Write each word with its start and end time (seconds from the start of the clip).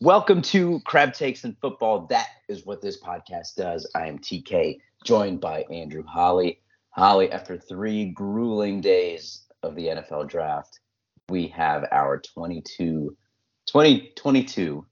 Welcome 0.00 0.42
to 0.42 0.80
Crab 0.84 1.12
Takes 1.12 1.42
and 1.42 1.58
Football. 1.58 2.06
That 2.06 2.28
is 2.48 2.64
what 2.64 2.80
this 2.80 3.00
podcast 3.00 3.56
does. 3.56 3.84
I 3.96 4.06
am 4.06 4.20
TK, 4.20 4.78
joined 5.02 5.40
by 5.40 5.64
Andrew 5.72 6.04
Holly. 6.04 6.60
Holly, 6.90 7.32
after 7.32 7.58
three 7.58 8.04
grueling 8.10 8.80
days 8.80 9.40
of 9.64 9.74
the 9.74 9.88
NFL 9.88 10.28
draft, 10.28 10.78
we 11.28 11.48
have 11.48 11.84
our 11.90 12.20
22, 12.20 13.16
2022 13.66 14.86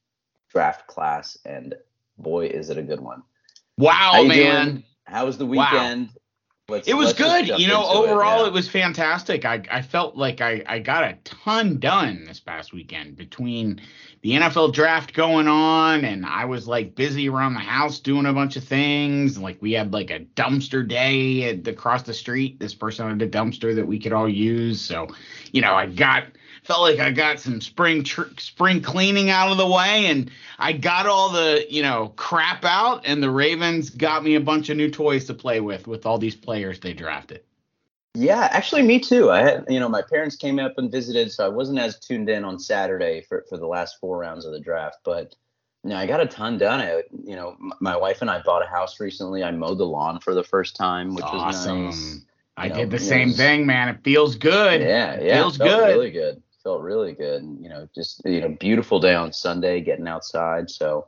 draft 0.49 0.89
class, 0.89 1.39
and 1.45 1.77
boy, 2.19 2.47
is 2.47 2.71
it 2.71 2.77
a 2.77 2.83
good 2.83 3.01
one. 3.01 3.23
Wow, 3.79 4.25
man. 4.25 4.67
Doing? 4.67 4.85
How 5.05 5.27
was 5.27 5.39
the 5.39 5.47
weekend? 5.47 6.09
Wow. 6.09 6.15
Let's, 6.69 6.89
it 6.89 6.95
was 6.95 7.13
good. 7.13 7.47
You 7.47 7.69
know, 7.69 7.87
overall, 7.87 8.41
it, 8.41 8.43
yeah. 8.43 8.47
it, 8.49 8.53
was 8.53 8.69
fantastic. 8.69 9.45
I, 9.45 9.63
I 9.71 9.83
felt 9.83 10.17
like 10.17 10.41
I, 10.41 10.65
I 10.67 10.81
got 10.81 11.05
a 11.05 11.17
ton 11.23 11.79
done 11.79 12.25
this 12.27 12.41
past 12.41 12.73
weekend 12.73 13.17
between 13.17 13.81
the 14.23 14.33
NFL 14.33 14.73
draft 14.73 15.15
going 15.15 15.47
on, 15.47 16.05
and 16.05 16.27
I 16.27 16.45
was 16.47 16.67
like 16.67 16.97
busy 16.97 17.29
around 17.29 17.55
the 17.55 17.61
house 17.61 18.01
doing 18.01 18.27
a 18.27 18.33
bunch 18.33 18.57
of 18.57 18.65
things. 18.65 19.39
Like 19.39 19.63
we 19.63 19.75
had 19.75 19.93
like 19.93 20.11
a 20.11 20.25
dumpster 20.35 20.87
day 20.87 21.51
at, 21.51 21.69
across 21.69 22.03
the 22.03 22.15
street. 22.15 22.59
This 22.59 22.75
person 22.75 23.09
had 23.09 23.23
a 23.23 23.29
dumpster 23.29 23.73
that 23.77 23.87
we 23.87 24.01
could 24.01 24.13
all 24.13 24.29
use. 24.29 24.81
So, 24.81 25.07
you 25.53 25.61
know, 25.61 25.73
I 25.73 25.87
got 25.87 26.25
felt 26.67 26.83
like 26.83 26.99
I 26.99 27.11
got 27.13 27.39
some 27.41 27.61
spring 27.61 28.03
tr- 28.03 28.35
spring 28.39 28.83
cleaning 28.83 29.31
out 29.31 29.51
of 29.51 29.57
the 29.57 29.67
way, 29.67 30.07
and 30.07 30.31
I 30.59 30.73
got 30.73 31.07
all 31.07 31.31
the 31.31 31.65
you 31.71 31.83
know 31.83 32.13
crap 32.17 32.65
out, 32.65 33.03
and 33.05 33.23
the 33.23 33.31
Ravens 33.31 33.91
got 33.91 34.25
me 34.25 34.35
a 34.35 34.41
bunch 34.41 34.69
of 34.69 34.77
new 34.77 34.91
toys 34.91 35.25
to 35.27 35.35
play 35.35 35.61
with 35.61 35.87
with 35.87 36.05
all 36.05 36.19
these 36.19 36.35
players 36.35 36.81
they 36.81 36.93
drafted. 36.93 37.43
Yeah, 38.15 38.49
actually, 38.51 38.83
me 38.83 38.99
too. 38.99 39.31
I 39.31 39.43
had, 39.43 39.67
you 39.69 39.79
know, 39.79 39.91
my 39.91 40.03
parents 40.03 40.37
came 40.37 40.59
up 40.59 40.79
and 40.79 40.91
visited, 40.91 41.31
so 41.31 41.45
I 41.45 41.49
wasn't 41.49 41.79
as 41.79 41.99
tuned 41.99 42.31
in 42.31 42.45
on 42.45 42.59
Saturday 42.59 43.23
for 43.23 43.45
for 43.49 43.59
the 43.59 43.67
last 43.67 43.99
four 44.01 44.19
rounds 44.19 44.45
of 44.45 44.53
the 44.53 44.61
draft. 44.61 44.99
But 45.05 45.35
you 45.85 45.91
know, 45.91 45.97
I 45.97 46.07
got 46.07 46.21
a 46.21 46.27
ton 46.27 46.59
done. 46.59 46.81
I, 46.81 47.03
you 47.25 47.37
know, 47.37 47.57
my 47.81 47.97
wife 47.97 48.23
and 48.23 48.31
I 48.31 48.43
bought 48.43 48.65
a 48.65 48.69
house 48.69 48.99
recently. 48.99 49.45
I 49.45 49.53
mowed 49.53 49.79
the 49.79 49.87
lawn 49.87 50.19
for 50.19 50.35
the 50.35 50.43
first 50.43 50.75
time, 50.75 51.15
which 51.15 51.25
awesome. 51.25 51.87
was 51.87 52.15
nice. 52.15 52.23
I 52.59 52.69
know, 52.69 52.75
did 52.77 52.91
the 52.91 52.99
same 52.99 53.29
was, 53.29 53.37
thing, 53.37 53.67
man. 53.67 53.89
It 53.89 53.99
feels 54.03 54.35
good. 54.35 54.81
Yeah, 54.81 55.21
yeah, 55.21 55.43
feels 55.43 55.59
good. 55.59 55.89
Really 55.89 56.11
good 56.11 56.43
felt 56.67 56.83
really 56.83 57.13
good. 57.13 57.45
And, 57.45 57.63
you 57.63 57.69
know, 57.69 57.89
just 57.95 58.23
you 58.25 58.41
know, 58.41 58.49
beautiful 58.59 58.99
day 58.99 59.15
on 59.15 59.33
Sunday, 59.33 59.81
getting 59.81 60.09
outside. 60.09 60.69
So 60.69 61.07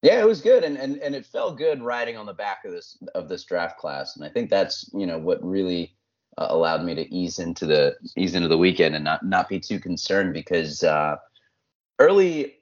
yeah, 0.00 0.18
it 0.18 0.26
was 0.26 0.40
good, 0.40 0.64
and 0.64 0.78
and 0.78 0.96
and 0.98 1.14
it 1.14 1.26
felt 1.26 1.58
good 1.58 1.82
riding 1.82 2.16
on 2.16 2.24
the 2.24 2.32
back 2.32 2.64
of 2.64 2.72
this 2.72 2.96
of 3.14 3.28
this 3.28 3.44
draft 3.44 3.78
class. 3.78 4.16
And 4.16 4.24
I 4.24 4.30
think 4.30 4.48
that's 4.48 4.88
you 4.94 5.06
know 5.06 5.18
what 5.18 5.44
really 5.44 5.94
uh, 6.38 6.46
allowed 6.48 6.84
me 6.84 6.94
to 6.94 7.14
ease 7.14 7.38
into 7.38 7.66
the 7.66 7.96
ease 8.16 8.34
into 8.34 8.48
the 8.48 8.56
weekend 8.56 8.94
and 8.94 9.04
not 9.04 9.24
not 9.24 9.48
be 9.48 9.60
too 9.60 9.78
concerned 9.78 10.32
because 10.32 10.82
uh, 10.82 11.16
early 11.98 12.54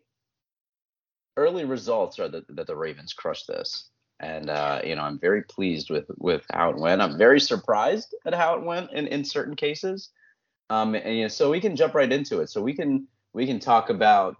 early 1.36 1.64
results 1.64 2.18
are 2.18 2.28
that, 2.28 2.44
that 2.56 2.66
the 2.66 2.76
Ravens 2.76 3.12
crushed 3.12 3.46
this. 3.46 3.88
And 4.18 4.50
uh, 4.50 4.80
you 4.84 4.96
know, 4.96 5.02
I'm 5.02 5.18
very 5.18 5.42
pleased 5.42 5.90
with 5.90 6.06
with 6.18 6.44
how 6.52 6.70
it 6.70 6.76
went. 6.76 7.02
I'm 7.02 7.18
very 7.18 7.40
surprised 7.40 8.16
at 8.26 8.34
how 8.34 8.54
it 8.54 8.64
went 8.64 8.92
in, 8.92 9.06
in 9.06 9.24
certain 9.24 9.54
cases. 9.54 10.10
Um, 10.72 10.94
and 10.94 11.16
you 11.16 11.22
know, 11.22 11.28
so 11.28 11.50
we 11.50 11.60
can 11.60 11.76
jump 11.76 11.94
right 11.94 12.10
into 12.10 12.40
it. 12.40 12.48
So 12.48 12.62
we 12.62 12.72
can 12.72 13.06
we 13.34 13.46
can 13.46 13.60
talk 13.60 13.90
about 13.90 14.36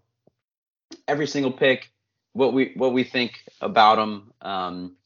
every 1.07 1.27
single 1.27 1.53
pick, 1.53 1.91
what 2.33 2.55
we 2.55 2.73
what 2.75 2.95
we 2.95 3.05
think 3.05 3.45
about 3.61 3.97
them. 3.97 4.33
Um, 4.41 4.97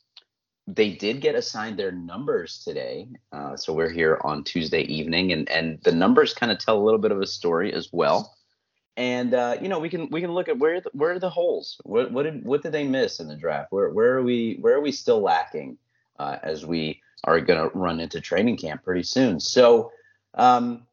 they 0.69 0.91
did 0.91 1.21
get 1.21 1.35
assigned 1.35 1.81
their 1.81 1.91
numbers 1.91 2.63
today, 2.65 3.09
uh, 3.33 3.57
so 3.57 3.73
we're 3.73 3.91
here 3.91 4.21
on 4.23 4.45
Tuesday 4.45 4.83
evening, 4.83 5.33
and 5.33 5.51
and 5.51 5.81
the 5.83 5.91
numbers 5.91 6.33
kind 6.33 6.53
of 6.53 6.61
tell 6.61 6.79
a 6.79 6.85
little 6.85 7.01
bit 7.01 7.11
of 7.11 7.21
a 7.21 7.27
story 7.27 7.73
as 7.73 7.89
well. 7.93 8.37
And 8.97 9.35
uh, 9.35 9.57
you 9.61 9.69
know, 9.69 9.81
we 9.81 9.89
can 9.89 10.09
we 10.11 10.21
can 10.21 10.31
look 10.31 10.49
at 10.49 10.61
where 10.61 10.81
the, 10.81 10.91
where 10.93 11.11
are 11.11 11.19
the 11.19 11.31
holes? 11.31 11.81
What 11.83 12.13
what 12.13 12.23
did 12.23 12.45
what 12.45 12.63
did 12.63 12.71
they 12.71 12.87
miss 12.87 13.19
in 13.19 13.27
the 13.27 13.37
draft? 13.37 13.73
Where 13.73 13.91
where 13.91 14.17
are 14.17 14.23
we 14.23 14.59
where 14.61 14.77
are 14.77 14.81
we 14.81 14.93
still 14.93 15.21
lacking 15.21 15.77
uh, 16.21 16.39
as 16.45 16.65
we 16.65 17.03
are 17.25 17.41
going 17.41 17.69
to 17.69 17.77
run 17.77 17.99
into 17.99 18.21
training 18.21 18.59
camp 18.59 18.85
pretty 18.85 19.03
soon? 19.03 19.41
So 19.41 19.91
um, 20.35 20.87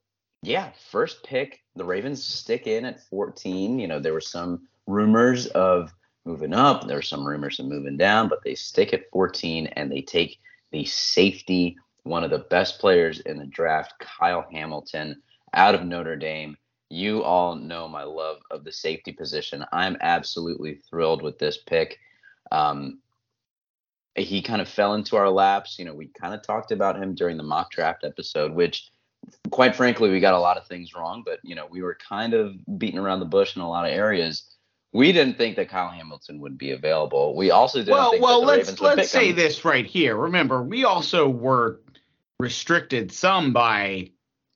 yeah, 0.44 0.72
first 0.92 1.24
pick, 1.24 1.64
the 1.76 1.86
Ravens 1.86 2.24
stick 2.24 2.68
in 2.68 2.86
at 2.86 3.02
14. 3.10 3.80
You 3.80 3.88
know, 3.88 4.00
there 4.00 4.14
were 4.14 4.22
some 4.22 4.68
rumors 4.88 5.48
of 5.48 5.94
moving 6.26 6.54
up, 6.54 6.86
there 6.86 6.98
were 6.98 7.02
some 7.02 7.26
rumors 7.26 7.60
of 7.60 7.66
moving 7.66 7.98
down, 7.98 8.28
but 8.28 8.44
they 8.44 8.56
stick 8.56 8.94
at 8.94 9.10
14 9.12 9.68
and 9.68 9.92
they 9.92 10.02
take 10.02 10.40
the 10.72 10.86
safety, 10.86 11.78
one 12.04 12.24
of 12.24 12.30
the 12.30 12.40
best 12.40 12.80
players 12.80 13.22
in 13.22 13.38
the 13.38 13.46
draft, 13.46 13.94
Kyle 14.00 14.46
Hamilton, 14.52 15.22
out 15.54 15.76
of 15.76 15.86
Notre 15.86 16.18
Dame. 16.18 16.58
You 16.90 17.24
all 17.24 17.56
know 17.56 17.88
my 17.88 18.04
love 18.04 18.38
of 18.52 18.66
the 18.66 18.72
safety 18.72 19.14
position. 19.14 19.66
I'm 19.72 19.98
absolutely 20.02 20.82
thrilled 20.90 21.22
with 21.22 21.40
this 21.40 21.58
pick. 21.58 22.00
Um, 22.52 23.00
he 24.16 24.42
kind 24.42 24.62
of 24.62 24.68
fell 24.68 24.94
into 24.94 25.16
our 25.16 25.30
laps. 25.30 25.80
You 25.80 25.86
know, 25.86 25.94
we 25.94 26.08
kind 26.20 26.34
of 26.34 26.44
talked 26.44 26.72
about 26.72 27.02
him 27.02 27.16
during 27.16 27.38
the 27.38 27.44
mock 27.44 27.72
draft 27.72 28.04
episode, 28.04 28.54
which 28.54 28.92
quite 29.50 29.76
frankly, 29.76 30.10
we 30.10 30.20
got 30.20 30.34
a 30.34 30.40
lot 30.40 30.58
of 30.58 30.68
things 30.68 30.94
wrong, 30.94 31.24
but 31.26 31.40
you 31.44 31.56
know, 31.56 31.68
we 31.70 31.82
were 31.82 31.98
kind 32.10 32.34
of 32.34 32.56
beating 32.78 33.00
around 33.00 33.20
the 33.20 33.26
bush 33.26 33.56
in 33.56 33.62
a 33.62 33.70
lot 33.70 33.86
of 33.86 33.92
areas. 33.92 34.44
We 34.92 35.12
didn't 35.12 35.38
think 35.38 35.56
that 35.56 35.70
Kyle 35.70 35.90
Hamilton 35.90 36.40
would 36.42 36.58
be 36.58 36.72
available. 36.72 37.36
We 37.36 37.50
also 37.50 37.80
didn't 37.80 37.94
well, 37.94 38.12
think 38.12 38.24
well, 38.24 38.44
let's 38.44 38.70
Ravens 38.70 38.82
let's 38.82 39.10
say 39.10 39.30
him. 39.30 39.36
this 39.36 39.66
right 39.66 39.86
here. 39.86 40.16
Remember, 40.16 40.62
we 40.62 40.84
also 40.84 41.28
were 41.28 41.82
restricted 42.40 43.12
some 43.12 43.54
by 43.54 44.12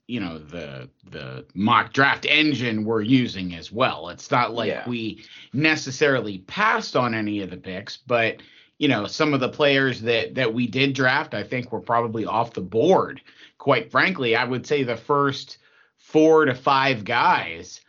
you 0.07 0.19
know 0.19 0.37
the 0.37 0.89
the 1.09 1.45
mock 1.53 1.93
draft 1.93 2.25
engine 2.25 2.85
we're 2.85 3.01
using 3.01 3.55
as 3.55 3.71
well. 3.71 4.09
It's 4.09 4.29
not 4.31 4.53
like 4.53 4.69
Yeah. 4.69 4.87
we 4.87 5.25
necessarily 5.53 6.39
passed 6.39 6.95
on 6.95 7.13
any 7.13 7.41
of 7.41 7.49
the 7.49 7.57
picks, 7.57 7.97
but 7.97 8.37
you 8.77 8.87
know 8.87 9.07
some 9.07 9.33
of 9.33 9.39
the 9.39 9.49
players 9.49 10.01
that 10.01 10.35
that 10.35 10.53
we 10.53 10.67
did 10.67 10.93
draft, 10.93 11.33
I 11.33 11.43
think 11.43 11.71
were 11.71 11.81
probably 11.81 12.25
off 12.25 12.53
the 12.53 12.61
board 12.61 13.21
quite 13.57 13.91
frankly, 13.91 14.33
I 14.33 14.45
would 14.45 14.65
say 14.65 14.83
the 14.83 14.95
first 14.95 15.57
four 15.97 16.45
to 16.45 16.53
five 16.53 17.03
guys, 17.03 17.81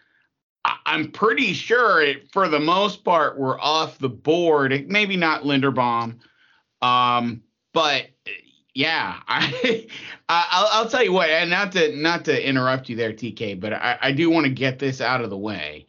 I- 0.64 0.76
am 0.86 1.12
pretty 1.12 1.52
sure 1.52 2.02
it, 2.02 2.32
for 2.32 2.48
the 2.48 2.58
most 2.58 3.04
part 3.04 3.38
we're 3.38 3.60
off 3.60 3.98
the 3.98 4.08
board. 4.08 4.88
Maybe 4.88 5.16
not 5.16 5.44
Linderbaum, 5.44 6.18
um, 6.82 7.42
but 7.72 8.06
yeah, 8.74 9.20
I, 9.28 9.86
I'll, 10.28 10.68
I'll, 10.72 10.88
tell 10.88 11.04
you 11.04 11.12
what, 11.12 11.30
and 11.30 11.50
not 11.50 11.70
to 11.72 11.94
not 11.94 12.24
to 12.24 12.48
interrupt 12.48 12.88
you 12.88 12.96
there, 12.96 13.12
TK, 13.12 13.60
but 13.60 13.72
I, 13.72 13.98
I 14.02 14.12
do 14.12 14.30
want 14.30 14.46
to 14.46 14.52
get 14.52 14.78
this 14.80 15.00
out 15.00 15.20
of 15.20 15.30
the 15.30 15.38
way. 15.38 15.86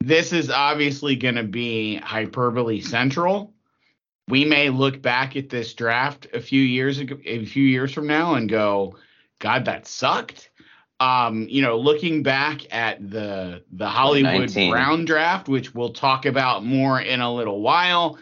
This 0.00 0.32
is 0.32 0.50
obviously 0.50 1.16
going 1.16 1.36
to 1.36 1.44
be 1.44 1.96
hyperbole 1.96 2.80
central 2.80 3.51
we 4.28 4.44
may 4.44 4.70
look 4.70 5.02
back 5.02 5.36
at 5.36 5.48
this 5.48 5.74
draft 5.74 6.26
a 6.32 6.40
few 6.40 6.62
years 6.62 6.98
ago, 6.98 7.16
a 7.24 7.44
few 7.44 7.64
years 7.64 7.92
from 7.92 8.06
now, 8.06 8.34
and 8.34 8.48
go, 8.48 8.96
"God, 9.38 9.64
that 9.64 9.86
sucked." 9.86 10.50
Um, 11.00 11.48
you 11.48 11.62
know, 11.62 11.78
looking 11.78 12.22
back 12.22 12.72
at 12.72 13.10
the 13.10 13.64
the 13.72 13.88
Hollywood 13.88 14.32
19. 14.32 14.70
Brown 14.70 15.04
draft, 15.04 15.48
which 15.48 15.74
we'll 15.74 15.92
talk 15.92 16.26
about 16.26 16.64
more 16.64 17.00
in 17.00 17.20
a 17.20 17.34
little 17.34 17.60
while, 17.60 18.18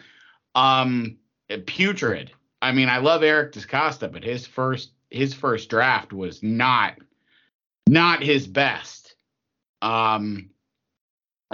um, 0.55 1.17
putrid. 1.65 2.31
I 2.61 2.71
mean, 2.71 2.89
I 2.89 2.97
love 2.97 3.23
Eric 3.23 3.53
DeCosta, 3.53 4.11
but 4.11 4.23
his 4.23 4.47
first 4.47 4.91
his 5.11 5.33
first 5.33 5.69
draft 5.69 6.13
was 6.13 6.41
not 6.41 6.97
not 7.87 8.23
his 8.23 8.47
best. 8.47 9.15
Um, 9.81 10.49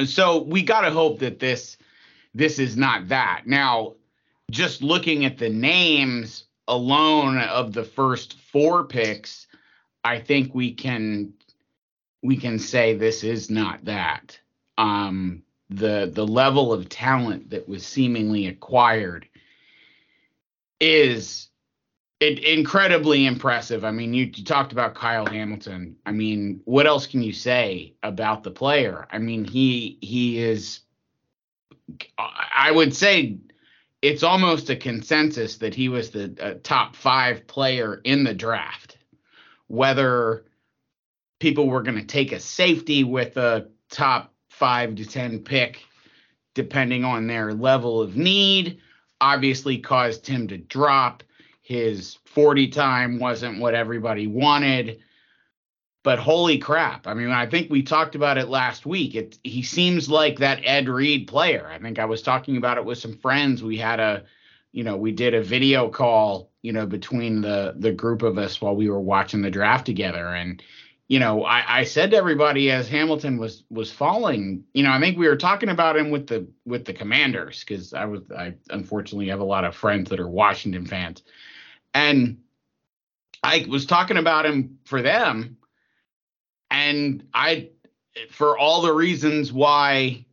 so 0.06 0.44
we 0.44 0.64
got 0.64 0.82
to 0.82 0.92
hope 0.92 1.20
that 1.20 1.40
this 1.40 1.78
this 2.34 2.60
is 2.60 2.78
not 2.78 3.10
that. 3.10 3.44
Now, 3.46 3.96
just 4.52 4.82
looking 4.82 5.26
at 5.26 5.38
the 5.38 5.50
names 5.50 6.46
alone 6.68 7.38
of 7.38 7.74
the 7.74 7.84
first 7.84 8.40
four 8.52 8.84
picks, 8.84 9.48
I 10.04 10.20
think 10.20 10.54
we 10.54 10.74
can 10.74 11.34
we 12.24 12.38
can 12.38 12.60
say 12.60 12.94
this 12.94 13.24
is 13.24 13.50
not 13.50 13.86
that. 13.86 14.40
Um, 14.78 15.44
the 15.70 16.10
the 16.14 16.26
level 16.26 16.72
of 16.72 16.90
talent 16.90 17.50
that 17.50 17.68
was 17.68 17.86
seemingly 17.86 18.48
acquired 18.48 19.28
is 20.80 21.50
it, 22.20 22.40
incredibly 22.40 23.26
impressive. 23.26 23.84
I 23.84 23.92
mean, 23.92 24.14
you, 24.14 24.26
you 24.34 24.44
talked 24.44 24.72
about 24.72 24.96
Kyle 24.96 25.26
Hamilton. 25.26 25.98
I 26.06 26.12
mean, 26.12 26.62
what 26.66 26.88
else 26.88 27.06
can 27.06 27.22
you 27.22 27.34
say 27.34 27.94
about 28.02 28.44
the 28.44 28.52
player? 28.52 29.08
I 29.12 29.20
mean, 29.20 29.44
he 29.44 29.98
he 30.02 30.40
is. 30.40 30.82
I 32.18 32.72
would 32.72 32.94
say 32.94 33.38
it's 34.02 34.24
almost 34.24 34.70
a 34.70 34.76
consensus 34.76 35.58
that 35.58 35.74
he 35.74 35.90
was 35.90 36.12
the 36.12 36.36
uh, 36.42 36.54
top 36.64 36.96
five 36.96 37.48
player 37.48 38.02
in 38.04 38.24
the 38.24 38.34
draft. 38.34 38.98
Whether 39.68 40.46
people 41.40 41.68
were 41.68 41.82
going 41.82 41.98
to 41.98 42.06
take 42.06 42.32
a 42.32 42.40
safety 42.40 43.04
with 43.04 43.38
a 43.38 43.68
top 43.90 44.34
five 44.50 44.96
to 44.96 45.06
10 45.06 45.40
pick, 45.40 45.84
depending 46.54 47.04
on 47.04 47.28
their 47.28 47.54
level 47.54 48.02
of 48.02 48.16
need, 48.16 48.80
obviously 49.20 49.78
caused 49.78 50.26
him 50.28 50.48
to 50.48 50.58
drop. 50.58 51.24
His 51.62 52.18
40 52.26 52.70
time 52.70 53.20
wasn't 53.20 53.60
what 53.60 53.76
everybody 53.76 54.28
wanted. 54.28 55.00
But 56.08 56.20
holy 56.20 56.58
crap. 56.58 57.06
I 57.06 57.14
mean, 57.14 57.32
I 57.32 57.48
think 57.48 57.70
we 57.70 57.84
talked 57.84 58.16
about 58.16 58.38
it 58.38 58.48
last 58.48 58.86
week. 58.86 59.14
It 59.14 59.38
he 59.44 59.62
seems 59.62 60.10
like 60.10 60.40
that 60.40 60.62
Ed 60.64 60.88
Reed 60.88 61.28
player. 61.28 61.68
I 61.68 61.80
think 61.80 62.00
I 62.00 62.06
was 62.06 62.22
talking 62.22 62.56
about 62.56 62.78
it 62.78 62.86
with 62.86 62.98
some 62.98 63.18
friends. 63.18 63.62
We 63.62 63.76
had 63.76 64.00
a 64.00 64.24
you 64.72 64.86
know, 64.86 64.96
we 64.96 65.12
did 65.12 65.34
a 65.34 65.44
video 65.44 65.90
call, 65.90 66.50
you 66.62 66.72
know, 66.72 66.86
between 66.86 67.42
the 67.42 67.76
the 67.78 67.92
group 67.92 68.22
of 68.22 68.38
us 68.38 68.62
while 68.62 68.74
we 68.74 68.90
were 68.90 69.02
watching 69.02 69.42
the 69.42 69.52
draft 69.52 69.86
together 69.86 70.34
and 70.34 70.64
you 71.10 71.20
know, 71.20 71.44
I, 71.44 71.80
I 71.80 71.84
said 71.84 72.12
to 72.12 72.18
everybody 72.18 72.72
as 72.72 72.88
Hamilton 72.88 73.38
was 73.38 73.66
was 73.70 73.92
falling, 73.92 74.64
you 74.74 74.84
know, 74.84 74.92
I 74.94 75.02
think 75.02 75.18
we 75.18 75.28
were 75.28 75.36
talking 75.36 75.68
about 75.68 75.98
him 75.98 76.10
with 76.10 76.28
the 76.28 76.48
with 76.66 76.86
the 76.86 76.94
Commanders 76.94 77.66
because 77.66 77.94
I 77.94 78.06
was 78.06 78.22
I 78.32 78.54
unfortunately 78.70 79.28
have 79.28 79.42
a 79.42 79.44
lot 79.44 79.66
of 79.66 79.76
friends 79.76 80.10
that 80.12 80.22
are 80.22 80.30
Washington 80.30 80.86
fans, 80.86 81.22
and 81.94 82.38
I 83.44 83.66
was 83.70 83.86
talking 83.86 84.18
about 84.18 84.46
him 84.46 84.80
for 84.86 85.02
them, 85.02 85.57
and 86.72 87.24
I, 87.34 87.70
for 88.30 88.58
all 88.58 88.82
the 88.82 88.94
reasons 88.94 89.52
why 89.54 90.26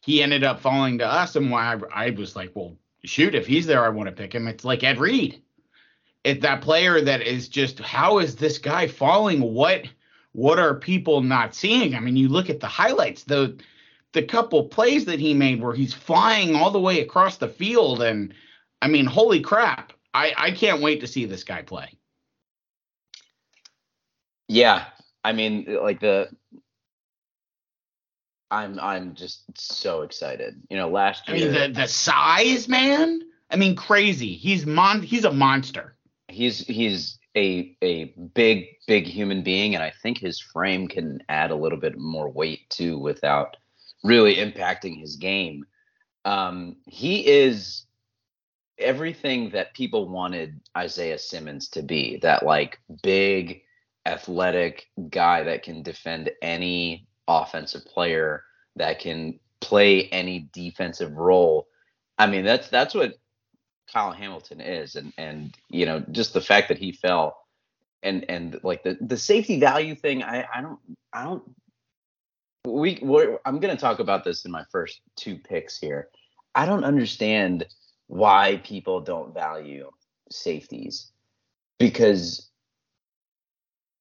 he 0.00 0.22
ended 0.22 0.44
up 0.44 0.60
falling 0.60 0.98
to 0.98 1.06
us 1.06 1.36
and 1.36 1.50
why 1.50 1.74
I, 1.74 2.06
I 2.06 2.10
was 2.10 2.34
like, 2.34 2.52
well, 2.54 2.76
shoot, 3.04 3.34
if 3.34 3.46
he's 3.46 3.66
there, 3.66 3.84
I 3.84 3.90
want 3.90 4.08
to 4.08 4.14
pick 4.14 4.34
him. 4.34 4.48
It's 4.48 4.64
like 4.64 4.82
Ed 4.82 4.98
Reed. 4.98 5.42
It's 6.24 6.42
that 6.42 6.62
player 6.62 7.00
that 7.00 7.22
is 7.22 7.48
just, 7.48 7.80
how 7.80 8.18
is 8.18 8.36
this 8.36 8.58
guy 8.58 8.86
falling? 8.86 9.40
What, 9.40 9.84
what 10.32 10.58
are 10.58 10.74
people 10.74 11.20
not 11.20 11.54
seeing? 11.54 11.94
I 11.94 12.00
mean, 12.00 12.16
you 12.16 12.28
look 12.28 12.48
at 12.48 12.60
the 12.60 12.66
highlights, 12.68 13.24
the, 13.24 13.58
the 14.12 14.22
couple 14.22 14.64
plays 14.64 15.04
that 15.06 15.18
he 15.18 15.34
made 15.34 15.60
where 15.60 15.74
he's 15.74 15.94
flying 15.94 16.54
all 16.54 16.70
the 16.70 16.80
way 16.80 17.00
across 17.00 17.38
the 17.38 17.48
field. 17.48 18.02
And 18.02 18.34
I 18.80 18.88
mean, 18.88 19.06
holy 19.06 19.40
crap. 19.40 19.92
I, 20.14 20.34
I 20.36 20.50
can't 20.50 20.82
wait 20.82 21.00
to 21.00 21.06
see 21.06 21.24
this 21.24 21.44
guy 21.44 21.62
play. 21.62 21.96
Yeah, 24.48 24.84
I 25.24 25.32
mean, 25.32 25.78
like 25.80 26.00
the 26.00 26.28
I'm 28.52 28.78
I'm 28.80 29.14
just 29.14 29.44
so 29.58 30.02
excited. 30.02 30.62
You 30.68 30.76
know, 30.76 30.88
last 30.88 31.26
year. 31.26 31.36
I 31.36 31.40
mean, 31.40 31.52
the 31.52 31.80
the 31.80 31.88
size, 31.88 32.68
man. 32.68 33.22
I 33.50 33.56
mean, 33.56 33.74
crazy. 33.74 34.34
He's 34.34 34.66
mon. 34.66 35.02
He's 35.02 35.24
a 35.24 35.32
monster. 35.32 35.96
He's 36.28 36.58
he's 36.58 37.18
a 37.34 37.76
a 37.82 38.14
big 38.34 38.66
big 38.86 39.06
human 39.06 39.42
being, 39.42 39.74
and 39.74 39.82
I 39.82 39.92
think 40.02 40.18
his 40.18 40.38
frame 40.38 40.86
can 40.86 41.22
add 41.28 41.50
a 41.50 41.56
little 41.56 41.78
bit 41.78 41.98
more 41.98 42.30
weight 42.30 42.68
too, 42.68 42.98
without 42.98 43.56
really 44.04 44.36
impacting 44.36 45.00
his 45.00 45.16
game. 45.16 45.64
Um, 46.24 46.76
he 46.86 47.26
is 47.26 47.86
everything 48.78 49.50
that 49.50 49.74
people 49.74 50.08
wanted 50.08 50.60
Isaiah 50.76 51.18
Simmons 51.18 51.68
to 51.70 51.82
be. 51.82 52.18
That 52.18 52.44
like 52.44 52.80
big 53.02 53.62
athletic 54.06 54.88
guy 55.10 55.42
that 55.44 55.62
can 55.62 55.82
defend 55.82 56.30
any 56.42 57.06
offensive 57.28 57.84
player 57.84 58.44
that 58.76 58.98
can 58.98 59.38
play 59.60 60.08
any 60.08 60.48
defensive 60.52 61.12
role. 61.12 61.68
I 62.18 62.26
mean, 62.26 62.44
that's 62.44 62.68
that's 62.68 62.94
what 62.94 63.14
Kyle 63.92 64.12
Hamilton 64.12 64.60
is, 64.60 64.96
and 64.96 65.12
and 65.18 65.54
you 65.68 65.86
know 65.86 66.04
just 66.12 66.34
the 66.34 66.40
fact 66.40 66.68
that 66.68 66.78
he 66.78 66.92
fell, 66.92 67.46
and 68.02 68.28
and 68.28 68.58
like 68.62 68.82
the 68.82 68.98
the 69.00 69.16
safety 69.16 69.58
value 69.60 69.94
thing. 69.94 70.22
I 70.22 70.46
I 70.52 70.60
don't 70.60 70.78
I 71.12 71.24
don't. 71.24 71.42
We 72.64 72.98
we're, 73.02 73.38
I'm 73.44 73.58
to 73.60 73.76
talk 73.76 73.98
about 73.98 74.24
this 74.24 74.44
in 74.44 74.52
my 74.52 74.64
first 74.70 75.00
two 75.16 75.36
picks 75.36 75.78
here. 75.78 76.08
I 76.54 76.64
don't 76.66 76.84
understand 76.84 77.66
why 78.06 78.60
people 78.62 79.00
don't 79.00 79.34
value 79.34 79.90
safeties 80.30 81.10
because 81.78 82.50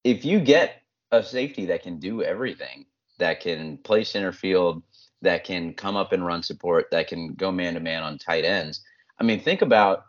if 0.04 0.26
you 0.26 0.40
get 0.40 0.82
a 1.12 1.24
safety 1.24 1.66
that 1.68 1.84
can 1.84 2.00
do 2.00 2.24
everything, 2.24 2.86
that 3.20 3.42
can 3.42 3.78
play 3.78 4.04
center 4.04 4.32
field, 4.32 4.82
that 5.22 5.44
can 5.44 5.74
come 5.74 5.96
up 5.96 6.12
and 6.12 6.26
run 6.26 6.42
support, 6.44 6.88
that 6.92 7.08
can 7.08 7.34
go 7.34 7.52
man 7.52 7.76
to 7.76 7.80
man 7.80 8.04
on 8.04 8.18
tight 8.18 8.46
ends. 8.46 8.82
I 9.20 9.24
mean, 9.24 9.40
think 9.40 9.62
about 9.62 10.06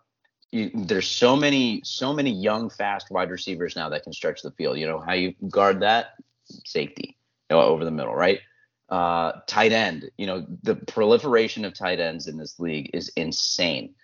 you, 0.50 0.70
there's 0.74 1.08
so 1.08 1.34
many 1.34 1.80
so 1.84 2.12
many 2.12 2.30
young 2.30 2.70
fast 2.70 3.10
wide 3.10 3.30
receivers 3.30 3.74
now 3.74 3.88
that 3.88 4.04
can 4.04 4.12
stretch 4.12 4.42
the 4.42 4.50
field. 4.52 4.78
You 4.78 4.86
know 4.86 5.00
how 5.00 5.14
you 5.14 5.34
guard 5.48 5.80
that 5.80 6.14
safety 6.46 7.16
you 7.50 7.56
know, 7.56 7.62
over 7.62 7.84
the 7.84 7.90
middle, 7.90 8.14
right? 8.14 8.40
Uh, 8.88 9.32
tight 9.46 9.72
end. 9.72 10.10
You 10.18 10.26
know 10.26 10.46
the 10.62 10.76
proliferation 10.76 11.64
of 11.64 11.74
tight 11.74 12.00
ends 12.00 12.26
in 12.26 12.36
this 12.36 12.60
league 12.60 12.90
is 12.92 13.10
insane, 13.16 13.94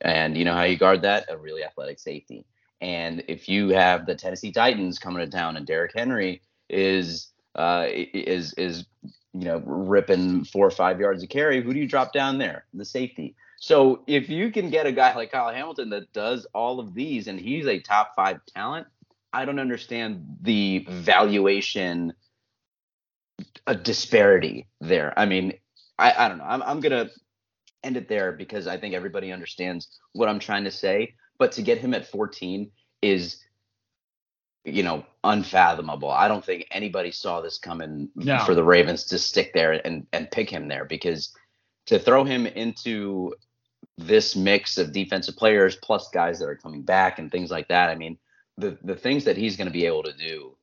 and 0.00 0.36
you 0.36 0.44
know 0.44 0.54
how 0.54 0.64
you 0.64 0.76
guard 0.76 1.02
that 1.02 1.26
a 1.30 1.36
really 1.36 1.62
athletic 1.62 1.98
safety. 1.98 2.44
And 2.80 3.24
if 3.28 3.48
you 3.48 3.70
have 3.70 4.06
the 4.06 4.14
Tennessee 4.14 4.52
Titans 4.52 4.98
coming 4.98 5.24
to 5.24 5.30
town 5.30 5.56
and 5.56 5.66
Derrick 5.66 5.92
Henry 5.94 6.42
is 6.68 7.28
uh, 7.54 7.86
is 7.90 8.52
is 8.54 8.84
you 9.32 9.44
know 9.44 9.62
ripping 9.64 10.44
four 10.44 10.66
or 10.66 10.70
five 10.70 11.00
yards 11.00 11.22
of 11.22 11.28
carry, 11.28 11.62
who 11.62 11.72
do 11.72 11.80
you 11.80 11.88
drop 11.88 12.12
down 12.12 12.38
there? 12.38 12.64
The 12.74 12.84
safety. 12.84 13.34
So 13.60 14.02
if 14.06 14.28
you 14.28 14.52
can 14.52 14.70
get 14.70 14.86
a 14.86 14.92
guy 14.92 15.14
like 15.16 15.32
Kyle 15.32 15.52
Hamilton 15.52 15.90
that 15.90 16.12
does 16.12 16.46
all 16.54 16.78
of 16.78 16.94
these 16.94 17.26
and 17.26 17.40
he's 17.40 17.66
a 17.66 17.80
top 17.80 18.12
five 18.14 18.38
talent, 18.54 18.86
I 19.32 19.44
don't 19.44 19.58
understand 19.58 20.24
the 20.42 20.86
valuation 20.88 22.12
a 23.66 23.74
disparity 23.74 24.68
there. 24.80 25.12
I 25.16 25.26
mean, 25.26 25.54
I, 25.98 26.12
I 26.16 26.28
don't 26.28 26.38
know. 26.38 26.44
I'm, 26.44 26.62
I'm 26.62 26.80
gonna 26.80 27.10
end 27.82 27.96
it 27.96 28.08
there 28.08 28.32
because 28.32 28.66
I 28.66 28.76
think 28.76 28.94
everybody 28.94 29.32
understands 29.32 29.88
what 30.12 30.28
I'm 30.28 30.38
trying 30.38 30.64
to 30.64 30.70
say 30.70 31.14
but 31.38 31.52
to 31.52 31.62
get 31.62 31.78
him 31.78 31.94
at 31.94 32.06
14 32.06 32.70
is 33.02 33.44
you 34.64 34.82
know 34.82 35.04
unfathomable. 35.24 36.10
I 36.10 36.28
don't 36.28 36.44
think 36.44 36.66
anybody 36.70 37.10
saw 37.10 37.40
this 37.40 37.58
coming 37.58 38.10
no. 38.14 38.38
for 38.44 38.54
the 38.54 38.64
Ravens 38.64 39.04
to 39.06 39.18
stick 39.18 39.52
there 39.54 39.80
and 39.86 40.06
and 40.12 40.30
pick 40.30 40.50
him 40.50 40.68
there 40.68 40.84
because 40.84 41.34
to 41.86 41.98
throw 41.98 42.24
him 42.24 42.46
into 42.46 43.34
this 43.96 44.36
mix 44.36 44.78
of 44.78 44.92
defensive 44.92 45.36
players 45.36 45.76
plus 45.76 46.08
guys 46.10 46.38
that 46.38 46.48
are 46.48 46.56
coming 46.56 46.82
back 46.82 47.18
and 47.18 47.30
things 47.30 47.50
like 47.50 47.68
that. 47.68 47.90
I 47.90 47.94
mean, 47.94 48.18
the 48.56 48.78
the 48.82 48.96
things 48.96 49.24
that 49.24 49.36
he's 49.36 49.56
going 49.56 49.68
to 49.68 49.72
be 49.72 49.86
able 49.86 50.02
to 50.02 50.12
do 50.12 50.56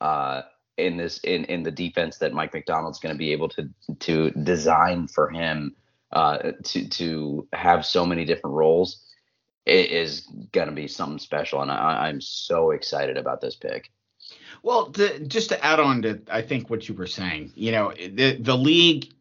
uh, 0.00 0.42
in 0.78 0.96
this 0.96 1.18
in 1.18 1.44
in 1.44 1.62
the 1.62 1.70
defense 1.70 2.18
that 2.18 2.32
Mike 2.32 2.54
Macdonald's 2.54 3.00
going 3.00 3.14
to 3.14 3.18
be 3.18 3.32
able 3.32 3.48
to 3.50 3.68
to 4.00 4.30
design 4.30 5.08
for 5.08 5.28
him 5.28 5.74
uh, 6.12 6.52
to 6.64 6.88
to 6.88 7.48
have 7.52 7.84
so 7.84 8.06
many 8.06 8.24
different 8.24 8.54
roles 8.54 9.04
is 9.66 10.26
going 10.52 10.68
to 10.68 10.74
be 10.74 10.88
something 10.88 11.18
special, 11.18 11.62
and 11.62 11.70
I, 11.70 12.08
I'm 12.08 12.20
so 12.20 12.72
excited 12.72 13.16
about 13.16 13.40
this 13.40 13.54
pick. 13.54 13.90
Well, 14.62 14.86
to, 14.92 15.20
just 15.26 15.48
to 15.50 15.64
add 15.64 15.80
on 15.80 16.02
to 16.02 16.20
I 16.30 16.42
think 16.42 16.70
what 16.70 16.88
you 16.88 16.94
were 16.94 17.06
saying, 17.06 17.52
you 17.54 17.72
know, 17.72 17.92
the 17.92 18.36
the 18.38 18.56
league 18.56 19.12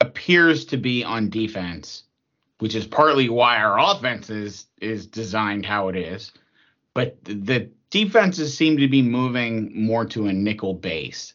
appears 0.00 0.64
to 0.66 0.76
be 0.76 1.04
on 1.04 1.30
defense, 1.30 2.04
which 2.58 2.74
is 2.74 2.86
partly 2.86 3.28
why 3.28 3.58
our 3.58 3.78
offense 3.78 4.30
is 4.30 4.66
is 4.80 5.06
designed 5.06 5.66
how 5.66 5.88
it 5.88 5.96
is. 5.96 6.32
But 6.94 7.22
the 7.24 7.70
defenses 7.90 8.56
seem 8.56 8.78
to 8.78 8.88
be 8.88 9.02
moving 9.02 9.70
more 9.74 10.04
to 10.06 10.26
a 10.26 10.32
nickel 10.32 10.74
base. 10.74 11.34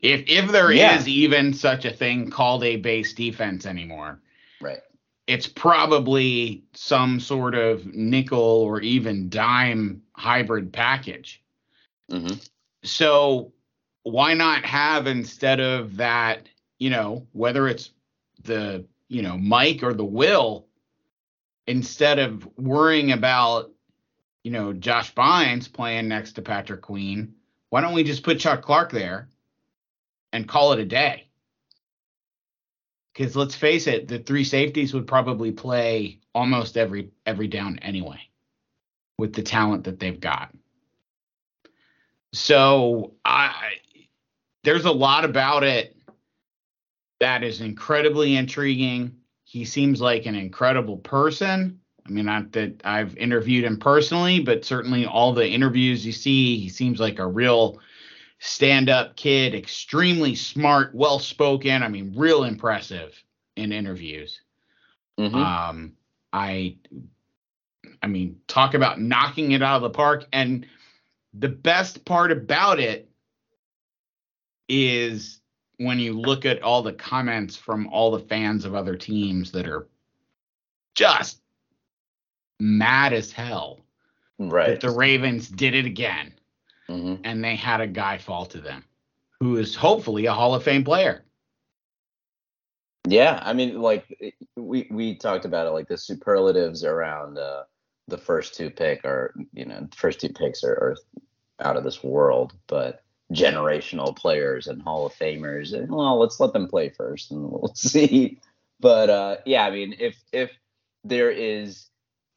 If 0.00 0.24
if 0.26 0.50
there 0.50 0.72
yeah. 0.72 0.98
is 0.98 1.08
even 1.08 1.52
such 1.52 1.84
a 1.84 1.92
thing 1.92 2.30
called 2.30 2.64
a 2.64 2.76
base 2.76 3.12
defense 3.12 3.66
anymore. 3.66 4.20
Right 4.60 4.80
it's 5.26 5.46
probably 5.46 6.64
some 6.74 7.20
sort 7.20 7.54
of 7.54 7.86
nickel 7.94 8.38
or 8.38 8.80
even 8.80 9.28
dime 9.28 10.02
hybrid 10.14 10.72
package. 10.72 11.42
Mm-hmm. 12.10 12.34
So 12.82 13.52
why 14.02 14.34
not 14.34 14.64
have 14.64 15.06
instead 15.06 15.60
of 15.60 15.96
that, 15.96 16.48
you 16.78 16.90
know, 16.90 17.26
whether 17.32 17.68
it's 17.68 17.90
the, 18.42 18.84
you 19.08 19.22
know, 19.22 19.38
Mike 19.38 19.82
or 19.82 19.94
the 19.94 20.04
Will, 20.04 20.66
instead 21.66 22.18
of 22.18 22.48
worrying 22.58 23.12
about, 23.12 23.70
you 24.42 24.50
know, 24.50 24.72
Josh 24.72 25.14
Bynes 25.14 25.72
playing 25.72 26.08
next 26.08 26.32
to 26.32 26.42
Patrick 26.42 26.82
Queen, 26.82 27.34
why 27.70 27.80
don't 27.80 27.94
we 27.94 28.02
just 28.02 28.24
put 28.24 28.40
Chuck 28.40 28.62
Clark 28.62 28.90
there 28.90 29.28
and 30.32 30.48
call 30.48 30.72
it 30.72 30.80
a 30.80 30.84
day? 30.84 31.28
Because 33.12 33.36
let's 33.36 33.54
face 33.54 33.86
it, 33.86 34.08
the 34.08 34.18
three 34.18 34.44
safeties 34.44 34.94
would 34.94 35.06
probably 35.06 35.52
play 35.52 36.20
almost 36.34 36.76
every 36.76 37.10
every 37.26 37.48
down 37.48 37.78
anyway, 37.80 38.20
with 39.18 39.34
the 39.34 39.42
talent 39.42 39.84
that 39.84 40.00
they've 40.00 40.20
got. 40.20 40.54
So 42.32 43.14
I 43.24 43.74
there's 44.64 44.84
a 44.84 44.92
lot 44.92 45.24
about 45.24 45.64
it 45.64 45.96
that 47.20 47.44
is 47.44 47.60
incredibly 47.60 48.34
intriguing. 48.34 49.16
He 49.44 49.64
seems 49.64 50.00
like 50.00 50.26
an 50.26 50.34
incredible 50.34 50.96
person. 50.96 51.78
I 52.04 52.10
mean, 52.10 52.24
not 52.24 52.50
that 52.52 52.80
I've 52.84 53.16
interviewed 53.16 53.64
him 53.64 53.78
personally, 53.78 54.40
but 54.40 54.64
certainly 54.64 55.06
all 55.06 55.32
the 55.32 55.46
interviews 55.48 56.04
you 56.04 56.10
see, 56.10 56.58
he 56.58 56.68
seems 56.68 56.98
like 56.98 57.20
a 57.20 57.26
real 57.26 57.78
stand 58.44 58.90
up 58.90 59.14
kid, 59.14 59.54
extremely 59.54 60.34
smart, 60.34 60.92
well 60.92 61.20
spoken. 61.20 61.80
I 61.80 61.86
mean, 61.86 62.12
real 62.16 62.42
impressive 62.42 63.14
in 63.54 63.70
interviews. 63.70 64.40
Mm-hmm. 65.16 65.36
Um, 65.36 65.92
I, 66.32 66.76
I 68.02 68.08
mean, 68.08 68.40
talk 68.48 68.74
about 68.74 69.00
knocking 69.00 69.52
it 69.52 69.62
out 69.62 69.76
of 69.76 69.82
the 69.82 69.90
park. 69.90 70.26
And 70.32 70.66
the 71.32 71.50
best 71.50 72.04
part 72.04 72.32
about 72.32 72.80
it 72.80 73.08
is 74.68 75.40
when 75.76 76.00
you 76.00 76.18
look 76.18 76.44
at 76.44 76.62
all 76.62 76.82
the 76.82 76.94
comments 76.94 77.54
from 77.54 77.86
all 77.92 78.10
the 78.10 78.26
fans 78.26 78.64
of 78.64 78.74
other 78.74 78.96
teams 78.96 79.52
that 79.52 79.68
are 79.68 79.86
just 80.96 81.40
mad 82.58 83.12
as 83.12 83.30
hell 83.30 83.84
right 84.38 84.68
that 84.68 84.80
the 84.80 84.90
Ravens 84.90 85.48
did 85.48 85.74
it 85.74 85.86
again 85.86 86.32
mm-hmm. 86.88 87.22
and 87.24 87.42
they 87.42 87.56
had 87.56 87.80
a 87.80 87.86
guy 87.86 88.18
fall 88.18 88.46
to 88.46 88.60
them 88.60 88.84
who 89.40 89.56
is 89.56 89.74
hopefully 89.74 90.26
a 90.26 90.32
Hall 90.32 90.54
of 90.54 90.62
Fame 90.62 90.84
player. 90.84 91.24
Yeah, 93.08 93.40
I 93.42 93.52
mean, 93.52 93.80
like 93.80 94.34
we 94.56 94.86
we 94.90 95.16
talked 95.16 95.44
about 95.44 95.66
it, 95.66 95.70
like 95.70 95.88
the 95.88 95.98
superlatives 95.98 96.84
around 96.84 97.38
uh, 97.38 97.64
the 98.06 98.18
first 98.18 98.54
two 98.54 98.70
pick 98.70 99.04
are, 99.04 99.34
you 99.52 99.64
know, 99.64 99.88
first 99.96 100.20
two 100.20 100.28
picks 100.28 100.62
are, 100.62 100.72
are 100.72 100.96
out 101.60 101.76
of 101.76 101.82
this 101.82 102.04
world, 102.04 102.52
but 102.68 103.02
generational 103.32 104.14
players 104.14 104.68
and 104.68 104.80
Hall 104.82 105.06
of 105.06 105.14
Famers, 105.14 105.72
and 105.72 105.90
well, 105.90 106.18
let's 106.20 106.38
let 106.38 106.52
them 106.52 106.68
play 106.68 106.90
first, 106.90 107.32
and 107.32 107.50
we'll 107.50 107.72
see. 107.74 108.38
But 108.78 109.10
uh, 109.10 109.36
yeah, 109.44 109.66
I 109.66 109.70
mean, 109.72 109.96
if 109.98 110.16
if 110.32 110.52
there 111.02 111.32
is 111.32 111.88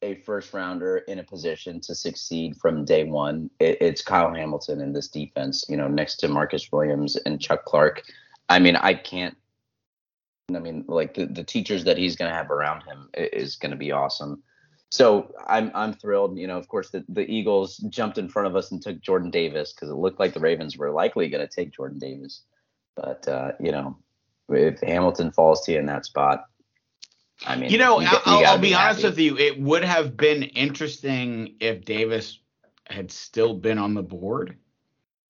a 0.02 0.16
first 0.22 0.52
rounder 0.52 0.98
in 0.98 1.18
a 1.18 1.24
position 1.24 1.80
to 1.80 1.94
succeed 1.94 2.56
from 2.56 2.84
day 2.84 3.04
one, 3.04 3.50
it, 3.60 3.78
it's 3.80 4.02
Kyle 4.02 4.32
Hamilton 4.32 4.80
in 4.80 4.92
this 4.92 5.08
defense. 5.08 5.64
You 5.68 5.76
know, 5.76 5.88
next 5.88 6.16
to 6.16 6.28
Marcus 6.28 6.70
Williams 6.70 7.16
and 7.16 7.40
Chuck 7.40 7.64
Clark. 7.64 8.02
I 8.48 8.58
mean, 8.58 8.76
I 8.76 8.94
can't 8.94 9.36
I 10.54 10.60
mean, 10.60 10.84
like 10.86 11.14
the, 11.14 11.26
the 11.26 11.42
teachers 11.42 11.84
that 11.84 11.98
he's 11.98 12.16
going 12.16 12.30
to 12.30 12.36
have 12.36 12.50
around 12.50 12.82
him 12.82 13.08
is 13.14 13.56
going 13.56 13.72
to 13.72 13.76
be 13.76 13.90
awesome. 13.90 14.42
So 14.92 15.34
I'm 15.48 15.72
I'm 15.74 15.92
thrilled. 15.92 16.38
You 16.38 16.46
know, 16.46 16.56
of 16.56 16.68
course, 16.68 16.90
the, 16.90 17.04
the 17.08 17.28
Eagles 17.28 17.78
jumped 17.88 18.18
in 18.18 18.28
front 18.28 18.46
of 18.46 18.54
us 18.54 18.70
and 18.70 18.80
took 18.80 19.00
Jordan 19.00 19.30
Davis 19.30 19.72
because 19.72 19.88
it 19.88 19.96
looked 19.96 20.20
like 20.20 20.32
the 20.32 20.40
Ravens 20.40 20.76
were 20.76 20.92
likely 20.92 21.28
going 21.28 21.46
to 21.46 21.52
take 21.52 21.72
Jordan 21.72 21.98
Davis. 21.98 22.42
But 22.94 23.26
uh, 23.26 23.52
you 23.58 23.72
know, 23.72 23.98
if 24.48 24.80
Hamilton 24.80 25.32
falls 25.32 25.62
to 25.62 25.72
you 25.72 25.80
in 25.80 25.86
that 25.86 26.06
spot, 26.06 26.44
I 27.46 27.56
mean, 27.56 27.70
you 27.70 27.78
know, 27.78 28.00
you, 28.00 28.08
I'll, 28.10 28.40
you 28.40 28.46
I'll 28.46 28.58
be, 28.58 28.68
be 28.68 28.74
honest 28.74 29.04
with 29.04 29.18
you. 29.18 29.38
It 29.38 29.60
would 29.60 29.84
have 29.84 30.16
been 30.16 30.42
interesting 30.42 31.54
if 31.60 31.84
Davis 31.84 32.40
had 32.86 33.10
still 33.10 33.54
been 33.54 33.78
on 33.78 33.94
the 33.94 34.02
board. 34.02 34.56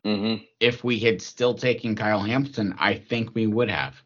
Mm-hmm. 0.04 0.44
If 0.60 0.84
we 0.84 0.98
had 0.98 1.20
still 1.20 1.54
taken 1.54 1.96
Kyle 1.96 2.22
Hampton, 2.22 2.74
I 2.78 2.94
think 2.94 3.34
we 3.34 3.46
would 3.46 3.70
have. 3.70 4.00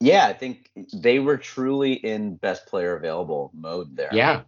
Yeah, 0.00 0.26
I 0.26 0.32
think 0.32 0.70
they 0.92 1.18
were 1.18 1.36
truly 1.36 1.92
in 1.92 2.36
best 2.36 2.66
player 2.66 2.96
available 2.96 3.50
mode 3.54 3.96
there. 3.96 4.10
Yeah. 4.12 4.42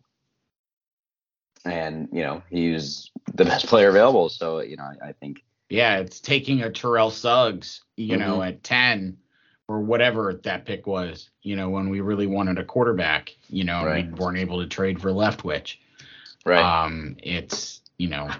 And, 1.64 2.08
you 2.12 2.22
know, 2.22 2.42
he's 2.50 3.10
the 3.32 3.44
best 3.44 3.66
player 3.66 3.88
available. 3.88 4.28
So, 4.28 4.60
you 4.60 4.76
know, 4.76 4.84
I, 4.84 5.08
I 5.08 5.12
think. 5.12 5.42
Yeah, 5.70 5.98
it's 5.98 6.20
taking 6.20 6.62
a 6.62 6.70
Terrell 6.70 7.10
Suggs, 7.10 7.82
you 7.96 8.16
mm-hmm. 8.16 8.20
know, 8.20 8.42
at 8.42 8.62
10 8.62 9.16
or 9.68 9.80
whatever 9.80 10.40
that 10.44 10.66
pick 10.66 10.86
was, 10.86 11.30
you 11.42 11.56
know, 11.56 11.70
when 11.70 11.88
we 11.88 12.00
really 12.00 12.26
wanted 12.26 12.58
a 12.58 12.64
quarterback, 12.64 13.34
you 13.48 13.64
know, 13.64 13.84
right. 13.84 14.06
we 14.06 14.12
weren't 14.12 14.38
able 14.38 14.60
to 14.60 14.66
trade 14.66 15.00
for 15.00 15.10
Leftwich. 15.10 15.76
Right. 16.44 16.62
Um, 16.62 17.16
it's, 17.22 17.80
you 17.96 18.08
know, 18.08 18.30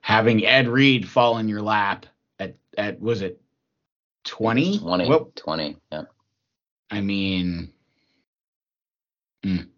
having 0.00 0.44
Ed 0.44 0.68
Reed 0.68 1.08
fall 1.08 1.38
in 1.38 1.48
your 1.48 1.62
lap 1.62 2.06
at, 2.40 2.56
at 2.76 3.00
was 3.00 3.22
it 3.22 3.40
20? 4.24 4.80
20. 4.80 5.08
Well, 5.08 5.30
20. 5.36 5.76
Yeah. 5.92 6.02
I 6.90 7.00
mean, 7.00 7.72
mm, 9.44 9.68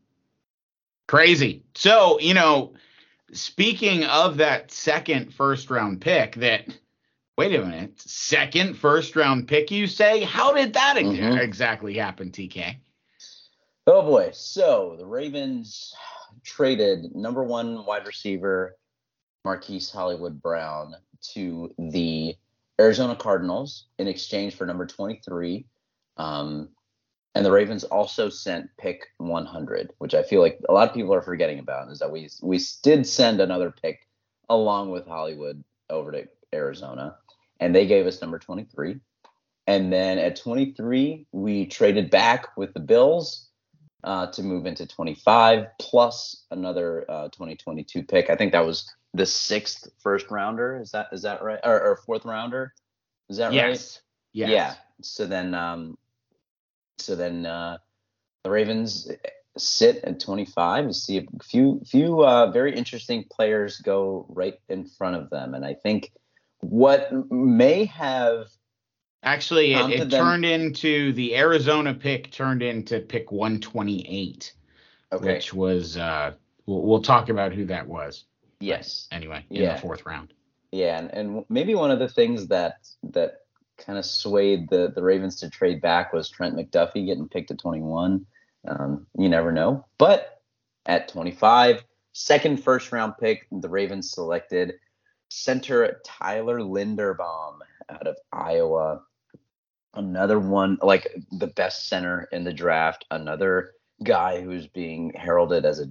crazy. 1.06 1.62
So, 1.74 2.18
you 2.20 2.34
know, 2.34 2.74
speaking 3.32 4.04
of 4.04 4.38
that 4.38 4.70
second 4.70 5.34
first 5.34 5.70
round 5.70 6.00
pick, 6.00 6.36
that, 6.36 6.66
wait 7.36 7.54
a 7.54 7.64
minute, 7.64 8.00
second 8.00 8.74
first 8.74 9.16
round 9.16 9.48
pick, 9.48 9.70
you 9.70 9.86
say? 9.86 10.22
How 10.22 10.52
did 10.52 10.74
that 10.74 10.96
mm-hmm. 10.96 11.38
exactly 11.38 11.94
happen, 11.96 12.30
TK? 12.30 12.76
Oh 13.86 14.02
boy. 14.02 14.30
So 14.32 14.96
the 14.98 15.06
Ravens 15.06 15.94
traded 16.42 17.14
number 17.14 17.44
one 17.44 17.84
wide 17.86 18.06
receiver 18.06 18.76
Marquise 19.44 19.90
Hollywood 19.90 20.42
Brown 20.42 20.94
to 21.34 21.72
the 21.78 22.34
Arizona 22.80 23.16
Cardinals 23.16 23.86
in 23.98 24.08
exchange 24.08 24.54
for 24.54 24.66
number 24.66 24.86
23 24.86 25.66
um, 26.16 26.68
and 27.34 27.44
the 27.44 27.52
Ravens 27.52 27.84
also 27.84 28.30
sent 28.30 28.70
pick 28.78 29.08
100, 29.18 29.92
which 29.98 30.14
I 30.14 30.22
feel 30.22 30.40
like 30.40 30.58
a 30.68 30.72
lot 30.72 30.88
of 30.88 30.94
people 30.94 31.12
are 31.12 31.20
forgetting 31.20 31.58
about, 31.58 31.90
is 31.90 31.98
that 31.98 32.10
we 32.10 32.30
we 32.40 32.58
did 32.82 33.06
send 33.06 33.40
another 33.40 33.70
pick 33.70 34.08
along 34.48 34.90
with 34.90 35.06
Hollywood 35.06 35.62
over 35.90 36.12
to 36.12 36.26
Arizona, 36.54 37.18
and 37.60 37.74
they 37.74 37.86
gave 37.86 38.06
us 38.06 38.20
number 38.20 38.38
23. 38.38 39.00
And 39.66 39.92
then 39.92 40.18
at 40.18 40.36
23, 40.36 41.26
we 41.32 41.66
traded 41.66 42.10
back 42.10 42.56
with 42.56 42.72
the 42.72 42.80
Bills 42.80 43.48
uh, 44.04 44.28
to 44.28 44.42
move 44.42 44.66
into 44.66 44.86
25, 44.86 45.66
plus 45.80 46.44
another 46.50 47.04
uh, 47.08 47.28
2022 47.30 48.04
pick. 48.04 48.30
I 48.30 48.36
think 48.36 48.52
that 48.52 48.64
was 48.64 48.88
the 49.14 49.26
sixth 49.26 49.88
first 49.98 50.30
rounder. 50.30 50.78
Is 50.80 50.92
that 50.92 51.08
is 51.10 51.22
that 51.22 51.42
right? 51.42 51.58
Or, 51.64 51.80
or 51.80 51.96
fourth 51.96 52.24
rounder? 52.24 52.72
Is 53.28 53.38
that 53.38 53.52
yes. 53.52 53.64
right? 53.64 54.02
Yes. 54.32 54.50
Yeah. 54.50 54.74
So 55.02 55.26
then 55.26 55.54
um, 55.54 55.98
so 56.98 57.16
then 57.16 57.46
uh, 57.46 57.78
the 58.44 58.50
Ravens 58.50 59.10
sit 59.56 59.96
at 60.04 60.20
25. 60.20 60.84
You 60.84 60.92
see 60.92 61.18
a 61.18 61.44
few 61.44 61.80
few 61.84 62.24
uh, 62.24 62.50
very 62.52 62.76
interesting 62.76 63.24
players 63.30 63.78
go 63.78 64.26
right 64.28 64.54
in 64.68 64.86
front 64.86 65.16
of 65.16 65.30
them, 65.30 65.54
and 65.54 65.64
I 65.64 65.74
think 65.74 66.12
what 66.60 67.10
may 67.30 67.84
have 67.86 68.48
actually 69.22 69.74
it, 69.74 69.90
it 69.90 70.10
turned 70.10 70.44
into 70.44 71.12
the 71.12 71.36
Arizona 71.36 71.94
pick 71.94 72.30
turned 72.30 72.62
into 72.62 73.00
pick 73.00 73.30
128, 73.32 74.52
okay. 75.12 75.24
which 75.24 75.52
was 75.52 75.96
uh, 75.96 76.32
we'll, 76.66 76.82
we'll 76.82 77.02
talk 77.02 77.28
about 77.28 77.52
who 77.52 77.66
that 77.66 77.86
was. 77.86 78.24
Yes. 78.60 79.08
But 79.10 79.16
anyway, 79.16 79.44
in 79.50 79.62
yeah. 79.62 79.74
the 79.74 79.80
fourth 79.80 80.06
round. 80.06 80.32
Yeah, 80.72 80.98
and, 80.98 81.10
and 81.10 81.44
maybe 81.48 81.74
one 81.74 81.90
of 81.90 81.98
the 81.98 82.08
things 82.08 82.48
that 82.48 82.88
that 83.04 83.40
kind 83.78 83.98
of 83.98 84.06
swayed 84.06 84.68
the 84.70 84.92
the 84.94 85.02
Ravens 85.02 85.36
to 85.36 85.50
trade 85.50 85.80
back 85.80 86.12
was 86.12 86.28
Trent 86.28 86.56
McDuffie 86.56 87.06
getting 87.06 87.28
picked 87.28 87.50
at 87.50 87.58
21. 87.58 88.26
Um, 88.68 89.06
you 89.16 89.28
never 89.28 89.52
know, 89.52 89.86
but 89.96 90.42
at 90.86 91.08
25, 91.08 91.84
second 92.12 92.62
first 92.62 92.90
round 92.90 93.14
pick, 93.20 93.46
the 93.52 93.68
Ravens 93.68 94.10
selected 94.10 94.74
center 95.28 96.00
Tyler 96.04 96.60
Linderbaum 96.60 97.58
out 97.88 98.06
of 98.06 98.16
Iowa. 98.32 99.02
Another 99.94 100.38
one, 100.38 100.78
like 100.82 101.08
the 101.32 101.46
best 101.46 101.88
center 101.88 102.28
in 102.32 102.44
the 102.44 102.52
draft. 102.52 103.04
Another 103.10 103.72
guy 104.02 104.40
who's 104.40 104.66
being 104.66 105.12
heralded 105.14 105.64
as 105.64 105.80
a 105.80 105.90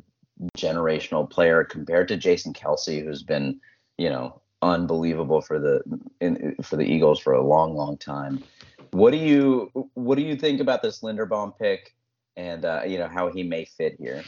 generational 0.57 1.29
player 1.29 1.63
compared 1.63 2.07
to 2.09 2.17
Jason 2.17 2.53
Kelce, 2.53 3.03
who's 3.03 3.23
been, 3.23 3.59
you 3.97 4.09
know, 4.09 4.41
unbelievable 4.61 5.41
for 5.41 5.59
the 5.59 5.81
in, 6.21 6.55
for 6.61 6.75
the 6.75 6.83
Eagles 6.83 7.19
for 7.19 7.33
a 7.33 7.45
long, 7.45 7.75
long 7.75 7.97
time. 7.97 8.43
What 8.91 9.11
do 9.11 9.17
you 9.17 9.71
what 9.93 10.15
do 10.15 10.21
you 10.21 10.35
think 10.35 10.59
about 10.61 10.81
this 10.81 11.01
Linderbaum 11.01 11.57
pick, 11.57 11.95
and 12.35 12.65
uh, 12.65 12.81
you 12.85 12.97
know 12.97 13.07
how 13.07 13.31
he 13.31 13.43
may 13.43 13.65
fit 13.65 13.95
here? 13.99 14.23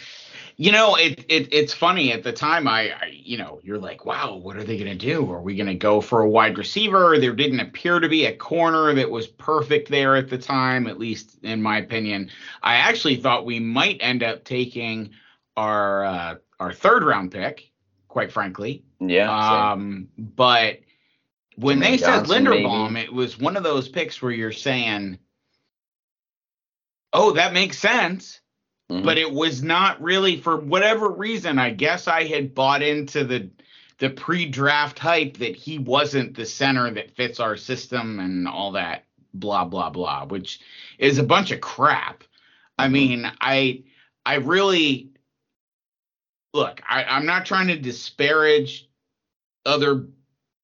You 0.60 0.72
know, 0.72 0.96
it, 0.96 1.24
it 1.30 1.54
it's 1.54 1.72
funny 1.72 2.12
at 2.12 2.24
the 2.24 2.34
time. 2.34 2.68
I, 2.68 2.90
I 2.90 3.12
you 3.14 3.38
know 3.38 3.60
you're 3.64 3.78
like, 3.78 4.06
wow, 4.06 4.36
what 4.36 4.58
are 4.58 4.64
they 4.64 4.78
going 4.78 4.98
to 4.98 5.06
do? 5.06 5.32
Are 5.32 5.42
we 5.42 5.56
going 5.56 5.68
to 5.68 5.76
go 5.76 6.02
for 6.02 6.22
a 6.22 6.30
wide 6.30 6.58
receiver? 6.58 7.20
There 7.20 7.34
didn't 7.34 7.60
appear 7.60 8.00
to 8.00 8.10
be 8.10 8.26
a 8.26 8.36
corner 8.36 8.94
that 8.96 9.10
was 9.10 9.28
perfect 9.28 9.90
there 9.90 10.16
at 10.16 10.30
the 10.30 10.38
time, 10.38 10.88
at 10.88 10.98
least 10.98 11.38
in 11.44 11.62
my 11.62 11.78
opinion. 11.78 12.32
I 12.64 12.78
actually 12.78 13.18
thought 13.18 13.46
we 13.46 13.60
might 13.60 13.98
end 14.02 14.24
up 14.24 14.46
taking 14.46 15.12
our 15.56 16.04
uh, 16.04 16.36
our 16.60 16.74
third 16.74 17.04
round 17.04 17.32
pick, 17.32 17.72
quite 18.08 18.32
frankly, 18.32 18.84
yeah. 19.00 19.72
Um, 19.72 20.08
but 20.18 20.80
when 21.56 21.80
they 21.80 21.98
Johnson, 21.98 22.26
said 22.26 22.44
Linderbaum, 22.44 22.94
maybe. 22.94 23.06
it 23.06 23.14
was 23.14 23.38
one 23.38 23.58
of 23.58 23.64
those 23.64 23.90
picks 23.90 24.22
where 24.22 24.32
you're 24.32 24.52
saying, 24.52 25.20
"Oh, 27.14 27.34
that 27.34 27.54
makes 27.54 27.78
sense." 27.78 28.42
Mm-hmm. 28.92 29.04
But 29.04 29.18
it 29.18 29.32
was 29.32 29.62
not 29.62 30.02
really 30.02 30.38
for 30.38 30.58
whatever 30.58 31.10
reason. 31.10 31.60
I 31.60 31.72
guess 31.72 32.08
I 32.08 32.26
had 32.26 32.56
bought 32.56 32.82
into 32.82 33.24
the 33.24 33.50
the 34.00 34.10
pre-draft 34.10 35.00
hype 35.00 35.38
that 35.38 35.56
he 35.56 35.80
wasn't 35.80 36.36
the 36.36 36.46
center 36.46 36.92
that 36.92 37.16
fits 37.16 37.40
our 37.40 37.58
system 37.58 38.20
and 38.20 38.48
all 38.48 38.74
that 38.74 39.06
blah 39.34 39.66
blah 39.66 39.90
blah, 39.90 40.26
which 40.26 40.62
is 40.98 41.18
a 41.18 41.24
bunch 41.24 41.52
of 41.52 41.62
crap. 41.62 42.24
I 42.78 42.86
mm-hmm. 42.86 42.94
mean, 42.94 43.32
I 43.42 43.84
I 44.26 44.36
really 44.36 45.12
look, 46.54 46.82
I, 46.88 47.04
I'm 47.04 47.26
not 47.26 47.46
trying 47.46 47.68
to 47.68 47.78
disparage 47.78 48.90
other 49.66 50.08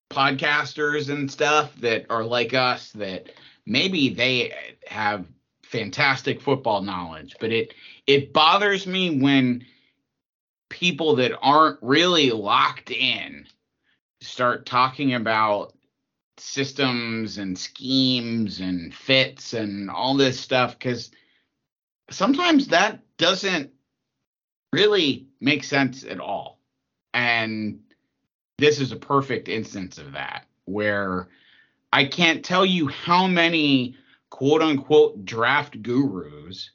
podcasters 0.10 1.10
and 1.10 1.30
stuff 1.30 1.76
that 1.78 2.06
are 2.10 2.24
like 2.24 2.54
us 2.54 2.92
that 2.94 3.30
maybe 3.66 4.10
they 4.10 4.54
have 4.88 5.26
fantastic 5.64 6.42
football 6.42 6.82
knowledge, 6.82 7.36
but 7.40 7.52
it 7.52 7.74
it 8.08 8.34
bothers 8.34 8.86
me 8.86 9.20
when 9.20 9.66
people 10.70 11.16
that 11.18 11.38
aren't 11.42 11.78
really 11.82 12.32
locked 12.32 12.92
in 12.92 13.46
start 14.22 14.66
talking 14.66 15.14
about 15.14 15.74
systems 16.38 17.38
and 17.38 17.58
schemes 17.58 18.60
and 18.60 18.94
fits 18.94 19.54
and 19.54 19.90
all 19.90 20.16
this 20.16 20.40
stuff 20.40 20.78
because 20.78 21.12
sometimes 22.10 22.68
that 22.68 23.00
doesn't 23.18 23.72
really 24.72 25.28
make 25.40 25.64
sense 25.64 26.04
at 26.04 26.20
all. 26.20 26.60
And 27.14 27.80
this 28.58 28.80
is 28.80 28.92
a 28.92 28.98
perfect 28.98 29.48
instance 29.48 29.98
of 29.98 30.14
that 30.14 30.46
where 30.66 31.28
I 31.92 32.06
can't 32.06 32.44
tell 32.44 32.66
you 32.66 32.88
how 32.88 33.28
many 33.28 33.96
quote 34.32 34.62
unquote 34.62 35.26
draft 35.26 35.82
gurus 35.84 36.72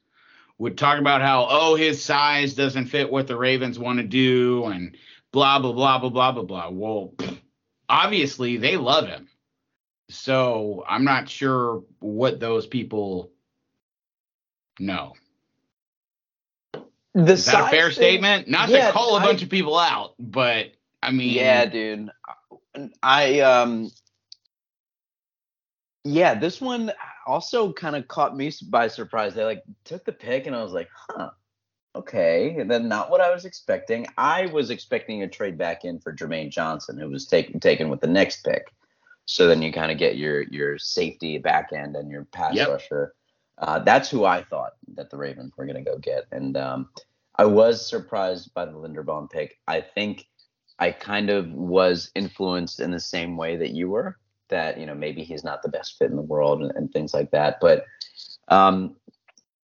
would 0.59 0.77
talk 0.77 0.99
about 0.99 1.23
how, 1.23 1.47
oh, 1.49 1.75
his 1.77 2.05
size 2.05 2.55
doesn't 2.55 2.87
fit 2.87 3.11
what 3.11 3.27
the 3.27 3.37
Ravens 3.37 3.79
want 3.79 3.99
to 3.99 4.05
do 4.05 4.65
and 4.67 4.97
blah, 5.33 5.59
blah, 5.61 5.73
blah, 5.73 5.99
blah, 5.99 6.11
blah, 6.11 6.33
blah, 6.33 6.43
blah. 6.43 6.69
Well, 6.71 7.15
obviously 7.89 8.57
they 8.57 8.77
love 8.77 9.07
him. 9.07 9.29
So 10.11 10.85
I'm 10.89 11.05
not 11.05 11.29
sure 11.29 11.85
what 12.01 12.41
those 12.41 12.67
people 12.67 13.31
know. 14.81 15.15
The 17.15 17.33
Is 17.33 17.47
that 17.47 17.67
a 17.67 17.69
fair 17.69 17.87
thing, 17.87 17.93
statement? 17.93 18.49
Not 18.49 18.69
yeah, 18.69 18.89
to 18.89 18.93
call 18.93 19.17
a 19.17 19.21
I, 19.21 19.25
bunch 19.25 19.43
of 19.43 19.49
people 19.49 19.79
out, 19.79 20.15
but 20.19 20.73
I 21.03 21.11
mean, 21.11 21.35
yeah, 21.35 21.67
dude. 21.67 22.11
I 23.03 23.41
um, 23.41 23.91
yeah, 26.05 26.35
this 26.35 26.61
one 26.61 26.93
also 27.29 27.73
kind 27.73 27.95
of 27.95 28.09
caught 28.09 28.37
me 28.37 28.51
by 28.71 28.89
surprise. 28.89 29.35
They 29.35 29.45
like 29.45 29.63
took 29.85 30.05
the 30.05 30.13
pick, 30.13 30.47
and 30.47 30.57
I 30.57 30.63
was 30.63 30.73
like, 30.73 30.89
huh, 30.93 31.31
okay. 31.95 32.57
And 32.59 32.71
then 32.71 32.89
not 32.89 33.11
what 33.11 33.21
I 33.21 33.33
was 33.33 33.45
expecting. 33.45 34.07
I 34.17 34.47
was 34.47 34.71
expecting 34.71 35.23
a 35.23 35.29
trade 35.29 35.59
back 35.59 35.85
in 35.85 36.01
for 36.01 36.13
Jermaine 36.13 36.51
Johnson, 36.51 36.99
who 36.99 37.09
was 37.09 37.27
taken 37.27 37.61
taken 37.61 37.91
with 37.91 38.01
the 38.01 38.09
next 38.09 38.45
pick. 38.45 38.73
So 39.27 39.47
then 39.47 39.61
you 39.61 39.73
kind 39.73 39.93
of 39.93 39.99
get 39.99 40.17
your 40.17 40.43
your 40.45 40.79
safety 40.79 41.37
back 41.39 41.69
end 41.73 41.95
and 41.95 42.11
your 42.11 42.25
pass 42.25 42.55
yep. 42.55 42.69
rusher. 42.69 43.15
Uh, 43.59 43.81
that's 43.81 44.09
who 44.09 44.25
I 44.25 44.43
thought 44.45 44.73
that 44.95 45.11
the 45.11 45.17
Ravens 45.17 45.53
were 45.57 45.67
going 45.67 45.85
to 45.85 45.91
go 45.91 45.99
get, 45.99 46.25
and 46.33 46.57
um, 46.57 46.89
I 47.37 47.45
was 47.45 47.87
surprised 47.87 48.55
by 48.55 48.65
the 48.65 48.73
Linderbaum 48.73 49.31
pick. 49.31 49.59
I 49.67 49.81
think 49.81 50.27
I 50.79 50.93
kind 50.93 51.29
of 51.29 51.51
was 51.53 52.11
influenced 52.15 52.81
in 52.81 52.91
the 52.91 53.01
same 53.01 53.37
way 53.37 53.57
that 53.57 53.71
you 53.71 53.91
were. 53.91 54.17
That 54.49 54.79
you 54.79 54.87
know 54.87 54.95
maybe 54.95 55.25
he's 55.25 55.45
not 55.45 55.63
the 55.63 55.69
best 55.69 55.99
fit 55.99 56.11
in 56.11 56.17
the 56.17 56.23
world 56.23 56.63
and, 56.63 56.73
and 56.75 56.93
things 56.93 57.13
like 57.13 57.31
that. 57.33 57.59
But 57.61 57.85
um, 58.49 58.97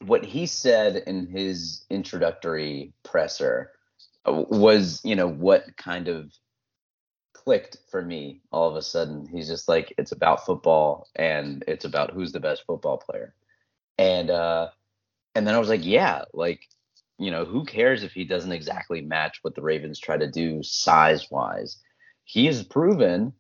what 0.01 0.25
he 0.25 0.47
said 0.47 0.97
in 1.07 1.27
his 1.27 1.85
introductory 1.91 2.93
presser 3.03 3.73
uh, 4.27 4.45
was 4.49 5.01
you 5.05 5.17
know 5.17 5.29
what 5.29 5.77
kind 5.77 6.09
of 6.09 6.33
clicked 7.45 7.77
for 7.91 8.03
me 8.03 8.41
all 8.51 8.69
of 8.69 8.77
a 8.77 8.83
sudden. 8.83 9.27
He's 9.31 9.49
just 9.49 9.69
like 9.69 9.93
it's 9.99 10.13
about 10.13 10.47
football 10.47 11.09
and 11.15 11.63
it's 11.69 11.85
about 11.85 12.13
who's 12.13 12.33
the 12.33 12.41
best 12.41 12.65
football 12.67 12.97
player. 12.97 13.35
And 13.99 14.31
uh 14.31 14.69
and 15.35 15.47
then 15.47 15.55
I 15.55 15.59
was 15.59 15.69
like, 15.69 15.85
yeah, 15.85 16.23
like 16.33 16.67
you 17.19 17.31
know, 17.31 17.45
who 17.45 17.65
cares 17.65 18.03
if 18.03 18.13
he 18.13 18.25
doesn't 18.25 18.53
exactly 18.53 19.01
match 19.01 19.39
what 19.43 19.55
the 19.55 19.63
Ravens 19.63 20.01
try 20.01 20.17
to 20.17 20.31
do 20.31 20.63
size 20.63 21.31
wise? 21.31 21.79
He 22.25 22.47
has 22.47 22.63
proven 22.63 23.35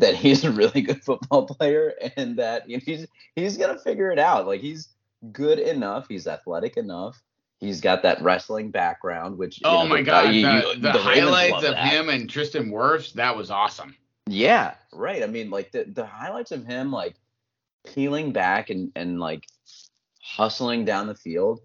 that 0.00 0.14
he's 0.14 0.44
a 0.44 0.50
really 0.50 0.82
good 0.82 1.02
football 1.04 1.46
player 1.46 1.94
and 2.16 2.38
that 2.38 2.68
you 2.68 2.76
know, 2.76 2.82
he's 2.84 3.06
he's 3.34 3.56
gonna 3.56 3.78
figure 3.78 4.10
it 4.10 4.18
out. 4.18 4.46
Like 4.46 4.60
he's 4.60 4.88
good 5.32 5.58
enough, 5.58 6.06
he's 6.08 6.26
athletic 6.26 6.76
enough. 6.76 7.20
He's 7.58 7.80
got 7.80 8.02
that 8.02 8.20
wrestling 8.20 8.70
background, 8.70 9.38
which 9.38 9.60
oh 9.64 9.82
know, 9.82 9.88
my 9.88 10.02
god, 10.02 10.34
you, 10.34 10.42
the, 10.42 10.74
the, 10.74 10.92
the 10.92 10.98
highlights 10.98 11.64
of 11.64 11.72
that. 11.72 11.88
him 11.88 12.10
and 12.10 12.28
Tristan 12.28 12.70
Wirfs, 12.70 13.14
that 13.14 13.34
was 13.34 13.50
awesome. 13.50 13.96
Yeah, 14.26 14.74
right. 14.92 15.22
I 15.22 15.26
mean, 15.26 15.50
like 15.50 15.72
the 15.72 15.84
the 15.84 16.04
highlights 16.04 16.52
of 16.52 16.66
him 16.66 16.92
like 16.92 17.16
peeling 17.86 18.32
back 18.32 18.68
and 18.70 18.92
and 18.94 19.18
like 19.20 19.44
hustling 20.20 20.84
down 20.84 21.06
the 21.06 21.14
field 21.14 21.60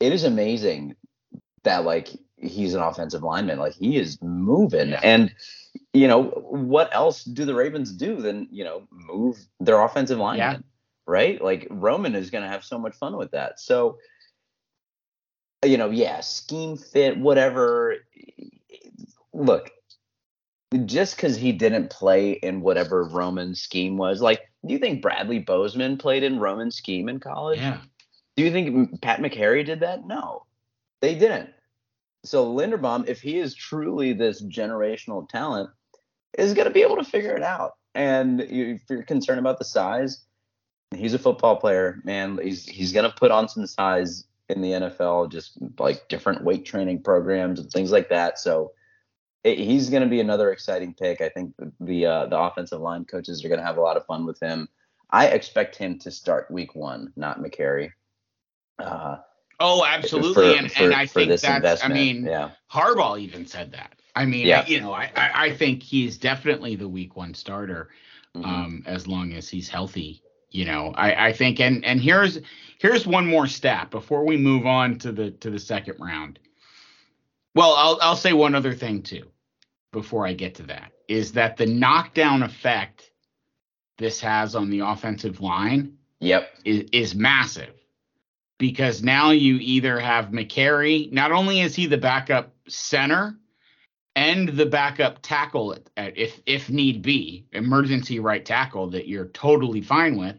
it 0.00 0.12
is 0.12 0.24
amazing 0.24 0.94
that 1.64 1.84
like 1.84 2.08
he's 2.36 2.74
an 2.74 2.82
offensive 2.82 3.22
lineman. 3.22 3.58
Like 3.58 3.74
he 3.74 3.96
is 3.96 4.20
moving. 4.22 4.90
Yeah. 4.90 5.00
And 5.02 5.34
you 5.96 6.08
know, 6.08 6.24
what 6.24 6.94
else 6.94 7.24
do 7.24 7.44
the 7.44 7.54
Ravens 7.54 7.92
do 7.92 8.16
than, 8.16 8.48
you 8.50 8.64
know, 8.64 8.86
move 8.90 9.38
their 9.60 9.80
offensive 9.80 10.18
lineman? 10.18 10.56
Yeah. 10.56 10.58
Right? 11.06 11.42
Like 11.42 11.66
Roman 11.70 12.14
is 12.14 12.30
gonna 12.30 12.48
have 12.48 12.64
so 12.64 12.78
much 12.78 12.96
fun 12.96 13.16
with 13.16 13.30
that. 13.32 13.60
So 13.60 13.98
you 15.64 15.76
know, 15.76 15.90
yeah, 15.90 16.20
scheme 16.20 16.76
fit, 16.76 17.18
whatever. 17.18 17.96
Look, 19.32 19.70
just 20.84 21.16
because 21.16 21.36
he 21.36 21.52
didn't 21.52 21.90
play 21.90 22.32
in 22.32 22.60
whatever 22.60 23.04
Roman 23.04 23.54
scheme 23.54 23.96
was, 23.96 24.20
like, 24.20 24.40
do 24.64 24.72
you 24.72 24.78
think 24.78 25.02
Bradley 25.02 25.38
Bozeman 25.38 25.98
played 25.98 26.22
in 26.22 26.38
Roman 26.38 26.70
scheme 26.70 27.08
in 27.08 27.20
college? 27.20 27.58
Yeah. 27.58 27.80
Do 28.36 28.44
you 28.44 28.50
think 28.50 29.00
Pat 29.00 29.20
Mekari 29.20 29.64
did 29.64 29.80
that? 29.80 30.06
No, 30.06 30.44
they 31.00 31.14
didn't. 31.14 31.50
So 32.24 32.52
Linderbaum, 32.52 33.08
if 33.08 33.20
he 33.20 33.38
is 33.38 33.54
truly 33.54 34.12
this 34.12 34.42
generational 34.42 35.28
talent, 35.28 35.70
is 36.36 36.54
going 36.54 36.66
to 36.66 36.72
be 36.72 36.82
able 36.82 36.96
to 36.96 37.04
figure 37.04 37.36
it 37.36 37.42
out. 37.42 37.72
And 37.94 38.40
if 38.40 38.82
you're 38.88 39.02
concerned 39.02 39.40
about 39.40 39.58
the 39.58 39.64
size, 39.64 40.24
he's 40.94 41.14
a 41.14 41.18
football 41.18 41.56
player, 41.56 42.00
man. 42.04 42.38
He's 42.42 42.66
he's 42.66 42.92
going 42.92 43.10
to 43.10 43.16
put 43.16 43.30
on 43.30 43.48
some 43.48 43.66
size 43.66 44.24
in 44.48 44.60
the 44.60 44.70
NFL, 44.72 45.30
just 45.32 45.58
like 45.78 46.08
different 46.08 46.44
weight 46.44 46.64
training 46.64 47.02
programs 47.02 47.58
and 47.58 47.70
things 47.70 47.90
like 47.90 48.08
that. 48.10 48.38
So 48.38 48.72
it, 49.44 49.58
he's 49.58 49.90
going 49.90 50.02
to 50.02 50.08
be 50.08 50.20
another 50.20 50.52
exciting 50.52 50.94
pick. 50.94 51.20
I 51.20 51.28
think 51.28 51.54
the 51.80 52.06
uh, 52.06 52.26
the 52.26 52.38
offensive 52.38 52.80
line 52.80 53.04
coaches 53.04 53.44
are 53.44 53.48
going 53.48 53.60
to 53.60 53.66
have 53.66 53.78
a 53.78 53.82
lot 53.82 53.96
of 53.96 54.06
fun 54.06 54.26
with 54.26 54.40
him. 54.40 54.68
I 55.10 55.28
expect 55.28 55.76
him 55.76 55.98
to 56.00 56.10
start 56.10 56.50
week 56.50 56.74
one, 56.74 57.12
not 57.16 57.40
Mekari. 57.40 57.92
Uh, 58.78 59.18
oh, 59.60 59.84
absolutely, 59.86 60.52
for, 60.52 60.58
and 60.58 60.72
for, 60.72 60.84
and 60.84 60.94
I 60.94 61.06
think 61.06 61.28
that's. 61.28 61.44
Investment. 61.44 61.92
I 61.92 61.94
mean, 61.94 62.26
yeah. 62.26 62.50
Harbaugh 62.70 63.18
even 63.18 63.46
said 63.46 63.72
that. 63.72 63.94
I 64.16 64.24
mean, 64.24 64.46
yeah. 64.46 64.66
you 64.66 64.80
know, 64.80 64.92
I, 64.92 65.10
I 65.14 65.52
think 65.54 65.82
he's 65.82 66.16
definitely 66.16 66.74
the 66.74 66.88
week 66.88 67.16
one 67.16 67.34
starter, 67.34 67.90
mm-hmm. 68.34 68.48
um, 68.48 68.82
as 68.86 69.06
long 69.06 69.34
as 69.34 69.48
he's 69.48 69.68
healthy. 69.68 70.22
You 70.50 70.64
know, 70.64 70.92
I, 70.96 71.28
I 71.28 71.32
think, 71.34 71.60
and 71.60 71.84
and 71.84 72.00
here's 72.00 72.38
here's 72.78 73.06
one 73.06 73.26
more 73.26 73.46
stat 73.46 73.90
before 73.90 74.24
we 74.24 74.38
move 74.38 74.64
on 74.64 74.98
to 75.00 75.12
the 75.12 75.32
to 75.32 75.50
the 75.50 75.58
second 75.58 75.96
round. 76.00 76.38
Well, 77.54 77.74
I'll 77.76 77.98
I'll 78.00 78.16
say 78.16 78.32
one 78.32 78.54
other 78.54 78.72
thing 78.72 79.02
too, 79.02 79.24
before 79.92 80.26
I 80.26 80.32
get 80.32 80.54
to 80.56 80.62
that, 80.64 80.92
is 81.08 81.32
that 81.32 81.58
the 81.58 81.66
knockdown 81.66 82.42
effect 82.42 83.10
this 83.98 84.20
has 84.22 84.54
on 84.54 84.70
the 84.70 84.80
offensive 84.80 85.40
line, 85.42 85.98
yep, 86.20 86.48
is, 86.64 86.88
is 86.92 87.14
massive 87.14 87.74
because 88.56 89.02
now 89.02 89.30
you 89.32 89.58
either 89.60 89.98
have 89.98 90.30
Mekari, 90.30 91.12
not 91.12 91.32
only 91.32 91.60
is 91.60 91.74
he 91.74 91.86
the 91.86 91.98
backup 91.98 92.54
center 92.66 93.36
and 94.16 94.48
the 94.48 94.66
backup 94.66 95.20
tackle 95.20 95.74
at, 95.74 95.90
at, 95.96 96.18
if 96.18 96.40
if 96.46 96.70
need 96.70 97.02
be, 97.02 97.46
emergency 97.52 98.18
right 98.18 98.44
tackle 98.44 98.88
that 98.88 99.06
you're 99.06 99.28
totally 99.28 99.82
fine 99.82 100.16
with. 100.16 100.36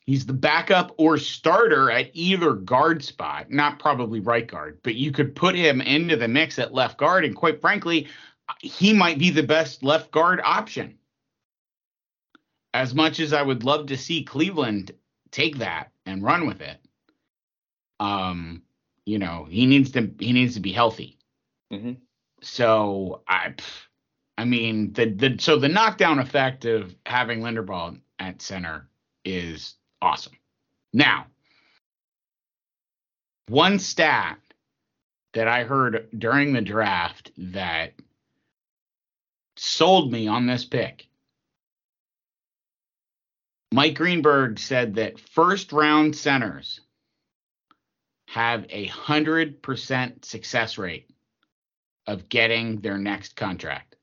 He's 0.00 0.26
the 0.26 0.34
backup 0.34 0.94
or 0.98 1.16
starter 1.16 1.90
at 1.90 2.10
either 2.12 2.52
guard 2.52 3.02
spot, 3.02 3.50
not 3.50 3.78
probably 3.78 4.20
right 4.20 4.46
guard, 4.46 4.80
but 4.82 4.96
you 4.96 5.12
could 5.12 5.34
put 5.34 5.54
him 5.54 5.80
into 5.80 6.16
the 6.16 6.28
mix 6.28 6.58
at 6.58 6.74
left 6.74 6.98
guard. 6.98 7.24
And 7.24 7.34
quite 7.34 7.62
frankly, 7.62 8.08
he 8.60 8.92
might 8.92 9.18
be 9.18 9.30
the 9.30 9.42
best 9.42 9.82
left 9.82 10.10
guard 10.10 10.42
option. 10.44 10.98
As 12.74 12.94
much 12.94 13.20
as 13.20 13.32
I 13.32 13.40
would 13.40 13.64
love 13.64 13.86
to 13.86 13.96
see 13.96 14.24
Cleveland 14.24 14.92
take 15.30 15.58
that 15.58 15.92
and 16.04 16.22
run 16.22 16.46
with 16.46 16.60
it, 16.60 16.78
um, 18.00 18.62
you 19.06 19.18
know, 19.18 19.46
he 19.48 19.64
needs 19.64 19.92
to 19.92 20.10
he 20.18 20.32
needs 20.32 20.54
to 20.54 20.60
be 20.60 20.72
healthy. 20.72 21.16
Mm-hmm. 21.72 21.92
So 22.44 23.22
I, 23.26 23.54
I 24.36 24.44
mean, 24.44 24.92
the 24.92 25.06
the 25.06 25.36
so 25.38 25.58
the 25.58 25.68
knockdown 25.68 26.18
effect 26.18 26.66
of 26.66 26.94
having 27.06 27.40
Linderbaum 27.40 28.00
at 28.18 28.42
center 28.42 28.86
is 29.24 29.74
awesome. 30.02 30.36
Now, 30.92 31.26
one 33.48 33.78
stat 33.78 34.38
that 35.32 35.48
I 35.48 35.64
heard 35.64 36.08
during 36.16 36.52
the 36.52 36.60
draft 36.60 37.32
that 37.38 37.94
sold 39.56 40.12
me 40.12 40.28
on 40.28 40.46
this 40.46 40.66
pick. 40.66 41.06
Mike 43.72 43.94
Greenberg 43.94 44.58
said 44.58 44.96
that 44.96 45.18
first 45.18 45.72
round 45.72 46.14
centers 46.14 46.80
have 48.28 48.66
a 48.68 48.84
hundred 48.86 49.62
percent 49.62 50.26
success 50.26 50.76
rate 50.76 51.08
of 52.06 52.28
getting 52.28 52.80
their 52.80 52.98
next 52.98 53.36
contract. 53.36 53.96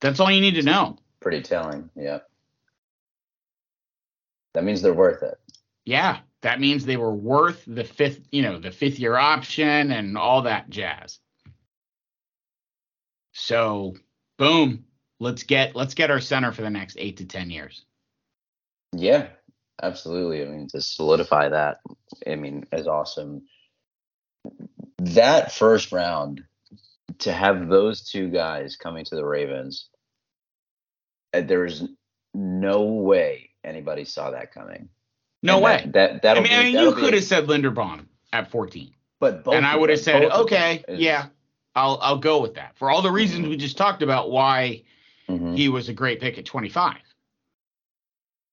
That's 0.00 0.20
all 0.20 0.30
you 0.30 0.40
need 0.40 0.54
to 0.54 0.62
know. 0.62 0.98
Pretty 1.20 1.42
telling, 1.42 1.90
yeah. 1.96 2.20
That 4.52 4.64
means 4.64 4.82
they're 4.82 4.94
worth 4.94 5.22
it. 5.22 5.38
Yeah, 5.84 6.18
that 6.42 6.60
means 6.60 6.84
they 6.84 6.96
were 6.96 7.14
worth 7.14 7.64
the 7.66 7.84
fifth, 7.84 8.20
you 8.30 8.42
know, 8.42 8.58
the 8.58 8.70
fifth 8.70 8.98
year 8.98 9.16
option 9.16 9.90
and 9.90 10.16
all 10.16 10.42
that 10.42 10.70
jazz. 10.70 11.18
So, 13.32 13.94
boom, 14.38 14.84
let's 15.20 15.42
get 15.42 15.74
let's 15.74 15.94
get 15.94 16.10
our 16.10 16.20
center 16.20 16.52
for 16.52 16.62
the 16.62 16.70
next 16.70 16.96
eight 16.98 17.16
to 17.16 17.24
ten 17.24 17.50
years. 17.50 17.84
Yeah, 18.92 19.28
absolutely. 19.82 20.42
I 20.42 20.46
mean, 20.46 20.68
to 20.68 20.80
solidify 20.80 21.48
that, 21.48 21.80
I 22.26 22.36
mean, 22.36 22.64
as 22.70 22.86
awesome. 22.86 23.42
That 24.98 25.52
first 25.52 25.92
round, 25.92 26.44
to 27.18 27.32
have 27.32 27.68
those 27.68 28.02
two 28.08 28.28
guys 28.30 28.76
coming 28.76 29.04
to 29.06 29.16
the 29.16 29.24
Ravens, 29.24 29.88
uh, 31.32 31.40
there's 31.42 31.84
no 32.32 32.82
way 32.84 33.50
anybody 33.62 34.04
saw 34.04 34.30
that 34.30 34.52
coming. 34.52 34.88
No 35.42 35.56
And 35.56 35.64
way. 35.64 35.90
That, 35.94 36.22
that 36.22 36.36
I 36.38 36.40
mean, 36.40 36.48
be, 36.50 36.54
I 36.54 36.62
mean 36.64 36.78
you 36.78 36.94
be- 36.94 37.00
could 37.00 37.14
have 37.14 37.24
said 37.24 37.46
Linderbaum 37.46 38.06
at 38.32 38.50
14, 38.50 38.92
but 39.20 39.44
both 39.44 39.54
and 39.54 39.66
I 39.66 39.76
would 39.76 39.90
have 39.90 40.00
said, 40.00 40.22
both 40.22 40.32
of 40.32 40.36
them 40.38 40.40
okay, 40.46 40.84
is- 40.88 41.00
yeah, 41.00 41.26
I'll 41.74 41.98
I'll 42.00 42.18
go 42.18 42.40
with 42.40 42.54
that 42.54 42.76
for 42.76 42.90
all 42.90 43.02
the 43.02 43.10
reasons 43.10 43.46
Mhm. 43.46 43.50
we 43.50 43.56
just 43.56 43.76
talked 43.76 44.02
about. 44.02 44.30
Why 44.30 44.82
Mhm. 45.28 45.56
he 45.56 45.68
was 45.68 45.88
a 45.88 45.92
great 45.92 46.20
pick 46.20 46.38
at 46.38 46.44
25. 46.44 46.96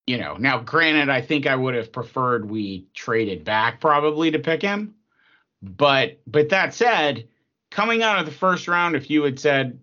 You 0.08 0.18
know, 0.18 0.36
now 0.36 0.60
granted, 0.60 1.10
I 1.10 1.22
think 1.22 1.46
I 1.48 1.56
would 1.56 1.76
have 1.76 1.92
preferred 1.92 2.50
we 2.50 2.88
traded 2.94 3.44
back 3.44 3.80
probably 3.80 4.32
to 4.32 4.40
pick 4.40 4.62
him. 4.62 4.96
But 5.62 6.20
but 6.28 6.50
that 6.50 6.74
said, 6.74 7.28
coming 7.70 8.02
out 8.04 8.20
of 8.20 8.26
the 8.26 8.32
first 8.32 8.68
round, 8.68 8.96
if 8.96 9.10
you 9.10 9.24
had 9.24 9.40
said, 9.40 9.80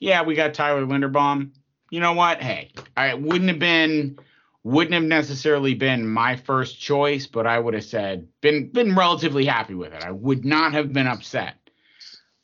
Yeah, 0.00 0.22
we 0.22 0.34
got 0.34 0.54
Tyler 0.54 0.84
Linderbaum, 0.86 1.50
you 1.90 2.00
know 2.00 2.12
what? 2.12 2.40
Hey, 2.42 2.70
I 2.96 3.14
wouldn't 3.14 3.50
have 3.50 3.58
been 3.58 4.18
wouldn't 4.62 4.94
have 4.94 5.04
necessarily 5.04 5.74
been 5.74 6.08
my 6.08 6.34
first 6.34 6.80
choice, 6.80 7.26
but 7.28 7.46
I 7.46 7.58
would 7.58 7.74
have 7.74 7.84
said 7.84 8.26
been 8.40 8.68
been 8.70 8.94
relatively 8.96 9.44
happy 9.44 9.74
with 9.74 9.92
it. 9.92 10.02
I 10.02 10.10
would 10.10 10.44
not 10.44 10.72
have 10.72 10.92
been 10.92 11.06
upset. 11.06 11.54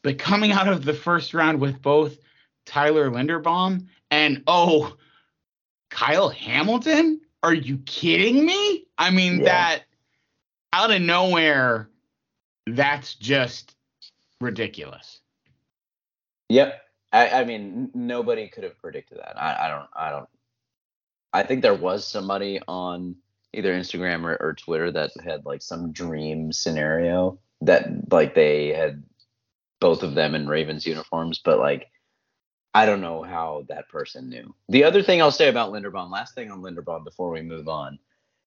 But 0.02 0.18
coming 0.18 0.50
out 0.52 0.68
of 0.68 0.84
the 0.84 0.94
first 0.94 1.34
round 1.34 1.60
with 1.60 1.80
both 1.82 2.16
Tyler 2.66 3.10
Linderbaum 3.10 3.86
and 4.10 4.42
oh, 4.46 4.96
Kyle 5.90 6.28
Hamilton? 6.28 7.20
Are 7.42 7.54
you 7.54 7.78
kidding 7.78 8.44
me? 8.44 8.86
I 8.98 9.10
mean 9.10 9.38
Yeah. 9.38 9.44
that 9.44 9.82
out 10.72 10.90
of 10.90 11.02
nowhere, 11.02 11.88
that's 12.66 13.14
just 13.14 13.74
ridiculous. 14.40 15.20
Yep. 16.48 16.80
I, 17.12 17.28
I 17.28 17.44
mean, 17.44 17.90
nobody 17.94 18.48
could 18.48 18.64
have 18.64 18.78
predicted 18.78 19.18
that. 19.18 19.40
I, 19.40 19.66
I 19.66 19.68
don't. 19.68 19.88
I 19.94 20.10
don't. 20.10 20.28
I 21.32 21.42
think 21.42 21.62
there 21.62 21.74
was 21.74 22.06
somebody 22.06 22.60
on 22.66 23.16
either 23.52 23.72
Instagram 23.74 24.24
or, 24.24 24.36
or 24.40 24.54
Twitter 24.54 24.90
that 24.90 25.10
had 25.22 25.44
like 25.44 25.62
some 25.62 25.92
dream 25.92 26.52
scenario 26.52 27.38
that 27.62 28.10
like 28.10 28.34
they 28.34 28.68
had 28.68 29.02
both 29.80 30.02
of 30.02 30.14
them 30.14 30.34
in 30.34 30.46
Ravens 30.46 30.86
uniforms, 30.86 31.40
but 31.44 31.58
like 31.58 31.90
I 32.74 32.86
don't 32.86 33.00
know 33.00 33.22
how 33.22 33.64
that 33.68 33.88
person 33.88 34.30
knew. 34.30 34.54
The 34.68 34.84
other 34.84 35.02
thing 35.02 35.20
I'll 35.20 35.30
say 35.30 35.48
about 35.48 35.72
Linderbaum, 35.72 36.10
last 36.10 36.34
thing 36.34 36.50
on 36.50 36.62
Linderbaum 36.62 37.04
before 37.04 37.30
we 37.30 37.42
move 37.42 37.68
on, 37.68 37.98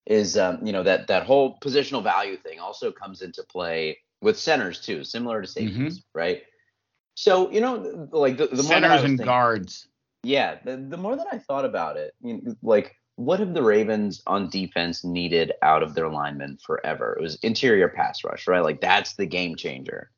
is 0.05 0.37
um, 0.37 0.65
you 0.65 0.73
know 0.73 0.83
that 0.83 1.07
that 1.07 1.23
whole 1.23 1.59
positional 1.59 2.03
value 2.03 2.37
thing 2.37 2.59
also 2.59 2.91
comes 2.91 3.21
into 3.21 3.43
play 3.43 3.99
with 4.25 4.39
centers 4.39 4.81
too, 4.81 5.03
similar 5.03 5.43
to 5.43 5.47
mm-hmm. 5.47 5.67
safeties, 5.67 6.03
right? 6.15 6.41
So 7.13 7.51
you 7.51 7.61
know, 7.61 8.09
like 8.11 8.37
the, 8.37 8.47
the 8.47 8.63
more 8.63 8.63
Centers 8.63 9.01
and 9.03 9.11
thinking- 9.11 9.25
guards. 9.25 9.87
yeah, 10.23 10.57
the, 10.65 10.77
the 10.77 10.97
more 10.97 11.15
that 11.15 11.27
I 11.31 11.37
thought 11.37 11.63
about 11.63 11.95
it, 11.95 12.13
you 12.21 12.41
know, 12.41 12.55
like 12.63 12.95
what 13.17 13.39
have 13.39 13.53
the 13.53 13.63
Ravens 13.63 14.23
on 14.25 14.49
defense 14.49 15.05
needed 15.05 15.53
out 15.61 15.83
of 15.83 15.93
their 15.93 16.09
linemen 16.09 16.57
forever? 16.65 17.15
It 17.17 17.21
was 17.21 17.35
interior 17.35 17.87
pass 17.87 18.23
rush, 18.23 18.47
right? 18.47 18.63
Like 18.63 18.81
that's 18.81 19.15
the 19.15 19.27
game 19.27 19.55
changer 19.55 20.09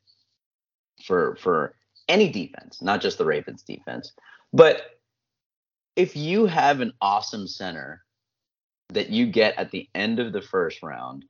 for 1.04 1.36
for 1.36 1.76
any 2.08 2.30
defense, 2.30 2.82
not 2.82 3.02
just 3.02 3.18
the 3.18 3.26
Ravens 3.26 3.62
defense. 3.62 4.14
But 4.54 4.82
if 5.98 6.16
you 6.16 6.46
have 6.46 6.80
an 6.80 6.94
awesome 7.02 7.46
center 7.46 8.06
that 8.94 9.10
you 9.10 9.26
get 9.26 9.60
at 9.60 9.72
the 9.72 9.90
end 9.94 10.20
of 10.20 10.32
the 10.32 10.42
first 10.42 10.82
round 10.82 11.26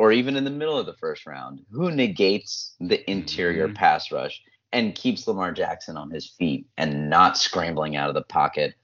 or 0.00 0.12
even 0.12 0.34
in 0.34 0.44
the 0.44 0.50
middle 0.50 0.78
of 0.78 0.86
the 0.86 0.94
first 0.94 1.26
round, 1.26 1.60
who 1.70 1.90
negates 1.90 2.74
the 2.80 3.08
interior 3.10 3.68
Mhm. 3.68 3.74
pass 3.74 4.10
rush 4.10 4.42
and 4.72 4.94
keeps 4.94 5.28
Lamar 5.28 5.52
Jackson 5.52 5.98
on 5.98 6.10
his 6.10 6.26
feet 6.26 6.66
and 6.78 7.10
not 7.10 7.36
scrambling 7.36 7.96
out 7.96 8.08
of 8.08 8.14
the 8.14 8.22
pocket 8.22 8.74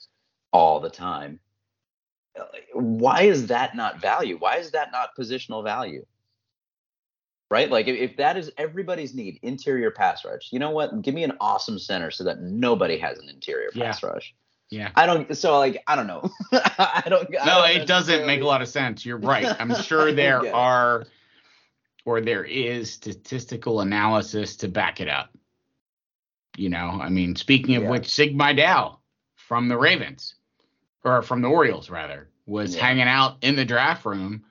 all 0.52 0.79
the 0.79 0.90
time. 0.90 1.40
Why 2.74 3.22
is 3.22 3.46
that 3.46 3.74
not 3.74 3.98
value? 3.98 4.37
Why 4.37 4.57
is 4.57 4.72
that 4.72 4.92
not 4.92 5.16
positional 5.18 5.64
value? 5.64 6.05
Right? 7.50 7.70
Like 7.70 7.87
if, 7.88 7.96
if 7.96 8.16
that 8.18 8.37
is 8.37 8.52
everybody's 8.59 9.14
need, 9.14 9.38
interior 9.40 9.90
pass 9.90 10.22
rush, 10.22 10.52
you 10.52 10.59
know 10.59 10.70
what? 10.70 11.00
Give 11.00 11.14
me 11.14 11.24
an 11.24 11.38
awesome 11.40 11.79
center 11.79 12.11
so 12.11 12.24
that 12.24 12.42
nobody 12.42 12.98
has 12.98 13.18
an 13.18 13.31
interior 13.31 13.70
Yeah. 13.74 13.87
pass 13.87 14.02
rush. 14.02 14.35
Yeah. 14.70 14.90
I 14.96 15.07
don't 15.07 15.37
so 15.37 15.59
like 15.59 15.83
I 15.87 15.94
don't 15.96 16.07
know. 16.09 16.31
I 16.52 17.05
don't 17.09 17.29
I 17.40 17.44
No, 17.46 17.62
don't 17.62 17.70
it 17.83 17.87
doesn't 17.87 18.26
make 18.26 18.40
a 18.40 18.46
lot 18.46 18.62
of 18.62 18.68
sense. 18.68 19.07
You're 19.07 19.18
right. 19.18 19.46
I'm 19.61 19.74
sure 19.83 20.12
there 20.12 20.55
are 20.55 21.05
or 22.05 22.20
there 22.20 22.44
is 22.44 22.92
statistical 22.92 23.81
analysis 23.81 24.57
to 24.57 24.68
back 24.68 25.00
it 25.00 25.09
up. 25.09 25.31
You 26.57 26.68
know, 26.70 26.98
I 27.02 27.09
mean, 27.11 27.37
speaking 27.37 27.76
of 27.76 27.83
Yeah. 27.85 27.90
which, 27.90 28.09
Sig 28.09 28.37
Mejdal 28.37 28.98
from 29.35 29.68
the 29.68 29.76
Ravens, 29.76 30.35
or 31.05 31.22
from 31.22 31.42
the 31.42 31.48
Orioles 31.48 31.90
rather, 31.90 32.29
was 32.46 32.74
Yeah. 32.74 32.83
hanging 32.87 33.09
out 33.09 33.38
in 33.42 33.57
the 33.57 33.64
draft 33.64 34.05
room. 34.05 34.44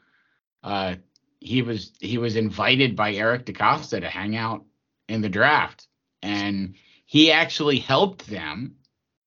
Uh, 0.63 0.95
he 1.39 1.61
was 1.61 1.91
he 1.99 2.17
was 2.17 2.35
invited 2.35 2.95
by 2.95 3.13
Eric 3.13 3.45
DeCosta 3.45 3.99
to 4.01 4.09
hang 4.09 4.35
out 4.35 4.65
in 5.09 5.21
the 5.21 5.29
draft, 5.29 5.87
and 6.21 6.75
he 7.05 7.31
actually 7.31 7.79
helped 7.79 8.27
them, 8.27 8.75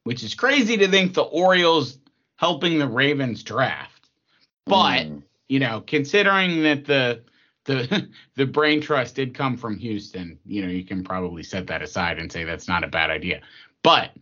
which 0.09 0.25
is 0.25 0.35
crazy 0.35 0.75
to 0.79 0.89
think 0.89 1.13
the 1.13 1.21
Orioles 1.21 1.99
helping 2.37 2.79
the 2.79 2.89
Ravens 2.89 3.43
draft. 3.43 4.09
But 4.65 5.03
Mm, 5.03 5.23
you 5.49 5.59
know, 5.59 5.83
considering 5.87 6.63
that 6.63 6.87
the 6.87 7.25
the 7.67 8.09
the 8.35 8.47
brain 8.47 8.81
trust 8.81 9.17
did 9.17 9.35
come 9.35 9.59
from 9.59 9.77
Houston, 9.77 10.39
you 10.47 10.63
know, 10.63 10.69
you 10.69 10.83
can 10.83 11.05
probably 11.05 11.43
set 11.43 11.67
that 11.67 11.83
aside 11.83 12.19
and 12.19 12.33
say 12.33 12.45
that's 12.45 12.67
not 12.69 12.85
a 12.85 12.89
bad 12.89 13.11
idea. 13.11 13.43
But 13.83 14.13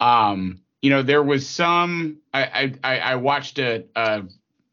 um, 0.00 0.60
you 0.82 0.90
know, 0.90 1.02
there 1.02 1.22
was 1.22 1.48
some 1.48 2.18
I 2.32 2.74
I, 2.82 2.98
I 2.98 3.14
watched 3.14 3.60
a, 3.60 3.84
a 3.94 4.24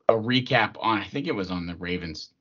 a 0.09 0.13
recap 0.13 0.75
on 0.79 0.97
I 0.97 1.05
think 1.05 1.27
it 1.27 1.35
was 1.35 1.51
on 1.51 1.67
the 1.67 1.75
Ravens 1.75 2.31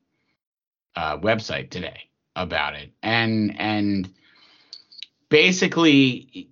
uh, 0.97 1.19
website 1.19 1.69
today 1.69 2.09
about 2.35 2.77
it, 2.77 2.93
and 3.03 3.61
and 3.61 4.09
basically, 5.29 6.51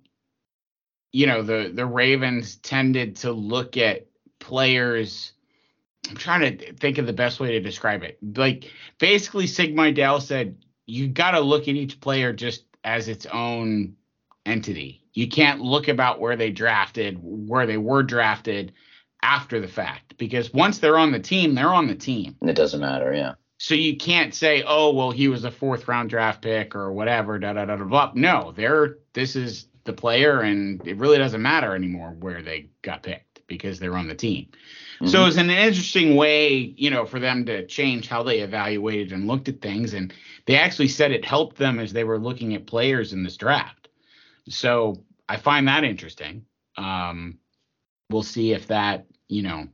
you 1.11 1.27
know, 1.27 1.41
the 1.41 1.71
the 1.73 1.85
Ravens 1.85 2.57
tended 2.57 3.17
to 3.17 3.31
look 3.31 3.77
at 3.77 4.07
players. 4.39 5.33
I'm 6.09 6.15
trying 6.15 6.57
to 6.57 6.73
think 6.73 6.97
of 6.97 7.05
the 7.05 7.13
best 7.13 7.39
way 7.39 7.51
to 7.51 7.59
describe 7.59 8.03
it. 8.03 8.17
Like 8.35 8.71
basically, 8.99 9.47
Sig 9.47 9.75
Mejdal 9.75 10.21
said 10.21 10.57
you 10.85 11.07
got 11.07 11.31
to 11.31 11.39
look 11.39 11.63
at 11.63 11.75
each 11.75 11.99
player 11.99 12.33
just 12.33 12.65
as 12.83 13.07
its 13.07 13.25
own 13.27 13.95
entity. 14.45 15.03
You 15.13 15.27
can't 15.27 15.61
look 15.61 15.87
about 15.87 16.19
where 16.19 16.35
they 16.35 16.51
drafted, 16.51 17.19
where 17.21 17.65
they 17.65 17.77
were 17.77 18.03
drafted 18.03 18.73
after 19.21 19.59
the 19.59 19.67
fact, 19.67 20.17
because 20.17 20.53
once 20.53 20.79
they're 20.79 20.97
on 20.97 21.11
the 21.11 21.19
team, 21.19 21.53
they're 21.53 21.73
on 21.73 21.87
the 21.87 21.95
team. 21.95 22.37
it 22.41 22.53
doesn't 22.53 22.79
matter, 22.79 23.13
yeah. 23.13 23.33
So 23.57 23.75
you 23.75 23.97
can't 23.97 24.33
say, 24.33 24.63
oh, 24.65 24.93
well, 24.93 25.11
he 25.11 25.27
was 25.27 25.43
a 25.43 25.51
fourth 25.51 25.89
round 25.89 26.09
draft 26.09 26.41
pick 26.41 26.75
or 26.75 26.93
whatever, 26.93 27.37
da 27.37 27.51
da 27.53 27.65
da 27.65 27.75
da 27.75 27.83
blah. 27.83 28.11
No, 28.15 28.53
they're 28.55 28.99
this 29.13 29.35
is 29.35 29.67
the 29.89 30.01
player, 30.01 30.41
and 30.41 30.85
it 30.87 30.97
really 30.97 31.17
doesn't 31.17 31.41
matter 31.41 31.75
anymore 31.75 32.15
where 32.19 32.41
they 32.41 32.69
got 32.83 33.01
picked 33.01 33.41
because 33.47 33.79
they're 33.79 33.97
on 33.97 34.07
the 34.07 34.15
team. 34.15 34.47
So 35.05 35.19
Mhm. 35.19 35.27
it's 35.27 35.37
an 35.37 35.49
interesting 35.49 36.15
way, 36.15 36.73
you 36.77 36.91
know, 36.91 37.05
for 37.05 37.19
them 37.19 37.45
to 37.45 37.65
change 37.65 38.07
how 38.07 38.21
they 38.21 38.39
evaluated 38.41 39.11
and 39.11 39.27
looked 39.27 39.49
at 39.49 39.61
things. 39.61 39.93
And 39.93 40.13
they 40.45 40.57
actually 40.57 40.89
said 40.89 41.11
it 41.11 41.25
helped 41.25 41.57
them 41.57 41.79
as 41.79 41.91
they 41.91 42.03
were 42.03 42.19
looking 42.19 42.53
at 42.53 42.67
players 42.67 43.13
in 43.13 43.23
this 43.23 43.37
draft. 43.37 43.87
So 44.49 45.03
I 45.27 45.37
find 45.37 45.67
that 45.67 45.83
interesting. 45.83 46.45
Um, 46.77 47.39
we'll 48.09 48.23
see 48.23 48.51
if 48.51 48.67
that, 48.67 49.07
you 49.27 49.41
know, 49.41 49.67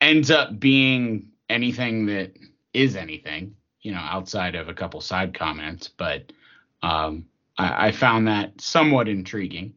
ends 0.00 0.30
up 0.30 0.58
being 0.58 1.28
anything 1.48 2.06
that 2.06 2.36
is 2.72 2.96
anything, 2.96 3.54
you 3.82 3.92
know, 3.92 3.98
outside 3.98 4.54
of 4.54 4.68
a 4.68 4.74
couple 4.74 5.00
side 5.00 5.34
comments. 5.34 5.88
But 5.88 6.32
um, 6.82 7.26
I, 7.58 7.88
I 7.88 7.92
found 7.92 8.28
that 8.28 8.60
somewhat 8.60 9.08
intriguing 9.08 9.74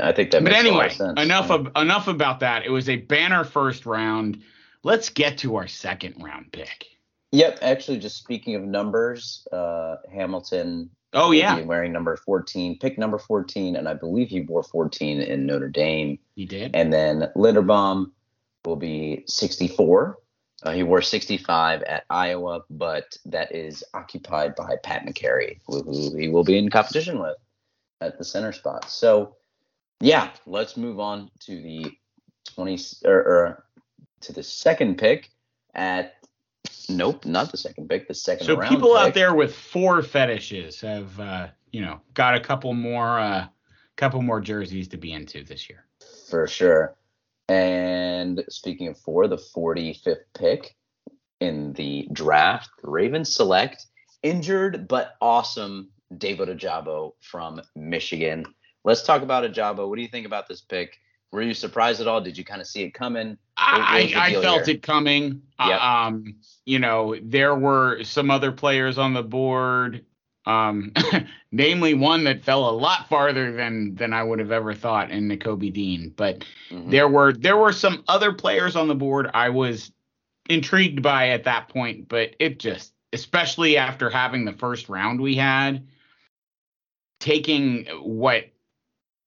I 0.00 0.12
think 0.12 0.30
that 0.32 0.42
but 0.42 0.52
makes 0.52 0.64
a 0.64 0.64
lot 0.64 0.70
anyway, 0.70 0.86
of 0.86 0.92
sense. 0.92 1.20
enough 1.20 1.48
yeah. 1.48 1.54
of 1.54 1.70
enough 1.76 2.08
about 2.08 2.40
that. 2.40 2.64
It 2.64 2.70
was 2.70 2.88
a 2.88 2.96
banner 2.96 3.44
first 3.44 3.86
round. 3.86 4.42
Let's 4.82 5.08
get 5.08 5.38
to 5.38 5.56
our 5.56 5.68
second 5.68 6.22
round 6.22 6.52
pick. 6.52 6.86
Yep, 7.32 7.58
actually, 7.62 7.98
just 7.98 8.16
speaking 8.16 8.54
of 8.54 8.62
numbers, 8.62 9.46
uh, 9.52 9.96
Hamilton. 10.12 10.90
Oh 11.12 11.30
yeah, 11.30 11.56
be 11.56 11.62
wearing 11.62 11.92
number 11.92 12.16
14, 12.16 12.78
pick 12.80 12.98
number 12.98 13.18
14, 13.18 13.76
and 13.76 13.88
I 13.88 13.94
believe 13.94 14.28
he 14.28 14.40
wore 14.40 14.64
14 14.64 15.20
in 15.20 15.46
Notre 15.46 15.68
Dame. 15.68 16.18
he 16.34 16.44
did. 16.44 16.74
And 16.74 16.92
then 16.92 17.30
Linderbaum 17.36 18.10
will 18.64 18.76
be 18.76 19.22
64. 19.28 20.18
Uh, 20.62 20.72
he 20.72 20.82
wore 20.82 21.02
65 21.02 21.82
at 21.82 22.04
Iowa, 22.08 22.62
but 22.70 23.16
that 23.26 23.54
is 23.54 23.84
occupied 23.92 24.54
by 24.54 24.76
Pat 24.82 25.04
Mekari, 25.04 25.60
who, 25.66 25.82
who 25.82 26.16
he 26.16 26.28
will 26.28 26.44
be 26.44 26.56
in 26.56 26.70
competition 26.70 27.20
with. 27.20 27.36
at 28.00 28.18
the 28.18 28.24
center 28.24 28.52
spot. 28.52 28.90
So 28.90 29.36
yeah, 30.00 30.30
let's 30.46 30.76
move 30.76 31.00
on 31.00 31.30
to 31.40 31.60
the 31.60 31.92
20 32.54 32.78
or, 33.04 33.16
or 33.16 33.64
to 34.20 34.32
the 34.32 34.42
second 34.42 34.98
pick 34.98 35.30
at 35.74 36.14
nope, 36.88 37.24
not 37.24 37.50
the 37.50 37.56
second 37.56 37.88
pick, 37.88 38.08
the 38.08 38.14
second 38.14 38.46
so 38.46 38.56
people 38.56 38.94
pick. 38.94 38.98
out 38.98 39.14
there 39.14 39.34
with 39.34 39.54
four 39.54 40.02
fetishes 40.02 40.80
have 40.80 41.18
uh, 41.18 41.48
you 41.72 41.80
know 41.80 42.00
got 42.14 42.34
a 42.34 42.40
couple 42.40 42.72
more 42.74 43.18
uh 43.18 43.46
couple 43.96 44.20
more 44.22 44.40
jerseys 44.40 44.88
to 44.88 44.96
be 44.96 45.12
into 45.12 45.44
this 45.44 45.68
year. 45.68 45.86
For 46.28 46.46
sure. 46.46 46.96
And 47.48 48.44
speaking 48.48 48.88
of 48.88 48.98
four, 48.98 49.28
the 49.28 49.36
45th 49.36 50.16
pick 50.34 50.76
in 51.40 51.72
the 51.74 52.08
draft, 52.12 52.70
the 52.82 52.90
Ravens 52.90 53.34
select 53.34 53.86
injured 54.22 54.88
but 54.88 55.16
awesome 55.20 55.90
David 56.16 56.48
Ojabo 56.48 57.12
from 57.20 57.60
Michigan. 57.76 58.46
Let's 58.84 59.02
talk 59.02 59.22
about 59.22 59.44
Ojabo. 59.44 59.88
What 59.88 59.96
do 59.96 60.02
you 60.02 60.08
think 60.08 60.26
about 60.26 60.48
this 60.48 60.60
pick? 60.60 60.98
Were 61.32 61.42
you 61.42 61.54
surprised 61.54 62.00
at 62.00 62.06
all? 62.06 62.20
Did 62.20 62.38
you 62.38 62.44
kind 62.44 62.60
of 62.60 62.66
see 62.66 62.82
it 62.82 62.94
coming? 62.94 63.36
I, 63.56 64.12
I 64.16 64.32
felt 64.34 64.66
here? 64.66 64.76
it 64.76 64.82
coming. 64.82 65.42
Yep. 65.58 65.80
Um, 65.80 66.36
you 66.64 66.78
know, 66.78 67.16
there 67.22 67.54
were 67.54 68.04
some 68.04 68.30
other 68.30 68.52
players 68.52 68.98
on 68.98 69.14
the 69.14 69.22
board, 69.22 70.04
um, 70.46 70.92
namely 71.52 71.94
one 71.94 72.24
that 72.24 72.44
fell 72.44 72.68
a 72.68 72.72
lot 72.72 73.08
farther 73.08 73.52
than 73.52 73.94
than 73.94 74.12
I 74.12 74.22
would 74.22 74.38
have 74.38 74.52
ever 74.52 74.74
thought 74.74 75.10
in 75.10 75.28
Nakobe 75.28 75.72
Dean. 75.72 76.12
But 76.16 76.44
mm-hmm. 76.70 76.90
there 76.90 77.08
were 77.08 77.32
there 77.32 77.56
were 77.56 77.72
some 77.72 78.04
other 78.08 78.32
players 78.32 78.76
on 78.76 78.88
the 78.88 78.94
board 78.94 79.30
I 79.32 79.50
was 79.50 79.92
intrigued 80.48 81.02
by 81.02 81.30
at 81.30 81.44
that 81.44 81.68
point, 81.68 82.08
but 82.08 82.34
it 82.38 82.58
just, 82.58 82.92
especially 83.12 83.76
after 83.76 84.10
having 84.10 84.44
the 84.44 84.52
first 84.52 84.88
round 84.88 85.20
we 85.20 85.36
had, 85.36 85.86
taking 87.20 87.86
what 88.02 88.50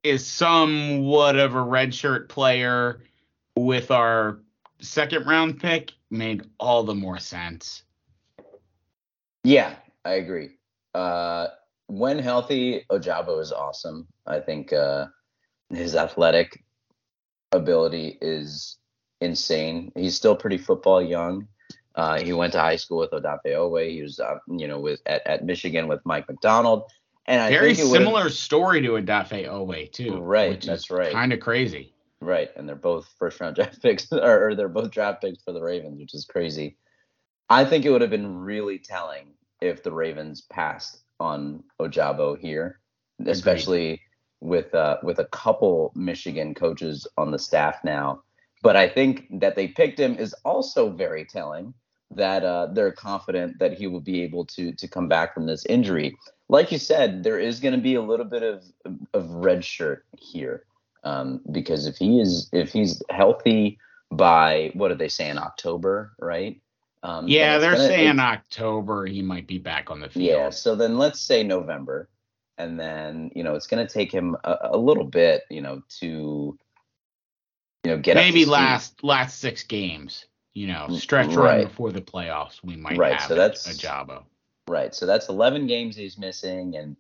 is 0.03 0.25
somewhat 0.25 1.35
of 1.37 1.55
a 1.55 1.59
redshirt 1.59 2.29
player 2.29 3.01
with 3.55 3.89
our 3.91 4.39
second 4.79 5.25
round 5.25 5.59
pick 5.59 5.91
made 6.09 6.43
all 6.59 6.83
the 6.83 6.95
more 6.95 7.17
sense. 7.19 7.83
Yeah, 9.43 9.75
I 10.05 10.13
agree. 10.13 10.56
Uh, 10.97 11.49
when 11.85 12.17
healthy, 12.17 12.83
Ojabo 12.89 13.39
is 13.39 13.51
awesome. 13.51 14.07
I 14.25 14.39
think 14.39 14.73
uh, 14.73 15.05
his 15.69 15.95
athletic 15.95 16.63
ability 17.51 18.17
is 18.19 18.77
insane. 19.21 19.91
He's 19.95 20.15
still 20.15 20.35
pretty 20.35 20.57
football 20.57 20.99
young. 20.99 21.47
Uh, 21.93 22.19
he 22.19 22.33
went 22.33 22.53
to 22.53 22.59
high 22.59 22.77
school 22.77 22.97
with 22.97 23.11
Odafe 23.11 23.45
Oweh. 23.45 23.91
He 23.91 24.01
was, 24.01 24.19
uh, 24.19 24.39
you 24.47 24.67
know, 24.67 24.79
with 24.79 24.99
at, 25.05 25.25
at 25.27 25.45
Michigan 25.45 25.87
with 25.87 26.03
Mike 26.03 26.27
Macdonald. 26.27 26.89
And 27.27 27.41
I 27.41 27.51
very 27.51 27.75
similar 27.75 28.29
story 28.31 28.81
to 28.81 28.89
Odafe 28.93 29.47
Oweh 29.47 29.91
too. 29.91 30.17
Right, 30.17 30.59
that's 30.59 30.89
right. 30.89 31.11
Kind 31.11 31.31
of 31.31 31.39
crazy. 31.39 31.93
Right, 32.21 32.49
and 32.55 32.67
they're 32.67 32.75
both 32.75 33.07
first 33.19 33.39
round 33.39 33.55
draft 33.57 33.83
picks, 33.83 34.11
or, 34.11 34.47
or 34.47 34.55
they're 34.55 34.67
both 34.67 34.89
draft 34.89 35.21
picks 35.21 35.43
for 35.43 35.51
the 35.51 35.61
Ravens, 35.61 35.99
which 35.99 36.15
is 36.15 36.25
crazy. 36.25 36.75
I 37.49 37.65
think 37.65 37.85
it 37.85 37.91
would 37.91 38.01
have 38.01 38.09
been 38.09 38.39
really 38.39 38.79
telling 38.79 39.36
if 39.61 39.83
the 39.83 39.91
Ravens 39.91 40.41
passed 40.41 41.03
on 41.19 41.63
Ojabo 41.79 42.37
here, 42.37 42.79
especially 43.25 43.93
Agreed. 43.93 43.99
with 44.41 44.75
uh, 44.75 44.97
with 45.03 45.19
a 45.19 45.25
couple 45.25 45.91
Michigan 45.95 46.53
coaches 46.53 47.07
on 47.17 47.31
the 47.31 47.39
staff 47.39 47.83
now. 47.83 48.21
But 48.63 48.75
I 48.75 48.89
think 48.89 49.27
that 49.39 49.55
they 49.55 49.67
picked 49.67 49.99
him 49.99 50.15
is 50.15 50.33
also 50.43 50.89
very 50.89 51.25
telling 51.25 51.73
that 52.11 52.43
uh, 52.43 52.67
they're 52.71 52.91
confident 52.91 53.59
that 53.59 53.73
he 53.73 53.87
will 53.87 54.01
be 54.01 54.21
able 54.21 54.45
to 54.45 54.71
to 54.73 54.87
come 54.87 55.07
back 55.07 55.33
from 55.33 55.45
this 55.45 55.65
injury. 55.65 56.15
Like 56.49 56.71
you 56.71 56.77
said, 56.77 57.23
there 57.23 57.39
is 57.39 57.59
going 57.59 57.75
to 57.75 57.81
be 57.81 57.95
a 57.95 58.01
little 58.01 58.25
bit 58.25 58.43
of 58.43 58.63
of 59.13 59.29
red 59.29 59.63
shirt 59.65 60.05
here 60.17 60.63
um, 61.03 61.41
because 61.51 61.85
if 61.87 61.97
he 61.97 62.19
is 62.19 62.49
if 62.51 62.71
he's 62.71 63.01
healthy 63.09 63.79
by 64.11 64.71
what 64.73 64.89
did 64.89 64.99
they 64.99 65.09
say 65.09 65.29
in 65.29 65.37
October, 65.37 66.13
right? 66.19 66.61
Um, 67.03 67.27
yeah, 67.27 67.57
they're 67.59 67.73
gonna, 67.73 67.87
saying 67.87 68.19
October 68.19 69.05
he 69.05 69.21
might 69.21 69.47
be 69.47 69.59
back 69.59 69.91
on 69.91 69.99
the 69.99 70.09
field. 70.09 70.25
Yeah, 70.25 70.49
so 70.49 70.75
then 70.75 70.97
let's 70.97 71.19
say 71.19 71.43
November, 71.43 72.09
and 72.57 72.79
then 72.79 73.31
you 73.35 73.43
know 73.43 73.55
it's 73.55 73.67
going 73.67 73.85
to 73.85 73.91
take 73.91 74.11
him 74.11 74.35
a, 74.43 74.57
a, 74.71 74.77
little 74.77 75.03
bit, 75.03 75.43
you 75.49 75.61
know, 75.61 75.83
to 75.99 76.57
you 77.83 77.91
know 77.91 77.97
get 77.97 78.15
maybe 78.15 78.45
last 78.45 79.03
last 79.03 79.39
six 79.39 79.63
games 79.63 80.25
you 80.57 80.65
know, 80.65 80.87
mm, 80.89 80.99
stretch 80.99 81.35
right. 81.35 81.57
run 81.57 81.63
before 81.65 81.91
the 81.91 82.01
playoffs, 82.01 82.63
we 82.63 82.75
might 82.75 82.97
right. 82.97 83.13
have 83.13 83.27
so 83.27 83.35
that's, 83.35 83.67
Ojabo. 83.67 84.23
Right. 84.67 84.95
So 84.95 85.05
that's 85.05 85.29
11 85.29 85.67
games 85.67 85.95
he's 85.95 86.17
missing, 86.17 86.75
and 86.75 86.97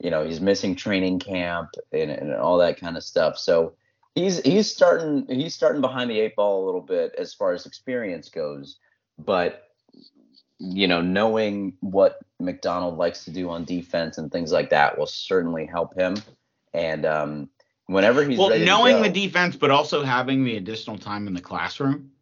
you 0.00 0.10
know 0.10 0.26
he's 0.26 0.40
missing 0.40 0.74
training 0.74 1.20
camp 1.20 1.68
and, 1.92 2.10
and 2.10 2.34
all 2.34 2.58
that 2.58 2.80
kind 2.80 2.96
of 2.96 3.04
stuff. 3.04 3.38
So 3.38 3.74
he's 4.16 4.40
he's 4.40 4.68
starting 4.68 5.26
he's 5.28 5.54
starting 5.54 5.80
behind 5.80 6.10
the 6.10 6.18
eight 6.18 6.34
ball 6.34 6.64
a 6.64 6.66
little 6.66 6.80
bit 6.80 7.14
as 7.16 7.32
far 7.32 7.52
as 7.52 7.66
experience 7.66 8.30
goes, 8.30 8.78
but 9.18 9.68
you 10.58 10.88
know 10.88 11.00
knowing 11.00 11.74
what 11.80 12.20
Macdonald 12.40 12.96
likes 12.96 13.24
to 13.24 13.30
do 13.30 13.50
on 13.50 13.64
defense 13.64 14.18
and 14.18 14.30
things 14.30 14.52
like 14.52 14.70
that 14.70 14.98
will 14.98 15.06
certainly 15.06 15.66
help 15.66 15.98
him. 15.98 16.16
And 16.74 17.06
um, 17.06 17.48
whenever 17.86 18.24
he's 18.24 18.38
well, 18.38 18.56
knowing 18.58 18.96
go, 18.96 19.02
the 19.04 19.10
defense, 19.10 19.56
but 19.56 19.70
also 19.70 20.04
having 20.04 20.44
the 20.44 20.56
additional 20.56 20.98
time 20.98 21.26
in 21.26 21.34
the 21.34 21.40
classroom 21.40 22.12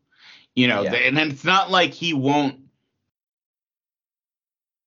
you 0.56 0.68
know, 0.68 0.82
yeah. 0.82 0.94
and 0.94 1.16
then 1.16 1.30
it's 1.30 1.44
not 1.44 1.70
like 1.70 1.92
he 1.92 2.14
won't. 2.14 2.58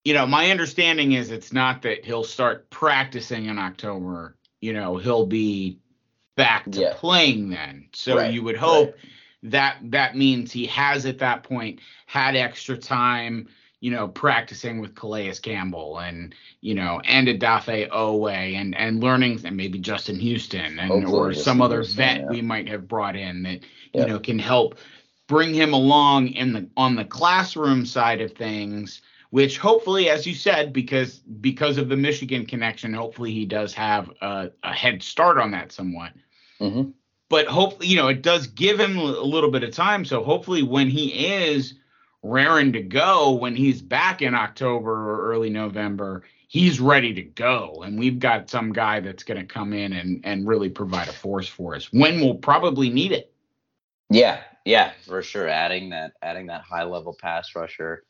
You 0.03 0.15
know, 0.15 0.25
my 0.25 0.49
understanding 0.49 1.11
is 1.11 1.29
it's 1.29 1.53
not 1.53 1.83
that 1.83 2.03
he'll 2.03 2.23
start 2.23 2.69
practicing 2.71 3.45
in 3.45 3.59
October. 3.59 4.35
You 4.59 4.73
know, 4.73 4.97
he'll 4.97 5.27
be 5.27 5.77
back 6.35 6.65
to 6.71 6.81
yeah. 6.81 6.93
playing 6.95 7.49
then. 7.49 7.89
So 7.93 8.17
right. 8.17 8.33
you 8.33 8.41
would 8.43 8.57
hope 8.57 8.95
right. 8.95 8.95
That 9.43 9.77
that 9.83 10.15
means 10.15 10.51
he 10.51 10.65
has 10.67 11.05
at 11.05 11.19
that 11.19 11.43
point 11.43 11.79
had 12.05 12.35
extra 12.35 12.77
time 12.77 13.47
you 13.81 13.91
know, 13.91 14.09
practicing 14.09 14.81
with 14.81 14.93
Calais 14.93 15.35
Campbell 15.41 15.99
and, 15.99 16.35
you 16.59 16.75
know, 16.75 16.99
and 17.05 17.29
Odafe 17.29 17.89
Oweh 17.89 18.55
and 18.55 18.75
and 18.75 19.01
learning 19.01 19.39
and 19.45 19.55
maybe 19.55 19.79
Justin 19.79 20.19
Houston 20.19 20.79
and 20.79 20.91
Hopefully 20.91 21.31
or 21.31 21.33
some 21.33 21.61
other 21.61 21.77
Houston, 21.77 21.97
vet 21.97 22.17
yeah. 22.19 22.27
we 22.27 22.41
might 22.41 22.67
have 22.67 22.89
brought 22.89 23.15
in 23.15 23.43
that, 23.43 23.61
you 23.93 24.05
know, 24.05 24.19
can 24.19 24.37
help 24.37 24.77
bring 25.29 25.53
him 25.53 25.73
along 25.73 26.27
in 26.29 26.51
the 26.51 26.67
on 26.75 26.95
the 26.95 27.05
classroom 27.05 27.85
side 27.85 28.19
of 28.19 28.33
things 28.33 29.01
which 29.29 29.59
hopefully 29.59 30.09
as 30.09 30.25
you 30.25 30.33
said 30.33 30.73
because 30.73 31.19
because 31.19 31.77
of 31.77 31.87
the 31.87 31.95
michigan 31.95 32.47
connection 32.47 32.93
hopefully 32.93 33.31
he 33.31 33.45
does 33.45 33.71
have 33.71 34.09
a, 34.21 34.49
a 34.63 34.73
head 34.73 35.03
start 35.03 35.37
on 35.37 35.51
that 35.51 35.71
somewhat 35.71 36.11
mm-hmm. 36.59 36.89
But 37.29 37.47
hopefully 37.47 37.87
you 37.87 37.95
know 37.95 38.07
it 38.07 38.21
does 38.21 38.47
give 38.47 38.79
him 38.79 38.97
a 38.97 39.03
little 39.03 39.51
bit 39.51 39.63
of 39.63 39.71
time. 39.71 40.05
So 40.05 40.23
hopefully 40.23 40.63
when 40.63 40.89
he 40.89 41.27
is 41.27 41.75
raring 42.21 42.73
to 42.73 42.81
go 42.81 43.31
when 43.31 43.55
he's 43.55 43.81
back 43.81 44.21
in 44.21 44.35
october 44.35 44.91
or 44.91 45.31
early 45.31 45.49
november 45.49 46.21
he's 46.49 46.81
ready 46.81 47.13
to 47.13 47.21
go. 47.21 47.81
And 47.85 47.97
we've 47.97 48.19
got 48.19 48.49
some 48.49 48.73
guy 48.73 48.99
that's 48.99 49.23
going 49.23 49.39
to 49.39 49.45
come 49.45 49.71
in 49.71 49.93
and 49.93 50.19
and 50.25 50.47
really 50.47 50.69
provide 50.69 51.07
a 51.07 51.13
force 51.13 51.47
for 51.47 51.75
us. 51.75 51.93
When 51.93 52.19
we'll 52.19 52.35
probably 52.35 52.89
need 52.89 53.13
it. 53.13 53.31
Yeah 54.09 54.41
yeah, 54.69 54.91
for 55.05 55.23
sure. 55.23 55.47
Adding 55.47 55.89
that 55.89 56.13
adding 56.21 56.47
that 56.47 56.61
high 56.61 56.83
level 56.83 57.17
pass 57.19 57.55
rusher. 57.55 58.03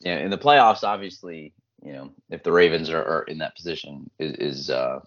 You 0.00 0.14
know, 0.14 0.20
in 0.20 0.30
the 0.30 0.38
playoffs, 0.38 0.84
obviously, 0.84 1.52
you 1.84 1.92
know, 1.92 2.12
if 2.30 2.44
the 2.44 2.52
Ravens 2.52 2.88
are, 2.88 3.02
are 3.02 3.22
in 3.22 3.38
that 3.38 3.56
position 3.56 4.08
is 4.18 4.34
is 4.34 4.70
uh 4.70 5.00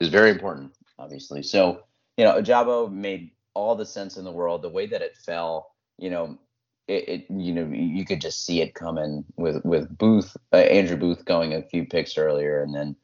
is 0.00 0.08
very 0.08 0.30
important, 0.30 0.72
obviously. 1.00 1.42
So, 1.42 1.82
you 2.16 2.24
know, 2.24 2.40
Ojabo 2.40 2.92
made 2.92 3.30
all 3.54 3.74
the 3.74 3.86
sense 3.86 4.16
in 4.16 4.24
the 4.24 4.32
world. 4.32 4.62
The 4.62 4.68
way 4.68 4.86
that 4.86 5.02
it 5.02 5.16
fell, 5.16 5.74
you 5.98 6.10
know, 6.10 6.38
it, 6.86 7.08
it 7.08 7.26
you 7.30 7.52
know, 7.52 7.66
you 7.72 8.04
could 8.04 8.20
just 8.20 8.44
see 8.44 8.60
it 8.60 8.74
coming 8.74 9.24
with 9.36 9.64
with 9.64 9.96
Booth, 9.96 10.36
uh, 10.52 10.56
Andrew 10.56 10.96
Booth 10.96 11.24
going 11.24 11.54
a 11.54 11.62
few 11.62 11.86
picks 11.86 12.18
earlier, 12.18 12.62
and 12.62 12.74
then 12.74 12.96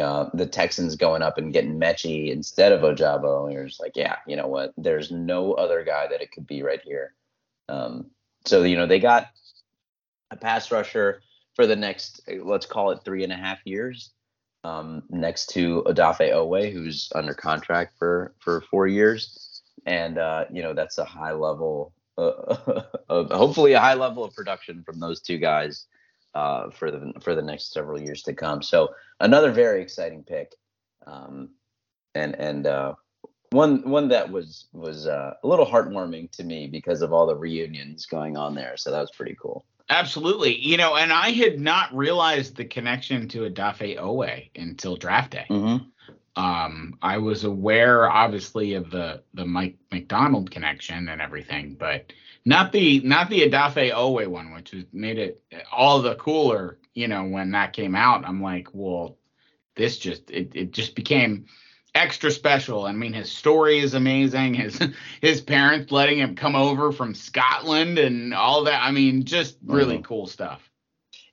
uh, 0.00 0.30
the 0.34 0.46
Texans 0.46 0.96
going 0.96 1.22
up 1.22 1.38
and 1.38 1.52
getting 1.52 1.78
Metchie 1.78 2.32
instead 2.32 2.72
of 2.72 2.80
Ojabo. 2.80 3.44
And 3.44 3.52
you're 3.52 3.66
just 3.66 3.80
like, 3.80 3.96
yeah, 3.96 4.16
you 4.26 4.36
know 4.36 4.48
what? 4.48 4.72
There's 4.76 5.10
no 5.10 5.52
other 5.52 5.84
guy 5.84 6.08
that 6.08 6.22
it 6.22 6.32
could 6.32 6.46
be 6.46 6.62
right 6.62 6.80
here. 6.82 7.14
Um, 7.68 8.10
so, 8.44 8.62
you 8.62 8.76
know, 8.76 8.86
they 8.86 9.00
got 9.00 9.28
a 10.30 10.36
pass 10.36 10.70
rusher 10.70 11.22
for 11.54 11.66
the 11.66 11.76
next, 11.76 12.28
let's 12.42 12.66
call 12.66 12.90
it 12.90 13.00
three 13.04 13.24
and 13.24 13.32
a 13.32 13.36
half 13.36 13.58
years, 13.64 14.10
um, 14.64 15.02
next 15.10 15.46
to 15.50 15.82
Odafe 15.86 16.32
Oweh, 16.32 16.72
who's 16.72 17.10
under 17.14 17.34
contract 17.34 17.94
for, 17.98 18.34
for 18.40 18.62
four 18.62 18.86
years. 18.86 19.62
And, 19.86 20.18
uh, 20.18 20.46
you 20.50 20.62
know, 20.62 20.72
that's 20.72 20.98
a 20.98 21.04
high 21.04 21.32
level, 21.32 21.92
uh, 22.16 22.82
of, 23.08 23.30
hopefully 23.30 23.74
a 23.74 23.80
high 23.80 23.94
level 23.94 24.24
of 24.24 24.34
production 24.34 24.82
from 24.84 24.98
those 24.98 25.20
two 25.20 25.38
guys 25.38 25.86
uh, 26.34 26.70
for 26.70 26.90
the 26.90 27.12
for 27.20 27.34
the 27.34 27.42
next 27.42 27.72
several 27.72 28.00
years 28.00 28.22
to 28.22 28.34
come. 28.34 28.62
So 28.62 28.94
another 29.20 29.52
very 29.52 29.80
exciting 29.80 30.24
pick, 30.24 30.52
um, 31.06 31.50
and 32.14 32.34
and 32.38 32.66
uh, 32.66 32.94
one 33.50 33.88
one 33.88 34.08
that 34.08 34.30
was 34.30 34.66
was 34.72 35.06
uh, 35.06 35.34
a 35.42 35.46
little 35.46 35.66
heartwarming 35.66 36.30
to 36.32 36.44
me 36.44 36.66
because 36.66 37.02
of 37.02 37.12
all 37.12 37.26
the 37.26 37.36
reunions 37.36 38.06
going 38.06 38.36
on 38.36 38.54
there. 38.54 38.76
So 38.76 38.90
that 38.90 39.00
was 39.00 39.12
pretty 39.12 39.36
cool. 39.40 39.64
Absolutely. 39.88 40.56
You 40.56 40.76
know, 40.76 40.96
and 40.96 41.12
I 41.12 41.30
had 41.30 41.60
not 41.60 41.94
realized 41.94 42.56
the 42.56 42.64
connection 42.64 43.28
to 43.28 43.50
Odafe 43.50 43.98
Oweh 43.98 44.50
until 44.56 44.96
draft 44.96 45.32
day. 45.32 45.46
Mm-hmm. 45.50 46.42
Um, 46.42 46.98
I 47.00 47.18
was 47.18 47.44
aware, 47.44 48.10
obviously, 48.10 48.74
of 48.74 48.90
the 48.90 49.22
the 49.34 49.44
Mike 49.44 49.76
Macdonald 49.92 50.50
connection 50.50 51.08
and 51.08 51.20
everything, 51.20 51.76
but 51.78 52.12
not 52.44 52.72
the 52.72 53.00
not 53.00 53.30
the 53.30 53.48
Odafe 53.48 53.92
Oweh 53.92 54.26
one, 54.26 54.52
which 54.52 54.72
was 54.72 54.84
made 54.92 55.18
it 55.18 55.42
all 55.70 56.00
the 56.02 56.16
cooler. 56.16 56.78
You 56.94 57.08
know, 57.08 57.24
when 57.24 57.52
that 57.52 57.72
came 57.72 57.94
out, 57.94 58.26
I'm 58.26 58.42
like, 58.42 58.68
well, 58.72 59.18
this 59.76 59.98
just 59.98 60.30
it 60.30 60.52
it 60.54 60.70
just 60.72 60.94
became 60.94 61.46
extra 61.94 62.30
special. 62.30 62.86
I 62.86 62.92
mean, 62.92 63.12
his 63.12 63.30
story 63.30 63.78
is 63.78 63.94
amazing. 63.94 64.54
His 64.64 64.80
his 65.20 65.40
parents 65.40 65.92
letting 65.92 66.18
him 66.18 66.34
come 66.34 66.56
over 66.56 66.92
from 66.92 67.14
Scotland 67.14 67.98
and 67.98 68.34
all 68.34 68.64
that. 68.64 68.82
I 68.82 68.90
mean, 68.90 69.24
just 69.24 69.56
really 69.64 69.98
mm. 69.98 70.04
cool 70.04 70.26
stuff. 70.26 70.70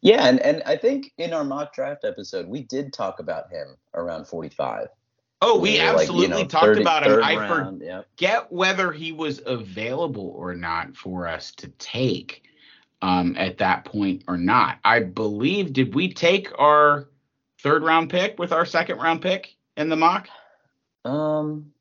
Yeah, 0.02 0.28
and, 0.28 0.39
and 0.39 0.63
I 0.65 0.78
think 0.78 1.12
in 1.19 1.32
our 1.32 1.43
mock 1.43 1.76
draft 1.76 2.04
episode, 2.06 2.47
we 2.47 2.63
did 2.63 2.91
talk 2.91 3.19
about 3.19 3.52
him 3.52 3.76
around 3.93 4.26
45. 4.26 4.88
Oh, 5.43 5.60
we 5.60 5.80
absolutely 5.80 6.28
like, 6.28 6.38
you 6.38 6.43
know, 6.43 6.47
talked 6.47 6.65
30, 6.65 6.82
about 6.82 7.06
him. 7.06 7.24
I 7.24 7.36
round, 7.36 7.80
forget 7.80 8.06
yep. 8.19 8.47
whether 8.50 8.91
he 8.91 9.12
was 9.12 9.41
available 9.45 10.34
or 10.36 10.56
not 10.56 10.95
for 10.95 11.28
us 11.28 11.52
to 11.54 11.67
take 11.80 12.43
um, 13.02 13.36
at 13.38 13.58
that 13.60 13.86
point 13.86 14.24
or 14.28 14.38
not. 14.38 14.78
I 14.84 15.00
believe, 15.00 15.74
did 15.74 15.95
we 15.95 16.13
take 16.13 16.47
our 16.60 17.10
third 17.62 17.84
round 17.84 18.10
pick 18.10 18.39
with 18.39 18.52
our 18.52 18.65
second 18.65 19.00
round 19.00 19.21
pick 19.21 19.56
in 19.78 19.89
the 19.89 19.95
mock? 19.95 20.28
Um, 21.06 21.74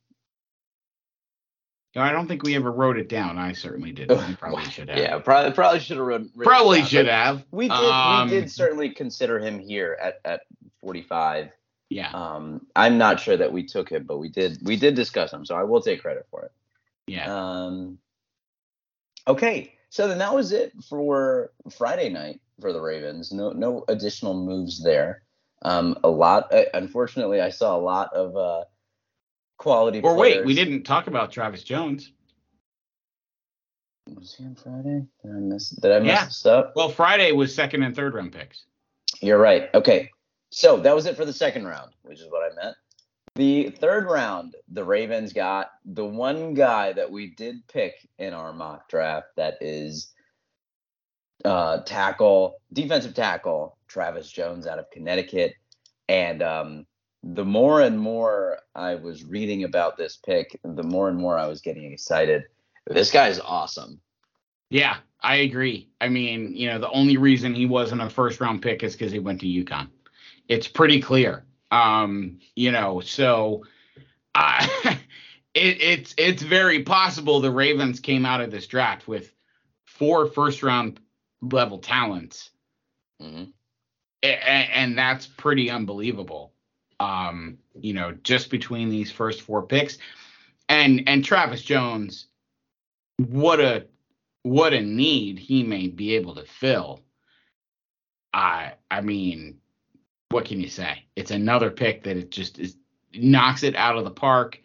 I 1.97 2.13
don't 2.13 2.29
think 2.29 2.45
we 2.45 2.55
ever 2.55 2.71
wrote 2.71 2.99
it 2.99 3.09
down. 3.09 3.37
I 3.37 3.53
certainly 3.53 3.91
didn't. 3.91 4.27
We 4.29 4.35
probably 4.41 4.65
should 4.65 4.89
have. 4.89 4.99
Yeah, 4.99 5.19
probably 5.19 5.53
probably 5.53 5.81
should 5.81 5.97
have 5.97 6.07
written. 6.07 6.31
Probably 6.37 6.85
should 6.85 7.09
have. 7.09 7.45
We 7.51 7.69
did. 7.69 7.73
Um, 7.73 8.31
we 8.31 8.37
did 8.37 8.51
certainly 8.51 8.91
consider 8.91 9.41
him 9.41 9.59
here 9.59 9.99
at 10.01 10.21
at 10.25 10.43
45. 10.83 11.51
Yeah. 11.89 12.11
Um, 12.13 12.67
I'm 12.77 12.99
not 12.99 13.19
sure 13.19 13.37
that 13.37 13.53
we 13.53 13.65
took 13.65 13.91
him, 13.91 14.05
but 14.05 14.19
we 14.19 14.29
did. 14.29 14.59
We 14.63 14.77
did 14.77 14.95
discuss 14.95 15.33
him, 15.33 15.45
so 15.45 15.57
I 15.57 15.65
will 15.65 15.83
take 15.83 16.01
credit 16.01 16.27
for 16.31 16.45
it. 16.45 16.53
Yeah. 17.09 17.27
Um. 17.29 17.99
Okay, 19.27 19.75
so 19.91 20.07
then 20.07 20.19
that 20.19 20.35
was 20.35 20.53
it 20.53 20.73
for 20.89 21.51
Friday 21.77 22.09
night 22.09 22.41
for 22.61 22.73
the 22.73 22.81
Ravens. 22.81 23.33
No, 23.33 23.51
no 23.51 23.85
additional 23.89 24.35
moves 24.35 24.83
there. 24.83 25.23
Um, 25.63 25.99
a 26.05 26.09
lot. 26.09 26.55
Uh, 26.55 26.65
unfortunately, 26.73 27.41
I 27.41 27.51
saw 27.51 27.77
a 27.77 27.81
lot 27.81 28.15
of 28.15 28.37
uh 28.37 28.65
quality. 29.61 30.01
Or 30.01 30.17
players. 30.17 30.39
wait, 30.39 30.47
we 30.47 30.55
didn't 30.55 30.83
talk 30.83 31.07
about 31.07 31.31
Travis 31.31 31.63
Jones. 31.63 32.13
Was 34.07 34.35
he 34.35 34.45
on 34.45 34.57
Friday? 34.57 35.07
Did 35.23 35.31
I 35.31 35.39
miss? 35.39 35.69
Did 35.69 35.93
I 35.93 35.99
miss 36.01 36.09
yeah. 36.09 36.25
this 36.25 36.47
up? 36.47 36.73
Well, 36.75 36.89
Friday 36.89 37.31
was 37.33 37.55
second 37.55 37.85
and 37.85 37.95
third 37.95 38.15
round 38.15 38.33
picks. 38.33 38.65
You're 39.21 39.39
right. 39.39 39.69
Okay, 39.75 40.11
so 40.51 40.79
that 40.79 40.95
was 40.95 41.07
it 41.07 41.17
for 41.17 41.25
the 41.25 41.33
second 41.33 41.67
round, 41.67 41.93
which 42.03 42.21
is 42.21 42.27
what 42.31 42.51
I 42.51 42.55
meant. 42.63 42.77
The 43.37 43.71
third 43.71 44.07
round, 44.07 44.57
the 44.73 44.83
Ravens 44.83 45.33
got 45.33 45.71
the 45.85 46.05
one 46.05 46.55
guy 46.55 46.93
that 46.95 47.11
we 47.11 47.29
did 47.35 47.67
pick 47.69 47.95
in 48.19 48.33
our 48.33 48.53
mock 48.53 48.89
draft 48.89 49.29
that 49.37 49.59
is 49.61 50.13
uh, 51.45 51.83
tackle, 51.83 52.57
defensive 52.73 53.15
tackle, 53.15 53.77
Travis 53.87 54.31
Jones 54.31 54.67
out 54.67 54.79
of 54.79 54.91
Connecticut. 54.91 55.55
And 56.09 56.43
um, 56.43 56.87
the 57.23 57.45
more 57.45 57.83
and 57.83 57.99
more 57.99 58.59
I 58.75 58.95
was 58.95 59.25
reading 59.25 59.65
about 59.65 59.97
this 59.97 60.17
pick, 60.17 60.59
the 60.65 60.83
more 60.83 61.09
and 61.09 61.19
more 61.19 61.39
I 61.39 61.47
was 61.47 61.61
getting 61.61 61.93
excited. 61.93 62.45
This 62.87 63.11
guy 63.11 63.29
is 63.29 63.41
awesome. 63.41 64.01
Yeah, 64.71 64.97
I 65.21 65.37
agree. 65.37 65.89
I 66.01 66.09
mean, 66.09 66.55
you 66.55 66.69
know, 66.69 66.79
the 66.79 66.91
only 66.91 67.17
reason 67.17 67.55
he 67.55 67.67
wasn't 67.67 68.01
a 68.01 68.09
first 68.09 68.41
round 68.41 68.63
pick 68.63 68.83
is 68.83 68.95
because 68.95 69.13
he 69.13 69.19
went 69.19 69.41
to 69.41 69.47
UConn. 69.47 69.89
It's 70.49 70.69
pretty 70.69 71.01
clear. 71.01 71.45
Um, 71.71 72.39
you 72.57 72.73
know, 72.73 73.01
so 73.01 73.65
uh, 74.35 74.67
it, 75.55 75.83
it's 75.83 76.15
it's 76.17 76.43
very 76.43 76.83
possible 76.83 77.41
the 77.41 77.51
Ravens 77.51 78.01
came 78.01 78.25
out 78.25 78.41
of 78.41 78.51
this 78.51 78.67
draft 78.67 79.07
with 79.07 79.33
four 79.85 80.27
first 80.27 80.63
round 80.63 81.01
level 81.43 81.79
talents. 81.79 82.51
Mm-hmm. 83.21 83.51
And, 84.23 84.71
and 84.73 84.99
that's 84.99 85.27
pretty 85.27 85.71
unbelievable 85.71 86.53
um, 87.01 87.57
you 87.81 87.95
know, 87.95 88.13
just 88.23 88.51
between 88.51 88.91
these 88.91 89.11
first 89.11 89.43
four 89.43 89.63
picks. 89.63 89.99
And 90.69 91.03
and 91.09 91.25
Travis 91.25 91.63
Jones, 91.63 92.27
what 93.17 93.59
a 93.59 93.87
what 94.43 94.73
a 94.73 94.81
need 94.81 95.39
he 95.39 95.65
may 95.65 95.89
be 95.89 96.15
able 96.15 96.37
to 96.37 96.45
fill. 96.45 97.01
I 98.33 98.75
I 98.91 99.01
mean, 99.01 99.59
what 100.29 100.45
can 100.45 100.61
you 100.61 100.69
say? 100.69 101.05
It's 101.17 101.33
another 101.33 101.71
pick 101.71 102.05
that 102.05 102.17
it 102.17 102.31
just 102.31 102.61
is 102.61 102.77
knocks 103.15 103.65
it 103.65 103.75
out 103.75 103.97
of 103.97 104.05
the 104.05 104.11
park. 104.11 104.61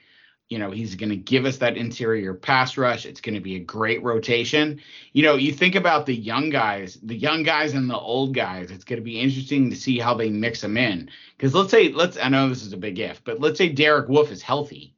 You 0.49 0.59
know, 0.59 0.69
he's 0.69 0.93
going 0.93 1.09
to 1.09 1.15
give 1.15 1.45
us 1.45 1.57
that 1.57 1.75
interior 1.75 2.33
pass 2.35 2.77
rush. 2.77 3.05
It's 3.05 3.21
going 3.21 3.33
to 3.33 3.41
be 3.41 3.55
a 3.55 3.59
great 3.59 4.03
rotation. 4.03 4.79
You 5.11 5.23
know, 5.23 5.35
you 5.35 5.51
think 5.51 5.73
about 5.73 6.05
the 6.05 6.13
young 6.15 6.51
guys, 6.51 6.99
the 7.01 7.15
young 7.15 7.41
guys 7.41 7.73
and 7.73 7.89
the 7.89 7.97
old 7.97 8.35
guys. 8.35 8.69
It's 8.69 8.83
going 8.83 8.99
to 8.99 9.03
be 9.03 9.19
interesting 9.19 9.71
to 9.71 9.75
see 9.75 9.97
how 9.97 10.13
they 10.13 10.29
mix 10.29 10.61
them 10.61 10.77
in. 10.77 11.09
Because 11.35 11.55
let's 11.55 11.71
say, 11.71 11.91
let's, 11.91 12.17
I 12.17 12.29
know 12.29 12.47
this 12.47 12.63
is 12.63 12.73
a 12.73 12.77
big 12.77 12.99
if, 12.99 13.23
but 13.23 13.39
let's 13.39 13.57
say 13.57 13.69
Derek 13.69 14.07
Wolfe 14.07 14.31
is 14.31 14.43
healthy. 14.43 14.93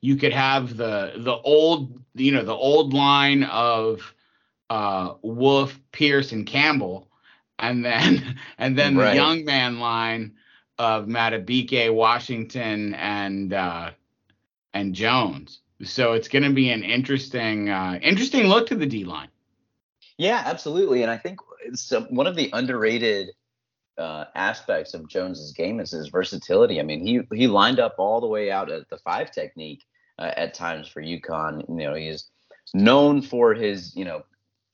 You 0.00 0.16
could 0.16 0.34
have 0.34 0.76
the 0.76 1.14
the 1.16 1.34
old, 1.34 1.98
you 2.14 2.30
know, 2.30 2.44
the 2.44 2.52
old 2.52 2.92
line 2.92 3.42
of 3.44 4.14
uh, 4.68 5.14
Wolfe, 5.22 5.80
Pierce, 5.92 6.32
and 6.32 6.46
Campbell, 6.46 7.08
and 7.58 7.84
then 7.84 8.38
and 8.58 8.78
then 8.78 8.96
right. 8.96 9.10
the 9.10 9.16
young 9.16 9.44
man 9.44 9.78
line 9.80 10.34
of 10.78 11.06
Madubuike, 11.06 11.92
Washington, 11.94 12.94
and 12.94 13.52
uh, 13.52 13.90
and 14.74 14.94
Jones. 14.94 15.60
So 15.82 16.12
it's 16.12 16.28
going 16.28 16.44
to 16.44 16.52
be 16.52 16.70
an 16.70 16.82
interesting, 16.82 17.70
uh, 17.70 17.98
interesting 18.02 18.46
look 18.46 18.66
to 18.68 18.74
the 18.74 18.86
D 18.86 19.04
line. 19.04 19.28
Yeah, 20.18 20.42
absolutely. 20.44 21.02
And 21.02 21.10
I 21.10 21.16
think 21.16 21.40
one 22.10 22.26
of 22.26 22.36
the 22.36 22.50
underrated 22.52 23.30
uh, 23.98 24.24
aspects 24.34 24.94
of 24.94 25.08
Jones's 25.08 25.52
game 25.52 25.80
is 25.80 25.90
his 25.90 26.08
versatility. 26.08 26.80
I 26.80 26.82
mean, 26.82 27.04
he 27.04 27.20
he 27.36 27.46
lined 27.46 27.80
up 27.80 27.96
all 27.98 28.20
the 28.20 28.26
way 28.26 28.50
out 28.50 28.70
at 28.70 28.88
the 28.90 28.98
five 28.98 29.30
technique 29.30 29.82
uh, 30.18 30.30
at 30.36 30.54
times 30.54 30.88
for 30.88 31.02
UConn. 31.02 31.68
You 31.68 31.88
know, 31.88 31.94
he's 31.94 32.30
known 32.72 33.22
for 33.22 33.54
his 33.54 33.94
you 33.96 34.04
know 34.04 34.24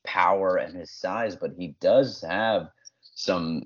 power 0.04 0.56
and 0.56 0.76
his 0.76 0.90
size, 0.90 1.36
but 1.36 1.52
he 1.56 1.74
does 1.80 2.22
have 2.22 2.68
some 3.14 3.64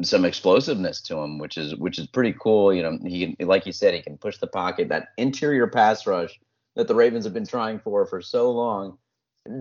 some 0.00 0.24
explosiveness 0.24 1.02
to 1.02 1.18
him, 1.18 1.38
which 1.38 1.58
is 1.58 1.76
which 1.76 1.98
is 1.98 2.06
pretty 2.06 2.34
cool. 2.40 2.72
You 2.72 2.82
know, 2.82 2.98
he 3.04 3.36
like 3.40 3.66
you 3.66 3.72
said, 3.72 3.94
he 3.94 4.02
can 4.02 4.16
push 4.16 4.38
the 4.38 4.46
pocket. 4.46 4.88
That 4.88 5.08
interior 5.18 5.66
pass 5.66 6.06
rush 6.06 6.38
that 6.76 6.88
the 6.88 6.94
Ravens 6.94 7.24
have 7.24 7.34
been 7.34 7.46
trying 7.46 7.78
for 7.78 8.06
for 8.06 8.22
so 8.22 8.50
long. 8.50 8.98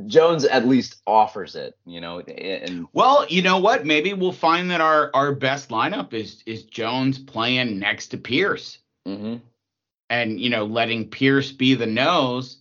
Jones 0.05 0.45
at 0.45 0.67
least 0.67 1.01
offers 1.05 1.55
it, 1.55 1.75
you 1.85 1.99
know. 1.99 2.19
And 2.19 2.87
well, 2.93 3.25
you 3.27 3.41
know 3.41 3.57
what? 3.57 3.85
Maybe 3.85 4.13
we'll 4.13 4.31
find 4.31 4.71
that 4.71 4.79
our 4.79 5.11
our 5.13 5.35
best 5.35 5.69
lineup 5.69 6.13
is 6.13 6.41
is 6.45 6.63
Jones 6.63 7.19
playing 7.19 7.79
next 7.79 8.09
to 8.09 8.17
Pierce, 8.17 8.77
mm-hmm. 9.05 9.37
and 10.09 10.39
you 10.39 10.49
know 10.49 10.65
letting 10.65 11.09
Pierce 11.09 11.51
be 11.51 11.73
the 11.73 11.87
nose, 11.87 12.57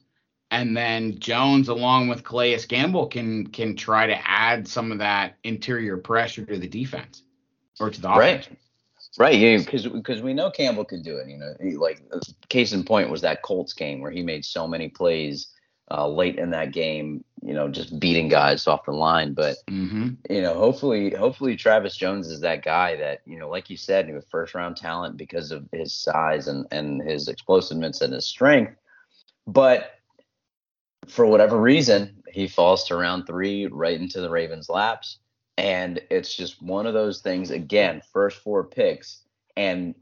and 0.50 0.76
then 0.76 1.20
Jones 1.20 1.68
along 1.68 2.09
with 2.09 2.24
Calais 2.24 2.59
Campbell 2.68 3.06
can 3.06 3.46
can 3.46 3.76
try 3.76 4.06
to 4.09 4.28
add 4.28 4.66
some 4.66 4.90
of 4.90 4.98
that 4.98 5.37
interior 5.44 5.98
pressure 5.98 6.44
to 6.46 6.59
the 6.59 6.68
defense 6.68 7.22
or 7.80 7.90
to 7.90 8.00
the 8.00 8.10
offense. 8.10 8.46
Right. 8.48 8.58
Right, 9.18 9.38
yeah, 9.38 9.56
because 9.56 9.86
because 9.88 10.22
we 10.22 10.34
know 10.34 10.50
Campbell 10.50 10.84
could 10.84 11.02
do 11.02 11.16
it. 11.16 11.28
You 11.28 11.38
know, 11.38 11.54
he, 11.60 11.76
like 11.76 12.00
case 12.48 12.72
in 12.72 12.84
point 12.84 13.10
was 13.10 13.22
that 13.22 13.42
Colts 13.42 13.72
game 13.72 14.00
where 14.00 14.10
he 14.10 14.22
made 14.22 14.44
so 14.44 14.68
many 14.68 14.88
plays 14.88 15.48
uh, 15.90 16.06
late 16.06 16.38
in 16.38 16.50
that 16.50 16.72
game. 16.72 17.24
You 17.42 17.54
know, 17.54 17.68
just 17.68 17.98
beating 17.98 18.28
guys 18.28 18.68
off 18.68 18.84
the 18.84 18.92
line. 18.92 19.34
But 19.34 19.56
mm-hmm. 19.66 20.10
you 20.28 20.42
know, 20.42 20.54
hopefully, 20.54 21.10
hopefully 21.10 21.56
Travis 21.56 21.96
Jones 21.96 22.28
is 22.28 22.40
that 22.40 22.62
guy 22.62 22.96
that 22.96 23.22
you 23.26 23.36
know, 23.36 23.48
like 23.48 23.68
you 23.68 23.76
said, 23.76 24.06
he 24.06 24.12
was 24.12 24.24
first 24.30 24.54
round 24.54 24.76
talent 24.76 25.16
because 25.16 25.50
of 25.50 25.66
his 25.72 25.92
size 25.92 26.46
and 26.46 26.66
and 26.70 27.02
his 27.02 27.26
explosiveness 27.26 28.02
and 28.02 28.12
his 28.12 28.26
strength. 28.26 28.76
But 29.46 29.94
for 31.09 31.26
whatever 31.26 31.61
reason, 31.61 32.22
he 32.28 32.46
falls 32.46 32.84
to 32.84 32.96
round 32.96 33.26
three, 33.26 33.66
right 33.66 34.00
into 34.00 34.20
the 34.20 34.30
Ravens' 34.30 34.68
laps 34.68 35.18
and 35.61 36.00
it's 36.08 36.34
just 36.34 36.62
one 36.62 36.86
of 36.86 36.94
those 36.94 37.20
things, 37.20 37.50
again, 37.50 38.00
first 38.14 38.38
four 38.38 38.64
picks. 38.64 39.20
And 39.58 39.94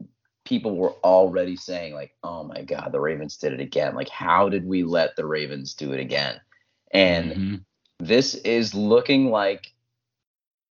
people 0.45 0.77
were 0.77 0.93
already 1.03 1.57
saying, 1.57 1.93
like, 1.93 2.15
oh 2.23 2.45
my 2.45 2.61
God, 2.61 2.93
the 2.93 3.01
Ravens 3.01 3.35
did 3.35 3.51
it 3.51 3.59
again. 3.59 3.93
Like, 3.93 4.07
how 4.07 4.47
did 4.47 4.65
we 4.65 4.83
let 4.83 5.17
the 5.17 5.25
Ravens 5.25 5.73
do 5.73 5.91
it 5.91 5.99
again? 5.99 6.39
And 6.91 7.31
mm-hmm. 7.31 7.55
this 7.99 8.35
is 8.35 8.73
looking 8.73 9.31
like 9.31 9.73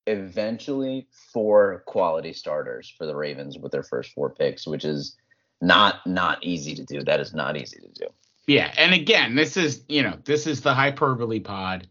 eventually 0.06 1.06
four 1.34 1.82
quality 1.86 2.32
starters 2.32 2.90
for 2.96 3.04
the 3.04 3.14
Ravens 3.14 3.58
with 3.58 3.72
their 3.72 3.82
first 3.82 4.12
four 4.12 4.30
picks, 4.30 4.66
which 4.66 4.86
is 4.86 5.16
not 5.60 6.06
not 6.06 6.42
easy 6.42 6.74
to 6.74 6.84
do. 6.84 7.02
That 7.02 7.20
is 7.20 7.34
not 7.34 7.58
easy 7.58 7.78
to 7.80 7.88
do. 7.88 8.06
Yeah, 8.46 8.72
and 8.78 8.94
again, 8.94 9.34
this 9.34 9.58
is 9.58 9.84
you 9.86 10.02
know 10.02 10.16
this 10.24 10.46
is 10.46 10.62
the 10.62 10.72
hyperbole 10.72 11.40
pod 11.40 11.86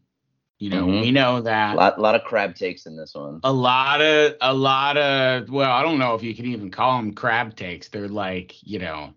You 0.59 0.71
know, 0.71 0.87
mm-hmm. 0.87 1.01
we 1.01 1.11
know 1.11 1.41
that. 1.41 1.75
A 1.75 1.77
lot, 1.77 1.99
lot 1.99 2.15
of 2.15 2.23
crab 2.23 2.55
takes 2.55 2.87
in 2.87 2.95
this 2.95 3.13
one. 3.13 3.39
A 3.43 3.53
lot 3.53 4.01
of, 4.01 4.35
a 4.41 4.53
lot 4.53 4.97
of. 4.97 5.49
Well, 5.49 5.71
I 5.71 5.83
don't 5.83 5.99
know 5.99 6.15
if 6.15 6.23
you 6.23 6.33
can 6.33 6.47
even 6.47 6.71
call 6.71 6.97
them 6.97 7.13
crab 7.13 7.55
takes. 7.55 7.89
They're 7.89 8.07
like, 8.07 8.55
you 8.63 8.79
know, 8.79 9.13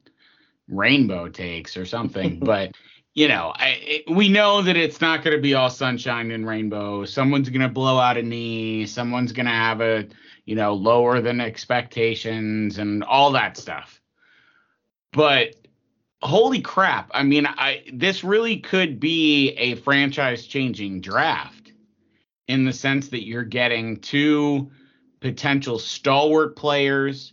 rainbow 0.69 1.29
takes 1.29 1.77
or 1.79 1.87
something. 1.87 2.39
but 2.43 2.73
you 3.15 3.27
know, 3.27 3.53
I, 3.57 3.69
it, 3.81 4.11
we 4.11 4.29
know 4.29 4.63
that 4.63 4.77
it's 4.77 5.01
not 5.01 5.25
going 5.25 5.37
to 5.37 5.43
be 5.43 5.55
all 5.55 5.71
sunshine 5.71 6.31
and 6.31 6.47
rainbow. 6.47 7.05
Someone's 7.05 7.49
going 7.49 7.63
to 7.63 7.69
blow 7.69 7.99
out 7.99 8.17
a 8.17 8.23
knee. 8.23 8.87
Someone's 8.87 9.33
going 9.33 9.47
to 9.47 9.53
have 9.53 9.81
a, 9.81 10.07
you 10.45 10.55
know, 10.55 10.75
lower 10.75 11.21
than 11.21 11.41
expectations 11.41 12.79
and 12.79 13.03
all 13.03 13.33
that 13.33 13.57
stuff. 13.57 14.01
But 15.13 15.55
holy 16.23 16.61
crap! 16.61 17.11
I 17.13 17.23
mean, 17.23 17.47
I 17.47 17.85
this 17.93 18.25
really 18.25 18.59
could 18.59 19.01
be 19.01 19.51
a 19.51 19.77
franchise 19.77 20.47
changing 20.47 21.01
draft 21.01 21.73
in 22.49 22.65
the 22.65 22.73
sense 22.73 23.09
that 23.09 23.27
you're 23.27 23.45
getting 23.45 23.97
two 23.99 24.71
potential 25.21 25.79
stalwart 25.79 26.57
players 26.57 27.33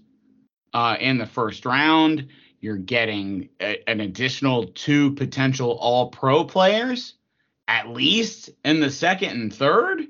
uh, 0.74 0.98
in 1.00 1.18
the 1.18 1.26
first 1.26 1.66
round. 1.66 2.28
You're 2.60 2.78
getting 2.78 3.50
a, 3.60 3.90
an 3.90 4.02
additional 4.02 4.66
two 4.68 5.14
potential 5.14 5.72
all 5.72 6.10
pro 6.10 6.44
players, 6.44 7.16
at 7.68 7.90
least 7.90 8.50
in 8.64 8.80
the 8.80 8.92
second 8.92 9.30
and 9.30 9.54
third. 9.54 10.04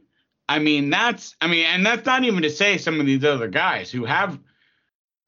I 0.49 0.59
mean, 0.59 0.89
that's, 0.89 1.35
I 1.41 1.47
mean, 1.47 1.65
and 1.65 1.85
that's 1.85 2.05
not 2.05 2.23
even 2.23 2.41
to 2.43 2.49
say 2.49 2.77
some 2.77 2.99
of 2.99 3.05
these 3.05 3.25
other 3.25 3.47
guys 3.47 3.91
who 3.91 4.05
have 4.05 4.39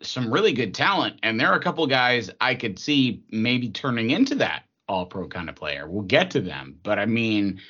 some 0.01 0.31
really 0.31 0.53
good 0.53 0.73
talent. 0.73 1.19
And 1.23 1.39
there 1.39 1.47
are 1.47 1.57
a 1.57 1.61
couple 1.61 1.85
guys 1.87 2.29
I 2.39 2.55
could 2.55 2.79
see 2.79 3.23
maybe 3.31 3.69
turning 3.69 4.11
into 4.11 4.35
that 4.35 4.63
all 4.87 5.05
pro 5.05 5.27
kind 5.27 5.49
of 5.49 5.55
player. 5.55 5.87
We'll 5.87 6.03
get 6.03 6.31
to 6.31 6.41
them. 6.41 6.77
But 6.81 6.99
I 6.99 7.05
mean, 7.05 7.61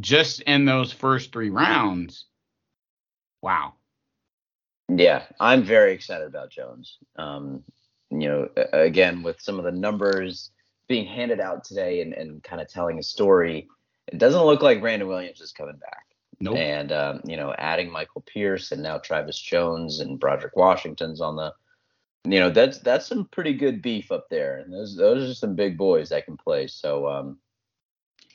just 0.00 0.40
in 0.42 0.64
those 0.64 0.92
first 0.92 1.32
three 1.32 1.50
rounds, 1.50 2.24
wow. 3.42 3.74
Yeah, 4.88 5.24
I'm 5.38 5.62
very 5.62 5.92
excited 5.92 6.26
about 6.26 6.50
Jones. 6.50 6.98
Um, 7.16 7.62
you 8.10 8.28
know, 8.28 8.48
again, 8.72 9.22
with 9.22 9.40
some 9.40 9.58
of 9.58 9.64
the 9.64 9.72
numbers 9.72 10.50
being 10.88 11.06
handed 11.06 11.40
out 11.40 11.64
today 11.64 12.00
and, 12.00 12.12
and 12.12 12.42
kind 12.42 12.60
of 12.60 12.68
telling 12.68 12.98
a 12.98 13.02
story, 13.02 13.68
it 14.08 14.18
doesn't 14.18 14.44
look 14.44 14.62
like 14.62 14.80
Brandon 14.80 15.08
Williams 15.08 15.40
is 15.40 15.52
coming 15.52 15.76
back. 15.76 16.04
Nope. 16.40 16.56
And 16.56 16.92
um, 16.92 17.20
you 17.24 17.36
know, 17.36 17.54
adding 17.56 17.90
Michael 17.90 18.22
Pierce 18.22 18.72
and 18.72 18.82
now 18.82 18.98
Travis 18.98 19.38
Jones 19.38 20.00
and 20.00 20.18
Broderick 20.18 20.56
Washington's 20.56 21.20
on 21.20 21.36
the, 21.36 21.54
you 22.24 22.38
know, 22.38 22.50
that's 22.50 22.78
that's 22.78 23.06
some 23.06 23.24
pretty 23.26 23.52
good 23.52 23.82
beef 23.82 24.12
up 24.12 24.28
there, 24.30 24.58
and 24.58 24.72
those 24.72 24.96
those 24.96 25.28
are 25.28 25.34
some 25.34 25.56
big 25.56 25.76
boys 25.76 26.10
that 26.10 26.24
can 26.24 26.36
play. 26.36 26.68
So, 26.68 27.08
um, 27.08 27.38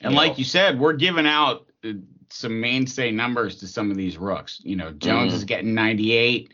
and 0.02 0.14
like 0.14 0.32
know. 0.32 0.38
you 0.38 0.44
said, 0.44 0.78
we're 0.78 0.92
giving 0.92 1.26
out 1.26 1.70
uh, 1.84 1.92
some 2.30 2.60
mainstay 2.60 3.10
numbers 3.10 3.56
to 3.56 3.66
some 3.66 3.90
of 3.90 3.96
these 3.96 4.18
rooks. 4.18 4.60
You 4.62 4.76
know, 4.76 4.92
Jones 4.92 5.32
mm-hmm. 5.32 5.36
is 5.36 5.44
getting 5.44 5.74
98, 5.74 6.52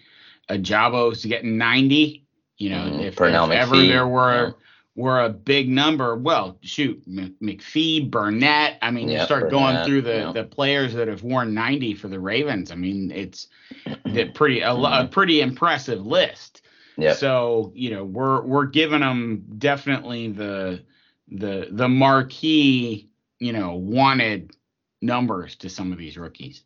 Ojabo's 0.49 1.25
getting 1.25 1.59
90. 1.59 2.25
You 2.57 2.71
know, 2.71 2.85
mm-hmm. 2.85 3.01
if, 3.01 3.15
if 3.15 3.21
ever 3.21 3.77
there 3.79 4.07
were 4.07 4.47
yeah. 4.47 4.53
were 4.95 5.25
a 5.25 5.29
big 5.29 5.69
number, 5.69 6.15
well, 6.15 6.57
shoot, 6.63 7.03
McPhee, 7.09 8.09
Burnett. 8.09 8.79
I 8.81 8.93
mean, 8.93 9.09
yeah, 9.09 9.19
you 9.19 9.25
start 9.25 9.51
Burnett, 9.51 9.53
going 9.53 9.85
through 9.85 10.03
the 10.03 10.19
yeah. 10.19 10.33
the 10.33 10.45
players 10.45 10.95
that 10.95 11.09
have 11.09 11.25
worn 11.25 11.53
90 11.53 11.95
for 11.95 12.07
the 12.07 12.21
Ravens. 12.21 12.71
I 12.71 12.77
mean, 12.77 13.11
it's 13.11 13.49
the 14.05 14.27
pretty 14.27 14.61
a, 14.61 14.69
mm-hmm. 14.69 15.07
a 15.07 15.09
pretty 15.09 15.41
impressive 15.41 16.07
list. 16.07 16.61
Yeah. 16.97 17.15
So 17.15 17.73
you 17.75 17.91
know, 17.91 18.05
we're 18.05 18.43
we're 18.43 18.67
giving 18.67 19.01
them 19.01 19.45
definitely 19.59 20.29
the 20.29 20.85
the 21.29 21.69
the 21.71 21.89
marquee 21.89 23.11
you 23.39 23.53
know 23.53 23.75
wanted 23.75 24.57
numbers 25.03 25.57
to 25.57 25.69
some 25.69 25.93
of 25.93 25.99
these 25.99 26.17
rookies. 26.17 26.63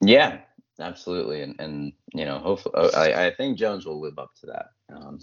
Yeah, 0.00 0.40
absolutely, 0.78 1.42
and 1.42 1.56
and 1.58 1.92
you 2.12 2.24
know, 2.24 2.38
hopefully, 2.38 2.74
oh, 2.76 2.90
I 2.94 3.26
I 3.26 3.34
think 3.34 3.58
Jones 3.58 3.86
will 3.86 4.00
live 4.00 4.18
up 4.18 4.30
to 4.40 4.46
that. 4.46 4.66
Um, 4.94 5.20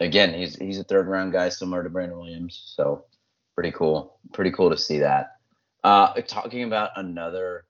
again, 0.00 0.34
he's 0.34 0.56
he's 0.56 0.78
a 0.78 0.84
third 0.84 1.06
round 1.06 1.32
guy, 1.32 1.48
similar 1.48 1.82
to 1.82 1.90
Brandon 1.90 2.18
Williams. 2.18 2.62
So 2.66 3.04
pretty 3.54 3.72
cool. 3.72 4.18
Pretty 4.32 4.50
cool 4.50 4.70
to 4.70 4.76
see 4.76 4.98
that. 4.98 5.36
Uh, 5.82 6.12
talking 6.26 6.64
about 6.64 6.90
another 6.96 7.64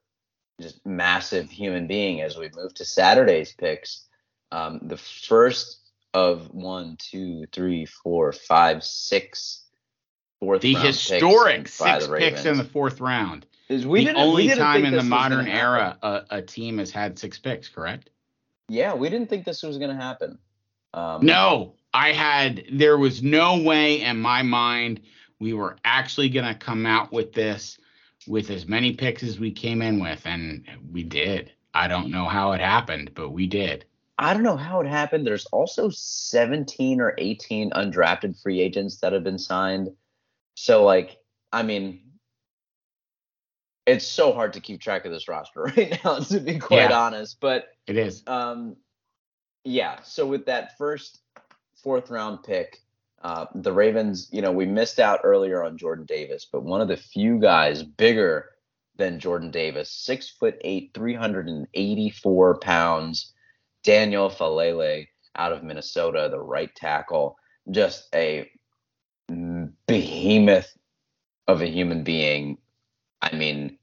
just 0.60 0.84
massive 0.86 1.50
human 1.50 1.86
being 1.86 2.22
as 2.22 2.36
we 2.36 2.50
move 2.54 2.74
to 2.74 2.84
Saturday's 2.84 3.52
picks. 3.52 4.05
Um, 4.52 4.80
the 4.82 4.96
first 4.96 5.80
of 6.14 6.52
one, 6.54 6.96
two, 6.98 7.46
three, 7.52 7.86
four, 7.86 8.32
five, 8.32 8.82
six 8.84 9.64
fourth 10.40 10.62
the 10.62 10.74
historic 10.74 11.64
picks 11.64 11.72
six 11.74 12.06
picks 12.08 12.44
in 12.44 12.56
the 12.56 12.64
fourth 12.64 13.00
round. 13.00 13.46
Is 13.68 13.86
we 13.86 14.04
the 14.04 14.14
only 14.14 14.46
we 14.46 14.54
time 14.54 14.84
in 14.84 14.94
the 14.94 15.02
modern 15.02 15.48
era 15.48 15.98
a, 16.02 16.22
a, 16.30 16.42
team 16.42 16.78
has 16.78 16.90
had 16.90 17.18
six 17.18 17.38
picks, 17.38 17.68
correct? 17.68 18.10
Yeah, 18.68 18.94
we 18.94 19.08
didn't 19.10 19.28
think 19.28 19.44
this 19.44 19.62
was 19.62 19.78
going 19.78 19.90
to 19.90 20.00
happen. 20.00 20.38
Um, 20.94 21.26
no, 21.26 21.74
I 21.92 22.12
had, 22.12 22.64
there 22.72 22.96
was 22.96 23.22
no 23.22 23.60
way 23.60 24.02
in 24.02 24.18
my 24.20 24.42
mind 24.42 25.00
we 25.40 25.52
were 25.52 25.76
actually 25.84 26.28
going 26.28 26.46
to 26.46 26.54
come 26.54 26.86
out 26.86 27.12
with 27.12 27.32
this 27.32 27.78
with 28.26 28.50
as 28.50 28.66
many 28.66 28.92
picks 28.92 29.22
as 29.22 29.38
we 29.38 29.50
came 29.50 29.82
in 29.82 30.00
with, 30.00 30.22
and 30.24 30.64
we 30.92 31.02
did. 31.02 31.52
I 31.74 31.88
don't 31.88 32.10
know 32.10 32.26
how 32.26 32.52
it 32.52 32.60
happened, 32.60 33.12
but 33.14 33.30
we 33.30 33.46
did. 33.46 33.84
I 34.18 34.32
don't 34.32 34.42
know 34.42 34.56
how 34.56 34.80
it 34.80 34.86
happened. 34.86 35.26
There's 35.26 35.46
also 35.46 35.90
17 35.90 37.00
or 37.00 37.14
18 37.18 37.70
undrafted 37.70 38.40
free 38.40 38.60
agents 38.60 38.98
that 38.98 39.12
have 39.12 39.24
been 39.24 39.38
signed. 39.38 39.90
So, 40.54 40.84
like, 40.84 41.18
I 41.52 41.62
mean, 41.62 42.00
it's 43.86 44.06
so 44.06 44.32
hard 44.32 44.54
to 44.54 44.60
keep 44.60 44.80
track 44.80 45.04
of 45.04 45.12
this 45.12 45.28
roster 45.28 45.62
right 45.76 45.98
now, 46.02 46.18
to 46.18 46.40
be 46.40 46.58
quite 46.58 46.90
yeah, 46.90 46.98
honest. 46.98 47.38
But 47.40 47.68
it 47.86 47.96
is. 47.96 48.22
Um, 48.26 48.76
yeah. 49.64 50.00
So 50.02 50.26
with 50.26 50.46
that 50.46 50.78
first 50.78 51.20
fourth 51.82 52.10
round 52.10 52.42
pick, 52.42 52.82
uh, 53.22 53.46
the 53.54 53.72
Ravens, 53.72 54.28
you 54.32 54.40
know, 54.40 54.52
we 54.52 54.66
missed 54.66 54.98
out 54.98 55.20
earlier 55.24 55.62
on 55.62 55.76
Jordan 55.76 56.04
Davis, 56.04 56.46
but 56.50 56.62
one 56.62 56.80
of 56.80 56.88
the 56.88 56.96
few 56.96 57.38
guys 57.38 57.82
bigger 57.82 58.50
than 58.96 59.20
Jordan 59.20 59.50
Davis, 59.50 59.90
six 59.90 60.28
foot 60.28 60.56
eight, 60.62 60.92
384 60.94 62.58
pounds, 62.60 63.32
Daniel 63.86 64.28
Faalele 64.28 65.06
out 65.36 65.52
of 65.52 65.62
Minnesota, 65.62 66.28
the 66.30 66.40
right 66.40 66.74
tackle, 66.74 67.38
just 67.70 68.08
a 68.14 68.50
behemoth 69.86 70.76
of 71.46 71.62
a 71.62 71.66
human 71.66 72.02
being. 72.02 72.58
I 73.22 73.34
mean, 73.34 73.78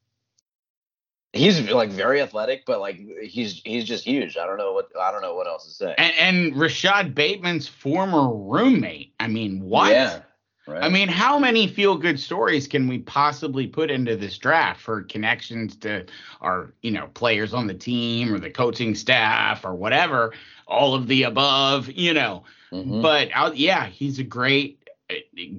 he's 1.31 1.71
like 1.71 1.89
very 1.89 2.21
athletic, 2.21 2.65
but 2.65 2.81
like 2.81 2.99
he's 3.21 3.61
he's 3.63 3.85
just 3.85 4.03
huge. 4.03 4.37
I 4.37 4.45
don't 4.45 4.57
know 4.57 4.73
what 4.73 4.89
I 4.99 5.11
don't 5.11 5.21
know 5.21 5.35
what 5.35 5.47
else 5.47 5.65
to 5.67 5.71
say. 5.71 5.95
And, 5.97 6.13
and 6.19 6.59
Rashod 6.59 7.15
Bateman's 7.15 7.67
former 7.67 8.35
roommate. 8.35 9.13
I 9.21 9.27
mean, 9.27 9.61
what? 9.61 9.91
Yeah. 9.91 10.19
Right. 10.65 10.81
I 10.81 10.89
mean, 10.89 11.09
how 11.09 11.37
many 11.37 11.67
feel 11.67 11.97
good 11.97 12.17
stories 12.17 12.67
can 12.67 12.87
we 12.87 12.99
possibly 12.99 13.67
put 13.67 13.91
into 13.91 14.15
this 14.15 14.37
draft 14.37 14.79
for 14.79 15.03
connections 15.03 15.75
to 15.77 16.05
our, 16.39 16.73
you 16.81 16.91
know, 16.91 17.07
players 17.13 17.53
on 17.53 17.67
the 17.67 17.73
team 17.73 18.33
or 18.33 18.39
the 18.39 18.49
coaching 18.49 18.95
staff 18.95 19.65
or 19.65 19.75
whatever, 19.75 20.33
all 20.65 20.95
of 20.95 21.07
the 21.07 21.23
above, 21.23 21.89
you 21.91 22.13
know. 22.13 22.45
Mm-hmm. 22.71 23.01
But 23.01 23.57
yeah, 23.57 23.87
he's 23.87 24.19
a 24.19 24.23
great 24.23 24.79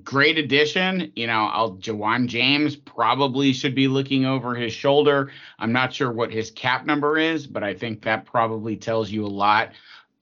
great 0.03 0.39
addition. 0.39 1.13
You 1.15 1.27
know, 1.27 1.51
I'll 1.53 1.73
Ja'Wuan 1.73 2.27
James 2.27 2.75
probably 2.75 3.53
should 3.53 3.75
be 3.75 3.89
looking 3.89 4.25
over 4.25 4.55
his 4.55 4.73
shoulder. 4.73 5.31
I'm 5.59 5.73
not 5.73 5.93
sure 5.93 6.11
what 6.11 6.33
his 6.33 6.51
cap 6.51 6.87
number 6.87 7.19
is, 7.19 7.47
but 7.47 7.63
I 7.63 7.75
think 7.75 8.03
that 8.03 8.25
probably 8.25 8.77
tells 8.77 9.11
you 9.11 9.27
a 9.27 9.29
lot. 9.29 9.73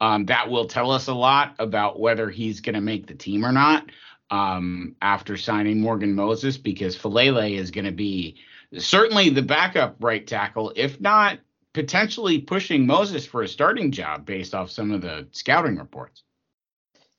Um, 0.01 0.26
that 0.26 0.51
will 0.51 0.66
tell 0.66 0.91
us 0.91 1.07
a 1.07 1.14
lot 1.14 1.55
about 1.61 2.01
whether 2.01 2.28
he's 2.28 2.61
going 2.61 2.74
to 2.74 2.80
make 2.80 3.07
the 3.07 3.14
team 3.14 3.47
or 3.47 3.53
not 3.53 3.89
um, 4.33 4.97
after 5.03 5.37
signing 5.37 5.80
Morgan 5.80 6.14
Moses, 6.14 6.57
because 6.57 6.97
Faalele 6.97 7.55
is 7.55 7.70
going 7.70 7.85
to 7.85 7.93
be 7.93 8.37
certainly 8.78 9.28
the 9.28 9.43
backup 9.43 9.97
right 10.01 10.26
tackle, 10.26 10.72
if 10.74 10.99
not 11.01 11.39
potentially 11.74 12.39
pushing 12.39 12.87
Moses 12.87 13.26
for 13.26 13.43
a 13.43 13.49
starting 13.49 13.93
job 13.93 14.24
based 14.24 14.55
off 14.55 14.70
some 14.70 14.91
of 14.91 15.03
the 15.03 15.28
scouting 15.33 15.76
reports. 15.76 16.22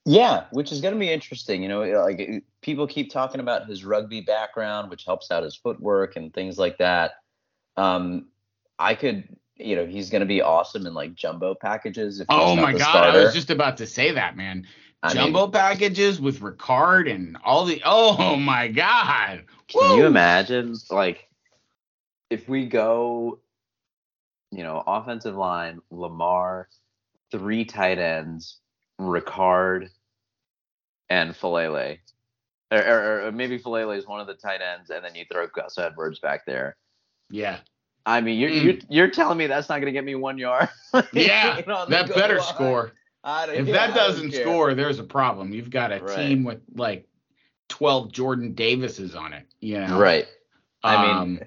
Yeah, 0.06 0.46
which 0.52 0.72
is 0.72 0.82
going 0.82 0.96
to 0.96 1.00
be 1.00 1.12
interesting. 1.12 1.62
You 1.62 1.70
know, 1.70 1.82
like 1.82 2.44
people 2.62 2.88
keep 2.88 3.12
talking 3.12 3.40
about 3.40 3.68
his 3.68 3.86
rugby 3.86 4.22
background, 4.22 4.90
which 4.90 5.06
helps 5.06 5.30
out 5.30 5.44
his 5.44 5.56
footwork 5.56 6.16
and 6.16 6.34
things 6.34 6.58
like 6.58 6.80
that. 6.80 7.12
Um, 7.78 8.26
I 8.80 8.96
could, 8.96 9.38
you 9.56 9.76
know, 9.76 9.86
he's 9.86 10.10
going 10.10 10.22
to 10.22 10.26
be 10.26 10.42
awesome 10.42 10.88
in 10.88 10.96
like 10.96 11.14
jumbo 11.14 11.54
packages. 11.54 12.24
oh 12.28 12.56
my 12.56 12.72
god, 12.72 12.82
starter. 12.82 13.20
I 13.20 13.24
was 13.24 13.36
just 13.36 13.52
about 13.52 13.78
to 13.78 13.88
say 13.88 14.12
that, 14.12 14.36
man. 14.36 14.66
I 15.04 15.14
jumbo 15.14 15.42
mean, 15.42 15.52
packages 15.52 16.22
with 16.22 16.40
Ricard 16.40 17.14
and 17.14 17.38
all 17.44 17.66
the. 17.66 17.82
Oh 17.86 18.36
my 18.38 18.70
god. 18.70 19.44
Can 19.68 19.90
Woo! 19.92 19.98
you 19.98 20.06
imagine, 20.06 20.76
like, 20.90 21.28
if 22.30 22.48
we 22.48 22.66
go, 22.66 23.40
you 24.52 24.64
know, 24.64 24.82
offensive 24.86 25.36
line, 25.36 25.82
Lamar, 25.92 26.70
three 27.32 27.66
tight 27.66 28.00
ends, 28.00 28.60
Ricard 29.00 29.90
and 31.10 31.34
Faalele. 31.34 32.00
Or, 32.72 32.80
or, 32.80 33.28
or, 33.28 33.32
maybe 33.32 33.60
Faalele 33.60 33.98
is 33.98 34.08
one 34.08 34.20
of 34.20 34.28
the 34.28 34.34
tight 34.34 34.62
ends, 34.62 34.90
and 34.90 35.04
then 35.06 35.16
you 35.16 35.26
throw 35.32 35.48
Gus 35.48 35.78
Edwards 35.78 36.20
back 36.20 36.46
there. 36.46 36.76
Yeah. 37.30 37.60
I 38.06 38.22
mean, 38.22 38.40
you're 38.40 38.50
mm. 38.50 38.64
you're, 38.64 38.76
you're 38.90 39.08
telling 39.10 39.38
me 39.38 39.48
that's 39.48 39.70
not 39.70 39.76
going 39.76 39.86
to 39.86 39.92
get 39.92 40.04
me 40.04 40.16
one 40.16 40.38
yard? 40.38 40.70
yeah, 41.14 41.62
that 41.62 42.14
better 42.14 42.38
line. 42.38 42.48
score. 42.48 42.94
If 43.26 43.68
yeah, 43.68 43.74
that 43.74 43.96
doesn't 43.96 44.34
score, 44.34 44.74
there's 44.74 45.00
a 45.00 45.04
problem. 45.04 45.54
You've 45.54 45.70
got 45.70 45.92
a 45.92 46.00
right. 46.00 46.16
team 46.16 46.44
with 46.44 46.60
like 46.76 47.08
12 47.70 48.12
Jordan 48.12 48.54
Davises 48.54 49.16
on 49.16 49.34
it. 49.34 49.46
You 49.60 49.80
know. 49.80 50.00
Right. 50.00 50.28
I 50.84 50.96
um, 50.96 51.36
mean, 51.36 51.46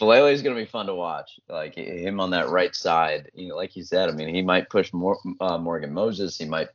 Faalele 0.00 0.32
is 0.32 0.42
going 0.42 0.54
to 0.54 0.62
be 0.62 0.68
fun 0.68 0.86
to 0.86 0.94
watch. 0.94 1.40
Like 1.48 1.74
him 1.74 2.20
on 2.20 2.30
that 2.30 2.50
right 2.50 2.74
side. 2.74 3.30
You 3.34 3.48
know, 3.48 3.56
like 3.56 3.74
you 3.76 3.84
said. 3.84 4.10
I 4.10 4.12
mean, 4.12 4.34
he 4.34 4.42
might 4.42 4.68
push 4.68 4.92
more 4.92 5.18
uh, 5.40 5.56
Morgan 5.56 5.92
Moses. 5.92 6.36
He 6.36 6.44
might 6.44 6.68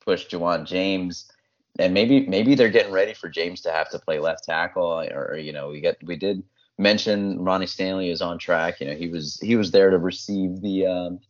push 0.00 0.28
Ja'Wuan 0.28 0.64
James 0.64 1.30
and 1.78 1.94
maybe 1.94 2.26
maybe 2.26 2.54
they're 2.54 2.68
getting 2.68 2.92
ready 2.92 3.14
for 3.14 3.28
James 3.28 3.60
to 3.62 3.70
have 3.70 3.88
to 3.90 3.98
play 3.98 4.18
left 4.18 4.44
tackle, 4.44 5.00
or, 5.00 5.36
you 5.36 5.52
know, 5.52 5.68
we 5.70 5.80
get 5.80 6.02
we 6.02 6.16
did 6.16 6.42
mention 6.76 7.40
Ronnie 7.40 7.66
Stanley 7.66 8.10
is 8.10 8.20
on 8.20 8.38
track. 8.38 8.80
You 8.80 8.88
know, 8.88 8.94
he 8.94 9.08
was 9.08 9.38
he 9.40 9.56
was 9.56 9.70
there 9.70 9.90
to 9.90 9.98
receive 9.98 10.60
the 10.60 10.86
um, 10.86 11.20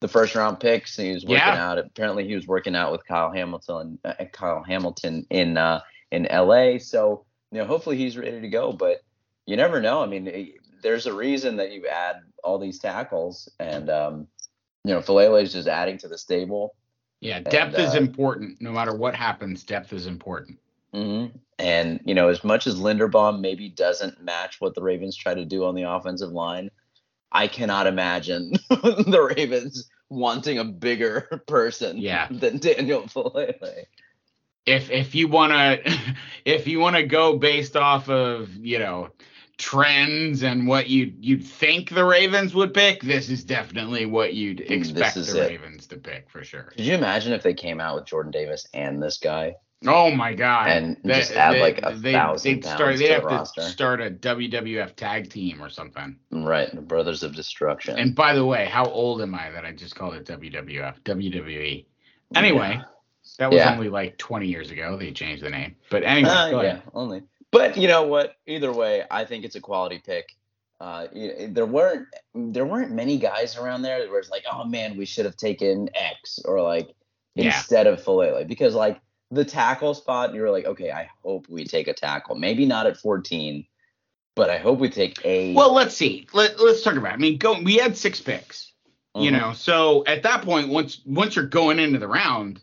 the 0.00 0.08
first 0.08 0.34
round 0.34 0.60
picks. 0.60 0.98
And 0.98 1.08
he 1.08 1.14
was 1.14 1.24
working 1.24 1.36
yeah. 1.36 1.70
out. 1.70 1.78
Apparently, 1.78 2.26
he 2.26 2.34
was 2.34 2.46
working 2.46 2.76
out 2.76 2.92
with 2.92 3.04
Kyle 3.06 3.32
Hamilton. 3.32 3.98
Uh, 4.04 4.14
Kyle 4.32 4.62
Hamilton 4.62 5.26
in 5.30 5.56
uh, 5.56 5.80
in 6.10 6.26
L.A. 6.26 6.78
So 6.78 7.24
you 7.52 7.58
know, 7.58 7.66
hopefully 7.66 7.96
he's 7.96 8.16
ready 8.16 8.40
to 8.40 8.48
go. 8.48 8.72
But 8.72 9.02
you 9.46 9.56
never 9.56 9.80
know. 9.80 10.02
I 10.02 10.06
mean, 10.06 10.54
there's 10.82 11.06
a 11.06 11.14
reason 11.14 11.56
that 11.56 11.72
you 11.72 11.86
add 11.86 12.16
all 12.44 12.58
these 12.58 12.78
tackles, 12.78 13.48
and 13.58 13.90
um, 13.90 14.26
you 14.84 14.94
know, 14.94 15.00
Faalele 15.00 15.42
is 15.42 15.52
just 15.52 15.68
adding 15.68 15.98
to 15.98 16.08
the 16.08 16.18
stable. 16.18 16.74
Yeah, 17.20 17.40
depth 17.40 17.74
and, 17.74 17.84
uh, 17.84 17.88
is 17.88 17.94
important. 17.94 18.60
No 18.60 18.70
matter 18.70 18.94
what 18.94 19.14
happens, 19.14 19.64
depth 19.64 19.92
is 19.92 20.06
important. 20.06 20.58
Mm-hmm. 20.94 21.36
And 21.58 22.00
you 22.04 22.14
know, 22.14 22.28
as 22.28 22.44
much 22.44 22.66
as 22.66 22.76
Linderbaum 22.76 23.40
maybe 23.40 23.68
doesn't 23.68 24.22
match 24.22 24.60
what 24.60 24.74
the 24.74 24.82
Ravens 24.82 25.16
try 25.16 25.34
to 25.34 25.44
do 25.44 25.64
on 25.64 25.74
the 25.74 25.82
offensive 25.82 26.30
line, 26.30 26.70
I 27.30 27.48
cannot 27.48 27.86
imagine 27.86 28.52
the 28.70 29.34
Ravens 29.36 29.88
wanting 30.08 30.58
a 30.58 30.64
bigger 30.64 31.20
person 31.46 31.98
yeah. 31.98 32.28
than 32.30 32.58
Daniel 32.58 33.02
Faalele. 33.02 33.84
If 34.66 34.90
if 34.90 35.14
you 35.14 35.28
wanna 35.28 35.78
if 36.44 36.66
you 36.66 36.78
wanna 36.78 37.06
go 37.06 37.38
based 37.38 37.76
off 37.76 38.10
of 38.10 38.54
you 38.54 38.78
know 38.78 39.10
trends 39.56 40.42
and 40.42 40.68
what 40.68 40.88
you 40.88 41.12
you'd 41.18 41.44
think 41.44 41.90
the 41.90 42.04
Ravens 42.04 42.54
would 42.54 42.74
pick, 42.74 43.02
this 43.02 43.30
is 43.30 43.44
definitely 43.44 44.04
what 44.04 44.34
you'd 44.34 44.58
mm, 44.58 44.70
expect 44.70 45.14
the 45.14 45.44
it. 45.44 45.48
Ravens 45.48 45.86
to 45.88 45.96
pick 45.96 46.28
for 46.28 46.44
sure. 46.44 46.64
Could 46.64 46.80
you 46.80 46.94
imagine 46.94 47.32
if 47.32 47.42
they 47.42 47.54
came 47.54 47.80
out 47.80 47.96
with 47.96 48.04
Jordan 48.04 48.30
Davis 48.30 48.66
and 48.74 49.02
this 49.02 49.18
guy? 49.18 49.56
Oh 49.86 50.10
my 50.10 50.34
god! 50.34 50.70
And 50.70 50.96
they, 51.04 51.20
just 51.20 51.32
add 51.32 51.54
they, 51.54 51.60
like 51.60 51.80
a 51.84 51.94
they, 51.94 52.12
thousand 52.12 52.50
they'd 52.50 52.64
start, 52.64 52.96
They 52.96 53.08
have 53.08 53.22
roster. 53.22 53.60
to 53.60 53.68
start 53.68 54.00
a 54.00 54.10
WWF 54.10 54.96
tag 54.96 55.30
team 55.30 55.62
or 55.62 55.70
something. 55.70 56.18
Right, 56.32 56.74
the 56.74 56.80
Brothers 56.80 57.22
of 57.22 57.36
Destruction. 57.36 57.96
And 57.96 58.14
by 58.14 58.34
the 58.34 58.44
way, 58.44 58.66
how 58.66 58.86
old 58.86 59.22
am 59.22 59.36
I 59.36 59.50
that 59.50 59.64
I 59.64 59.72
just 59.72 59.94
called 59.94 60.14
it 60.14 60.26
WWF? 60.26 61.00
WWE. 61.04 61.84
Anyway, 62.34 62.74
yeah. 62.74 62.82
that 63.38 63.50
was 63.50 63.58
yeah. 63.58 63.72
only 63.72 63.88
like 63.88 64.18
20 64.18 64.48
years 64.48 64.72
ago. 64.72 64.96
They 64.96 65.12
changed 65.12 65.44
the 65.44 65.50
name. 65.50 65.76
But 65.90 66.02
anyway, 66.02 66.28
uh, 66.28 66.60
yeah, 66.60 66.80
only. 66.92 67.22
But 67.52 67.76
you 67.76 67.86
know 67.86 68.02
what? 68.02 68.34
Either 68.48 68.72
way, 68.72 69.04
I 69.10 69.24
think 69.24 69.44
it's 69.44 69.54
a 69.54 69.60
quality 69.60 70.02
pick. 70.04 70.34
Uh, 70.80 71.06
there 71.48 71.66
weren't 71.66 72.06
there 72.34 72.64
weren't 72.66 72.92
many 72.92 73.16
guys 73.16 73.56
around 73.56 73.82
there 73.82 74.08
where 74.10 74.18
it's 74.18 74.30
like, 74.30 74.44
oh 74.52 74.64
man, 74.64 74.96
we 74.96 75.04
should 75.04 75.24
have 75.24 75.36
taken 75.36 75.88
X 75.94 76.40
or 76.44 76.60
like 76.62 76.94
yeah. 77.34 77.46
instead 77.46 77.86
of 77.86 78.02
Faalele 78.02 78.46
because 78.46 78.74
like 78.74 79.00
the 79.30 79.44
tackle 79.44 79.94
spot, 79.94 80.34
you 80.34 80.40
were 80.40 80.50
like, 80.50 80.64
okay, 80.64 80.90
I 80.90 81.10
hope 81.22 81.48
we 81.48 81.64
take 81.64 81.88
a 81.88 81.94
tackle. 81.94 82.34
Maybe 82.34 82.64
not 82.64 82.86
at 82.86 82.96
14, 82.96 83.66
but 84.34 84.50
I 84.50 84.58
hope 84.58 84.78
we 84.78 84.88
take 84.88 85.24
a. 85.24 85.54
Well, 85.54 85.72
let's 85.72 85.94
see. 85.94 86.26
Let, 86.32 86.58
let's 86.60 86.82
talk 86.82 86.96
about. 86.96 87.12
It. 87.12 87.14
I 87.14 87.18
mean, 87.18 87.38
go. 87.38 87.60
We 87.60 87.76
had 87.76 87.96
six 87.96 88.20
picks. 88.20 88.72
Mm-hmm. 89.14 89.24
You 89.24 89.30
know, 89.32 89.52
so 89.52 90.04
at 90.06 90.22
that 90.22 90.42
point, 90.42 90.68
once 90.68 91.00
once 91.04 91.36
you're 91.36 91.46
going 91.46 91.78
into 91.78 91.98
the 91.98 92.08
round, 92.08 92.60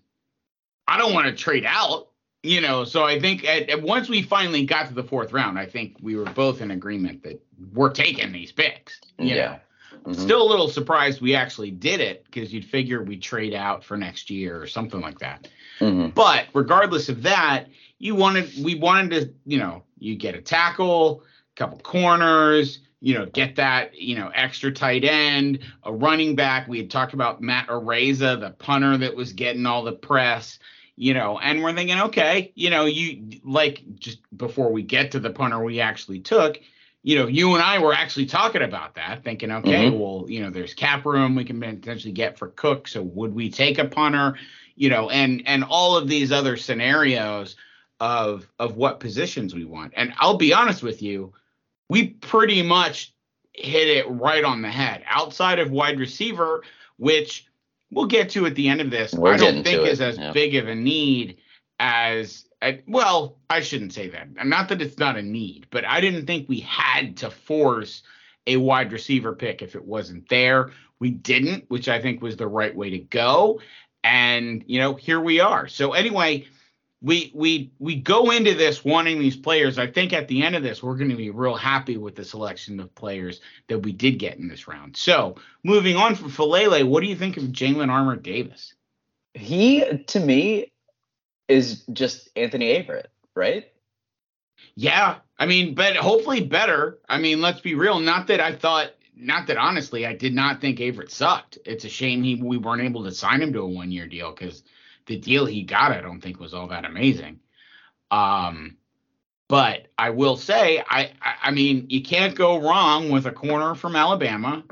I 0.88 0.98
don't 0.98 1.14
want 1.14 1.28
to 1.28 1.34
trade 1.34 1.66
out 1.66 2.08
you 2.46 2.62
know, 2.62 2.84
so 2.84 3.04
I 3.04 3.20
think 3.20 3.44
at, 3.44 3.70
at, 3.72 3.82
once 3.82 4.08
we 4.08 4.22
finally 4.22 4.66
got 4.66 4.88
to 4.88 4.94
the 4.94 5.04
fourth 5.04 5.34
round, 5.34 5.58
I 5.58 5.66
think 5.66 5.98
we 6.00 6.16
were 6.16 6.26
both 6.26 6.62
in 6.62 6.70
agreement 6.70 7.24
that 7.24 7.42
we're 7.74 7.90
taking 7.90 8.32
these 8.32 8.52
picks. 8.52 9.02
yeah. 9.18 9.58
Mm-hmm. 10.06 10.22
Still 10.22 10.42
a 10.42 10.50
little 10.50 10.68
surprised 10.68 11.20
we 11.20 11.36
actually 11.36 11.72
did 11.72 12.00
it 12.00 12.26
because 12.26 12.54
you'd 12.54 12.66
figure 12.66 13.02
we'd 13.02 13.22
trade 13.22 13.54
out 13.54 13.84
for 13.84 13.98
next 13.98 14.30
year 14.30 14.62
or 14.62 14.68
something 14.68 15.02
like 15.02 15.20
that. 15.20 15.48
Mm-hmm. 15.80 16.10
But 16.10 16.46
regardless 16.54 17.10
of 17.10 17.24
that, 17.24 17.66
you 17.98 18.14
wanted 18.16 18.52
we 18.64 18.76
wanted 18.76 19.10
to, 19.12 19.34
you 19.46 19.58
know, 19.58 19.84
you 19.98 20.16
get 20.16 20.36
a 20.36 20.42
tackle, 20.42 21.24
a 21.24 21.56
couple 21.58 21.80
corners, 21.80 22.80
you 23.02 23.16
know, 23.16 23.26
get 23.26 23.56
that, 23.56 23.96
you 24.00 24.16
know, 24.16 24.32
extra 24.34 24.72
tight 24.72 25.04
end, 25.04 25.60
a 25.84 25.92
running 25.92 26.36
back. 26.36 26.68
We 26.68 26.78
had 26.78 26.92
talked 26.92 27.14
about 27.14 27.42
Matt 27.42 27.68
Araiza, 27.68 28.40
the 28.40 28.52
punter 28.52 28.98
that 28.98 29.16
was 29.16 29.34
getting 29.34 29.66
all 29.66 29.84
the 29.84 29.94
press 29.94 30.60
you 30.98 31.14
know, 31.14 31.38
and 31.38 31.62
we're 31.62 31.74
thinking, 31.74 32.00
okay, 32.00 32.52
you 32.56 32.70
know, 32.70 32.86
you 32.86 33.40
like 33.44 33.84
just 33.96 34.20
before 34.36 34.72
we 34.72 34.82
get 34.82 35.12
to 35.12 35.20
the 35.20 35.30
punter 35.30 35.62
we 35.62 35.82
actually 35.82 36.22
took, 36.22 36.60
you 37.06 37.20
know, 37.20 37.28
you 37.28 37.54
and 37.54 37.62
I 37.62 37.78
were 37.78 37.94
actually 37.94 38.26
talking 38.26 38.64
about 38.64 38.96
that, 38.96 39.24
thinking, 39.24 39.52
okay, 39.52 39.90
mm-hmm. 39.90 40.00
well, 40.00 40.26
you 40.28 40.42
know, 40.42 40.50
there's 40.50 40.74
cap 40.74 41.06
room 41.06 41.36
we 41.36 41.46
can 41.46 41.60
potentially 41.60 42.12
get 42.12 42.36
for 42.36 42.48
Koch, 42.48 42.88
so 42.88 43.04
would 43.04 43.36
we 43.36 43.48
take 43.48 43.78
a 43.78 43.86
punter, 43.86 44.40
you 44.76 44.90
know, 44.90 45.12
and 45.12 45.44
and 45.46 45.64
all 45.64 45.96
of 45.96 46.08
these 46.08 46.32
other 46.32 46.58
scenarios 46.58 47.58
of 48.00 48.48
of 48.58 48.76
what 48.76 49.00
positions 49.00 49.54
we 49.54 49.66
want. 49.66 49.94
And 49.96 50.16
I'll 50.18 50.38
be 50.38 50.52
honest 50.52 50.82
with 50.82 51.04
you, 51.04 51.32
we 51.92 52.08
pretty 52.08 52.64
much 52.64 53.14
hit 53.54 53.88
it 53.88 54.10
right 54.10 54.44
on 54.44 54.64
the 54.64 54.72
head. 54.72 55.04
Outside 55.06 55.60
of 55.60 55.70
wide 55.70 56.00
receiver, 56.00 56.64
which 56.98 57.46
we'll 57.92 58.08
get 58.08 58.32
to 58.32 58.48
at 58.48 58.56
the 58.56 58.68
end 58.68 58.82
of 58.82 58.90
this. 58.90 59.14
We're 59.14 59.36
I 59.36 59.38
don't 59.38 59.64
think 59.64 59.88
is 59.88 60.02
as 60.02 60.18
yeah. 60.18 60.32
big 60.32 60.56
of 60.56 60.68
a 60.68 60.74
need 60.74 61.38
as 61.80 62.45
uh, 62.62 62.74
well. 62.88 63.38
I 63.50 63.62
shouldn't 63.62 63.94
say 63.94 64.10
that. 64.10 64.46
Not 64.46 64.70
that 64.70 64.82
it's 64.82 64.98
not 64.98 65.18
a 65.18 65.22
need, 65.22 65.68
but 65.70 65.86
I 65.86 66.02
didn't 66.02 66.26
think 66.26 66.50
we 66.50 66.60
had 66.62 67.18
to 67.18 67.30
force 67.30 68.04
a 68.48 68.58
wide 68.58 68.92
receiver 68.92 69.34
pick 69.34 69.62
if 69.62 69.76
it 69.76 69.86
wasn't 69.86 70.28
there. 70.30 70.72
We 71.00 71.12
didn't, 71.12 71.66
which 71.68 71.90
I 71.90 72.02
think 72.02 72.22
was 72.22 72.38
the 72.38 72.48
right 72.48 72.76
way 72.76 72.92
to 72.92 73.00
go. 73.00 73.62
And 74.04 74.64
you 74.68 74.80
know, 74.80 74.96
here 74.96 75.20
we 75.20 75.40
are. 75.40 75.68
So 75.68 75.94
anyway, 75.94 76.48
we 77.02 77.32
we 77.36 77.72
we 77.80 77.96
go 77.96 78.32
into 78.32 78.54
this 78.54 78.84
wanting 78.84 79.20
these 79.20 79.36
players. 79.36 79.78
I 79.78 79.88
think 79.88 80.14
at 80.14 80.28
the 80.28 80.44
end 80.44 80.56
of 80.56 80.64
this, 80.64 80.82
we're 80.82 80.96
going 80.96 81.10
to 81.10 81.16
be 81.16 81.30
real 81.30 81.56
happy 81.56 81.98
with 81.98 82.16
the 82.16 82.26
selection 82.26 82.80
of 82.80 82.94
players 82.96 83.42
that 83.68 83.80
we 83.80 83.92
did 83.92 84.20
get 84.20 84.38
in 84.38 84.48
this 84.48 84.68
round. 84.68 84.96
So 84.98 85.36
moving 85.64 85.96
on 85.98 86.16
from 86.16 86.32
Faalele, 86.32 86.88
what 86.88 87.02
do 87.02 87.08
you 87.08 87.16
think 87.16 87.38
of 87.38 87.44
Jalyn 87.44 87.90
Armour 87.90 88.16
Davis? 88.16 88.74
He 89.34 89.84
to 90.08 90.20
me 90.20 90.72
is 91.48 91.84
just 91.94 92.30
Anthony 92.36 92.74
Averett, 92.74 93.08
right? 93.36 93.66
Yeah, 94.76 95.18
I 95.38 95.46
mean, 95.46 95.76
but 95.76 95.96
hopefully 95.96 96.42
better. 96.42 97.00
I 97.08 97.18
mean, 97.18 97.42
let's 97.42 97.62
be 97.62 97.76
real. 97.76 98.00
Not 98.00 98.28
that 98.28 98.40
I 98.40 98.54
thought, 98.54 98.92
not 99.16 99.48
that 99.48 99.58
honestly, 99.58 100.06
I 100.06 100.14
did 100.14 100.34
not 100.34 100.62
think 100.62 100.80
Averett 100.80 101.12
sucked. 101.12 101.58
It's 101.66 101.86
a 101.86 101.90
shame 101.90 102.24
he 102.24 102.36
we 102.36 102.58
weren't 102.58 102.82
able 102.82 103.04
to 103.04 103.12
sign 103.12 103.42
him 103.42 103.54
to 103.54 103.62
a 103.62 103.68
one 103.68 103.92
year 103.92 104.08
deal 104.08 104.32
because 104.32 104.64
the 105.06 105.18
deal 105.18 105.46
he 105.46 105.64
got, 105.64 105.92
I 105.92 106.02
don't 106.02 106.22
think 106.22 106.40
was 106.40 106.54
all 106.54 106.68
that 106.68 106.86
amazing. 106.86 107.40
Um, 108.12 108.78
but 109.48 109.88
I 109.98 110.10
will 110.10 110.38
say, 110.38 110.80
I, 110.80 111.12
I, 111.22 111.36
I 111.44 111.52
mean, 111.52 111.86
you 111.90 112.02
can't 112.02 112.36
go 112.36 112.60
wrong 112.60 113.10
with 113.10 113.28
a 113.28 113.32
corner 113.32 113.76
from 113.76 113.96
Alabama. 113.96 114.64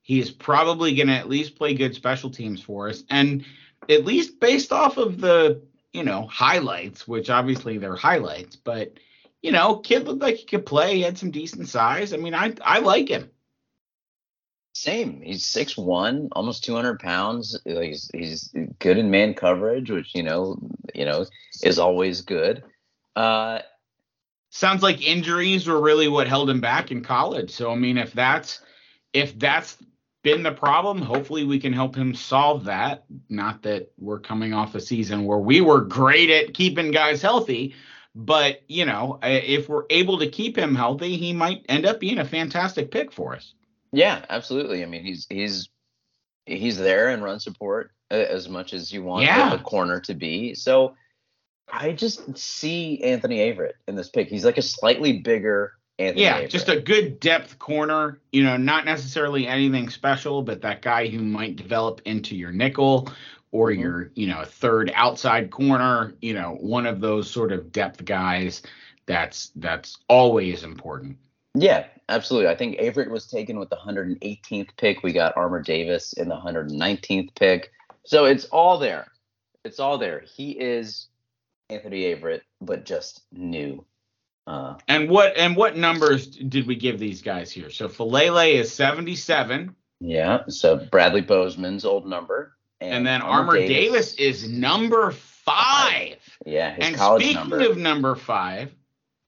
He 0.00 0.18
is 0.18 0.30
probably 0.30 0.94
going 0.94 1.08
to 1.08 1.14
at 1.14 1.28
least 1.28 1.56
play 1.56 1.74
good 1.74 1.94
special 1.94 2.30
teams 2.30 2.60
for 2.60 2.88
us, 2.88 3.04
and 3.10 3.44
at 3.88 4.04
least 4.04 4.40
based 4.40 4.72
off 4.72 4.96
of 4.96 5.20
the 5.20 5.62
you 5.92 6.04
know 6.04 6.26
highlights, 6.26 7.06
which 7.06 7.30
obviously 7.30 7.78
they're 7.78 7.96
highlights, 7.96 8.56
but 8.56 8.94
you 9.42 9.50
know, 9.52 9.76
kid 9.76 10.06
looked 10.06 10.22
like 10.22 10.36
he 10.36 10.44
could 10.44 10.66
play. 10.66 10.96
He 10.96 11.02
had 11.02 11.18
some 11.18 11.30
decent 11.30 11.68
size. 11.68 12.12
I 12.12 12.16
mean, 12.16 12.34
I 12.34 12.54
I 12.64 12.78
like 12.78 13.08
him. 13.08 13.30
Same. 14.74 15.20
He's 15.20 15.44
six 15.44 15.76
one, 15.76 16.28
almost 16.32 16.64
two 16.64 16.74
hundred 16.74 17.00
pounds. 17.00 17.58
He's 17.64 18.10
he's 18.12 18.54
good 18.78 18.98
in 18.98 19.10
man 19.10 19.34
coverage, 19.34 19.90
which 19.90 20.14
you 20.14 20.22
know 20.22 20.58
you 20.94 21.04
know 21.04 21.26
is 21.62 21.78
always 21.78 22.22
good. 22.22 22.62
Uh, 23.14 23.60
Sounds 24.54 24.82
like 24.82 25.02
injuries 25.02 25.66
were 25.66 25.80
really 25.80 26.08
what 26.08 26.28
held 26.28 26.50
him 26.50 26.60
back 26.60 26.90
in 26.90 27.02
college. 27.02 27.50
So 27.50 27.70
I 27.70 27.74
mean, 27.74 27.96
if 27.96 28.12
that's 28.12 28.60
if 29.14 29.38
that's 29.38 29.78
been 30.22 30.42
the 30.42 30.52
problem, 30.52 31.02
hopefully 31.02 31.44
we 31.44 31.58
can 31.58 31.72
help 31.72 31.94
him 31.94 32.14
solve 32.14 32.64
that. 32.64 33.04
Not 33.28 33.62
that 33.62 33.92
we're 33.98 34.20
coming 34.20 34.52
off 34.54 34.74
a 34.74 34.80
season 34.80 35.24
where 35.24 35.38
we 35.38 35.60
were 35.60 35.80
great 35.80 36.30
at 36.30 36.54
keeping 36.54 36.90
guys 36.90 37.20
healthy, 37.20 37.74
but 38.14 38.62
you 38.68 38.84
know, 38.84 39.18
if 39.22 39.68
we're 39.68 39.84
able 39.90 40.18
to 40.18 40.28
keep 40.28 40.56
him 40.56 40.74
healthy, 40.74 41.16
he 41.16 41.32
might 41.32 41.64
end 41.68 41.86
up 41.86 42.00
being 42.00 42.18
a 42.18 42.24
fantastic 42.24 42.90
pick 42.90 43.12
for 43.12 43.34
us. 43.34 43.54
Yeah, 43.92 44.24
absolutely. 44.28 44.82
I 44.82 44.86
mean, 44.86 45.04
he's 45.04 45.26
he's 45.28 45.68
he's 46.46 46.78
there 46.78 47.08
and 47.08 47.22
run 47.22 47.40
support 47.40 47.90
uh, 48.10 48.14
as 48.14 48.48
much 48.48 48.72
as 48.72 48.92
you 48.92 49.02
want 49.02 49.24
yeah. 49.24 49.52
a 49.52 49.58
corner 49.58 50.00
to 50.00 50.14
be. 50.14 50.54
So 50.54 50.94
I 51.70 51.92
just 51.92 52.36
see 52.36 53.02
Anthony 53.02 53.38
Averett 53.38 53.74
in 53.88 53.96
this 53.96 54.08
pick. 54.08 54.28
He's 54.28 54.44
like 54.44 54.58
a 54.58 54.62
slightly 54.62 55.18
bigger 55.18 55.72
Anthony 56.02 56.22
yeah, 56.22 56.46
just 56.46 56.68
a 56.68 56.80
good 56.80 57.20
depth 57.20 57.58
corner. 57.58 58.18
You 58.32 58.42
know, 58.42 58.56
not 58.56 58.84
necessarily 58.84 59.46
anything 59.46 59.88
special, 59.88 60.42
but 60.42 60.62
that 60.62 60.82
guy 60.82 61.06
who 61.06 61.20
might 61.20 61.56
develop 61.56 62.00
into 62.04 62.36
your 62.36 62.52
nickel 62.52 63.08
or 63.52 63.70
mm-hmm. 63.70 63.80
your, 63.80 64.10
you 64.14 64.26
know, 64.26 64.44
third 64.44 64.90
outside 64.94 65.50
corner. 65.50 66.14
You 66.20 66.34
know, 66.34 66.56
one 66.60 66.86
of 66.86 67.00
those 67.00 67.30
sort 67.30 67.52
of 67.52 67.72
depth 67.72 68.04
guys. 68.04 68.62
That's 69.06 69.50
that's 69.56 69.98
always 70.08 70.64
important. 70.64 71.16
Yeah, 71.54 71.86
absolutely. 72.08 72.48
I 72.48 72.56
think 72.56 72.78
Averett 72.78 73.10
was 73.10 73.26
taken 73.26 73.58
with 73.58 73.68
the 73.68 73.76
118th 73.76 74.70
pick. 74.76 75.02
We 75.02 75.12
got 75.12 75.36
Armour 75.36 75.62
Davis 75.62 76.12
in 76.14 76.28
the 76.28 76.36
119th 76.36 77.34
pick. 77.34 77.72
So 78.04 78.24
it's 78.24 78.46
all 78.46 78.78
there. 78.78 79.06
It's 79.64 79.78
all 79.78 79.98
there. 79.98 80.24
He 80.34 80.52
is 80.52 81.08
Anthony 81.68 82.14
Averett, 82.14 82.40
but 82.60 82.84
just 82.84 83.22
new. 83.32 83.84
Uh, 84.46 84.74
and 84.88 85.08
what 85.08 85.36
and 85.36 85.56
what 85.56 85.76
numbers 85.76 86.26
did 86.26 86.66
we 86.66 86.74
give 86.74 86.98
these 86.98 87.22
guys 87.22 87.52
here? 87.52 87.70
So 87.70 87.88
Faalele 87.88 88.54
is 88.54 88.72
77. 88.72 89.74
Yeah. 90.00 90.42
So 90.48 90.76
Bradley 90.90 91.20
Bozeman's 91.20 91.84
old 91.84 92.06
number. 92.06 92.56
And, 92.80 92.94
and 92.94 93.06
then 93.06 93.22
Armour 93.22 93.56
Davis, 93.56 94.14
Davis, 94.14 94.14
is 94.14 94.48
number 94.48 95.12
five. 95.12 96.16
Yeah. 96.44 96.74
and 96.78 96.96
speaking 96.96 97.34
number. 97.34 97.60
of 97.60 97.78
number 97.78 98.16
five, 98.16 98.74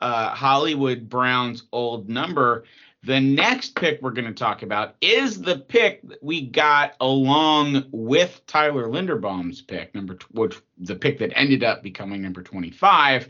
uh, 0.00 0.30
Hollywood 0.30 1.08
Brown's 1.08 1.64
old 1.72 2.08
number. 2.08 2.64
The 3.04 3.20
next 3.20 3.76
pick 3.76 4.00
we're 4.00 4.12
going 4.12 4.26
to 4.26 4.32
talk 4.32 4.62
about 4.62 4.96
is 5.00 5.40
the 5.40 5.58
pick 5.58 6.00
that 6.08 6.24
we 6.24 6.40
got 6.40 6.94
along 7.00 7.84
with 7.92 8.40
Tyler 8.46 8.88
Linderbaum's 8.88 9.60
pick, 9.60 9.94
number 9.94 10.18
which 10.32 10.56
the 10.78 10.96
pick 10.96 11.18
that 11.18 11.36
ended 11.36 11.62
up 11.62 11.82
becoming 11.82 12.22
number 12.22 12.42
25. 12.42 13.28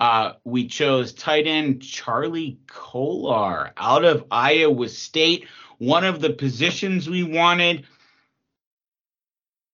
Uh, 0.00 0.34
we 0.44 0.66
chose 0.66 1.12
tight 1.12 1.46
end 1.46 1.82
Charlie 1.82 2.58
Kolar 2.68 3.72
out 3.76 4.04
of 4.04 4.24
Iowa 4.30 4.88
State, 4.88 5.48
one 5.78 6.04
of 6.04 6.20
the 6.20 6.30
positions 6.30 7.08
we 7.08 7.24
wanted. 7.24 7.84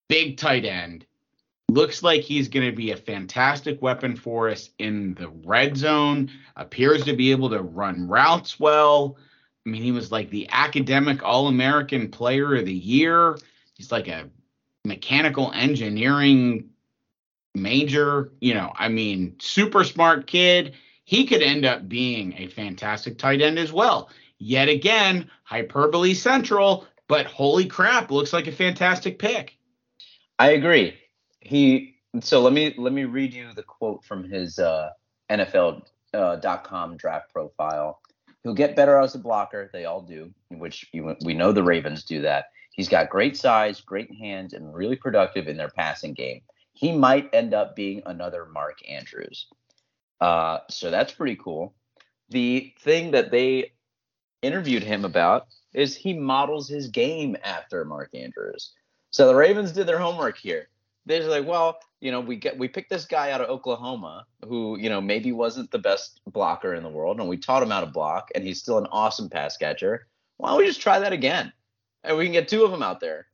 Big 0.09 0.39
tight 0.39 0.65
end. 0.65 1.05
Looks 1.69 2.03
like 2.03 2.23
he's 2.23 2.49
going 2.49 2.67
to 2.67 2.77
be 2.77 2.93
a 2.93 2.97
fantastic 2.97 3.83
weapon 3.83 4.17
for 4.17 4.49
us 4.49 4.71
in 4.79 5.15
the 5.15 5.29
red 5.29 5.77
zone. 5.77 6.31
Appears 6.57 7.05
to 7.05 7.15
be 7.15 7.31
able 7.31 7.51
to 7.51 7.63
run 7.63 8.07
routes 8.07 8.61
well. 8.61 9.17
I 9.67 9.71
mean, 9.71 9.83
he 9.83 9.93
was 9.93 10.13
like 10.13 10.31
the 10.31 10.49
academic 10.53 11.23
All 11.23 11.49
American 11.49 12.11
Player 12.11 12.55
of 12.55 12.67
the 12.67 12.73
Year. 12.73 13.37
He's 13.75 13.91
like 13.91 14.09
a 14.09 14.31
mechanical 14.85 15.53
engineering 15.53 16.71
major. 17.55 18.33
You 18.41 18.55
know, 18.55 18.73
I 18.77 18.89
mean, 18.89 19.37
super 19.39 19.85
smart 19.85 20.27
kid. 20.27 20.75
He 21.05 21.27
could 21.27 21.43
end 21.43 21.65
up 21.65 21.89
being 21.89 22.35
a 22.39 22.49
fantastic 22.49 23.19
tight 23.19 23.43
end 23.43 23.59
as 23.59 23.73
well. 23.73 24.09
Yet 24.39 24.69
again, 24.69 25.31
hyperbole 25.45 26.15
central, 26.15 26.87
but 27.09 27.27
holy 27.27 27.67
crap, 27.67 28.11
looks 28.11 28.33
like 28.33 28.47
a 28.47 28.53
fantastic 28.53 29.19
pick. 29.19 29.57
I 30.39 30.51
agree 30.51 30.99
he 31.45 31.97
so 32.21 32.41
let 32.41 32.53
me 32.53 32.75
let 32.77 32.93
me 32.93 33.05
read 33.05 33.33
you 33.33 33.53
the 33.55 33.63
quote 33.63 34.05
from 34.05 34.25
his 34.25 34.59
uh, 34.59 34.91
NFL.com 35.31 35.83
uh, 36.15 36.97
draft 36.97 37.33
profile. 37.33 38.01
He'll 38.43 38.55
get 38.55 38.77
better 38.77 38.99
as 38.99 39.15
a 39.15 39.19
blocker. 39.19 39.71
They 39.73 39.85
all 39.85 40.03
do, 40.03 40.31
which 40.51 40.87
you, 40.93 41.17
we 41.25 41.35
know 41.35 41.53
the 41.53 41.63
Ravens 41.63 42.05
do 42.05 42.21
that. 42.23 42.47
He's 42.73 42.89
got 42.89 43.09
great 43.09 43.37
size, 43.37 43.81
great 43.81 44.13
hands, 44.15 44.53
and 44.53 44.75
really 44.75 44.97
productive 44.97 45.49
in 45.49 45.57
their 45.57 45.71
passing 45.71 46.13
game. 46.13 46.43
He 46.75 46.93
might 46.93 47.31
end 47.33 47.55
up 47.55 47.75
being 47.75 48.03
another 48.07 48.47
Mark 48.47 48.79
Andrews. 48.89 49.47
Uh, 50.21 50.59
so 50.69 50.91
that's 50.91 51.13
pretty 51.13 51.37
cool. 51.37 51.75
The 52.29 52.73
thing 52.81 53.13
that 53.13 53.31
they 53.31 53.73
interviewed 54.43 54.83
him 54.83 55.05
about 55.05 55.47
is 55.73 55.97
he 55.97 56.13
models 56.13 56.69
his 56.69 56.89
game 56.89 57.37
after 57.43 57.85
Mark 57.85 58.15
Andrews. 58.15 58.73
So 59.11 59.27
the 59.27 59.35
Ravens 59.35 59.73
did 59.73 59.87
their 59.87 59.99
homework 59.99 60.37
here 60.37 60.69
they're 61.07 61.29
like, 61.29 61.47
well, 61.47 61.79
you 62.01 62.11
know, 62.11 62.21
we 62.21 62.37
get 62.37 62.59
we 62.59 62.69
picked 62.69 62.91
this 62.91 63.05
guy 63.05 63.31
out 63.31 63.41
of 63.41 63.49
Oklahoma 63.49 64.27
who, 64.47 64.79
you 64.79 64.89
know, 64.89 65.01
maybe 65.01 65.33
wasn't 65.33 65.71
the 65.71 65.79
best 65.79 66.21
blocker 66.27 66.75
in 66.75 66.83
the 66.83 66.89
world, 66.89 67.21
and 67.21 67.29
we 67.29 67.37
taught 67.37 67.63
him 67.63 67.71
how 67.71 67.81
to 67.81 67.87
block, 67.87 68.31
and 68.35 68.45
he's 68.45 68.61
still 68.61 68.79
an 68.79 68.87
awesome 68.91 69.29
pass 69.29 69.57
catcher. 69.57 70.07
Why 70.37 70.51
don't 70.51 70.59
we 70.59 70.67
just 70.67 70.81
try 70.81 70.99
that 70.99 71.13
again? 71.13 71.53
And 72.03 72.17
we 72.17 72.25
can 72.25 72.33
get 72.33 72.49
two 72.49 72.65
of 72.65 72.71
them 72.71 72.83
out 72.83 73.01
there. 73.01 73.27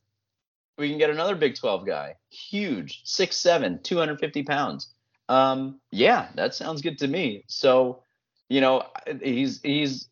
We 0.81 0.89
can 0.89 0.99
get 0.99 1.11
another 1.11 1.37
Big 1.37 1.55
12 1.55 1.87
guy, 1.87 2.16
huge, 2.31 3.05
6'7", 3.05 3.83
250 3.83 4.43
pounds. 4.43 4.89
Um, 5.28 5.81
yeah, 5.93 6.28
that 6.35 6.55
sounds 6.55 6.83
good 6.83 6.99
to 6.99 7.07
me. 7.07 7.45
So, 7.47 8.03
you 8.49 8.61
know, 8.61 8.85
he's 9.22 9.61
he's 9.62 10.09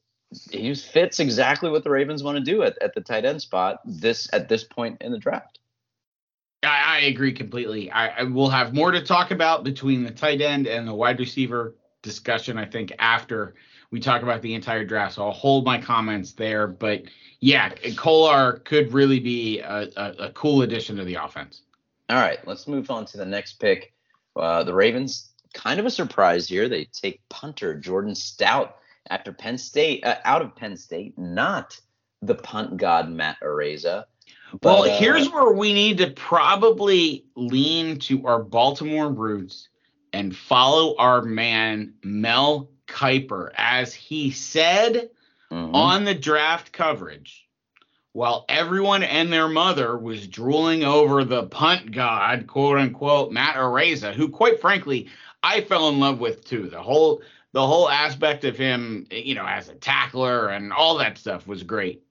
he 0.51 0.75
fits 0.75 1.19
exactly 1.19 1.71
what 1.71 1.83
the 1.83 1.91
Ravens 1.91 2.23
want 2.23 2.37
to 2.37 2.45
do 2.45 2.63
at, 2.63 2.81
at 2.83 2.95
the 2.95 3.01
tight 3.01 3.25
end 3.25 3.43
spot 3.43 3.81
this 3.85 4.29
at 4.33 4.49
this 4.49 4.63
point 4.63 5.01
in 5.01 5.11
the 5.11 5.19
draft. 5.19 5.59
I, 6.63 6.83
I 6.87 6.99
agree 7.07 7.33
completely. 7.33 7.91
I, 7.91 8.21
I 8.21 8.23
will 8.25 8.51
have 8.51 8.75
more 8.75 8.91
to 8.91 9.03
talk 9.03 9.31
about 9.31 9.65
between 9.65 10.05
the 10.05 10.11
tight 10.11 10.41
end 10.41 10.67
and 10.67 10.87
the 10.87 10.95
wide 10.95 11.19
receiver 11.19 11.75
discussion. 12.03 12.59
I 12.59 12.67
think 12.67 12.93
after 12.99 13.55
we 13.91 14.01
talk 14.01 14.23
about 14.23 14.43
the 14.43 14.55
entire 14.55 14.85
draft, 14.85 15.15
so 15.15 15.25
I'll 15.25 15.33
hold 15.33 15.65
my 15.65 15.81
comments 15.81 16.33
there. 16.33 16.67
But 16.67 17.05
yeah, 17.41 17.71
Kolar 17.97 18.59
could 18.59 18.93
really 18.93 19.21
be 19.21 19.61
a, 19.61 19.89
a, 19.97 20.13
a 20.27 20.31
cool 20.33 20.63
addition 20.63 20.97
to 20.97 21.05
the 21.05 21.15
offense. 21.15 21.63
All 22.11 22.17
right, 22.17 22.39
let's 22.47 22.67
move 22.67 22.91
on 22.91 23.05
to 23.07 23.17
the 23.17 23.27
next 23.27 23.55
pick. 23.55 23.93
Uh, 24.37 24.63
the 24.63 24.75
Ravens, 24.75 25.31
kind 25.53 25.81
of 25.81 25.87
a 25.87 25.91
surprise 25.91 26.49
here. 26.49 26.69
They 26.69 26.85
take 26.87 27.21
punter 27.29 27.75
Jordan 27.75 28.15
Stout 28.15 28.77
after 29.11 29.33
Penn 29.33 29.59
State, 29.59 30.05
uh, 30.05 30.17
out 30.25 30.43
of 30.43 30.55
Penn 30.55 30.77
State, 30.77 31.19
not 31.19 31.79
the 32.23 32.35
punt 32.35 32.77
god 32.77 33.11
Matt 33.11 33.37
Araiza. 33.43 34.05
But, 34.53 34.63
well, 34.63 34.83
uh, 34.83 34.99
here's 34.99 35.31
where 35.31 35.53
we 35.53 35.73
need 35.73 35.99
to 35.99 36.11
probably 36.11 37.27
lean 37.37 37.99
to 38.01 38.27
our 38.27 38.43
Baltimore 38.43 39.11
roots 39.11 39.69
and 40.13 40.35
follow 40.35 40.97
our 40.97 41.23
man 41.23 41.95
Mel 42.03 42.71
Kiper, 42.89 43.51
as 43.57 43.95
he 43.95 44.31
said 44.31 45.11
mm-hmm. 45.51 45.75
on 45.75 46.05
the 46.05 46.15
draft 46.15 46.73
coverage. 46.73 47.45
While 48.13 48.47
everyone 48.49 49.05
and 49.05 49.33
their 49.33 49.49
mother 49.49 49.97
was 49.97 50.27
drooling 50.27 50.83
over 50.83 51.25
the 51.25 51.45
punt 51.45 51.93
god, 51.93 52.47
quote 52.49 52.79
unquote, 52.79 53.31
Matt 53.31 53.55
Araiza, 53.55 54.13
who, 54.13 54.29
quite 54.29 54.61
frankly, 54.61 55.09
I 55.43 55.61
fell 55.61 55.89
in 55.89 56.01
love 56.01 56.19
with 56.19 56.45
too. 56.45 56.69
The 56.69 56.83
whole 56.83 57.23
the 57.53 57.65
whole 57.65 57.89
aspect 57.89 58.45
of 58.45 58.57
him, 58.57 59.07
you 59.11 59.35
know, 59.35 59.47
as 59.47 59.69
a 59.69 59.75
tackler 59.75 60.49
and 60.49 60.73
all 60.73 60.99
that 60.99 61.17
stuff 61.17 61.47
was 61.47 61.63
great 61.63 62.03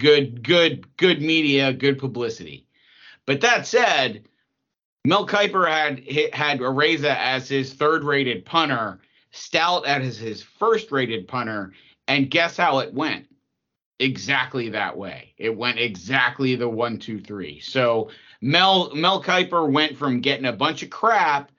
good, 0.00 0.42
good, 0.42 0.96
good 0.96 1.22
media, 1.22 1.72
good 1.72 1.98
publicity. 1.98 2.66
But 3.24 3.40
that 3.40 3.66
said, 3.66 4.28
Mel 5.04 5.26
Kiper 5.26 5.68
had 5.68 6.00
had 6.34 6.60
Araiza 6.60 7.14
as 7.16 7.48
his 7.48 7.72
third-rated 7.72 8.44
punter, 8.44 9.00
Stout 9.30 9.86
as 9.86 10.18
his 10.18 10.42
first-rated 10.42 11.28
punter, 11.28 11.72
and 12.08 12.30
guess 12.30 12.56
how 12.56 12.78
it 12.78 12.94
went? 12.94 13.26
Exactly 13.98 14.68
that 14.70 14.96
way. 14.96 15.32
It 15.38 15.56
went 15.56 15.78
exactly 15.78 16.54
the 16.54 16.68
one, 16.68 16.98
two, 16.98 17.20
three. 17.20 17.60
So 17.60 18.10
Mel 18.40 18.94
Mel 18.94 19.22
Kiper 19.22 19.70
went 19.70 19.96
from 19.96 20.20
getting 20.20 20.46
a 20.46 20.52
bunch 20.52 20.82
of 20.82 20.90
crap 20.90 21.50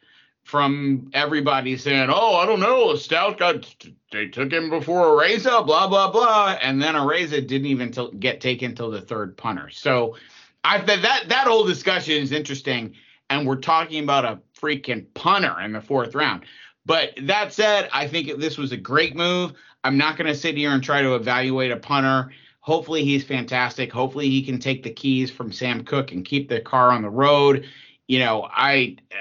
from 0.44 1.10
everybody 1.14 1.76
saying, 1.76 2.10
"Oh, 2.10 2.36
I 2.36 2.46
don't 2.46 2.60
know, 2.60 2.96
Stout 2.96 3.38
got 3.38 3.76
they 4.12 4.28
took 4.28 4.52
him 4.52 4.70
before 4.70 5.06
Araiza, 5.08 5.66
blah 5.66 5.88
blah 5.88 6.10
blah," 6.12 6.58
and 6.62 6.82
then 6.82 6.96
Araiza 6.96 7.46
didn't 7.46 7.68
even 7.68 7.92
t- 7.92 8.12
get 8.20 8.40
taken 8.40 8.74
till 8.74 8.90
the 8.90 9.02
third 9.02 9.36
punter. 9.36 9.70
So, 9.72 10.16
I 10.64 10.78
that 10.80 11.26
that 11.28 11.48
whole 11.48 11.66
discussion 11.66 12.14
is 12.22 12.32
interesting, 12.32 12.94
and 13.30 13.46
we're 13.46 13.58
talking 13.58 14.04
about 14.04 14.26
a 14.26 14.40
freaking 14.58 15.06
punter 15.16 15.60
in 15.60 15.74
the 15.74 15.82
fourth 15.82 16.16
round. 16.16 16.46
But 16.88 17.20
that 17.24 17.54
said, 17.54 17.90
I 17.92 18.08
think 18.08 18.40
this 18.40 18.58
was 18.58 18.72
a 18.72 18.78
great 18.78 19.14
move. 19.14 19.52
I'm 19.84 19.98
not 19.98 20.16
going 20.18 20.28
to 20.28 20.36
sit 20.36 20.56
here 20.56 20.72
and 20.72 20.82
try 20.82 21.02
to 21.02 21.16
evaluate 21.16 21.70
a 21.70 21.76
punter. 21.76 22.32
Hopefully, 22.62 23.04
he's 23.04 23.26
fantastic. 23.26 23.92
Hopefully, 23.92 24.30
he 24.30 24.42
can 24.42 24.58
take 24.58 24.84
the 24.84 24.94
keys 24.94 25.30
from 25.30 25.52
Sam 25.52 25.84
Koch 25.84 26.14
and 26.14 26.24
keep 26.24 26.48
the 26.48 26.62
car 26.62 26.92
on 26.92 27.02
the 27.02 27.10
road. 27.10 27.66
You 28.08 28.20
know, 28.20 28.48
I 28.50 28.96
uh, 29.12 29.16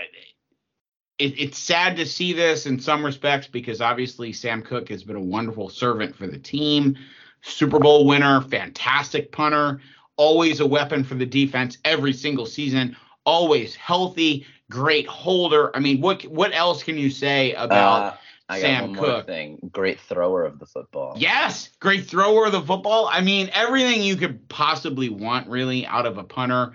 it, 1.18 1.40
it's 1.40 1.58
sad 1.58 1.96
to 1.96 2.06
see 2.06 2.32
this 2.32 2.66
in 2.66 2.78
some 2.78 3.04
respects 3.04 3.48
because 3.48 3.80
obviously 3.80 4.32
Sam 4.32 4.62
Koch 4.62 4.88
has 4.88 5.02
been 5.02 5.16
a 5.16 5.20
wonderful 5.20 5.68
servant 5.68 6.14
for 6.14 6.28
the 6.28 6.38
team. 6.38 6.96
Super 7.42 7.80
Bowl 7.80 8.06
winner, 8.06 8.42
fantastic 8.42 9.32
punter, 9.32 9.80
always 10.16 10.60
a 10.60 10.66
weapon 10.66 11.02
for 11.02 11.16
the 11.16 11.26
defense 11.26 11.78
every 11.84 12.12
single 12.12 12.46
season, 12.46 12.96
always 13.24 13.74
healthy, 13.74 14.46
great 14.70 15.06
holder. 15.06 15.74
I 15.74 15.80
mean, 15.80 16.00
what 16.00 16.22
what 16.24 16.54
else 16.54 16.82
can 16.82 16.98
you 16.98 17.10
say 17.10 17.54
about 17.54 18.18
uh, 18.48 18.56
Sam 18.56 18.94
Koch? 18.94 19.26
Thing. 19.26 19.70
Great 19.72 20.00
thrower 20.00 20.44
of 20.44 20.58
the 20.58 20.66
football. 20.66 21.14
Yes, 21.16 21.70
great 21.80 22.06
thrower 22.06 22.46
of 22.46 22.52
the 22.52 22.62
football. 22.62 23.08
I 23.10 23.20
mean, 23.20 23.50
everything 23.52 24.02
you 24.02 24.16
could 24.16 24.48
possibly 24.48 25.08
want 25.08 25.48
really 25.48 25.86
out 25.86 26.06
of 26.06 26.18
a 26.18 26.24
punter, 26.24 26.72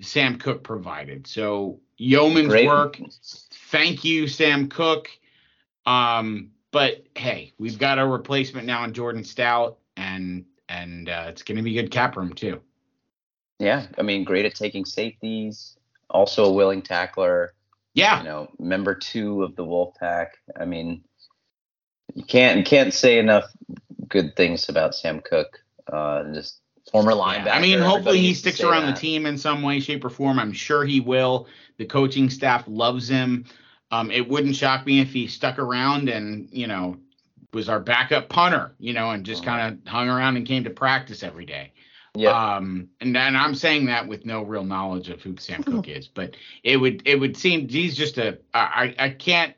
Sam 0.00 0.38
Koch 0.38 0.62
provided. 0.62 1.26
So 1.26 1.80
yeoman's 1.96 2.48
great. 2.48 2.66
work 2.66 2.98
thank 3.70 4.04
you, 4.04 4.26
Sam 4.26 4.68
Koch. 4.68 5.08
Um, 5.86 6.50
but 6.72 7.04
hey, 7.16 7.52
we've 7.58 7.78
got 7.78 7.98
a 7.98 8.06
replacement 8.06 8.66
now 8.66 8.84
in 8.84 8.92
Jordan 8.92 9.24
Stout, 9.24 9.78
and 9.96 10.44
and 10.68 11.08
uh, 11.08 11.26
it's 11.28 11.42
going 11.42 11.56
to 11.56 11.62
be 11.62 11.74
good 11.74 11.90
cap 11.90 12.16
room 12.16 12.32
too. 12.32 12.60
Yeah, 13.58 13.86
I 13.98 14.02
mean, 14.02 14.24
great 14.24 14.44
at 14.44 14.54
taking 14.54 14.84
safeties. 14.84 15.76
Also 16.10 16.46
a 16.46 16.52
willing 16.52 16.82
tackler. 16.82 17.54
Yeah, 17.94 18.18
you 18.18 18.24
know, 18.24 18.50
member 18.58 18.94
two 18.94 19.42
of 19.42 19.56
the 19.56 19.64
Wolfpack. 19.64 20.28
I 20.58 20.64
mean, 20.64 21.02
you 22.14 22.24
can't 22.24 22.58
you 22.58 22.64
can't 22.64 22.94
say 22.94 23.18
enough 23.18 23.44
good 24.08 24.36
things 24.36 24.68
about 24.68 24.94
Sam 24.94 25.20
Koch. 25.20 25.58
Uh, 25.90 26.32
just 26.32 26.60
former 26.90 27.12
linebacker. 27.12 27.46
Yeah, 27.46 27.54
I 27.56 27.60
mean, 27.60 27.78
hopefully 27.80 28.20
he 28.20 28.34
sticks 28.34 28.60
around 28.60 28.86
that. 28.86 28.94
the 28.94 29.00
team 29.00 29.26
in 29.26 29.38
some 29.38 29.62
way, 29.62 29.80
shape, 29.80 30.04
or 30.04 30.10
form. 30.10 30.38
I'm 30.38 30.52
sure 30.52 30.84
he 30.84 31.00
will. 31.00 31.46
The 31.78 31.86
coaching 31.86 32.30
staff 32.30 32.64
loves 32.66 33.08
him. 33.08 33.46
Um, 33.90 34.10
it 34.10 34.28
wouldn't 34.28 34.54
shock 34.54 34.86
me 34.86 35.00
if 35.00 35.12
he 35.12 35.26
stuck 35.26 35.58
around 35.58 36.08
and 36.08 36.48
you 36.52 36.66
know 36.66 36.96
was 37.52 37.68
our 37.68 37.80
backup 37.80 38.28
punter, 38.28 38.74
you 38.78 38.92
know, 38.92 39.10
and 39.10 39.24
just 39.24 39.46
uh-huh. 39.46 39.58
kind 39.58 39.78
of 39.86 39.90
hung 39.90 40.08
around 40.08 40.36
and 40.36 40.46
came 40.46 40.64
to 40.64 40.70
practice 40.70 41.22
every 41.22 41.46
day. 41.46 41.72
Yeah. 42.14 42.30
Um, 42.30 42.88
and 43.00 43.16
and 43.16 43.36
I'm 43.36 43.54
saying 43.54 43.86
that 43.86 44.06
with 44.08 44.26
no 44.26 44.42
real 44.42 44.64
knowledge 44.64 45.08
of 45.10 45.22
who 45.22 45.36
Sam 45.38 45.62
Koch 45.62 45.88
is, 45.96 46.08
but 46.08 46.36
it 46.64 46.76
would 46.76 47.02
it 47.06 47.16
would 47.16 47.36
seem 47.36 47.68
he's 47.68 47.96
just 47.96 48.18
a 48.18 48.38
I 48.52 48.94
I 48.98 49.10
can't 49.10 49.54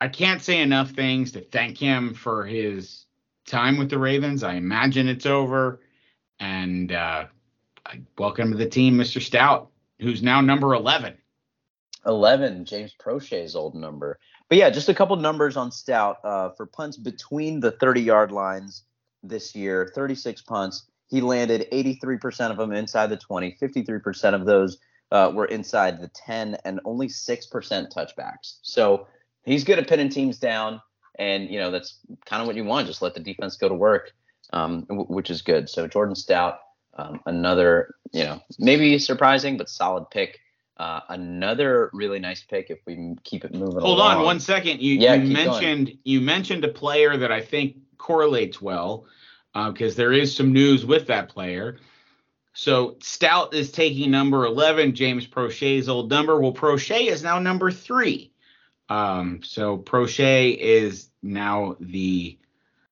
I 0.00 0.08
can't 0.08 0.42
say 0.42 0.60
enough 0.60 0.90
things 0.90 1.32
to 1.32 1.40
thank 1.40 1.76
him 1.76 2.14
for 2.14 2.46
his 2.46 3.06
time 3.46 3.78
with 3.78 3.90
the 3.90 3.98
Ravens. 3.98 4.44
I 4.44 4.54
imagine 4.54 5.08
it's 5.08 5.26
over, 5.26 5.80
and 6.38 6.92
uh, 6.92 7.26
welcome 8.16 8.52
to 8.52 8.56
the 8.56 8.68
team, 8.68 8.96
Mr. 8.96 9.20
Stout, 9.20 9.70
who's 9.98 10.22
now 10.22 10.40
number 10.40 10.74
eleven. 10.74 11.16
11, 12.06 12.64
James 12.64 12.94
Proche's 12.98 13.54
old 13.54 13.74
number. 13.74 14.18
But 14.48 14.56
yeah, 14.56 14.70
just 14.70 14.88
a 14.88 14.94
couple 14.94 15.16
numbers 15.16 15.58
on 15.58 15.70
Stout 15.70 16.16
uh, 16.24 16.48
for 16.48 16.64
punts 16.64 16.96
between 16.96 17.60
the 17.60 17.72
30 17.72 18.00
yard 18.00 18.32
lines 18.32 18.84
this 19.22 19.54
year 19.54 19.90
36 19.94 20.42
punts. 20.42 20.84
He 21.08 21.20
landed 21.20 21.66
83% 21.72 22.50
of 22.50 22.56
them 22.56 22.72
inside 22.72 23.08
the 23.08 23.16
20, 23.16 23.56
53% 23.60 24.34
of 24.34 24.46
those 24.46 24.78
uh, 25.10 25.32
were 25.34 25.46
inside 25.46 26.00
the 26.00 26.08
10, 26.08 26.56
and 26.64 26.80
only 26.84 27.08
6% 27.08 27.50
touchbacks. 27.50 28.58
So 28.62 29.06
he's 29.44 29.64
good 29.64 29.78
at 29.78 29.88
pinning 29.88 30.08
teams 30.08 30.38
down. 30.38 30.80
And, 31.18 31.50
you 31.50 31.58
know, 31.58 31.70
that's 31.70 31.98
kind 32.24 32.40
of 32.40 32.46
what 32.46 32.56
you 32.56 32.64
want. 32.64 32.86
Just 32.86 33.02
let 33.02 33.14
the 33.14 33.20
defense 33.20 33.56
go 33.56 33.68
to 33.68 33.74
work, 33.74 34.12
um, 34.52 34.82
w- 34.82 35.06
which 35.06 35.30
is 35.30 35.42
good. 35.42 35.68
So 35.68 35.86
Jordan 35.86 36.14
Stout, 36.14 36.60
um, 36.96 37.20
another, 37.26 37.94
you 38.12 38.24
know, 38.24 38.40
maybe 38.58 38.98
surprising, 38.98 39.56
but 39.56 39.68
solid 39.68 40.08
pick. 40.10 40.38
Uh, 40.76 41.00
another 41.10 41.90
really 41.92 42.18
nice 42.18 42.42
pick 42.42 42.70
if 42.70 42.78
we 42.86 43.14
keep 43.22 43.44
it 43.44 43.52
moving. 43.52 43.80
Hold 43.80 43.98
along. 43.98 44.18
on 44.18 44.24
one 44.24 44.40
second. 44.40 44.80
You, 44.80 44.94
yeah, 44.94 45.12
you 45.12 45.30
mentioned 45.30 45.86
going. 45.88 45.98
you 46.04 46.22
mentioned 46.22 46.64
a 46.64 46.68
player 46.68 47.18
that 47.18 47.30
I 47.30 47.42
think 47.42 47.76
correlates 48.00 48.60
well 48.60 49.06
because 49.52 49.94
uh, 49.94 49.96
there 49.96 50.12
is 50.12 50.34
some 50.34 50.52
news 50.52 50.84
with 50.84 51.06
that 51.08 51.28
player. 51.28 51.78
So 52.52 52.96
Stout 53.00 53.54
is 53.54 53.70
taking 53.70 54.10
number 54.10 54.44
11, 54.44 54.94
James 54.94 55.26
Proche's 55.26 55.88
old 55.88 56.10
number. 56.10 56.40
Well, 56.40 56.52
Proche 56.52 57.06
is 57.06 57.22
now 57.22 57.38
number 57.38 57.70
three. 57.70 58.32
Um, 58.88 59.40
so 59.44 59.78
Proche 59.78 60.56
is 60.56 61.08
now 61.22 61.76
the 61.78 62.38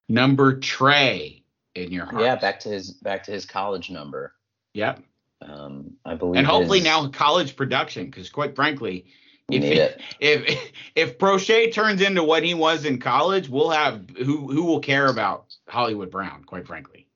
number 0.09 0.59
tray 0.59 1.43
in 1.75 1.93
your 1.93 2.07
heart. 2.07 2.23
Yeah, 2.23 2.37
back 2.37 2.61
to 2.61 2.69
his 2.69 2.93
back 2.93 3.25
to 3.25 3.33
his 3.33 3.47
college 3.47 3.91
number. 3.91 4.33
Yep. 4.75 5.03
Um, 5.43 5.97
I 6.05 6.15
believe. 6.15 6.37
And 6.37 6.47
hopefully 6.47 6.81
now 6.81 7.09
college 7.09 7.57
production, 7.57 8.07
because 8.07 8.31
quite 8.31 8.55
frankly, 8.55 9.07
if, 9.51 9.65
it. 9.65 10.01
if 10.21 10.73
if 10.95 11.19
Proche 11.19 11.73
turns 11.73 12.01
into 12.01 12.23
what 12.23 12.43
he 12.43 12.55
was 12.55 12.85
in 12.85 12.99
college, 12.99 13.49
we'll 13.49 13.71
have 13.71 14.09
who 14.17 14.53
who 14.53 14.65
will 14.65 14.81
care 14.81 15.07
about 15.07 15.55
Hollywood 15.69 16.11
Brown, 16.11 16.45
quite 16.45 16.67
frankly. 16.67 17.07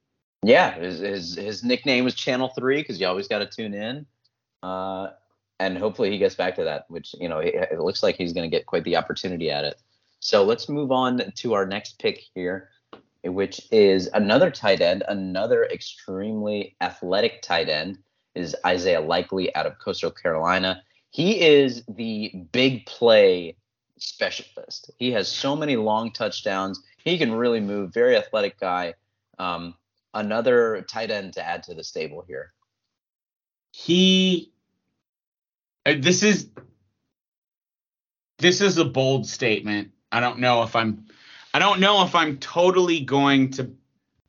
Yeah, 0.42 0.74
his 0.74 1.00
his, 1.00 1.34
his 1.36 1.64
nickname 1.64 2.04
was 2.04 2.14
Channel 2.14 2.48
Three 2.48 2.78
because 2.78 3.00
you 3.00 3.06
always 3.06 3.28
got 3.28 3.38
to 3.38 3.46
tune 3.46 3.74
in, 3.74 4.06
uh, 4.62 5.10
and 5.60 5.78
hopefully 5.78 6.10
he 6.10 6.18
gets 6.18 6.34
back 6.34 6.56
to 6.56 6.64
that. 6.64 6.86
Which 6.88 7.14
you 7.20 7.28
know 7.28 7.38
it, 7.38 7.54
it 7.72 7.80
looks 7.80 8.02
like 8.02 8.16
he's 8.16 8.32
going 8.32 8.50
to 8.50 8.54
get 8.56 8.66
quite 8.66 8.84
the 8.84 8.96
opportunity 8.96 9.50
at 9.50 9.64
it. 9.64 9.80
So 10.20 10.44
let's 10.44 10.68
move 10.68 10.92
on 10.92 11.32
to 11.36 11.54
our 11.54 11.66
next 11.66 11.98
pick 11.98 12.22
here 12.34 12.70
which 13.24 13.60
is 13.70 14.08
another 14.14 14.50
tight 14.50 14.80
end, 14.80 15.04
another 15.08 15.64
extremely 15.66 16.74
athletic 16.80 17.40
tight 17.42 17.68
end 17.68 17.98
is 18.34 18.56
Isaiah 18.66 19.00
Likely 19.00 19.54
out 19.54 19.66
of 19.66 19.78
Coastal 19.78 20.10
Carolina. 20.10 20.82
He 21.12 21.42
is 21.42 21.84
the 21.86 22.32
big 22.52 22.86
play 22.86 23.56
specialist. 23.98 24.90
He 24.98 25.12
has 25.12 25.28
so 25.28 25.54
many 25.54 25.76
long 25.76 26.10
touchdowns. 26.10 26.82
He 27.04 27.18
can 27.18 27.34
really 27.34 27.60
move. 27.60 27.92
Very 27.92 28.16
athletic 28.16 28.58
guy. 28.58 28.94
Um, 29.38 29.74
another 30.14 30.86
tight 30.88 31.10
end 31.10 31.34
to 31.34 31.46
add 31.46 31.64
to 31.64 31.74
the 31.74 31.84
stable 31.84 32.24
here. 32.26 32.54
He. 33.72 34.52
Uh, 35.84 35.94
this 35.98 36.22
is. 36.22 36.48
This 38.38 38.62
is 38.62 38.78
a 38.78 38.84
bold 38.84 39.26
statement. 39.26 39.90
I 40.10 40.20
don't 40.20 40.38
know 40.38 40.62
if 40.62 40.74
I'm. 40.74 41.06
I 41.52 41.58
don't 41.58 41.80
know 41.80 42.02
if 42.04 42.14
I'm 42.14 42.38
totally 42.38 43.00
going 43.00 43.50
to 43.52 43.70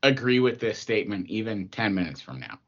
agree 0.04 0.42
with 0.42 0.60
this 0.60 0.80
statement 0.80 1.30
even 1.30 1.70
10 1.70 1.96
minutes 1.96 2.20
from 2.20 2.42
now 2.42 2.60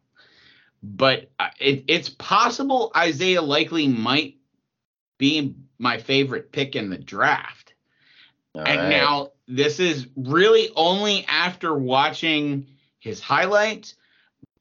but 0.83 1.29
it, 1.59 1.85
it's 1.87 2.09
possible 2.09 2.91
Isaiah 2.95 3.41
Likely 3.41 3.87
might 3.87 4.35
be 5.17 5.55
my 5.79 5.97
favorite 5.97 6.51
pick 6.51 6.75
in 6.75 6.89
the 6.89 6.97
draft. 6.97 7.73
All 8.53 8.61
and 8.61 8.81
right. 8.81 8.89
now 8.89 9.31
this 9.47 9.79
is 9.79 10.07
really 10.15 10.69
only 10.75 11.25
after 11.27 11.75
watching 11.75 12.67
his 12.99 13.19
highlights, 13.19 13.95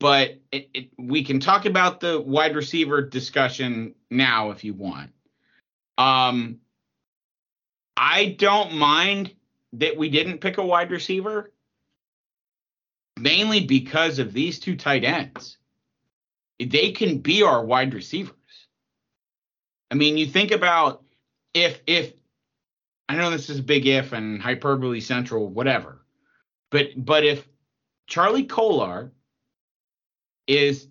but 0.00 0.38
it, 0.50 0.68
it, 0.74 0.90
we 0.98 1.24
can 1.24 1.40
talk 1.40 1.66
about 1.66 2.00
the 2.00 2.20
wide 2.20 2.56
receiver 2.56 3.02
discussion 3.02 3.94
now 4.10 4.50
if 4.50 4.64
you 4.64 4.74
want. 4.74 5.10
Um, 5.96 6.58
I 7.96 8.36
don't 8.38 8.74
mind 8.74 9.32
that 9.74 9.96
we 9.96 10.08
didn't 10.08 10.40
pick 10.40 10.58
a 10.58 10.66
wide 10.66 10.90
receiver, 10.90 11.52
mainly 13.18 13.60
because 13.60 14.18
of 14.18 14.32
these 14.32 14.58
two 14.58 14.76
tight 14.76 15.04
ends 15.04 15.58
they 16.64 16.92
can 16.92 17.18
be 17.18 17.42
our 17.42 17.64
wide 17.64 17.94
receivers. 17.94 18.34
I 19.90 19.94
mean, 19.94 20.16
you 20.16 20.26
think 20.26 20.50
about 20.50 21.02
if 21.52 21.80
if 21.86 22.12
I 23.08 23.16
know 23.16 23.30
this 23.30 23.50
is 23.50 23.58
a 23.58 23.62
big 23.62 23.86
if 23.86 24.12
and 24.12 24.40
hyperbole 24.40 25.00
central, 25.00 25.48
whatever, 25.48 26.04
but 26.70 26.88
but 26.96 27.24
if 27.24 27.46
Charlie 28.06 28.44
Kolar 28.44 29.12
is 30.46 30.88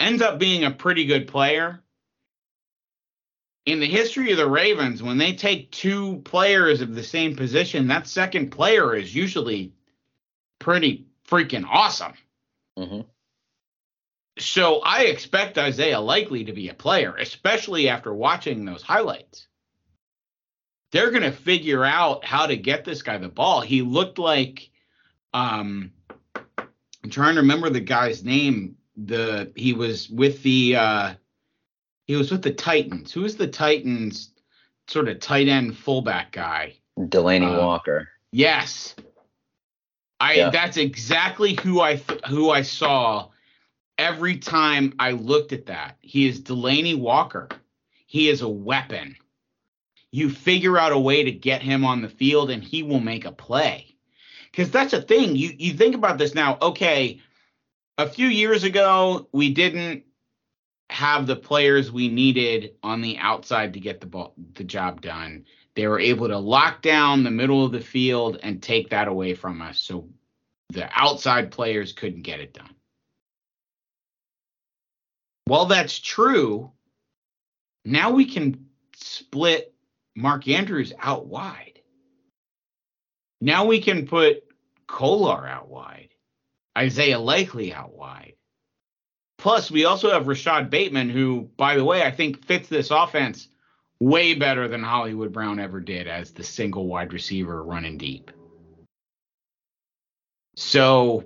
ends 0.00 0.22
up 0.22 0.38
being 0.38 0.64
a 0.64 0.70
pretty 0.70 1.06
good 1.06 1.28
player 1.28 1.82
in 3.66 3.80
the 3.80 3.86
history 3.86 4.30
of 4.30 4.36
the 4.36 4.48
Ravens, 4.48 5.02
when 5.02 5.18
they 5.18 5.32
take 5.32 5.72
two 5.72 6.18
players 6.18 6.80
of 6.80 6.94
the 6.94 7.02
same 7.02 7.34
position, 7.34 7.88
that 7.88 8.06
second 8.06 8.50
player 8.50 8.94
is 8.94 9.14
usually 9.14 9.72
pretty 10.60 11.06
freaking 11.28 11.64
awesome. 11.68 12.14
Mm-hmm. 12.78 13.00
So 14.38 14.80
I 14.80 15.04
expect 15.04 15.58
Isaiah 15.58 16.00
Likely 16.00 16.44
to 16.44 16.52
be 16.52 16.68
a 16.68 16.74
player, 16.74 17.16
especially 17.16 17.88
after 17.88 18.12
watching 18.12 18.64
those 18.64 18.82
highlights. 18.82 19.46
They're 20.92 21.10
going 21.10 21.22
to 21.22 21.32
figure 21.32 21.84
out 21.84 22.24
how 22.24 22.46
to 22.46 22.56
get 22.56 22.84
this 22.84 23.02
guy 23.02 23.18
the 23.18 23.28
ball. 23.28 23.60
He 23.60 23.82
looked 23.82 24.18
like 24.18 24.70
um 25.32 25.92
I'm 27.02 27.10
trying 27.10 27.34
to 27.36 27.42
remember 27.42 27.70
the 27.70 27.80
guy's 27.80 28.24
name. 28.24 28.76
The 28.96 29.52
he 29.56 29.72
was 29.72 30.08
with 30.08 30.42
the 30.42 30.76
uh 30.76 31.14
he 32.06 32.16
was 32.16 32.30
with 32.30 32.42
the 32.42 32.52
Titans. 32.52 33.12
Who 33.12 33.24
is 33.24 33.36
the 33.36 33.48
Titans 33.48 34.30
sort 34.86 35.08
of 35.08 35.20
tight 35.20 35.48
end 35.48 35.76
fullback 35.76 36.32
guy? 36.32 36.76
Delanie 36.98 37.54
uh, 37.54 37.58
Walker. 37.58 38.08
Yes. 38.32 38.94
I 40.20 40.34
yeah. 40.34 40.50
that's 40.50 40.76
exactly 40.76 41.54
who 41.54 41.80
I 41.80 41.96
th- 41.96 42.24
who 42.26 42.50
I 42.50 42.62
saw 42.62 43.28
every 43.98 44.38
time 44.38 44.94
I 44.98 45.12
looked 45.12 45.52
at 45.52 45.66
that. 45.66 45.96
He 46.00 46.28
is 46.28 46.40
Delanie 46.40 46.98
Walker. 46.98 47.48
He 48.06 48.28
is 48.28 48.42
a 48.42 48.48
weapon. 48.48 49.16
You 50.10 50.30
figure 50.30 50.78
out 50.78 50.92
a 50.92 50.98
way 50.98 51.24
to 51.24 51.32
get 51.32 51.62
him 51.62 51.84
on 51.84 52.02
the 52.02 52.08
field 52.08 52.50
and 52.50 52.62
he 52.62 52.82
will 52.82 53.00
make 53.00 53.24
a 53.24 53.32
play. 53.32 53.96
Because 54.50 54.70
that's 54.70 54.92
a 54.92 55.02
thing. 55.02 55.36
You 55.36 55.54
you 55.58 55.74
think 55.74 55.94
about 55.94 56.16
this 56.16 56.34
now. 56.34 56.56
Okay, 56.62 57.20
a 57.98 58.08
few 58.08 58.28
years 58.28 58.64
ago, 58.64 59.28
we 59.32 59.52
didn't 59.52 60.04
have 60.88 61.26
the 61.26 61.36
players 61.36 61.90
we 61.90 62.08
needed 62.08 62.74
on 62.82 63.02
the 63.02 63.18
outside 63.18 63.74
to 63.74 63.80
get 63.80 64.00
the 64.00 64.06
ball, 64.06 64.34
the 64.54 64.64
job 64.64 65.00
done. 65.00 65.44
They 65.74 65.86
were 65.88 66.00
able 66.00 66.28
to 66.28 66.38
lock 66.38 66.80
down 66.80 67.22
the 67.22 67.30
middle 67.30 67.64
of 67.64 67.72
the 67.72 67.80
field 67.80 68.38
and 68.42 68.62
take 68.62 68.90
that 68.90 69.08
away 69.08 69.34
from 69.34 69.60
us. 69.60 69.78
So 69.80 70.08
the 70.70 70.88
outside 70.94 71.50
players 71.50 71.92
couldn't 71.92 72.22
get 72.22 72.40
it 72.40 72.54
done. 72.54 72.75
While 75.46 75.66
that's 75.66 75.98
true, 75.98 76.72
now 77.84 78.10
we 78.10 78.24
can 78.24 78.66
split 78.96 79.72
Mark 80.16 80.48
Andrews 80.48 80.92
out 80.98 81.26
wide. 81.26 81.80
Now 83.40 83.66
we 83.66 83.80
can 83.80 84.06
put 84.06 84.42
Kolar 84.88 85.46
out 85.46 85.68
wide, 85.68 86.08
Isaiah 86.76 87.18
Likely 87.18 87.72
out 87.72 87.94
wide. 87.94 88.34
Plus, 89.38 89.70
we 89.70 89.84
also 89.84 90.10
have 90.10 90.26
Rashod 90.26 90.70
Bateman, 90.70 91.10
who, 91.10 91.50
by 91.56 91.76
the 91.76 91.84
way, 91.84 92.02
I 92.02 92.10
think 92.10 92.44
fits 92.44 92.68
this 92.68 92.90
offense 92.90 93.48
way 94.00 94.34
better 94.34 94.66
than 94.66 94.82
Hollywood 94.82 95.32
Brown 95.32 95.60
ever 95.60 95.80
did 95.80 96.08
as 96.08 96.32
the 96.32 96.42
single 96.42 96.86
wide 96.86 97.12
receiver 97.12 97.62
running 97.62 97.98
deep. 97.98 98.30
So 100.56 101.24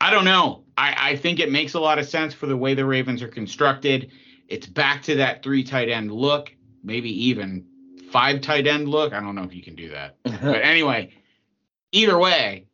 I 0.00 0.10
don't 0.10 0.24
know. 0.24 0.63
I, 0.76 1.10
I 1.10 1.16
think 1.16 1.40
it 1.40 1.50
makes 1.50 1.74
a 1.74 1.80
lot 1.80 1.98
of 1.98 2.08
sense 2.08 2.34
for 2.34 2.46
the 2.46 2.56
way 2.56 2.74
the 2.74 2.84
Ravens 2.84 3.22
are 3.22 3.28
constructed. 3.28 4.10
It's 4.48 4.66
back 4.66 5.02
to 5.04 5.16
that 5.16 5.42
three 5.42 5.64
tight 5.64 5.88
end 5.88 6.12
look, 6.12 6.54
maybe 6.82 7.10
even 7.28 7.66
five 8.10 8.40
tight 8.40 8.66
end 8.66 8.88
look. 8.88 9.12
I 9.12 9.20
don't 9.20 9.34
know 9.34 9.44
if 9.44 9.54
you 9.54 9.62
can 9.62 9.74
do 9.74 9.90
that. 9.90 10.16
but 10.22 10.62
anyway, 10.62 11.12
either 11.92 12.18
way, 12.18 12.66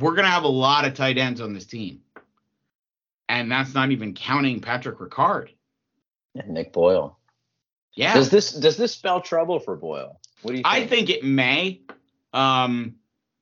we're 0.00 0.12
going 0.12 0.24
to 0.24 0.30
have 0.30 0.44
a 0.44 0.48
lot 0.48 0.84
of 0.84 0.94
tight 0.94 1.18
ends 1.18 1.40
on 1.40 1.52
this 1.52 1.66
team. 1.66 2.00
And 3.28 3.50
that's 3.50 3.74
not 3.74 3.90
even 3.90 4.14
counting 4.14 4.60
Patrick 4.60 4.98
Ricard. 4.98 5.50
And 6.34 6.50
Nick 6.50 6.72
Boyle. 6.72 7.18
Yeah. 7.94 8.14
Does 8.14 8.28
this 8.28 8.52
does 8.52 8.76
this 8.76 8.92
spell 8.92 9.20
trouble 9.20 9.60
for 9.60 9.76
Boyle? 9.76 10.20
What 10.42 10.50
do 10.50 10.56
you 10.58 10.62
think? 10.64 10.66
I 10.66 10.86
think 10.86 11.10
it 11.10 11.24
may. 11.24 11.80
Um 12.32 12.96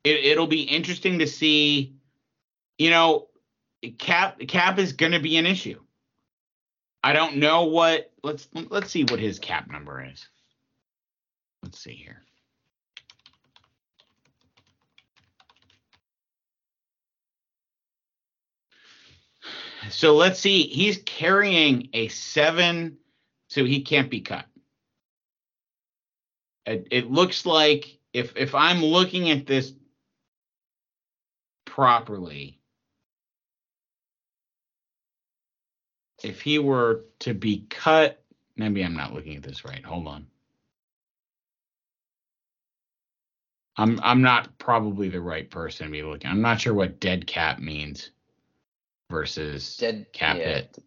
it, 0.04 0.24
it'll 0.24 0.46
be 0.46 0.62
interesting 0.62 1.18
to 1.20 1.26
see. 1.26 1.94
You 2.78 2.90
know, 2.90 3.28
cap 3.90 4.38
cap 4.46 4.78
is 4.78 4.92
going 4.92 5.12
to 5.12 5.20
be 5.20 5.36
an 5.36 5.46
issue. 5.46 5.80
I 7.02 7.12
don't 7.12 7.36
know 7.36 7.64
what. 7.64 8.12
Let's 8.22 8.48
let's 8.54 8.90
see 8.90 9.04
what 9.04 9.18
his 9.20 9.38
cap 9.38 9.70
number 9.70 10.04
is. 10.04 10.26
Let's 11.62 11.78
see 11.78 11.94
here. 11.94 12.22
So 19.90 20.14
let's 20.14 20.38
see. 20.38 20.62
He's 20.68 21.02
carrying 21.04 21.88
a 21.92 22.08
seven, 22.08 22.98
so 23.48 23.64
he 23.64 23.82
can't 23.82 24.10
be 24.10 24.20
cut. 24.20 24.46
It, 26.64 26.86
it 26.92 27.10
looks 27.10 27.44
like 27.44 27.98
if 28.12 28.36
if 28.36 28.54
I'm 28.54 28.84
looking 28.84 29.30
at 29.30 29.46
this 29.46 29.72
properly, 31.64 32.60
if 36.24 36.40
he 36.40 36.58
were 36.58 37.04
to 37.20 37.34
be 37.34 37.66
cut, 37.68 38.22
maybe 38.56 38.82
I'm 38.82 38.96
not 38.96 39.12
looking 39.12 39.36
at 39.36 39.42
this 39.42 39.64
right. 39.64 39.84
Hold 39.84 40.06
on. 40.06 40.26
I'm 43.76 43.98
I'm 44.02 44.20
not 44.20 44.58
probably 44.58 45.08
the 45.08 45.20
right 45.20 45.50
person 45.50 45.86
to 45.86 45.92
be 45.92 46.02
looking. 46.02 46.30
I'm 46.30 46.42
not 46.42 46.60
sure 46.60 46.74
what 46.74 47.00
dead 47.00 47.26
cap 47.26 47.58
means 47.58 48.10
versus 49.10 49.76
dead 49.76 50.06
cap 50.12 50.36
yeah. 50.36 50.44
hit. 50.44 50.78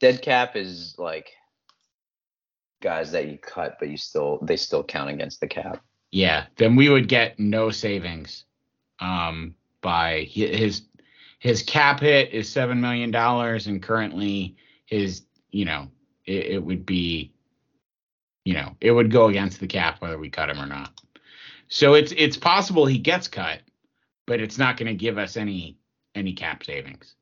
Dead 0.00 0.20
cap 0.20 0.54
is 0.54 0.96
like 0.98 1.30
guys 2.82 3.12
that 3.12 3.28
you 3.28 3.38
cut, 3.38 3.76
but 3.80 3.88
you 3.88 3.96
still 3.96 4.38
they 4.42 4.56
still 4.56 4.84
count 4.84 5.08
against 5.10 5.40
the 5.40 5.48
cap. 5.48 5.82
Yeah, 6.10 6.44
then 6.56 6.76
we 6.76 6.90
would 6.90 7.08
get 7.08 7.38
no 7.38 7.70
savings 7.70 8.44
um, 9.00 9.54
by 9.80 10.28
his 10.30 10.82
his 11.44 11.62
cap 11.62 12.00
hit 12.00 12.32
is 12.32 12.48
seven 12.48 12.80
million 12.80 13.10
dollars, 13.10 13.66
and 13.66 13.82
currently 13.82 14.56
his 14.86 15.26
you 15.50 15.66
know 15.66 15.88
it, 16.24 16.46
it, 16.46 16.64
would 16.64 16.86
be 16.86 17.34
you 18.46 18.54
know 18.54 18.74
it 18.80 18.90
would 18.90 19.10
go 19.10 19.28
against 19.28 19.60
the 19.60 19.66
cap 19.66 20.00
whether 20.00 20.16
we 20.16 20.30
cut 20.30 20.48
him 20.48 20.58
or 20.58 20.66
not. 20.66 20.98
So 21.68 21.92
it's 21.92 22.14
it's 22.16 22.38
possible 22.38 22.86
he 22.86 22.96
gets 22.96 23.28
cut, 23.28 23.60
but 24.26 24.40
it's 24.40 24.56
not 24.56 24.78
going 24.78 24.88
to 24.88 24.94
give 24.94 25.18
us 25.18 25.36
any 25.36 25.76
any 26.14 26.32
cap 26.32 26.64
savings. 26.64 27.14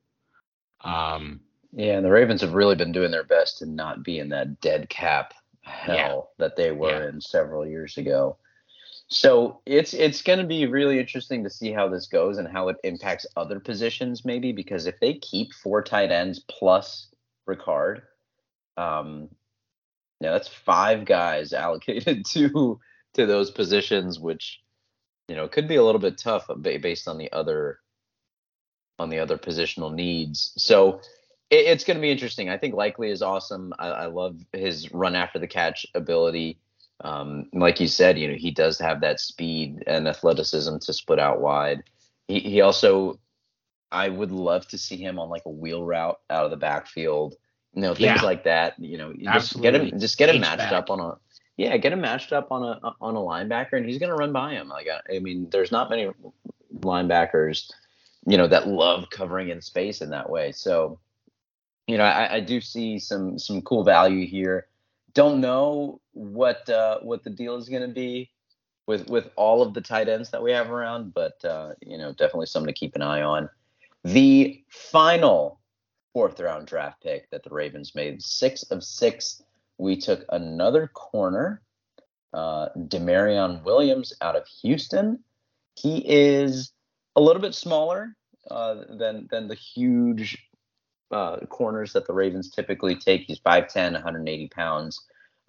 Um, 0.84 1.40
yeah, 1.72 1.96
and 1.96 2.06
the 2.06 2.10
Ravens 2.10 2.42
have 2.42 2.54
really 2.54 2.76
been 2.76 2.92
doing 2.92 3.10
their 3.10 3.24
best 3.24 3.58
to 3.58 3.66
not 3.66 4.04
be 4.04 4.20
in 4.20 4.28
that 4.28 4.60
dead 4.60 4.88
cap 4.88 5.34
hell 5.62 5.96
yeah. 6.38 6.44
that 6.44 6.54
they 6.54 6.70
were 6.70 7.02
yeah. 7.02 7.08
in 7.08 7.20
several 7.20 7.66
years 7.66 7.98
ago. 7.98 8.36
So 9.12 9.60
it's 9.66 9.92
it's 9.92 10.22
going 10.22 10.38
to 10.38 10.46
be 10.46 10.64
really 10.64 10.98
interesting 10.98 11.44
to 11.44 11.50
see 11.50 11.70
how 11.70 11.86
this 11.90 12.06
goes 12.06 12.38
and 12.38 12.48
how 12.48 12.68
it 12.68 12.78
impacts 12.82 13.26
other 13.36 13.60
positions, 13.60 14.24
maybe 14.24 14.52
because 14.52 14.86
if 14.86 14.98
they 15.00 15.14
keep 15.14 15.52
four 15.52 15.82
tight 15.82 16.10
ends 16.10 16.38
plus 16.38 17.08
Ricard, 17.46 18.00
um, 18.78 19.28
yeah, 20.18 20.32
that's 20.32 20.48
five 20.48 21.04
guys 21.04 21.52
allocated 21.52 22.24
to 22.24 22.80
to 23.12 23.26
those 23.26 23.50
positions, 23.50 24.18
which 24.18 24.62
you 25.28 25.36
know 25.36 25.46
could 25.46 25.68
be 25.68 25.76
a 25.76 25.84
little 25.84 26.00
bit 26.00 26.16
tough 26.16 26.48
based 26.62 27.06
on 27.06 27.18
the 27.18 27.30
other 27.32 27.80
on 28.98 29.10
the 29.10 29.18
other 29.18 29.36
positional 29.36 29.92
needs. 29.92 30.54
So 30.56 31.02
it, 31.50 31.66
it's 31.66 31.84
going 31.84 31.98
to 31.98 32.00
be 32.02 32.10
interesting. 32.10 32.48
I 32.48 32.56
think 32.56 32.74
Likely 32.74 33.10
is 33.10 33.20
awesome. 33.20 33.74
I, 33.78 33.88
I 33.88 34.06
love 34.06 34.40
his 34.54 34.90
run 34.90 35.14
after 35.14 35.38
the 35.38 35.46
catch 35.46 35.84
ability. 35.94 36.61
Um, 37.02 37.48
like 37.52 37.80
you 37.80 37.88
said, 37.88 38.18
you 38.18 38.28
know, 38.28 38.36
he 38.36 38.50
does 38.50 38.78
have 38.78 39.00
that 39.00 39.18
speed 39.18 39.82
and 39.86 40.06
athleticism 40.06 40.78
to 40.78 40.92
split 40.92 41.18
out 41.18 41.40
wide. 41.40 41.82
He, 42.28 42.40
he 42.40 42.60
also, 42.60 43.18
I 43.90 44.08
would 44.08 44.30
love 44.30 44.68
to 44.68 44.78
see 44.78 44.96
him 44.96 45.18
on 45.18 45.28
like 45.28 45.42
a 45.44 45.50
wheel 45.50 45.84
route 45.84 46.20
out 46.30 46.44
of 46.44 46.50
the 46.52 46.56
backfield, 46.56 47.34
you 47.74 47.82
know, 47.82 47.94
things 47.94 48.20
yeah. 48.20 48.22
like 48.22 48.44
that. 48.44 48.78
You 48.78 48.98
know, 48.98 49.12
just 49.32 49.60
get 49.60 49.74
him, 49.74 49.98
just 49.98 50.16
get 50.16 50.32
him 50.32 50.40
matched 50.40 50.58
back. 50.58 50.72
up 50.72 50.90
on 50.90 51.00
a, 51.00 51.16
yeah, 51.56 51.76
get 51.76 51.92
him 51.92 52.00
matched 52.00 52.32
up 52.32 52.52
on 52.52 52.62
a 52.62 52.94
on 53.00 53.16
a 53.16 53.18
linebacker, 53.18 53.74
and 53.74 53.84
he's 53.84 53.98
gonna 53.98 54.14
run 54.14 54.32
by 54.32 54.52
him. 54.52 54.68
Like, 54.68 54.86
I, 54.88 55.16
I 55.16 55.18
mean, 55.18 55.48
there's 55.50 55.72
not 55.72 55.90
many 55.90 56.08
linebackers, 56.74 57.70
you 58.26 58.36
know, 58.36 58.46
that 58.46 58.68
love 58.68 59.10
covering 59.10 59.50
in 59.50 59.60
space 59.60 60.00
in 60.00 60.10
that 60.10 60.30
way. 60.30 60.52
So, 60.52 61.00
you 61.86 61.98
know, 61.98 62.04
I, 62.04 62.36
I 62.36 62.40
do 62.40 62.60
see 62.60 62.98
some 62.98 63.38
some 63.38 63.60
cool 63.62 63.84
value 63.84 64.26
here. 64.26 64.68
Don't 65.14 65.40
know 65.40 66.00
what 66.12 66.68
uh, 66.68 66.98
what 67.00 67.24
the 67.24 67.30
deal 67.30 67.56
is 67.56 67.68
going 67.68 67.82
to 67.82 67.94
be 67.94 68.30
with 68.86 69.08
with 69.08 69.30
all 69.36 69.62
of 69.62 69.74
the 69.74 69.80
tight 69.80 70.08
ends 70.08 70.30
that 70.30 70.42
we 70.42 70.52
have 70.52 70.70
around, 70.70 71.14
but 71.14 71.44
uh, 71.44 71.72
you 71.80 71.98
know, 71.98 72.12
definitely 72.12 72.46
something 72.46 72.72
to 72.72 72.78
keep 72.78 72.94
an 72.94 73.02
eye 73.02 73.22
on. 73.22 73.48
The 74.04 74.62
final 74.68 75.60
fourth 76.12 76.40
round 76.40 76.66
draft 76.66 77.02
pick 77.02 77.30
that 77.30 77.42
the 77.42 77.50
Ravens 77.50 77.94
made, 77.94 78.22
six 78.22 78.62
of 78.64 78.82
six. 78.82 79.42
We 79.78 79.96
took 79.96 80.24
another 80.28 80.88
corner, 80.88 81.62
uh, 82.32 82.68
Damarion 82.76 83.62
Williams 83.64 84.12
out 84.20 84.36
of 84.36 84.46
Houston. 84.62 85.18
He 85.74 86.04
is 86.06 86.72
a 87.16 87.20
little 87.20 87.42
bit 87.42 87.54
smaller 87.54 88.16
uh, 88.50 88.82
than 88.98 89.28
than 89.30 89.48
the 89.48 89.54
huge 89.54 90.38
uh, 91.12 91.38
corners 91.46 91.92
that 91.92 92.06
the 92.06 92.12
Ravens 92.12 92.50
typically 92.50 92.96
take. 92.96 93.22
He's 93.22 93.40
5'10", 93.40 93.92
180 93.92 94.48
pounds 94.48 95.00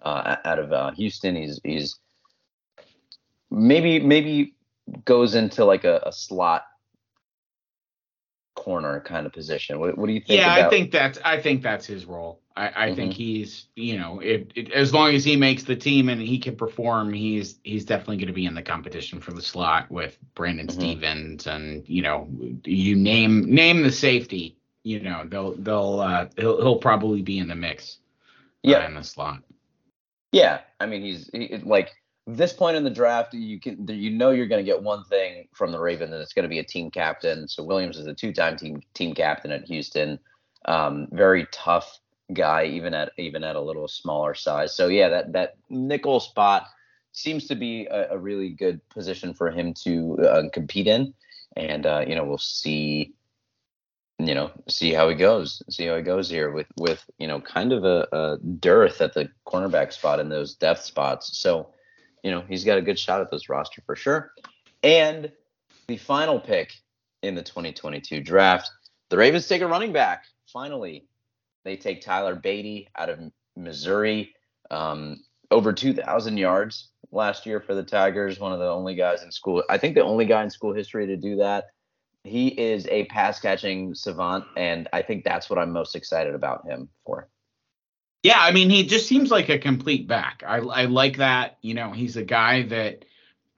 uh, 0.02 0.36
out 0.44 0.58
of 0.58 0.72
uh, 0.72 0.90
Houston. 0.92 1.34
He's 1.34 1.60
he's 1.64 1.98
maybe 3.50 4.00
maybe 4.00 4.54
goes 5.04 5.34
into 5.34 5.64
like 5.64 5.84
a, 5.84 6.02
a 6.06 6.12
slot 6.12 6.64
corner 8.54 9.00
kind 9.00 9.26
of 9.26 9.32
position. 9.32 9.78
What, 9.78 9.98
what 9.98 10.06
do 10.06 10.12
you 10.12 10.20
think? 10.20 10.40
Yeah, 10.40 10.56
about? 10.56 10.66
I 10.66 10.70
think 10.70 10.92
that's 10.92 11.18
I 11.24 11.40
think 11.40 11.62
that's 11.62 11.86
his 11.86 12.04
role. 12.06 12.40
I, 12.56 12.68
I 12.68 12.70
mm-hmm. 12.70 12.94
think 12.94 13.12
he's 13.14 13.66
you 13.74 13.98
know 13.98 14.20
it, 14.20 14.52
it, 14.54 14.72
as 14.72 14.94
long 14.94 15.14
as 15.14 15.24
he 15.24 15.36
makes 15.36 15.64
the 15.64 15.76
team 15.76 16.08
and 16.08 16.20
he 16.20 16.38
can 16.38 16.56
perform, 16.56 17.12
he's 17.12 17.58
he's 17.64 17.84
definitely 17.84 18.18
going 18.18 18.28
to 18.28 18.32
be 18.32 18.46
in 18.46 18.54
the 18.54 18.62
competition 18.62 19.20
for 19.20 19.32
the 19.32 19.42
slot 19.42 19.90
with 19.90 20.18
Brandon 20.34 20.66
mm-hmm. 20.66 20.80
Stephens 20.80 21.46
and 21.46 21.88
you 21.88 22.02
know 22.02 22.28
you 22.64 22.96
name 22.96 23.44
name 23.52 23.82
the 23.82 23.92
safety. 23.92 24.56
You 24.84 25.00
know 25.00 25.24
they'll 25.26 25.56
they'll 25.56 26.00
uh, 26.00 26.26
he'll 26.36 26.60
he'll 26.60 26.78
probably 26.78 27.22
be 27.22 27.38
in 27.38 27.48
the 27.48 27.54
mix. 27.54 27.98
Yeah, 28.62 28.78
uh, 28.78 28.86
in 28.86 28.94
the 28.94 29.02
slot. 29.02 29.42
Yeah, 30.30 30.60
I 30.78 30.86
mean 30.86 31.02
he's 31.02 31.30
he, 31.32 31.56
like 31.64 31.92
this 32.26 32.52
point 32.52 32.76
in 32.76 32.84
the 32.84 32.90
draft, 32.90 33.34
you 33.34 33.60
can 33.60 33.86
you 33.88 34.10
know 34.10 34.30
you're 34.30 34.46
going 34.46 34.64
to 34.64 34.70
get 34.70 34.82
one 34.82 35.04
thing 35.04 35.48
from 35.54 35.72
the 35.72 35.80
Ravens, 35.80 36.12
and 36.12 36.22
it's 36.22 36.32
going 36.32 36.44
to 36.44 36.48
be 36.48 36.58
a 36.58 36.64
team 36.64 36.90
captain. 36.90 37.48
So 37.48 37.62
Williams 37.62 37.98
is 37.98 38.06
a 38.06 38.14
two-time 38.14 38.56
team 38.56 38.82
team 38.94 39.14
captain 39.14 39.50
at 39.50 39.64
Houston. 39.64 40.18
Um, 40.66 41.08
very 41.12 41.46
tough 41.52 41.98
guy, 42.32 42.66
even 42.66 42.94
at 42.94 43.12
even 43.18 43.44
at 43.44 43.56
a 43.56 43.60
little 43.60 43.88
smaller 43.88 44.34
size. 44.34 44.74
So 44.74 44.88
yeah, 44.88 45.08
that 45.08 45.32
that 45.32 45.56
nickel 45.68 46.20
spot 46.20 46.66
seems 47.12 47.46
to 47.48 47.54
be 47.54 47.86
a, 47.86 48.12
a 48.12 48.18
really 48.18 48.50
good 48.50 48.86
position 48.88 49.34
for 49.34 49.50
him 49.50 49.74
to 49.84 50.18
uh, 50.18 50.42
compete 50.52 50.86
in, 50.86 51.14
and 51.56 51.86
uh, 51.86 52.04
you 52.06 52.14
know 52.14 52.24
we'll 52.24 52.38
see 52.38 53.13
you 54.18 54.34
know, 54.34 54.50
see 54.68 54.92
how 54.92 55.08
he 55.08 55.14
goes. 55.14 55.62
See 55.70 55.86
how 55.86 55.96
he 55.96 56.02
goes 56.02 56.30
here 56.30 56.50
with 56.50 56.66
with 56.76 57.04
you 57.18 57.26
know 57.26 57.40
kind 57.40 57.72
of 57.72 57.84
a, 57.84 58.06
a 58.12 58.38
dearth 58.38 59.00
at 59.00 59.14
the 59.14 59.28
cornerback 59.46 59.92
spot 59.92 60.20
in 60.20 60.28
those 60.28 60.54
depth 60.54 60.82
spots. 60.82 61.38
So, 61.38 61.70
you 62.22 62.30
know, 62.30 62.44
he's 62.48 62.64
got 62.64 62.78
a 62.78 62.82
good 62.82 62.98
shot 62.98 63.20
at 63.20 63.30
this 63.30 63.48
roster 63.48 63.82
for 63.86 63.96
sure. 63.96 64.32
And 64.82 65.32
the 65.88 65.96
final 65.96 66.38
pick 66.38 66.72
in 67.22 67.34
the 67.34 67.42
2022 67.42 68.20
draft, 68.20 68.70
the 69.10 69.16
Ravens 69.16 69.48
take 69.48 69.62
a 69.62 69.66
running 69.66 69.92
back. 69.92 70.24
Finally, 70.46 71.06
they 71.64 71.76
take 71.76 72.02
Tyler 72.02 72.36
Badie 72.36 72.88
out 72.96 73.08
of 73.08 73.18
Missouri. 73.56 74.34
Um, 74.70 75.22
over 75.50 75.72
2,000 75.72 76.36
yards 76.36 76.88
last 77.12 77.46
year 77.46 77.60
for 77.60 77.74
the 77.74 77.82
Tigers. 77.82 78.40
One 78.40 78.52
of 78.52 78.58
the 78.58 78.68
only 78.68 78.94
guys 78.94 79.22
in 79.22 79.30
school, 79.30 79.62
I 79.68 79.78
think 79.78 79.94
the 79.94 80.02
only 80.02 80.26
guy 80.26 80.42
in 80.42 80.50
school 80.50 80.74
history 80.74 81.06
to 81.06 81.16
do 81.16 81.36
that. 81.36 81.66
He 82.24 82.48
is 82.48 82.86
a 82.86 83.04
pass 83.04 83.38
catching 83.38 83.94
savant, 83.94 84.44
and 84.56 84.88
I 84.92 85.02
think 85.02 85.24
that's 85.24 85.50
what 85.50 85.58
I'm 85.58 85.70
most 85.70 85.94
excited 85.94 86.34
about 86.34 86.64
him 86.66 86.88
for. 87.04 87.28
Yeah, 88.22 88.38
I 88.40 88.52
mean, 88.52 88.70
he 88.70 88.86
just 88.86 89.06
seems 89.06 89.30
like 89.30 89.50
a 89.50 89.58
complete 89.58 90.08
back. 90.08 90.42
I, 90.46 90.56
I 90.56 90.84
like 90.86 91.18
that. 91.18 91.58
You 91.60 91.74
know, 91.74 91.92
he's 91.92 92.16
a 92.16 92.24
guy 92.24 92.62
that, 92.62 93.04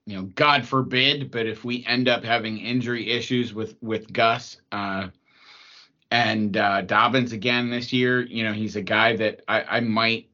you 0.06 0.16
know, 0.16 0.24
God 0.34 0.66
forbid, 0.66 1.30
but 1.30 1.46
if 1.46 1.64
we 1.64 1.84
end 1.86 2.08
up 2.08 2.24
having 2.24 2.58
injury 2.58 3.08
issues 3.08 3.54
with 3.54 3.76
with 3.80 4.12
Gus 4.12 4.60
uh, 4.72 5.08
and 6.10 6.56
uh, 6.56 6.80
Dobbins 6.80 7.30
again 7.30 7.70
this 7.70 7.92
year, 7.92 8.22
you 8.22 8.42
know, 8.42 8.52
he's 8.52 8.74
a 8.74 8.82
guy 8.82 9.14
that 9.14 9.42
I, 9.46 9.62
I 9.62 9.80
might 9.80 10.28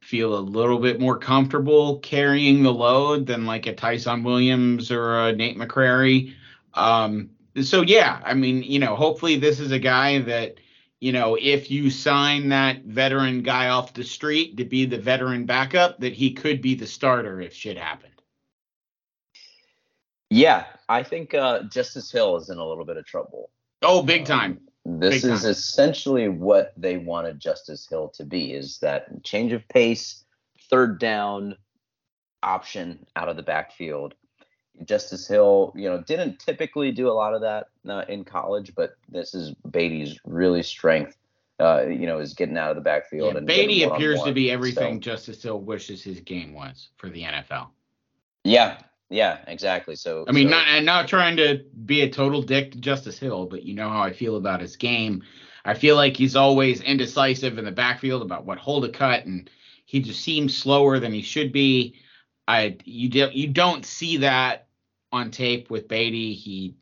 feel 0.00 0.36
a 0.36 0.38
little 0.38 0.78
bit 0.78 1.00
more 1.00 1.18
comfortable 1.18 1.98
carrying 1.98 2.62
the 2.62 2.72
load 2.72 3.26
than 3.26 3.46
like 3.46 3.66
a 3.66 3.74
Ty'Son 3.74 4.22
Williams 4.22 4.92
or 4.92 5.18
a 5.18 5.32
Nate 5.32 5.58
McCrary. 5.58 6.34
Um, 6.74 7.30
so 7.60 7.82
yeah, 7.82 8.20
I 8.24 8.34
mean, 8.34 8.62
you 8.62 8.78
know, 8.78 8.96
hopefully 8.96 9.36
this 9.36 9.60
is 9.60 9.72
a 9.72 9.78
guy 9.78 10.20
that, 10.20 10.56
you 11.00 11.12
know, 11.12 11.36
if 11.40 11.70
you 11.70 11.90
sign 11.90 12.48
that 12.50 12.84
veteran 12.84 13.42
guy 13.42 13.68
off 13.68 13.94
the 13.94 14.04
street 14.04 14.56
to 14.56 14.64
be 14.64 14.86
the 14.86 14.98
veteran 14.98 15.44
backup, 15.44 16.00
that 16.00 16.12
he 16.12 16.32
could 16.32 16.62
be 16.62 16.74
the 16.74 16.86
starter 16.86 17.40
if 17.40 17.52
shit 17.52 17.76
happened. 17.76 18.12
Yeah, 20.30 20.64
I 20.88 21.02
think 21.02 21.34
uh, 21.34 21.64
Justice 21.64 22.10
Hill 22.10 22.36
is 22.36 22.48
in 22.48 22.56
a 22.56 22.66
little 22.66 22.86
bit 22.86 22.96
of 22.96 23.04
trouble. 23.04 23.50
Oh, 23.82 24.02
big 24.02 24.24
time. 24.24 24.60
Um, 24.86 24.98
this 24.98 25.24
is 25.24 25.44
essentially 25.44 26.28
what 26.28 26.72
they 26.76 26.96
wanted 26.96 27.38
Justice 27.38 27.86
Hill 27.88 28.08
to 28.14 28.24
be 28.24 28.52
is 28.52 28.78
that 28.78 29.22
change 29.24 29.52
of 29.52 29.66
pace, 29.68 30.24
third 30.70 30.98
down 30.98 31.56
option 32.42 33.06
out 33.14 33.28
of 33.28 33.36
the 33.36 33.42
backfield. 33.42 34.14
Justice 34.84 35.26
Hill, 35.28 35.72
you 35.76 35.88
know, 35.88 36.02
didn't 36.02 36.38
typically 36.38 36.92
do 36.92 37.08
a 37.08 37.12
lot 37.12 37.34
of 37.34 37.40
that 37.42 37.68
uh, 37.88 38.04
in 38.08 38.24
college, 38.24 38.74
but 38.74 38.96
this 39.08 39.34
is 39.34 39.54
Badie's 39.68 40.18
really 40.24 40.62
strength. 40.62 41.16
Uh, 41.60 41.84
you 41.86 42.06
know, 42.06 42.18
is 42.18 42.34
getting 42.34 42.56
out 42.56 42.70
of 42.70 42.76
the 42.76 42.82
backfield. 42.82 43.34
Yeah, 43.34 43.38
and 43.38 43.48
Badie 43.48 43.86
appears 43.86 44.20
to 44.22 44.32
be 44.32 44.50
everything 44.50 44.96
so. 44.96 45.00
Justice 45.00 45.42
Hill 45.42 45.60
wishes 45.60 46.02
his 46.02 46.18
game 46.18 46.54
was 46.54 46.88
for 46.96 47.08
the 47.08 47.22
NFL. 47.22 47.68
Yeah, 48.42 48.78
yeah, 49.10 49.38
exactly. 49.46 49.94
So 49.94 50.24
I 50.26 50.32
mean, 50.32 50.48
so, 50.48 50.56
not 50.56 50.66
and 50.68 50.84
not 50.84 51.06
trying 51.06 51.36
to 51.36 51.62
be 51.84 52.00
a 52.00 52.10
total 52.10 52.42
dick 52.42 52.72
to 52.72 52.78
Justice 52.78 53.18
Hill, 53.18 53.46
but 53.46 53.62
you 53.62 53.74
know 53.74 53.88
how 53.88 54.02
I 54.02 54.12
feel 54.12 54.36
about 54.36 54.60
his 54.60 54.74
game. 54.74 55.22
I 55.64 55.74
feel 55.74 55.94
like 55.94 56.16
he's 56.16 56.34
always 56.34 56.80
indecisive 56.80 57.58
in 57.58 57.64
the 57.64 57.70
backfield 57.70 58.22
about 58.22 58.44
what 58.44 58.58
hold 58.58 58.84
to 58.84 58.88
cut, 58.88 59.26
and 59.26 59.48
he 59.84 60.00
just 60.00 60.22
seems 60.22 60.56
slower 60.56 60.98
than 60.98 61.12
he 61.12 61.22
should 61.22 61.52
be. 61.52 61.94
I 62.52 62.76
you 62.84 63.08
do, 63.08 63.30
you 63.32 63.48
don't 63.48 63.84
see 63.86 64.18
that 64.18 64.66
on 65.10 65.30
tape 65.30 65.70
with 65.70 65.88
Badie. 65.88 66.34
He 66.34 66.74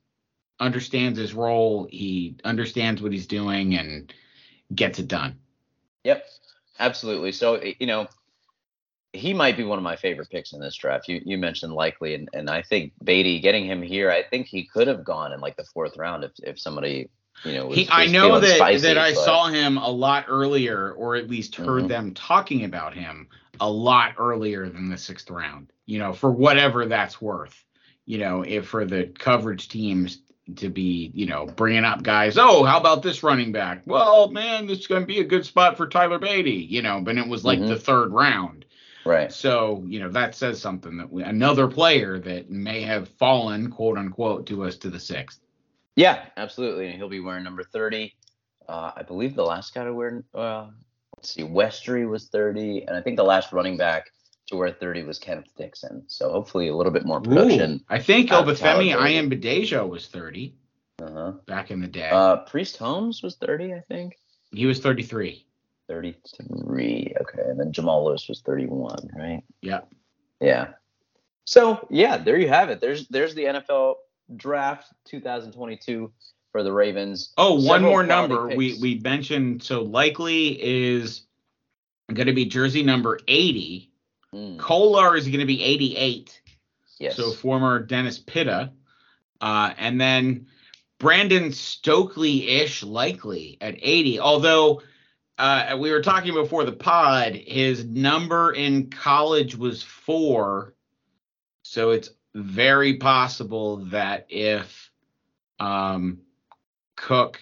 understands 0.58 1.16
his 1.16 1.32
role. 1.32 1.86
He 1.88 2.36
understands 2.44 3.00
what 3.00 3.12
he's 3.12 3.28
doing 3.28 3.76
and 3.76 4.12
gets 4.74 4.98
it 4.98 5.06
done. 5.06 5.38
Yep, 6.02 6.26
absolutely. 6.80 7.30
So 7.30 7.62
you 7.78 7.86
know, 7.86 8.08
he 9.12 9.32
might 9.32 9.56
be 9.56 9.62
one 9.62 9.78
of 9.78 9.84
my 9.84 9.94
favorite 9.94 10.28
picks 10.30 10.52
in 10.52 10.60
this 10.60 10.74
draft. 10.74 11.06
You 11.06 11.22
you 11.24 11.38
mentioned 11.38 11.72
likely, 11.72 12.14
and, 12.14 12.28
and 12.32 12.50
I 12.50 12.62
think 12.62 12.92
Badie 13.04 13.40
getting 13.40 13.64
him 13.64 13.80
here, 13.80 14.10
I 14.10 14.24
think 14.24 14.48
he 14.48 14.64
could 14.64 14.88
have 14.88 15.04
gone 15.04 15.32
in 15.32 15.40
like 15.40 15.56
the 15.56 15.64
fourth 15.72 15.96
round 15.96 16.24
if, 16.24 16.32
if 16.42 16.58
somebody 16.58 17.08
you 17.44 17.54
know. 17.54 17.66
Was, 17.66 17.76
he, 17.76 17.82
was 17.84 17.90
I 17.92 18.06
know 18.06 18.40
that 18.40 18.56
spicy, 18.56 18.82
that 18.82 18.98
I 18.98 19.14
but... 19.14 19.24
saw 19.24 19.48
him 19.48 19.76
a 19.76 19.88
lot 19.88 20.26
earlier, 20.28 20.92
or 20.92 21.16
at 21.16 21.28
least 21.28 21.56
heard 21.56 21.82
mm-hmm. 21.82 21.88
them 21.88 22.14
talking 22.14 22.64
about 22.64 22.94
him 22.94 23.28
a 23.60 23.70
lot 23.70 24.14
earlier 24.18 24.68
than 24.68 24.88
the 24.88 24.98
sixth 24.98 25.30
round. 25.30 25.72
You 25.86 25.98
know, 25.98 26.12
for 26.12 26.30
whatever 26.30 26.86
that's 26.86 27.20
worth. 27.20 27.64
You 28.06 28.18
know, 28.18 28.42
if 28.42 28.66
for 28.66 28.84
the 28.84 29.04
coverage 29.06 29.68
teams 29.68 30.20
to 30.56 30.68
be, 30.68 31.12
you 31.14 31.26
know, 31.26 31.46
bringing 31.46 31.84
up 31.84 32.02
guys. 32.02 32.36
Oh, 32.36 32.64
how 32.64 32.78
about 32.78 33.02
this 33.02 33.22
running 33.22 33.52
back? 33.52 33.82
Well, 33.86 34.30
man, 34.30 34.66
this 34.66 34.80
is 34.80 34.86
going 34.88 35.02
to 35.02 35.06
be 35.06 35.20
a 35.20 35.24
good 35.24 35.46
spot 35.46 35.76
for 35.76 35.86
Tyler 35.86 36.18
Badie, 36.18 36.68
You 36.68 36.82
know, 36.82 37.00
but 37.00 37.16
it 37.16 37.28
was 37.28 37.44
like 37.44 37.60
mm-hmm. 37.60 37.68
the 37.68 37.78
third 37.78 38.10
round 38.10 38.64
Right. 39.04 39.32
So, 39.32 39.82
you 39.86 40.00
know, 40.00 40.10
that 40.10 40.34
says 40.34 40.60
something 40.60 40.98
that 40.98 41.10
we, 41.10 41.22
another 41.22 41.68
player 41.68 42.18
that 42.18 42.50
may 42.50 42.82
have 42.82 43.08
fallen, 43.08 43.70
quote 43.70 43.98
unquote, 43.98 44.46
to 44.46 44.64
us 44.64 44.76
to 44.78 44.90
the 44.90 45.00
sixth. 45.00 45.40
Yeah, 46.00 46.24
absolutely. 46.38 46.86
And 46.86 46.96
he'll 46.96 47.10
be 47.10 47.20
wearing 47.20 47.44
number 47.44 47.62
30. 47.62 48.14
Uh, 48.66 48.92
I 48.96 49.02
believe 49.02 49.34
the 49.34 49.44
last 49.44 49.74
guy 49.74 49.84
to 49.84 49.92
wear, 49.92 50.24
uh, 50.34 50.68
let's 51.14 51.34
see, 51.34 51.42
Westry 51.42 52.08
was 52.08 52.28
30. 52.28 52.84
And 52.88 52.96
I 52.96 53.02
think 53.02 53.18
the 53.18 53.22
last 53.22 53.52
running 53.52 53.76
back 53.76 54.10
to 54.46 54.56
wear 54.56 54.70
30 54.70 55.02
was 55.02 55.18
Kenneth 55.18 55.54
Dixon. 55.58 56.04
So 56.06 56.32
hopefully 56.32 56.68
a 56.68 56.74
little 56.74 56.90
bit 56.90 57.04
more 57.04 57.20
production. 57.20 57.72
Ooh, 57.72 57.80
I 57.90 57.98
think 57.98 58.30
Obafemi 58.30 58.96
Ayanbadejo 58.96 59.86
was 59.86 60.06
30 60.06 60.54
uh-huh. 61.02 61.32
back 61.46 61.70
in 61.70 61.82
the 61.82 61.86
day. 61.86 62.08
Uh, 62.08 62.36
Priest 62.36 62.78
Holmes 62.78 63.22
was 63.22 63.36
30, 63.36 63.74
I 63.74 63.80
think. 63.80 64.16
He 64.52 64.64
was 64.64 64.80
33. 64.80 65.44
33. 65.86 67.14
Okay. 67.20 67.42
And 67.42 67.60
then 67.60 67.72
Jamal 67.72 68.06
Lewis 68.06 68.26
was 68.26 68.40
31, 68.40 69.10
right? 69.14 69.42
Yeah. 69.60 69.80
Yeah. 70.40 70.68
So, 71.44 71.86
yeah, 71.90 72.16
there 72.16 72.38
you 72.38 72.48
have 72.48 72.70
it. 72.70 72.80
There's 72.80 73.06
there's 73.08 73.34
the 73.34 73.44
NFL 73.44 73.96
draft 74.36 74.92
2022 75.06 76.12
for 76.52 76.62
the 76.62 76.72
Ravens. 76.72 77.32
Oh, 77.36 77.58
Several 77.58 77.68
one 77.68 77.82
more 77.82 78.02
number. 78.04 78.48
Picks. 78.48 78.56
We 78.56 78.78
we 78.80 79.00
mentioned 79.00 79.62
so 79.62 79.82
likely 79.82 80.62
is 80.62 81.22
going 82.12 82.26
to 82.26 82.32
be 82.32 82.44
jersey 82.44 82.82
number 82.82 83.18
80. 83.28 83.90
Mm. 84.34 84.58
Kolar 84.58 85.16
is 85.16 85.26
going 85.26 85.40
to 85.40 85.46
be 85.46 85.62
88. 85.62 86.40
Yes. 86.98 87.16
So 87.16 87.32
former 87.32 87.80
Dennis 87.80 88.18
Pitta. 88.18 88.72
Uh, 89.40 89.72
and 89.78 90.00
then 90.00 90.46
Brandon 90.98 91.52
Stokley 91.52 92.46
ish 92.46 92.82
likely 92.82 93.56
at 93.60 93.76
80. 93.80 94.20
Although 94.20 94.82
uh, 95.40 95.74
we 95.78 95.90
were 95.90 96.02
talking 96.02 96.34
before 96.34 96.64
the 96.64 96.72
pod. 96.72 97.34
His 97.34 97.84
number 97.86 98.52
in 98.52 98.90
college 98.90 99.56
was 99.56 99.82
four, 99.82 100.74
so 101.62 101.92
it's 101.92 102.10
very 102.34 102.96
possible 102.96 103.78
that 103.86 104.26
if 104.28 104.90
um, 105.58 106.18
Koch 106.96 107.38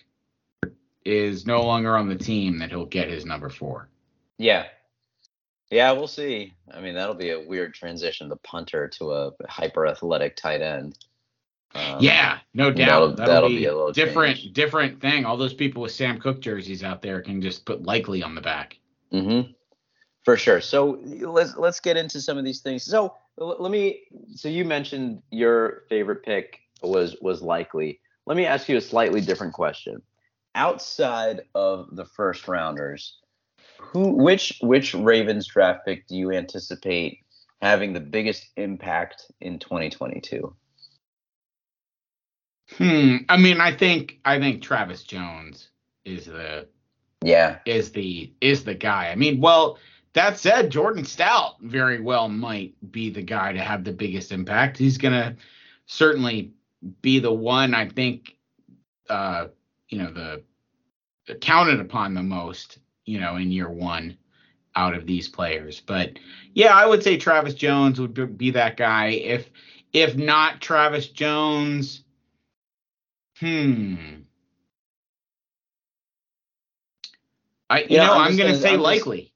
is 1.04 1.46
no 1.46 1.62
longer 1.62 1.96
on 1.96 2.08
the 2.08 2.16
team, 2.16 2.58
that 2.58 2.70
he'll 2.70 2.86
get 2.86 3.08
his 3.08 3.24
number 3.24 3.48
four. 3.48 3.88
Yeah, 4.38 4.66
yeah, 5.70 5.92
we'll 5.92 6.08
see. 6.08 6.54
I 6.72 6.80
mean, 6.80 6.94
that'll 6.94 7.14
be 7.14 7.30
a 7.30 7.40
weird 7.40 7.74
transition, 7.74 8.28
the 8.28 8.36
punter 8.36 8.88
to 8.88 9.12
a 9.12 9.32
hyper 9.48 9.86
athletic 9.86 10.36
tight 10.36 10.62
end. 10.62 10.98
Um, 11.74 11.98
yeah, 12.00 12.38
no 12.54 12.70
doubt. 12.70 12.86
That'll, 12.86 13.08
that'll, 13.08 13.34
that'll 13.34 13.48
be, 13.50 13.58
be, 13.58 13.64
a 13.66 13.92
different, 13.92 14.38
change. 14.38 14.52
different 14.54 15.00
thing. 15.00 15.26
All 15.26 15.36
those 15.36 15.52
people 15.52 15.82
with 15.82 15.92
Sam 15.92 16.18
Koch 16.18 16.40
jerseys 16.40 16.82
out 16.82 17.02
there 17.02 17.20
can 17.20 17.42
just 17.42 17.66
put 17.66 17.82
likely 17.82 18.22
on 18.22 18.34
the 18.34 18.40
back. 18.40 18.78
Mm-hmm. 19.12 19.52
For 20.28 20.36
sure. 20.36 20.60
So 20.60 21.00
let's 21.06 21.56
let's 21.56 21.80
get 21.80 21.96
into 21.96 22.20
some 22.20 22.36
of 22.36 22.44
these 22.44 22.60
things. 22.60 22.82
So 22.82 23.14
let 23.38 23.70
me. 23.70 24.02
So 24.34 24.50
you 24.50 24.62
mentioned 24.62 25.22
your 25.30 25.84
favorite 25.88 26.22
pick 26.22 26.60
was 26.82 27.16
was 27.22 27.40
likely. 27.40 28.00
Let 28.26 28.36
me 28.36 28.44
ask 28.44 28.68
you 28.68 28.76
a 28.76 28.80
slightly 28.82 29.22
different 29.22 29.54
question. 29.54 30.02
Outside 30.54 31.44
of 31.54 31.96
the 31.96 32.04
first 32.04 32.46
rounders, 32.46 33.20
who 33.78 34.10
which 34.10 34.58
which 34.60 34.92
Ravens 34.92 35.46
draft 35.46 35.86
pick 35.86 36.06
do 36.06 36.14
you 36.14 36.30
anticipate 36.30 37.20
having 37.62 37.94
the 37.94 38.00
biggest 38.00 38.48
impact 38.56 39.32
in 39.40 39.58
2022? 39.58 40.54
Hmm. 42.76 43.16
I 43.30 43.38
mean, 43.38 43.62
I 43.62 43.74
think 43.74 44.18
I 44.26 44.38
think 44.38 44.60
Travis 44.60 45.04
Jones 45.04 45.70
is 46.04 46.26
the 46.26 46.68
yeah 47.24 47.60
is 47.64 47.92
the 47.92 48.30
is 48.42 48.64
the 48.64 48.74
guy. 48.74 49.08
I 49.08 49.14
mean, 49.14 49.40
well, 49.40 49.78
that 50.14 50.38
said, 50.38 50.70
Jordan 50.70 51.04
Stout 51.04 51.60
very 51.60 52.00
well 52.00 52.28
might 52.28 52.74
be 52.90 53.10
the 53.10 53.22
guy 53.22 53.52
to 53.52 53.60
have 53.60 53.84
the 53.84 53.92
biggest 53.92 54.32
impact. 54.32 54.78
He's 54.78 54.98
gonna 54.98 55.36
certainly 55.86 56.52
be 57.02 57.18
the 57.18 57.32
one 57.32 57.74
I 57.74 57.88
think 57.88 58.36
uh 59.08 59.48
you 59.88 59.98
know 59.98 60.12
the, 60.12 60.42
the 61.26 61.34
counted 61.34 61.80
upon 61.80 62.14
the 62.14 62.22
most, 62.22 62.78
you 63.04 63.20
know, 63.20 63.36
in 63.36 63.50
year 63.50 63.70
one 63.70 64.16
out 64.76 64.94
of 64.94 65.06
these 65.06 65.28
players. 65.28 65.80
But 65.80 66.18
yeah, 66.54 66.74
I 66.74 66.86
would 66.86 67.02
say 67.02 67.16
Travis 67.16 67.54
Jones 67.54 68.00
would 68.00 68.38
be 68.38 68.50
that 68.52 68.76
guy. 68.76 69.08
If 69.08 69.50
if 69.92 70.16
not 70.16 70.60
Travis 70.60 71.08
Jones, 71.08 72.02
Hmm. 73.40 73.94
I 77.70 77.80
you 77.82 77.86
yeah, 77.90 78.06
know 78.06 78.14
I'm, 78.14 78.20
I'm 78.32 78.36
gonna, 78.36 78.50
gonna, 78.50 78.60
say 78.60 78.74
I'm 78.74 78.80
likely. 78.80 79.32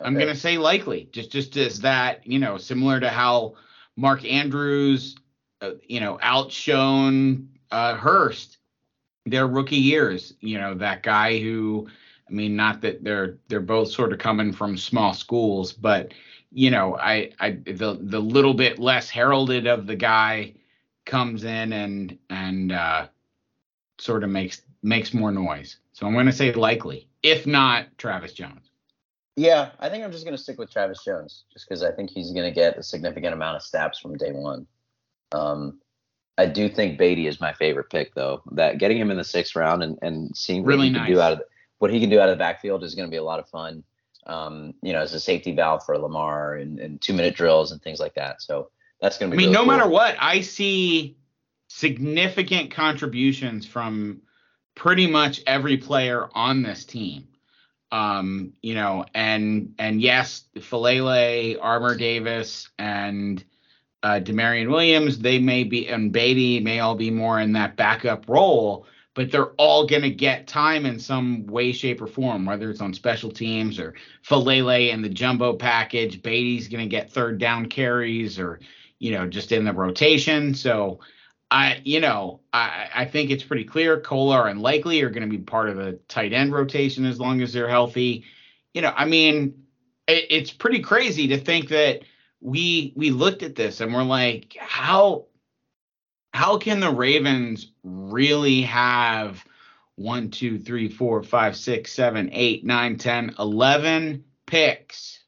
Okay. 0.00 0.08
I'm 0.08 0.14
gonna 0.18 0.36
say 0.36 0.58
likely. 0.58 1.08
Just 1.12 1.30
just 1.30 1.56
as 1.56 1.80
that 1.80 2.26
you 2.26 2.38
know 2.38 2.58
similar 2.58 3.00
to 3.00 3.08
how 3.08 3.54
Mark 3.96 4.24
Andrews 4.24 5.16
uh, 5.60 5.72
you 5.86 6.00
know 6.00 6.18
outshone 6.20 7.48
uh, 7.70 7.94
Hurst 7.96 8.58
their 9.24 9.46
rookie 9.46 9.76
years. 9.76 10.34
You 10.40 10.58
know 10.58 10.74
that 10.74 11.02
guy 11.02 11.38
who 11.38 11.88
I 12.28 12.32
mean 12.32 12.56
not 12.56 12.80
that 12.82 13.02
they're 13.02 13.38
they're 13.48 13.60
both 13.60 13.90
sort 13.90 14.12
of 14.12 14.18
coming 14.18 14.52
from 14.52 14.76
small 14.76 15.14
schools, 15.14 15.72
but 15.72 16.12
you 16.52 16.70
know, 16.70 16.96
I 16.96 17.32
I 17.38 17.50
the 17.50 17.98
the 18.00 18.20
little 18.20 18.54
bit 18.54 18.78
less 18.78 19.10
heralded 19.10 19.66
of 19.66 19.86
the 19.86 19.96
guy 19.96 20.54
comes 21.04 21.44
in 21.44 21.72
and 21.72 22.18
and 22.30 22.72
uh, 22.72 23.08
sort 23.98 24.24
of 24.24 24.30
makes 24.30 24.62
makes 24.82 25.12
more 25.12 25.32
noise. 25.32 25.76
So 25.92 26.06
I'm 26.06 26.12
going 26.12 26.26
to 26.26 26.32
say 26.32 26.52
likely, 26.52 27.08
if 27.22 27.46
not 27.46 27.86
Travis 27.98 28.32
Jones. 28.32 28.70
Yeah, 29.36 29.70
I 29.78 29.90
think 29.90 30.02
I'm 30.02 30.12
just 30.12 30.24
going 30.24 30.36
to 30.36 30.42
stick 30.42 30.58
with 30.58 30.72
Travis 30.72 31.04
Jones, 31.04 31.44
just 31.52 31.68
because 31.68 31.82
I 31.82 31.92
think 31.92 32.08
he's 32.10 32.32
going 32.32 32.46
to 32.46 32.54
get 32.54 32.78
a 32.78 32.82
significant 32.82 33.34
amount 33.34 33.56
of 33.56 33.62
snaps 33.62 33.98
from 33.98 34.16
day 34.16 34.32
one. 34.32 34.66
Um, 35.32 35.80
I 36.38 36.46
do 36.46 36.68
think 36.68 36.98
Badie 36.98 37.28
is 37.28 37.40
my 37.40 37.52
favorite 37.52 37.90
pick, 37.90 38.14
though. 38.14 38.42
That 38.52 38.78
getting 38.78 38.98
him 38.98 39.10
in 39.10 39.18
the 39.18 39.24
sixth 39.24 39.54
round 39.54 39.82
and, 39.82 39.98
and 40.00 40.34
seeing 40.34 40.62
what 40.62 40.68
really 40.68 40.86
he 40.86 40.92
nice. 40.92 41.06
can 41.06 41.14
do 41.14 41.20
out 41.20 41.32
of 41.32 41.38
the, 41.38 41.44
what 41.78 41.92
he 41.92 42.00
can 42.00 42.08
do 42.08 42.18
out 42.18 42.30
of 42.30 42.34
the 42.34 42.38
backfield 42.38 42.82
is 42.82 42.94
going 42.94 43.06
to 43.06 43.10
be 43.10 43.18
a 43.18 43.22
lot 43.22 43.38
of 43.38 43.48
fun. 43.48 43.84
Um, 44.26 44.74
you 44.82 44.92
know, 44.92 45.00
as 45.00 45.12
a 45.14 45.20
safety 45.20 45.54
valve 45.54 45.84
for 45.84 45.96
Lamar 45.98 46.54
and, 46.54 46.80
and 46.80 47.00
two 47.00 47.12
minute 47.12 47.36
drills 47.36 47.70
and 47.70 47.80
things 47.80 48.00
like 48.00 48.14
that. 48.14 48.42
So 48.42 48.70
that's 49.00 49.18
going 49.18 49.30
to 49.30 49.36
be. 49.36 49.44
I 49.44 49.46
mean, 49.46 49.54
really 49.54 49.64
no 49.64 49.70
cool. 49.70 49.78
matter 49.78 49.88
what, 49.88 50.16
I 50.18 50.40
see 50.40 51.16
significant 51.68 52.70
contributions 52.70 53.66
from 53.66 54.22
pretty 54.74 55.06
much 55.06 55.42
every 55.46 55.76
player 55.76 56.28
on 56.32 56.62
this 56.62 56.84
team. 56.84 57.28
Um, 57.96 58.52
you 58.60 58.74
know, 58.74 59.06
and 59.14 59.74
and 59.78 60.02
yes, 60.02 60.44
Faalele, 60.56 61.56
Armour 61.58 61.96
Davis, 61.96 62.68
and 62.78 63.42
uh, 64.02 64.20
Damarion 64.22 64.68
Williams, 64.70 65.18
they 65.18 65.38
may 65.38 65.64
be, 65.64 65.88
and 65.88 66.12
Badie 66.12 66.62
may 66.62 66.80
all 66.80 66.94
be 66.94 67.10
more 67.10 67.40
in 67.40 67.52
that 67.54 67.76
backup 67.76 68.28
role, 68.28 68.86
but 69.14 69.30
they're 69.30 69.52
all 69.52 69.86
going 69.86 70.02
to 70.02 70.10
get 70.10 70.46
time 70.46 70.84
in 70.84 70.98
some 70.98 71.46
way, 71.46 71.72
shape, 71.72 72.02
or 72.02 72.06
form, 72.06 72.44
whether 72.44 72.70
it's 72.70 72.82
on 72.82 72.92
special 72.92 73.30
teams 73.30 73.78
or 73.78 73.94
Faalele 74.28 74.92
and 74.92 75.02
the 75.02 75.08
jumbo 75.08 75.54
package. 75.54 76.20
Badie's 76.20 76.68
going 76.68 76.84
to 76.84 76.96
get 76.96 77.10
third 77.10 77.38
down 77.38 77.64
carries 77.66 78.38
or, 78.38 78.60
you 78.98 79.12
know, 79.12 79.26
just 79.26 79.52
in 79.52 79.64
the 79.64 79.72
rotation. 79.72 80.54
So, 80.54 81.00
I, 81.50 81.80
you 81.84 82.00
know, 82.00 82.40
I, 82.52 82.88
I 82.94 83.04
think 83.04 83.30
it's 83.30 83.44
pretty 83.44 83.64
clear 83.64 84.00
Kolar 84.00 84.48
and 84.48 84.60
Likely 84.60 85.02
are 85.02 85.10
going 85.10 85.22
to 85.22 85.36
be 85.36 85.42
part 85.42 85.68
of 85.68 85.76
the 85.76 85.92
tight 86.08 86.32
end 86.32 86.52
rotation 86.52 87.04
as 87.04 87.20
long 87.20 87.40
as 87.40 87.52
they're 87.52 87.68
healthy. 87.68 88.24
You 88.74 88.82
know, 88.82 88.92
I 88.96 89.04
mean, 89.04 89.64
it, 90.08 90.26
it's 90.30 90.50
pretty 90.50 90.80
crazy 90.80 91.28
to 91.28 91.38
think 91.38 91.68
that 91.68 92.02
we 92.40 92.92
we 92.96 93.10
looked 93.10 93.42
at 93.42 93.54
this 93.54 93.80
and 93.80 93.94
we're 93.94 94.02
like, 94.02 94.56
how 94.58 95.26
how 96.34 96.58
can 96.58 96.80
the 96.80 96.90
Ravens 96.90 97.72
really 97.82 98.62
have 98.62 99.44
one, 99.94 100.30
two, 100.30 100.58
three, 100.58 100.88
four, 100.88 101.22
five, 101.22 101.56
six, 101.56 101.92
seven, 101.92 102.28
eight, 102.32 102.64
nine, 102.64 102.98
ten, 102.98 103.34
eleven 103.38 104.24
picks 104.46 105.20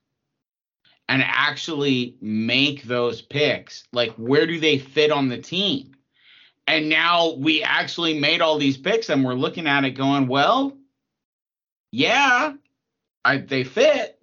and 1.08 1.22
actually 1.24 2.16
make 2.20 2.82
those 2.82 3.22
picks? 3.22 3.84
Like, 3.92 4.10
where 4.16 4.46
do 4.46 4.60
they 4.60 4.78
fit 4.78 5.12
on 5.12 5.28
the 5.28 5.38
team? 5.38 5.94
And 6.68 6.90
now 6.90 7.32
we 7.32 7.62
actually 7.62 8.20
made 8.20 8.42
all 8.42 8.58
these 8.58 8.76
picks 8.76 9.08
and 9.08 9.24
we're 9.24 9.32
looking 9.32 9.66
at 9.66 9.84
it 9.84 9.92
going, 9.92 10.28
well, 10.28 10.76
yeah, 11.90 12.52
I, 13.24 13.38
they 13.38 13.64
fit. 13.64 14.20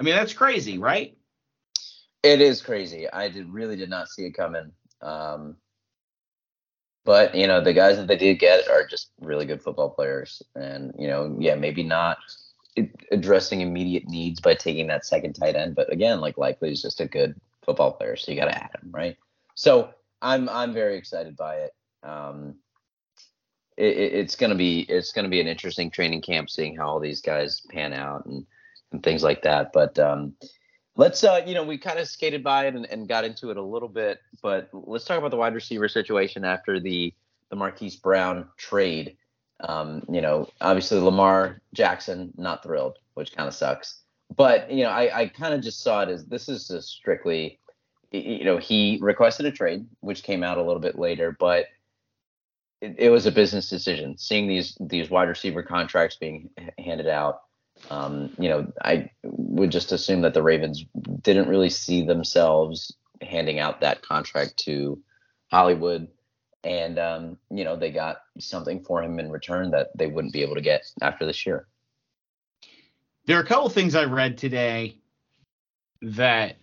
I 0.00 0.04
mean, 0.04 0.14
that's 0.16 0.32
crazy, 0.32 0.78
right? 0.78 1.14
It 2.22 2.40
is 2.40 2.62
crazy. 2.62 3.10
I 3.10 3.28
did 3.28 3.52
really 3.52 3.76
did 3.76 3.90
not 3.90 4.08
see 4.08 4.24
it 4.24 4.32
coming. 4.32 4.72
Um, 5.02 5.56
but 7.04 7.34
you 7.34 7.46
know, 7.46 7.60
the 7.60 7.74
guys 7.74 7.98
that 7.98 8.06
they 8.06 8.16
did 8.16 8.38
get 8.38 8.66
are 8.70 8.86
just 8.86 9.10
really 9.20 9.44
good 9.44 9.60
football 9.60 9.90
players, 9.90 10.42
and 10.54 10.94
you 10.98 11.08
know, 11.08 11.36
yeah, 11.38 11.54
maybe 11.54 11.82
not 11.82 12.16
addressing 13.12 13.60
immediate 13.60 14.08
needs 14.08 14.40
by 14.40 14.54
taking 14.54 14.86
that 14.86 15.04
second 15.04 15.34
tight 15.34 15.56
end, 15.56 15.74
but 15.74 15.92
again, 15.92 16.22
like 16.22 16.38
likely 16.38 16.72
is 16.72 16.80
just 16.80 17.02
a 17.02 17.06
good 17.06 17.38
football 17.62 17.92
player, 17.92 18.16
so 18.16 18.32
you 18.32 18.40
got 18.40 18.46
to 18.46 18.56
add 18.56 18.70
him, 18.82 18.90
right? 18.90 19.18
So 19.54 19.90
I'm 20.24 20.48
I'm 20.48 20.72
very 20.72 20.96
excited 20.96 21.36
by 21.36 21.56
it. 21.56 21.72
Um, 22.02 22.56
it, 23.76 23.96
it's 23.96 24.36
gonna 24.36 24.54
be 24.54 24.80
it's 24.80 25.12
gonna 25.12 25.28
be 25.28 25.40
an 25.40 25.46
interesting 25.46 25.90
training 25.90 26.22
camp, 26.22 26.50
seeing 26.50 26.76
how 26.76 26.88
all 26.88 27.00
these 27.00 27.20
guys 27.20 27.60
pan 27.70 27.92
out 27.92 28.24
and 28.24 28.46
and 28.90 29.02
things 29.02 29.22
like 29.22 29.42
that. 29.42 29.72
But 29.72 29.98
um, 29.98 30.34
let's 30.96 31.22
uh, 31.22 31.42
you 31.46 31.54
know, 31.54 31.62
we 31.62 31.76
kind 31.76 31.98
of 31.98 32.08
skated 32.08 32.42
by 32.42 32.66
it 32.66 32.74
and, 32.74 32.86
and 32.86 33.06
got 33.06 33.24
into 33.24 33.50
it 33.50 33.58
a 33.58 33.62
little 33.62 33.88
bit, 33.88 34.20
but 34.42 34.70
let's 34.72 35.04
talk 35.04 35.18
about 35.18 35.30
the 35.30 35.36
wide 35.36 35.54
receiver 35.54 35.88
situation 35.88 36.44
after 36.44 36.80
the 36.80 37.12
the 37.50 37.56
Marquise 37.56 37.96
Brown 37.96 38.48
trade. 38.56 39.16
Um, 39.60 40.02
you 40.10 40.20
know, 40.20 40.48
obviously 40.60 40.98
Lamar 40.98 41.60
Jackson 41.74 42.32
not 42.36 42.62
thrilled, 42.62 42.98
which 43.14 43.36
kind 43.36 43.46
of 43.46 43.54
sucks. 43.54 44.00
But 44.34 44.70
you 44.70 44.84
know, 44.84 44.90
I, 44.90 45.20
I 45.20 45.26
kind 45.28 45.52
of 45.52 45.60
just 45.60 45.82
saw 45.82 46.00
it 46.00 46.08
as 46.08 46.24
this 46.24 46.48
is 46.48 46.66
just 46.66 46.88
strictly 46.88 47.60
you 48.18 48.44
know, 48.44 48.58
he 48.58 48.98
requested 49.00 49.46
a 49.46 49.50
trade, 49.50 49.86
which 50.00 50.22
came 50.22 50.42
out 50.42 50.58
a 50.58 50.62
little 50.62 50.80
bit 50.80 50.98
later, 50.98 51.36
but 51.38 51.66
it, 52.80 52.94
it 52.98 53.10
was 53.10 53.26
a 53.26 53.32
business 53.32 53.68
decision. 53.68 54.16
Seeing 54.18 54.46
these 54.46 54.76
these 54.80 55.10
wide 55.10 55.28
receiver 55.28 55.62
contracts 55.62 56.16
being 56.16 56.50
handed 56.78 57.08
out, 57.08 57.40
um, 57.90 58.30
you 58.38 58.48
know, 58.48 58.72
I 58.82 59.10
would 59.24 59.70
just 59.70 59.92
assume 59.92 60.22
that 60.22 60.34
the 60.34 60.42
Ravens 60.42 60.84
didn't 61.22 61.48
really 61.48 61.70
see 61.70 62.04
themselves 62.04 62.94
handing 63.20 63.58
out 63.58 63.80
that 63.80 64.02
contract 64.02 64.58
to 64.58 65.00
Hollywood, 65.50 66.08
and 66.62 66.98
um, 66.98 67.38
you 67.50 67.64
know, 67.64 67.76
they 67.76 67.90
got 67.90 68.18
something 68.38 68.82
for 68.84 69.02
him 69.02 69.18
in 69.18 69.30
return 69.30 69.70
that 69.72 69.96
they 69.96 70.06
wouldn't 70.06 70.32
be 70.32 70.42
able 70.42 70.54
to 70.54 70.60
get 70.60 70.84
after 71.02 71.26
this 71.26 71.44
year. 71.46 71.66
There 73.26 73.38
are 73.38 73.42
a 73.42 73.46
couple 73.46 73.70
things 73.70 73.94
I 73.94 74.04
read 74.04 74.36
today 74.36 74.98
that 76.02 76.58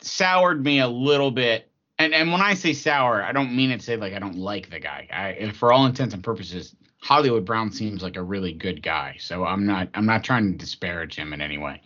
soured 0.00 0.62
me 0.62 0.80
a 0.80 0.88
little 0.88 1.30
bit. 1.30 1.70
And 1.98 2.14
and 2.14 2.30
when 2.30 2.40
I 2.40 2.54
say 2.54 2.72
sour, 2.72 3.22
I 3.22 3.32
don't 3.32 3.56
mean 3.56 3.70
it 3.70 3.80
to 3.80 3.86
say 3.86 3.96
like 3.96 4.12
I 4.12 4.18
don't 4.18 4.36
like 4.36 4.70
the 4.70 4.80
guy. 4.80 5.08
I 5.12 5.50
for 5.52 5.72
all 5.72 5.86
intents 5.86 6.14
and 6.14 6.22
purposes, 6.22 6.76
Hollywood 7.00 7.44
Brown 7.44 7.72
seems 7.72 8.02
like 8.02 8.16
a 8.16 8.22
really 8.22 8.52
good 8.52 8.82
guy. 8.82 9.16
So 9.18 9.44
I'm 9.44 9.66
not 9.66 9.88
I'm 9.94 10.06
not 10.06 10.24
trying 10.24 10.52
to 10.52 10.58
disparage 10.58 11.16
him 11.16 11.32
in 11.32 11.40
any 11.40 11.58
way. 11.58 11.82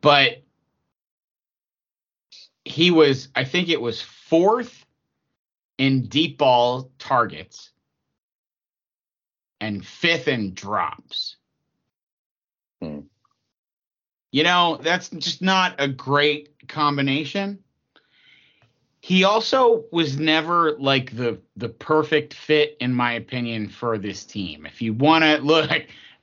But 0.00 0.42
he 2.64 2.90
was 2.90 3.28
I 3.34 3.44
think 3.44 3.68
it 3.68 3.80
was 3.80 4.02
fourth 4.02 4.84
in 5.78 6.06
deep 6.08 6.38
ball 6.38 6.90
targets 6.98 7.70
and 9.60 9.86
fifth 9.86 10.28
in 10.28 10.54
drops. 10.54 11.36
Hmm. 12.80 13.00
You 14.32 14.44
know, 14.44 14.80
that's 14.82 15.10
just 15.10 15.42
not 15.42 15.74
a 15.78 15.86
great 15.86 16.66
combination. 16.66 17.58
He 19.00 19.24
also 19.24 19.84
was 19.92 20.18
never 20.18 20.72
like 20.78 21.14
the 21.14 21.38
the 21.56 21.68
perfect 21.68 22.32
fit 22.32 22.76
in 22.80 22.94
my 22.94 23.12
opinion 23.12 23.68
for 23.68 23.98
this 23.98 24.24
team. 24.24 24.64
If 24.64 24.80
you 24.80 24.94
want 24.94 25.22
to 25.22 25.36
look 25.42 25.70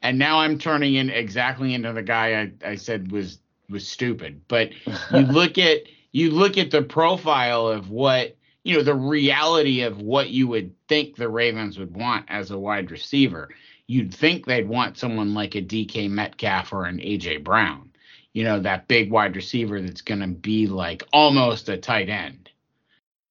and 0.01 0.17
now 0.17 0.39
I'm 0.39 0.57
turning 0.57 0.95
in 0.95 1.09
exactly 1.09 1.73
into 1.73 1.93
the 1.93 2.01
guy 2.01 2.41
I, 2.41 2.71
I 2.71 2.75
said 2.75 3.11
was 3.11 3.39
was 3.69 3.87
stupid. 3.87 4.41
But 4.47 4.71
you 5.11 5.19
look 5.19 5.59
at 5.59 5.83
you 6.11 6.31
look 6.31 6.57
at 6.57 6.71
the 6.71 6.81
profile 6.81 7.67
of 7.67 7.91
what 7.91 8.35
you 8.63 8.75
know 8.75 8.83
the 8.83 8.95
reality 8.95 9.83
of 9.83 10.01
what 10.01 10.31
you 10.31 10.47
would 10.47 10.73
think 10.87 11.15
the 11.15 11.29
Ravens 11.29 11.77
would 11.77 11.95
want 11.95 12.25
as 12.27 12.49
a 12.49 12.57
wide 12.57 12.89
receiver. 12.89 13.49
You'd 13.85 14.13
think 14.13 14.45
they'd 14.45 14.67
want 14.67 14.97
someone 14.97 15.35
like 15.35 15.53
a 15.55 15.61
DK 15.61 16.09
Metcalf 16.09 16.73
or 16.73 16.85
an 16.85 16.97
AJ 16.97 17.43
Brown 17.43 17.88
you 18.33 18.43
know, 18.43 18.59
that 18.59 18.87
big 18.87 19.11
wide 19.11 19.35
receiver 19.35 19.81
that's 19.81 20.01
going 20.01 20.21
to 20.21 20.27
be 20.27 20.67
like 20.67 21.03
almost 21.11 21.69
a 21.69 21.77
tight 21.77 22.09
end, 22.09 22.49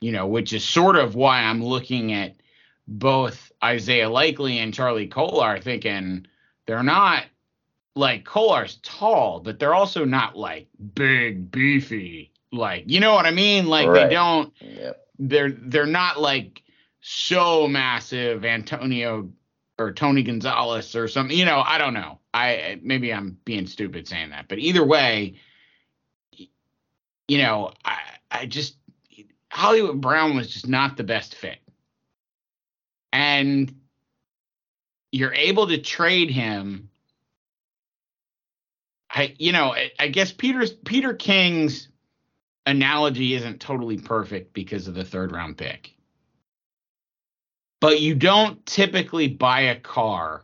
you 0.00 0.12
know, 0.12 0.26
which 0.26 0.52
is 0.52 0.64
sort 0.64 0.96
of 0.96 1.14
why 1.14 1.42
I'm 1.42 1.64
looking 1.64 2.12
at 2.12 2.36
both 2.86 3.52
Isaiah 3.62 4.08
Likely 4.08 4.58
and 4.58 4.74
Charlie 4.74 5.06
Kolar 5.06 5.60
thinking 5.60 6.26
they're 6.66 6.82
not 6.82 7.24
like 7.94 8.24
Kolar's 8.24 8.78
tall, 8.82 9.40
but 9.40 9.58
they're 9.58 9.74
also 9.74 10.04
not 10.04 10.36
like 10.36 10.68
big, 10.94 11.50
beefy. 11.50 12.32
Like, 12.50 12.84
you 12.86 13.00
know 13.00 13.14
what 13.14 13.26
I 13.26 13.30
mean? 13.30 13.66
Like 13.66 13.88
right. 13.88 14.08
they 14.08 14.14
don't 14.14 14.52
yep. 14.60 15.06
they're 15.18 15.50
they're 15.50 15.86
not 15.86 16.20
like 16.20 16.62
so 17.00 17.68
massive 17.68 18.44
Antonio 18.44 19.30
or 19.78 19.92
Tony 19.92 20.22
Gonzalez 20.22 20.94
or 20.96 21.08
something. 21.08 21.36
You 21.36 21.44
know, 21.44 21.62
I 21.64 21.78
don't 21.78 21.94
know. 21.94 22.18
I 22.34 22.80
maybe 22.82 23.12
I'm 23.12 23.38
being 23.44 23.66
stupid 23.66 24.08
saying 24.08 24.30
that, 24.30 24.48
but 24.48 24.58
either 24.58 24.84
way, 24.84 25.36
you 27.28 27.38
know, 27.38 27.72
I 27.84 27.98
I 28.30 28.46
just 28.46 28.76
Hollywood 29.50 30.00
Brown 30.00 30.36
was 30.36 30.52
just 30.52 30.68
not 30.68 30.96
the 30.96 31.04
best 31.04 31.34
fit, 31.34 31.58
and 33.12 33.72
you're 35.12 35.34
able 35.34 35.68
to 35.68 35.78
trade 35.78 36.30
him. 36.30 36.90
I 39.10 39.34
you 39.38 39.52
know 39.52 39.72
I, 39.74 39.92
I 39.98 40.08
guess 40.08 40.32
Peter's 40.32 40.72
Peter 40.72 41.14
King's 41.14 41.88
analogy 42.66 43.34
isn't 43.34 43.60
totally 43.60 43.96
perfect 43.96 44.52
because 44.52 44.88
of 44.88 44.94
the 44.94 45.04
third 45.04 45.32
round 45.32 45.56
pick 45.56 45.97
but 47.80 48.00
you 48.00 48.14
don't 48.14 48.64
typically 48.66 49.28
buy 49.28 49.60
a 49.62 49.80
car, 49.80 50.42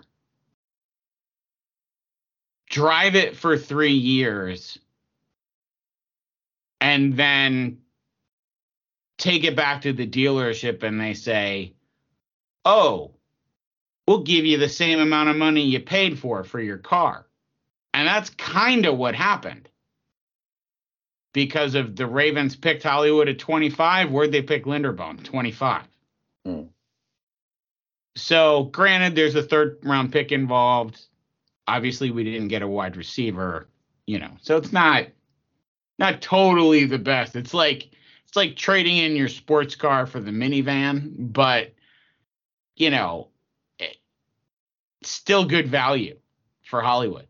drive 2.71 3.17
it 3.17 3.37
for 3.37 3.59
three 3.59 3.95
years, 3.95 4.79
and 6.81 7.17
then 7.17 7.79
take 9.19 9.45
it 9.45 9.57
back 9.57 9.83
to 9.83 9.93
the 9.93 10.07
dealership 10.07 10.83
and 10.83 11.01
they 11.01 11.15
say, 11.15 11.75
"Oh, 12.65 13.15
we'll 14.07 14.23
give 14.23 14.45
you 14.45 14.59
the 14.59 14.69
same 14.69 15.01
amount 15.01 15.31
of 15.31 15.37
money 15.37 15.63
you 15.63 15.81
paid 15.81 16.19
for 16.19 16.45
for 16.45 16.61
your 16.61 16.79
car." 16.79 17.27
And 17.95 18.09
that's 18.09 18.31
kind 18.31 18.87
of 18.87 18.99
what 18.99 19.15
happened. 19.15 19.69
Because 21.33 21.75
of 21.75 21.97
the 21.97 22.07
Ravens 22.07 22.55
picked 22.55 22.85
Hollywood 22.85 23.29
at 23.29 23.39
25, 23.41 24.11
where'd 24.11 24.31
they 24.33 24.43
pick 24.43 24.65
Linderbaum? 24.65 25.23
25. 25.25 25.83
Hmm. 26.45 26.63
So, 28.17 28.65
granted, 28.65 29.17
there's 29.17 29.35
a 29.35 29.43
third 29.43 29.79
round 29.83 30.13
pick 30.13 30.31
involved. 30.33 31.01
Obviously, 31.67 32.11
we 32.11 32.25
didn't 32.25 32.49
get 32.49 32.63
a 32.63 32.69
wide 32.69 32.97
receiver, 32.97 33.69
you 34.07 34.19
know. 34.19 34.31
So 34.41 34.57
it's 34.57 34.73
not 34.73 35.07
not 35.99 36.21
totally 36.21 36.85
the 36.85 36.99
best. 36.99 37.37
It's 37.37 37.55
like 37.55 37.91
it's 38.27 38.37
like 38.37 38.57
trading 38.57 38.99
in 38.99 39.17
your 39.17 39.29
sports 39.29 39.75
car 39.75 40.07
for 40.07 40.21
the 40.21 40.31
minivan, 40.31 41.33
but 41.33 41.73
you 42.77 42.91
know, 42.91 43.29
it, 43.79 43.97
still 45.03 45.45
good 45.45 45.69
value 45.69 46.19
for 46.63 46.83
Hollywood. 46.83 47.27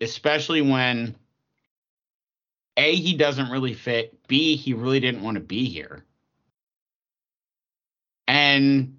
Especially 0.00 0.60
when 0.60 1.16
A 2.76 2.94
he 2.94 3.16
doesn't 3.16 3.50
really 3.50 3.74
fit, 3.74 4.26
B 4.28 4.56
he 4.56 4.74
really 4.74 5.00
didn't 5.00 5.22
want 5.22 5.36
to 5.36 5.40
be 5.40 5.64
here. 5.66 6.04
And 8.26 8.98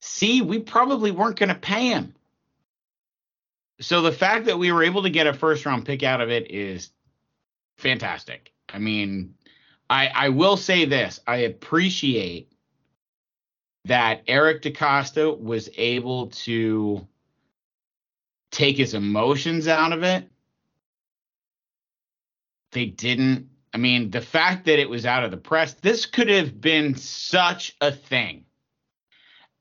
C 0.00 0.42
we 0.42 0.58
probably 0.58 1.10
weren't 1.10 1.38
going 1.38 1.48
to 1.48 1.54
pay 1.54 1.88
him. 1.88 2.14
So 3.80 4.00
the 4.00 4.12
fact 4.12 4.46
that 4.46 4.58
we 4.58 4.72
were 4.72 4.82
able 4.82 5.02
to 5.02 5.10
get 5.10 5.26
a 5.26 5.34
first 5.34 5.66
round 5.66 5.84
pick 5.84 6.02
out 6.02 6.20
of 6.20 6.30
it 6.30 6.50
is 6.50 6.90
fantastic. 7.76 8.52
I 8.68 8.78
mean, 8.78 9.34
I 9.90 10.08
I 10.08 10.28
will 10.30 10.56
say 10.56 10.84
this: 10.84 11.20
I 11.26 11.38
appreciate 11.38 12.52
that 13.84 14.22
Eric 14.26 14.62
DeCosta 14.62 15.38
was 15.38 15.68
able 15.76 16.28
to 16.28 17.06
take 18.50 18.78
his 18.78 18.94
emotions 18.94 19.68
out 19.68 19.92
of 19.92 20.02
it. 20.02 20.28
They 22.72 22.86
didn't. 22.86 23.50
I 23.72 23.78
mean, 23.78 24.10
the 24.10 24.22
fact 24.22 24.64
that 24.64 24.78
it 24.78 24.88
was 24.88 25.04
out 25.04 25.24
of 25.24 25.30
the 25.30 25.36
press, 25.36 25.74
this 25.74 26.06
could 26.06 26.30
have 26.30 26.60
been 26.60 26.94
such 26.94 27.76
a 27.82 27.92
thing 27.92 28.45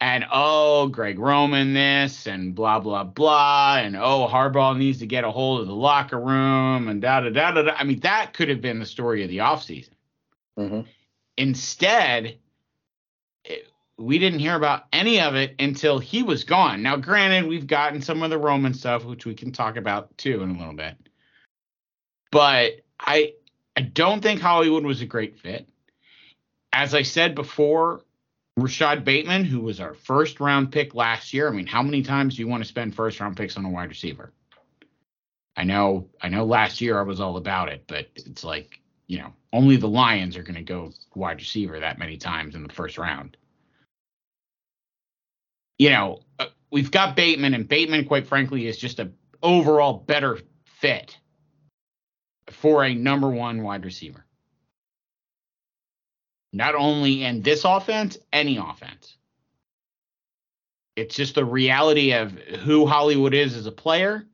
and 0.02 0.26
oh, 0.32 0.88
Greg 0.88 1.20
Roman 1.20 1.74
this 1.74 2.28
and 2.28 2.54
blah 2.54 2.80
blah 2.80 3.04
blah, 3.04 3.78
and 3.80 3.96
oh, 3.96 4.28
Harbaugh 4.30 4.78
needs 4.78 5.00
to 5.00 5.08
get 5.08 5.24
a 5.24 5.32
hold 5.32 5.62
of 5.62 5.68
the 5.68 5.76
locker 5.76 6.20
room 6.20 6.88
and 6.88 7.02
da 7.02 7.22
da 7.22 7.30
da 7.30 7.52
da. 7.52 7.62
da. 7.64 7.76
I 7.76 7.84
mean, 7.84 8.02
that 8.02 8.34
could 8.34 8.50
have 8.50 8.62
been 8.62 8.80
the 8.80 8.86
story 8.86 9.24
of 9.24 9.30
the 9.30 9.38
offseason. 9.40 9.94
Mm-hmm. 10.60 10.82
Instead, 11.38 12.38
it, 13.44 13.68
we 13.98 14.20
didn't 14.20 14.40
hear 14.40 14.56
about 14.56 14.84
any 14.92 15.22
of 15.22 15.36
it 15.36 15.56
until 15.60 16.00
he 16.00 16.24
was 16.24 16.44
gone. 16.44 16.84
Now, 16.84 16.98
granted, 16.98 17.48
we've 17.48 17.68
gotten 17.68 18.02
some 18.02 18.24
of 18.24 18.30
the 18.30 18.38
Roman 18.38 18.74
stuff, 18.74 19.06
which 19.06 19.26
we 19.26 19.34
can 19.34 19.52
talk 19.52 19.78
about 19.78 20.18
too 20.18 20.42
in 20.44 20.52
a 20.52 20.58
little 20.58 20.74
bit, 20.74 20.98
but 22.32 22.82
I 23.00 23.34
I 23.78 23.82
don't 23.82 24.22
think 24.22 24.42
Hollywood 24.42 24.86
was 24.86 25.02
a 25.02 25.06
great 25.06 25.40
fit. 25.40 25.68
As 26.72 26.94
I 26.94 27.04
said 27.04 27.36
before, 27.36 28.05
Rashod 28.58 29.04
Bateman, 29.04 29.44
who 29.44 29.60
was 29.60 29.82
our 29.82 29.94
first 29.94 30.40
round 30.40 30.72
pick 30.72 30.96
last 30.96 31.34
year. 31.34 31.50
I 31.50 31.52
mean, 31.52 31.68
how 31.68 31.84
many 31.84 32.02
times 32.02 32.36
do 32.36 32.42
you 32.42 32.48
want 32.48 32.64
to 32.64 32.68
spend 32.68 32.96
first 32.96 33.20
round 33.20 33.36
picks 33.36 33.58
on 33.58 33.66
a 33.66 33.70
wide 33.70 33.90
receiver? 33.90 34.32
I 35.58 35.64
know, 35.64 36.10
I 36.22 36.30
know 36.30 36.46
last 36.46 36.80
year 36.82 36.98
I 36.98 37.04
was 37.04 37.20
all 37.20 37.38
about 37.38 37.70
it, 37.70 37.84
but 37.88 38.08
it's 38.16 38.44
like, 38.44 38.80
you 39.08 39.20
know, 39.20 39.34
only 39.52 39.76
the 39.78 39.90
Lions 39.90 40.38
are 40.38 40.44
going 40.44 40.56
to 40.56 40.62
go 40.62 40.92
wide 41.16 41.40
receiver 41.40 41.80
that 41.80 42.00
many 42.00 42.18
times 42.18 42.56
in 42.56 42.64
the 42.64 42.74
first 42.74 42.98
round. 42.98 43.38
You 45.78 45.90
know, 45.90 46.20
uh, 46.40 46.48
we've 46.72 46.92
got 46.92 47.16
Bateman, 47.18 47.54
and 47.54 47.68
Bateman, 47.68 48.06
quite 48.06 48.28
frankly, 48.28 48.68
is 48.68 48.78
just 48.78 49.00
a 49.00 49.12
overall 49.44 49.94
better 49.94 50.40
fit 50.66 51.18
for 52.48 52.86
a 52.86 52.94
number 52.94 53.30
one 53.30 53.64
wide 53.64 53.84
receiver 53.84 54.26
not 56.56 56.74
only 56.74 57.26
in 57.26 57.42
this 57.42 57.66
offense, 57.66 58.18
any 58.32 58.56
offense. 58.56 59.18
It's 60.96 61.14
just 61.14 61.36
the 61.36 61.44
reality 61.44 62.14
of 62.14 62.32
who 62.32 62.86
Hollywood 62.86 63.34
is 63.34 63.58
as 63.58 63.66
a 63.66 63.74
player 63.74 64.26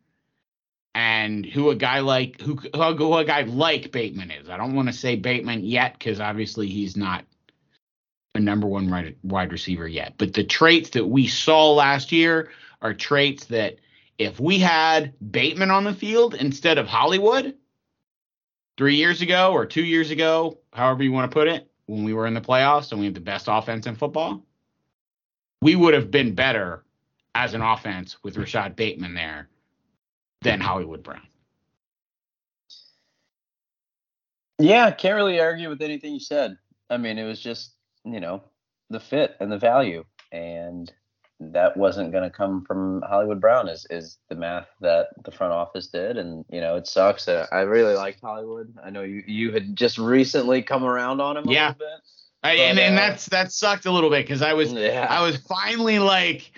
and 0.93 1.43
who 1.43 1.71
a 1.71 1.75
guy 1.75 2.01
like 2.01 2.39
who, 2.39 2.57
who 2.57 3.15
a 3.15 3.25
guy 3.25 3.41
like 3.41 3.91
Bateman 3.91 4.29
is. 4.29 4.49
I 4.49 4.57
don't 4.57 4.75
want 4.75 4.87
to 4.87 4.93
say 4.93 5.15
Bateman 5.15 5.63
yet 5.63 5.97
because 5.97 6.19
obviously 6.19 6.67
he's 6.67 6.95
not 6.95 7.25
a 8.35 8.39
number 8.39 8.67
one 8.67 9.15
wide 9.23 9.51
receiver 9.51 9.87
yet. 9.87 10.13
But 10.19 10.33
the 10.33 10.43
traits 10.43 10.91
that 10.91 11.07
we 11.07 11.25
saw 11.25 11.71
last 11.71 12.11
year 12.11 12.51
are 12.83 12.93
traits 12.93 13.45
that 13.45 13.77
if 14.19 14.39
we 14.39 14.59
had 14.59 15.15
Bateman 15.31 15.71
on 15.71 15.85
the 15.85 15.93
field 15.93 16.35
instead 16.35 16.77
of 16.77 16.85
Hollywood 16.85 17.55
three 18.77 18.97
years 18.97 19.23
ago 19.23 19.53
or 19.53 19.65
two 19.65 19.83
years 19.83 20.11
ago, 20.11 20.59
however 20.71 21.01
you 21.01 21.11
want 21.11 21.31
to 21.31 21.33
put 21.33 21.47
it, 21.47 21.70
when 21.91 22.05
we 22.05 22.13
were 22.13 22.25
in 22.25 22.33
the 22.33 22.39
playoffs 22.39 22.91
and 22.91 23.01
we 23.01 23.05
had 23.07 23.15
the 23.15 23.19
best 23.19 23.47
offense 23.49 23.85
in 23.85 23.95
football, 23.95 24.41
we 25.61 25.75
would 25.75 25.93
have 25.93 26.09
been 26.09 26.33
better 26.33 26.85
as 27.35 27.53
an 27.53 27.61
offense 27.61 28.15
with 28.23 28.37
Rashod 28.37 28.77
Bateman 28.77 29.13
there 29.13 29.49
than 30.41 30.61
Hollywood 30.61 31.03
Brown. 31.03 31.27
Yeah, 34.57 34.89
can't 34.91 35.15
really 35.15 35.41
argue 35.41 35.67
with 35.67 35.81
anything 35.81 36.13
you 36.13 36.21
said. 36.21 36.57
I 36.89 36.95
mean, 36.95 37.17
it 37.17 37.25
was 37.25 37.41
just, 37.41 37.75
you 38.05 38.21
know, 38.21 38.41
the 38.89 39.01
fit 39.01 39.35
and 39.41 39.51
the 39.51 39.57
value. 39.57 40.05
And 40.31 40.89
that 41.41 41.75
wasn't 41.75 42.11
going 42.11 42.23
to 42.23 42.29
come 42.29 42.63
from 42.63 43.01
Hollywood 43.01 43.41
Brown 43.41 43.67
is 43.67 43.87
is 43.89 44.17
the 44.29 44.35
math 44.35 44.67
that 44.79 45.07
the 45.23 45.31
front 45.31 45.53
office 45.53 45.87
did, 45.87 46.17
and 46.17 46.45
you 46.49 46.61
know 46.61 46.75
it 46.75 46.87
sucks. 46.87 47.27
Uh, 47.27 47.47
I 47.51 47.61
really 47.61 47.95
liked 47.95 48.21
Hollywood. 48.21 48.73
I 48.83 48.91
know 48.91 49.01
you 49.01 49.23
you 49.25 49.51
had 49.51 49.75
just 49.75 49.97
recently 49.97 50.61
come 50.61 50.83
around 50.83 51.19
on 51.19 51.37
him. 51.37 51.49
yeah. 51.49 51.73
I, 52.43 52.53
and 52.53 52.79
uh, 52.79 52.81
and 52.83 52.97
that's 52.97 53.27
that 53.27 53.51
sucked 53.51 53.85
a 53.85 53.91
little 53.91 54.09
bit 54.09 54.25
because 54.25 54.41
I 54.41 54.53
was 54.53 54.71
yeah. 54.73 55.07
I 55.09 55.21
was 55.23 55.37
finally 55.37 55.99
like 55.99 56.51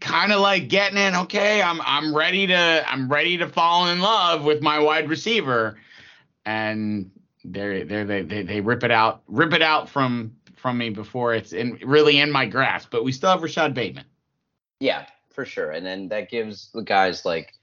kind 0.00 0.32
of 0.32 0.40
like 0.40 0.68
getting 0.68 0.98
in. 0.98 1.14
Okay, 1.14 1.62
I'm 1.62 1.80
I'm 1.82 2.14
ready 2.14 2.48
to 2.48 2.84
I'm 2.86 3.08
ready 3.08 3.36
to 3.38 3.48
fall 3.48 3.88
in 3.88 4.00
love 4.00 4.44
with 4.44 4.60
my 4.60 4.78
wide 4.78 5.08
receiver, 5.08 5.78
and 6.44 7.10
they 7.44 7.84
they 7.84 8.22
they 8.22 8.42
they 8.42 8.60
rip 8.60 8.82
it 8.82 8.90
out 8.90 9.22
rip 9.28 9.52
it 9.52 9.62
out 9.62 9.88
from 9.88 10.36
from 10.56 10.78
me 10.78 10.90
before 10.90 11.34
it's 11.34 11.52
in 11.52 11.78
really 11.84 12.18
in 12.18 12.30
my 12.30 12.46
grasp. 12.46 12.90
But 12.90 13.04
we 13.04 13.12
still 13.12 13.30
have 13.30 13.42
Rashod 13.42 13.74
Bateman. 13.74 14.04
Yeah, 14.80 15.06
for 15.30 15.44
sure. 15.44 15.70
And 15.70 15.86
then 15.86 16.08
that 16.08 16.30
gives 16.30 16.70
the 16.72 16.82
guys 16.82 17.24
like 17.24 17.54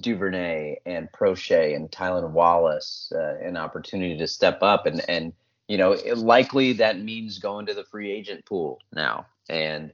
Duvernay 0.00 0.76
and 0.84 1.10
Proche 1.12 1.74
and 1.74 1.90
Tylan 1.90 2.30
Wallace 2.30 3.12
uh, 3.14 3.36
an 3.40 3.56
opportunity 3.56 4.18
to 4.18 4.26
step 4.26 4.62
up. 4.62 4.86
And, 4.86 5.02
and 5.08 5.32
you 5.68 5.78
know, 5.78 5.96
likely 6.16 6.74
that 6.74 7.00
means 7.00 7.38
going 7.38 7.66
to 7.66 7.74
the 7.74 7.84
free 7.84 8.10
agent 8.10 8.44
pool 8.44 8.80
now. 8.92 9.26
And, 9.48 9.92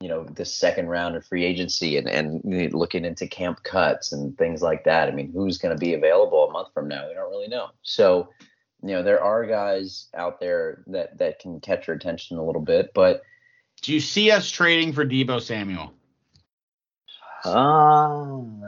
you 0.00 0.08
know, 0.08 0.24
the 0.24 0.44
second 0.44 0.88
round 0.88 1.16
of 1.16 1.26
free 1.26 1.44
agency 1.44 1.98
and, 1.98 2.08
and 2.08 2.72
looking 2.72 3.04
into 3.04 3.26
camp 3.26 3.62
cuts 3.62 4.12
and 4.12 4.36
things 4.38 4.62
like 4.62 4.84
that. 4.84 5.08
I 5.08 5.10
mean, 5.10 5.30
who's 5.32 5.58
going 5.58 5.74
to 5.74 5.80
be 5.80 5.94
available 5.94 6.48
a 6.48 6.52
month 6.52 6.68
from 6.72 6.88
now? 6.88 7.06
We 7.06 7.14
don't 7.14 7.30
really 7.30 7.48
know. 7.48 7.70
So, 7.82 8.30
you 8.82 8.90
know, 8.90 9.02
there 9.02 9.22
are 9.22 9.44
guys 9.44 10.06
out 10.14 10.40
there 10.40 10.84
that, 10.86 11.18
that 11.18 11.38
can 11.40 11.60
catch 11.60 11.86
your 11.86 11.96
attention 11.96 12.38
a 12.38 12.44
little 12.44 12.62
bit, 12.62 12.92
but. 12.94 13.22
Do 13.80 13.92
you 13.92 14.00
see 14.00 14.32
us 14.32 14.50
trading 14.50 14.92
for 14.92 15.06
Deebo 15.06 15.40
Samuel? 15.40 15.92
Um, 17.44 18.64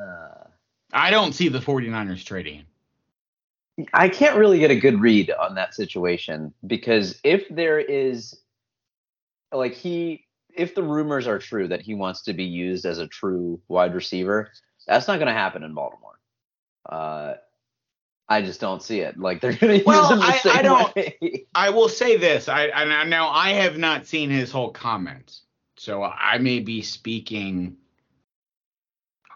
I 0.93 1.11
don't 1.11 1.33
see 1.33 1.49
the 1.49 1.61
49ers 1.61 2.25
trading. 2.25 2.65
I 3.95 4.09
can't 4.09 4.37
really 4.37 4.59
get 4.59 4.71
a 4.71 4.77
good 4.77 5.01
read 5.01 5.31
on 5.31 5.55
that 5.55 5.75
situation 5.75 6.53
because 6.67 7.19
if 7.25 7.49
there 7.49 7.79
is 7.79 8.39
like 9.53 9.75
he 9.75 10.27
if 10.55 10.75
the 10.75 10.83
rumors 10.83 11.27
are 11.27 11.39
true 11.39 11.69
that 11.69 11.81
he 11.81 11.95
wants 11.95 12.23
to 12.23 12.33
be 12.33 12.45
used 12.45 12.85
as 12.85 12.99
a 12.99 13.07
true 13.07 13.61
wide 13.69 13.95
receiver, 13.95 14.51
that's 14.87 15.09
not 15.09 15.17
going 15.17 15.29
to 15.29 15.33
happen 15.33 15.63
in 15.63 15.75
Baltimore. 15.75 16.19
Uh, 16.87 17.35
I 18.29 18.43
just 18.43 18.61
don't 18.61 18.83
see 18.83 19.01
it. 19.01 19.19
Like 19.19 19.41
they're 19.41 19.53
going 19.53 19.81
to 19.81 19.85
well, 19.85 20.03
use 20.03 20.11
him 20.13 20.19
the 20.19 20.25
I, 20.25 20.37
same 20.39 20.57
I 20.57 20.63
don't. 20.63 20.97
Way. 20.97 21.47
I 21.55 21.71
will 21.71 21.89
say 21.89 22.17
this. 22.17 22.49
I, 22.49 22.71
I 22.71 23.05
now 23.05 23.29
I 23.31 23.51
have 23.53 23.79
not 23.79 24.07
seen 24.07 24.31
his 24.31 24.51
whole 24.51 24.71
comments, 24.71 25.43
so 25.77 26.03
I 26.03 26.39
may 26.39 26.61
be 26.61 26.83
speaking 26.83 27.77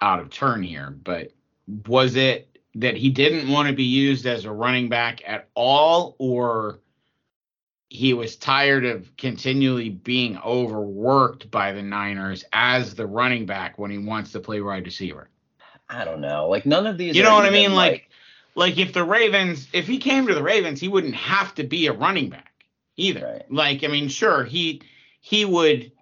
out 0.05 0.21
of 0.21 0.29
turn 0.29 0.63
here, 0.63 0.91
but 0.91 1.33
was 1.87 2.15
it 2.15 2.61
that 2.75 2.95
he 2.95 3.09
didn't 3.09 3.51
want 3.51 3.69
to 3.69 3.75
be 3.75 3.85
used 3.85 4.27
as 4.27 4.45
a 4.45 4.53
running 4.53 4.91
back 4.91 5.23
at 5.27 5.49
all, 5.55 6.15
or 6.19 6.81
he 7.89 8.13
was 8.13 8.37
tired 8.37 8.85
of 8.85 9.17
continually 9.17 9.89
being 9.89 10.37
overworked 10.39 11.51
by 11.51 11.73
the 11.73 11.83
Niners 11.83 12.45
as 12.53 12.95
the 12.95 13.07
running 13.07 13.47
back 13.47 13.79
when 13.79 13.91
he 13.91 13.97
wants 13.97 14.33
to 14.33 14.41
play 14.41 14.61
wide 14.61 14.85
receiver? 14.85 15.31
I 15.89 16.05
don't 16.05 16.21
know. 16.21 16.49
Like 16.49 16.67
none 16.67 16.87
of 16.87 16.99
these. 16.99 17.17
You 17.17 17.23
know 17.23 17.35
what 17.35 17.47
I 17.47 17.51
mean? 17.51 17.75
Like, 17.75 18.11
like 18.55 18.77
like 18.77 18.79
if 18.79 18.93
the 18.93 19.05
Ravens, 19.05 19.69
if 19.73 19.87
he 19.87 19.97
came 19.97 20.27
to 20.27 20.35
the 20.35 20.43
Ravens, 20.43 20.81
he 20.81 20.89
wouldn't 20.89 21.15
have 21.15 21.55
to 21.55 21.65
be 21.65 21.87
a 21.87 21.93
running 21.95 22.29
back 22.29 22.53
either. 22.97 23.25
Right. 23.25 23.51
Like, 23.51 23.85
I 23.85 23.87
mean, 23.87 24.09
sure, 24.09 24.45
he 24.45 24.83
he 25.21 25.47
would 25.47 25.93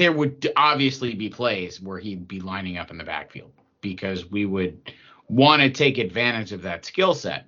there 0.00 0.12
would 0.12 0.50
obviously 0.56 1.14
be 1.14 1.28
plays 1.28 1.80
where 1.80 1.98
he'd 1.98 2.26
be 2.26 2.40
lining 2.40 2.78
up 2.78 2.90
in 2.90 2.98
the 2.98 3.04
backfield 3.04 3.52
because 3.80 4.30
we 4.30 4.46
would 4.46 4.92
want 5.28 5.62
to 5.62 5.70
take 5.70 5.98
advantage 5.98 6.52
of 6.52 6.62
that 6.62 6.84
skill 6.84 7.14
set. 7.14 7.46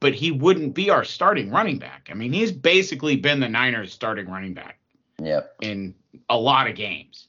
But 0.00 0.14
he 0.14 0.32
wouldn't 0.32 0.74
be 0.74 0.90
our 0.90 1.04
starting 1.04 1.50
running 1.50 1.78
back. 1.78 2.08
I 2.10 2.14
mean, 2.14 2.32
he's 2.32 2.50
basically 2.50 3.16
been 3.16 3.38
the 3.38 3.48
Niners 3.48 3.92
starting 3.92 4.28
running 4.28 4.52
back. 4.52 4.78
Yep. 5.22 5.54
In 5.60 5.94
a 6.28 6.36
lot 6.36 6.68
of 6.68 6.74
games. 6.74 7.28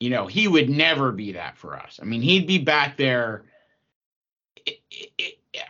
You 0.00 0.10
know, 0.10 0.26
he 0.26 0.48
would 0.48 0.68
never 0.68 1.12
be 1.12 1.32
that 1.32 1.56
for 1.56 1.76
us. 1.76 2.00
I 2.02 2.04
mean, 2.04 2.20
he'd 2.20 2.48
be 2.48 2.58
back 2.58 2.96
there 2.96 3.44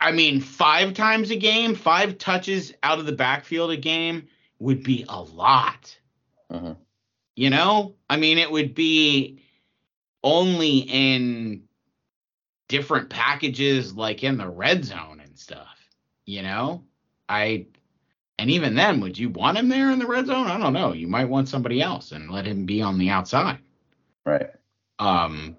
I 0.01 0.11
mean, 0.11 0.41
five 0.41 0.93
times 0.93 1.29
a 1.29 1.35
game, 1.35 1.75
five 1.75 2.17
touches 2.17 2.73
out 2.83 2.99
of 2.99 3.05
the 3.05 3.11
backfield 3.11 3.71
a 3.71 3.77
game 3.77 4.27
would 4.59 4.83
be 4.83 5.05
a 5.07 5.21
lot. 5.21 5.97
Mm-hmm. 6.51 6.73
You 7.37 7.51
know, 7.51 7.93
I 8.09 8.17
mean, 8.17 8.39
it 8.39 8.49
would 8.49 8.73
be 8.73 9.43
only 10.23 10.79
in 10.79 11.61
different 12.67 13.11
packages, 13.11 13.93
like 13.93 14.23
in 14.23 14.37
the 14.37 14.49
red 14.49 14.83
zone 14.83 15.21
and 15.23 15.37
stuff. 15.37 15.77
You 16.25 16.41
know, 16.41 16.83
I, 17.29 17.67
and 18.39 18.49
even 18.49 18.73
then, 18.73 19.01
would 19.01 19.19
you 19.19 19.29
want 19.29 19.59
him 19.59 19.69
there 19.69 19.91
in 19.91 19.99
the 19.99 20.07
red 20.07 20.25
zone? 20.25 20.47
I 20.47 20.57
don't 20.57 20.73
know. 20.73 20.93
You 20.93 21.07
might 21.07 21.29
want 21.29 21.47
somebody 21.47 21.79
else 21.79 22.11
and 22.11 22.31
let 22.31 22.47
him 22.47 22.65
be 22.65 22.81
on 22.81 22.97
the 22.97 23.11
outside. 23.11 23.59
Right. 24.25 24.49
Um, 24.97 25.57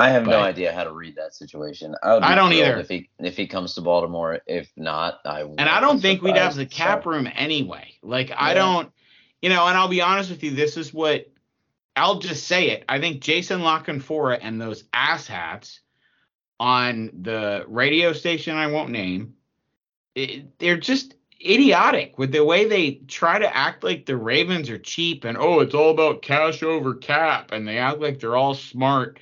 I 0.00 0.08
have 0.08 0.24
but, 0.24 0.32
no 0.32 0.40
idea 0.40 0.72
how 0.72 0.82
to 0.82 0.92
read 0.92 1.14
that 1.14 1.32
situation. 1.32 1.94
I, 2.02 2.16
I 2.16 2.34
don't 2.34 2.52
either. 2.54 2.76
If 2.76 2.88
he 2.88 3.08
if 3.20 3.36
he 3.36 3.46
comes 3.46 3.74
to 3.74 3.82
Baltimore, 3.82 4.40
if 4.48 4.68
not, 4.76 5.20
I 5.24 5.42
and 5.42 5.60
I 5.60 5.78
don't 5.78 6.00
think 6.00 6.22
we'd 6.22 6.36
have 6.36 6.56
the 6.56 6.66
cap 6.66 7.06
room 7.06 7.28
anyway. 7.36 7.94
Like 8.02 8.30
yeah. 8.30 8.36
I 8.36 8.54
don't, 8.54 8.90
you 9.42 9.48
know. 9.48 9.66
And 9.66 9.76
I'll 9.76 9.88
be 9.88 10.02
honest 10.02 10.30
with 10.30 10.42
you, 10.42 10.52
this 10.52 10.76
is 10.76 10.94
what 10.94 11.30
I'll 11.96 12.18
just 12.18 12.46
say 12.46 12.70
it. 12.70 12.84
I 12.88 13.00
think 13.00 13.20
Jason 13.20 13.62
La 13.62 13.82
Canfora 13.82 14.38
and 14.40 14.60
those 14.60 14.84
asshats 14.94 15.80
on 16.58 17.10
the 17.22 17.64
radio 17.68 18.12
station 18.12 18.56
I 18.56 18.66
won't 18.66 18.90
name, 18.90 19.34
it, 20.14 20.58
they're 20.58 20.78
just 20.78 21.14
idiotic 21.44 22.18
with 22.18 22.32
the 22.32 22.44
way 22.44 22.66
they 22.66 23.00
try 23.08 23.38
to 23.38 23.56
act 23.56 23.82
like 23.82 24.04
the 24.04 24.16
Ravens 24.16 24.68
are 24.68 24.78
cheap 24.78 25.24
and 25.24 25.38
oh, 25.38 25.60
it's 25.60 25.74
all 25.74 25.90
about 25.90 26.22
cash 26.22 26.62
over 26.62 26.94
cap, 26.94 27.52
and 27.52 27.66
they 27.66 27.78
act 27.78 28.00
like 28.00 28.20
they're 28.20 28.36
all 28.36 28.54
smart 28.54 29.18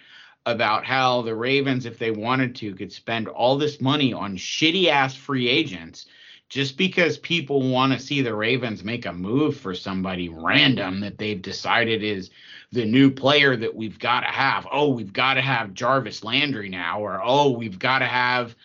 about 0.47 0.85
how 0.85 1.23
the 1.23 1.35
Ravens, 1.35 1.87
if 1.87 1.99
they 1.99 2.11
wanted 2.11 2.57
to, 2.57 2.75
could 2.75 2.93
spend 2.93 3.29
all 3.29 3.57
this 3.57 3.81
money 3.81 4.13
on 4.13 4.37
shitty 4.37 4.89
ass 4.89 5.15
free 5.15 5.49
agents 5.49 6.07
just 6.49 6.77
because 6.77 7.19
people 7.19 7.71
want 7.71 7.93
to 7.93 7.99
see 7.99 8.23
the 8.23 8.35
Ravens 8.35 8.83
make 8.83 9.07
a 9.07 9.13
move 9.13 9.57
for 9.57 9.75
somebody 9.75 10.29
random 10.29 11.01
that 11.01 11.19
they've 11.19 11.43
decided 11.43 12.03
is 12.03 12.31
the 12.73 12.85
new 12.85 13.11
player 13.11 13.57
that 13.57 13.75
we've 13.75 13.99
got 13.99 14.21
to 14.21 14.27
have. 14.27 14.67
Oh, 14.71 14.89
we've 14.89 15.13
got 15.13 15.35
to 15.35 15.43
have 15.43 15.75
Jarvis 15.75 16.25
Landry 16.25 16.69
now, 16.69 17.01
or 17.01 17.21
oh, 17.23 17.51
we've 17.51 17.79
got 17.79 17.99
to 17.99 18.07
have, 18.07 18.57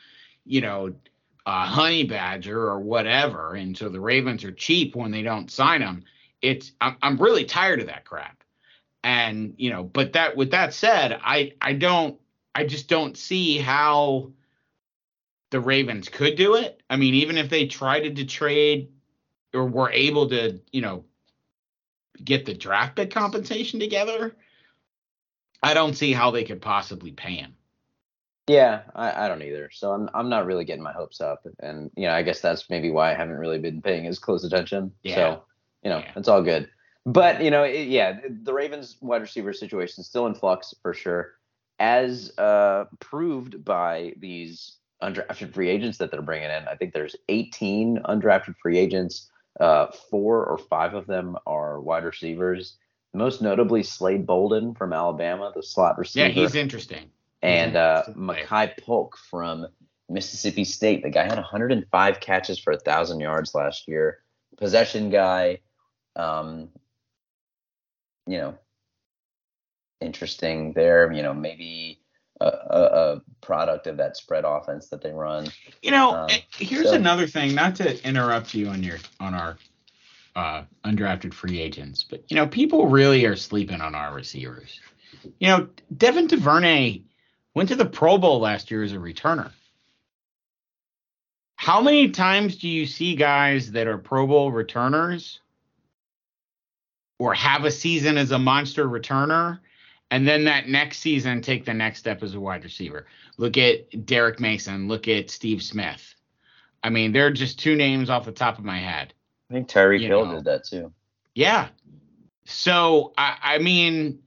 you 0.45 0.61
know, 0.61 0.93
uh, 1.45 1.65
Honey 1.65 2.05
Badger 2.05 2.57
or 2.57 2.79
whatever. 2.79 3.55
And 3.55 3.77
so 3.77 3.89
the 3.89 3.99
Ravens 3.99 4.45
are 4.45 4.51
cheap 4.51 4.95
when 4.95 5.11
they 5.11 5.21
don't 5.21 5.51
sign 5.51 5.81
them. 5.81 6.03
It's 6.41 6.71
I'm, 6.79 6.95
I'm 7.01 7.17
really 7.17 7.45
tired 7.45 7.81
of 7.81 7.87
that 7.87 8.05
crap 8.05 8.43
and 9.03 9.53
you 9.57 9.69
know 9.69 9.83
but 9.83 10.13
that 10.13 10.35
with 10.35 10.51
that 10.51 10.73
said 10.73 11.19
i 11.23 11.51
i 11.61 11.73
don't 11.73 12.19
i 12.55 12.65
just 12.65 12.87
don't 12.87 13.17
see 13.17 13.57
how 13.57 14.31
the 15.53 15.59
ravens 15.59 16.09
could 16.09 16.35
do 16.35 16.55
it 16.55 16.81
i 16.89 16.97
mean 16.97 17.13
even 17.13 17.37
if 17.37 17.49
they 17.49 17.67
tried 17.67 18.15
to 18.15 18.25
trade 18.25 18.89
or 19.53 19.65
were 19.65 19.91
able 19.91 20.27
to 20.29 20.59
you 20.71 20.81
know 20.81 21.05
get 22.23 22.45
the 22.45 22.53
draft 22.53 22.95
pick 22.95 23.11
compensation 23.11 23.79
together 23.79 24.35
i 25.61 25.73
don't 25.73 25.95
see 25.95 26.11
how 26.11 26.31
they 26.31 26.43
could 26.43 26.61
possibly 26.61 27.11
pay 27.11 27.35
him 27.35 27.55
yeah, 28.47 28.81
I, 28.93 29.25
I 29.25 29.27
don't 29.29 29.41
either. 29.41 29.69
So 29.71 29.91
I'm 29.91 30.09
I'm 30.13 30.27
not 30.27 30.45
really 30.45 30.65
getting 30.65 30.83
my 30.83 30.91
hopes 30.91 31.21
up, 31.21 31.47
and 31.61 31.89
you 31.95 32.07
know 32.07 32.13
I 32.13 32.23
guess 32.23 32.41
that's 32.41 32.69
maybe 32.69 32.91
why 32.91 33.11
I 33.11 33.15
haven't 33.15 33.37
really 33.37 33.59
been 33.59 33.81
paying 33.81 34.05
as 34.05 34.19
close 34.19 34.43
attention. 34.43 34.91
Yeah. 35.01 35.15
So 35.15 35.43
you 35.81 35.89
know 35.89 35.99
yeah. 35.99 36.11
it's 36.17 36.27
all 36.27 36.41
good. 36.41 36.69
But 37.05 37.41
you 37.41 37.51
know, 37.51 37.63
it, 37.63 37.87
yeah, 37.87 38.19
the 38.43 38.53
Ravens 38.53 38.97
wide 39.01 39.21
receiver 39.21 39.53
situation 39.53 40.01
is 40.01 40.07
still 40.07 40.25
in 40.27 40.35
flux 40.35 40.73
for 40.81 40.93
sure, 40.93 41.35
as 41.79 42.37
uh, 42.37 42.85
proved 42.99 43.63
by 43.63 44.13
these 44.17 44.77
undrafted 45.01 45.53
free 45.53 45.69
agents 45.69 45.97
that 45.97 46.11
they're 46.11 46.21
bringing 46.21 46.49
in. 46.49 46.67
I 46.67 46.75
think 46.75 46.93
there's 46.93 47.15
18 47.29 48.01
undrafted 48.05 48.55
free 48.61 48.77
agents. 48.77 49.29
Uh, 49.59 49.87
four 50.09 50.45
or 50.45 50.57
five 50.57 50.93
of 50.93 51.05
them 51.07 51.37
are 51.45 51.79
wide 51.79 52.03
receivers. 52.03 52.77
Most 53.13 53.41
notably, 53.41 53.83
Slade 53.83 54.25
Bolden 54.25 54.73
from 54.73 54.91
Alabama, 54.91 55.51
the 55.55 55.61
slot 55.61 55.97
receiver. 55.99 56.27
Yeah, 56.27 56.33
he's 56.33 56.55
interesting. 56.55 57.11
And 57.43 57.75
uh, 57.75 58.03
Makai 58.15 58.75
Polk 58.77 59.17
from 59.29 59.67
Mississippi 60.09 60.63
State. 60.63 61.03
The 61.03 61.09
guy 61.09 61.23
had 61.23 61.35
105 61.35 62.19
catches 62.19 62.57
for 62.57 62.73
a 62.73 62.79
thousand 62.79 63.19
yards 63.19 63.53
last 63.53 63.87
year. 63.87 64.19
Possession 64.57 65.09
guy. 65.09 65.59
Um, 66.15 66.69
you 68.25 68.37
know, 68.37 68.55
interesting 69.99 70.73
there. 70.73 71.11
You 71.11 71.21
know, 71.21 71.33
maybe 71.33 71.99
a, 72.41 72.45
a, 72.47 73.21
product 73.41 73.87
of 73.87 73.97
that 73.97 74.15
spread 74.15 74.45
offense 74.45 74.87
that 74.87 75.01
they 75.01 75.11
run. 75.11 75.47
You 75.81 75.91
know, 75.91 76.13
um, 76.13 76.29
here's 76.57 76.89
so. 76.89 76.93
another 76.93 77.27
thing. 77.27 77.53
Not 77.53 77.75
to 77.77 78.07
interrupt 78.07 78.53
you 78.53 78.67
on 78.67 78.83
your 78.83 78.97
on 79.19 79.33
our 79.33 79.57
uh, 80.35 80.63
undrafted 80.85 81.33
free 81.33 81.59
agents, 81.59 82.03
but 82.03 82.23
you 82.29 82.35
know, 82.35 82.47
people 82.47 82.87
really 82.87 83.25
are 83.25 83.35
sleeping 83.35 83.81
on 83.81 83.95
our 83.95 84.13
receivers. 84.13 84.79
You 85.39 85.47
know, 85.47 85.67
Devin 85.95 86.27
Duvernay 86.27 87.01
went 87.53 87.69
to 87.69 87.75
the 87.75 87.85
Pro 87.85 88.17
Bowl 88.17 88.39
last 88.39 88.71
year 88.71 88.83
as 88.83 88.93
a 88.93 88.97
returner. 88.97 89.51
How 91.55 91.81
many 91.81 92.09
times 92.09 92.57
do 92.57 92.67
you 92.67 92.85
see 92.85 93.15
guys 93.15 93.71
that 93.71 93.87
are 93.87 93.97
Pro 93.97 94.27
Bowl 94.27 94.51
returners 94.51 95.39
or 97.19 97.33
have 97.33 97.63
a 97.63 97.71
season 97.71 98.17
as 98.17 98.31
a 98.31 98.39
monster 98.39 98.85
returner 98.85 99.59
and 100.13 100.27
then 100.27 100.43
that 100.43 100.69
next 100.69 100.99
season 100.99 101.41
take 101.41 101.65
the 101.65 101.73
next 101.73 101.97
step 101.97 102.21
as 102.21 102.35
a 102.35 102.39
wide 102.39 102.63
receiver. 102.63 103.07
Look 103.39 103.57
at 103.57 104.05
Derrick 104.05 104.39
Mason, 104.39 104.87
look 104.87 105.07
at 105.07 105.31
Steve 105.31 105.63
Smith. 105.63 106.13
I 106.83 106.91
mean, 106.91 107.11
they're 107.11 107.31
just 107.31 107.57
two 107.57 107.75
names 107.75 108.11
off 108.11 108.25
the 108.25 108.31
top 108.31 108.59
of 108.59 108.63
my 108.63 108.77
head. 108.77 109.15
I 109.49 109.53
think 109.55 109.67
Tyreek 109.67 110.01
Hill 110.01 110.29
did 110.29 110.43
that 110.43 110.65
too. 110.65 110.93
Yeah. 111.33 111.69
So 112.45 113.13
I, 113.17 113.37
I 113.41 113.57
mean, 113.57 114.19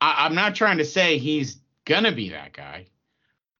I, 0.00 0.24
I'm 0.24 0.36
not 0.36 0.54
trying 0.54 0.78
to 0.78 0.84
say 0.84 1.18
he's 1.18 1.58
gonna 1.84 2.12
be 2.12 2.28
that 2.28 2.52
guy, 2.52 2.86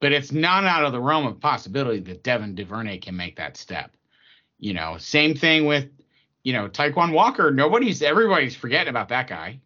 but 0.01 0.13
it's 0.13 0.31
not 0.31 0.63
out 0.63 0.85
of 0.85 0.93
the 0.93 1.01
realm 1.01 1.27
of 1.27 1.41
possibility 1.41 1.99
that 2.03 2.23
Devin 2.23 2.55
Duvernay 2.55 2.99
can 2.99 3.17
make 3.17 3.35
that 3.39 3.57
step. 3.57 3.97
You 4.61 4.75
know, 4.75 4.97
same 4.99 5.35
thing 5.35 5.67
with 5.67 5.89
you 6.45 6.53
know, 6.53 6.69
Tyquan 6.69 7.13
Walker, 7.13 7.51
nobody's 7.51 8.01
everybody's 8.01 8.55
forgetting 8.55 8.91
about 8.91 9.09
that 9.09 9.27
guy. 9.27 9.59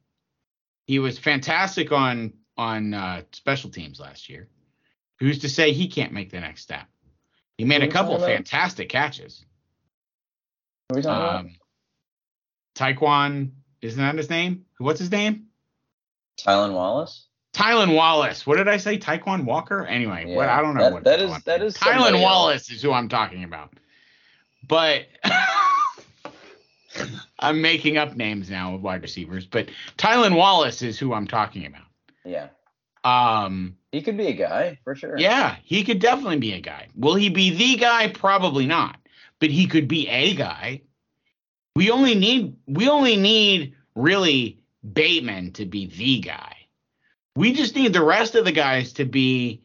He 0.89 0.98
was 0.98 1.19
fantastic 1.19 1.93
on 1.93 2.32
on 2.56 2.94
uh, 2.94 3.23
special 3.32 3.70
teams 3.70 4.01
last 4.01 4.31
year. 4.31 4.48
Who's 5.20 5.40
to 5.40 5.48
say 5.48 5.73
he 5.73 5.86
can't 5.86 6.12
make 6.12 6.31
the 6.31 6.40
next 6.40 6.62
step? 6.62 6.86
He 7.59 7.65
made 7.65 7.82
a 7.82 7.89
couple 7.89 8.19
fantastic 8.19 8.89
catches. 8.89 9.44
What 10.89 10.97
are 10.97 10.98
we 10.98 11.02
talking 11.02 11.36
um, 11.36 11.56
about? 12.78 12.97
Tyquan, 12.97 13.51
isn't 13.82 14.01
that 14.01 14.16
his 14.16 14.31
name? 14.31 14.65
What's 14.78 14.98
his 14.98 15.10
name? 15.10 15.48
Tylan 16.40 16.73
Wallace. 16.73 17.27
Tylan 17.52 17.94
Wallace. 17.94 18.47
What 18.47 18.56
did 18.56 18.69
I 18.69 18.78
say? 18.78 18.98
Tyquan 18.98 19.44
Walker. 19.44 19.85
Anyway, 19.85 20.24
yeah, 20.28 20.36
what 20.36 20.48
I 20.48 20.62
don't 20.62 20.74
know 20.74 20.85
that, 20.85 20.93
what 20.93 21.05
that 21.05 21.20
is. 21.20 21.39
That 21.44 21.62
is. 21.62 21.77
Tylan 21.77 22.23
Wallace 22.23 22.70
is 22.70 22.81
who 22.81 22.93
I'm 22.93 23.10
talking 23.10 23.44
about. 23.44 23.74
But 24.66 25.06
I'm 27.39 27.61
making 27.61 27.97
up 27.97 28.16
names 28.16 28.51
now 28.51 28.75
of 28.75 28.83
wide 28.83 29.03
receivers, 29.03 29.47
but 29.47 29.69
Tylan 29.97 30.37
Wallace 30.37 30.83
is 30.83 30.99
who 30.99 31.12
I'm 31.12 31.27
talking 31.27 31.66
about. 31.66 31.83
Yeah. 32.25 32.49
Um, 33.05 33.77
he 33.93 34.03
could 34.03 34.16
be 34.16 34.27
a 34.27 34.33
guy 34.33 34.79
for 34.85 34.95
sure. 34.95 35.19
Yeah, 35.19 35.57
he 35.65 35.85
could 35.85 36.01
definitely 36.01 36.39
be 36.39 36.53
a 36.53 36.61
guy. 36.61 36.89
Will 36.95 37.15
he 37.15 37.29
be 37.29 37.51
the 37.51 37.77
guy? 37.77 38.09
Probably 38.09 38.66
not, 38.66 38.99
but 39.41 39.51
he 39.51 39.66
could 39.66 39.89
be 39.89 40.09
a 40.09 40.35
guy. 40.35 40.83
We 41.77 41.91
only 41.91 42.15
need 42.15 42.57
we 42.66 42.89
only 42.89 43.16
need 43.16 43.75
really 43.95 44.59
Bateman 44.93 45.53
to 45.53 45.65
be 45.65 45.87
the 45.87 46.20
guy. 46.20 46.55
We 47.37 47.53
just 47.53 47.77
need 47.77 47.93
the 47.93 48.05
rest 48.05 48.35
of 48.35 48.45
the 48.45 48.53
guys 48.53 48.93
to 48.95 49.05
be 49.05 49.62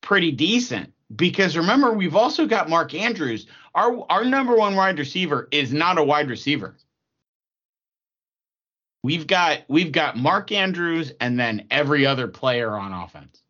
pretty 0.00 0.32
decent 0.32 0.92
because 1.16 1.56
remember 1.56 1.92
we've 1.92 2.16
also 2.16 2.46
got 2.46 2.68
Mark 2.70 2.94
Andrews. 2.94 3.46
Our 3.74 4.06
our 4.10 4.24
number 4.24 4.56
one 4.56 4.76
wide 4.76 4.98
receiver 4.98 5.48
is 5.50 5.72
not 5.72 5.98
a 5.98 6.04
wide 6.04 6.28
receiver. 6.30 6.76
We've 9.02 9.26
got 9.26 9.60
we've 9.68 9.92
got 9.92 10.16
Mark 10.16 10.52
Andrews 10.52 11.12
and 11.20 11.38
then 11.38 11.66
every 11.70 12.06
other 12.06 12.28
player 12.28 12.70
on 12.70 12.92
offense. 12.92 13.42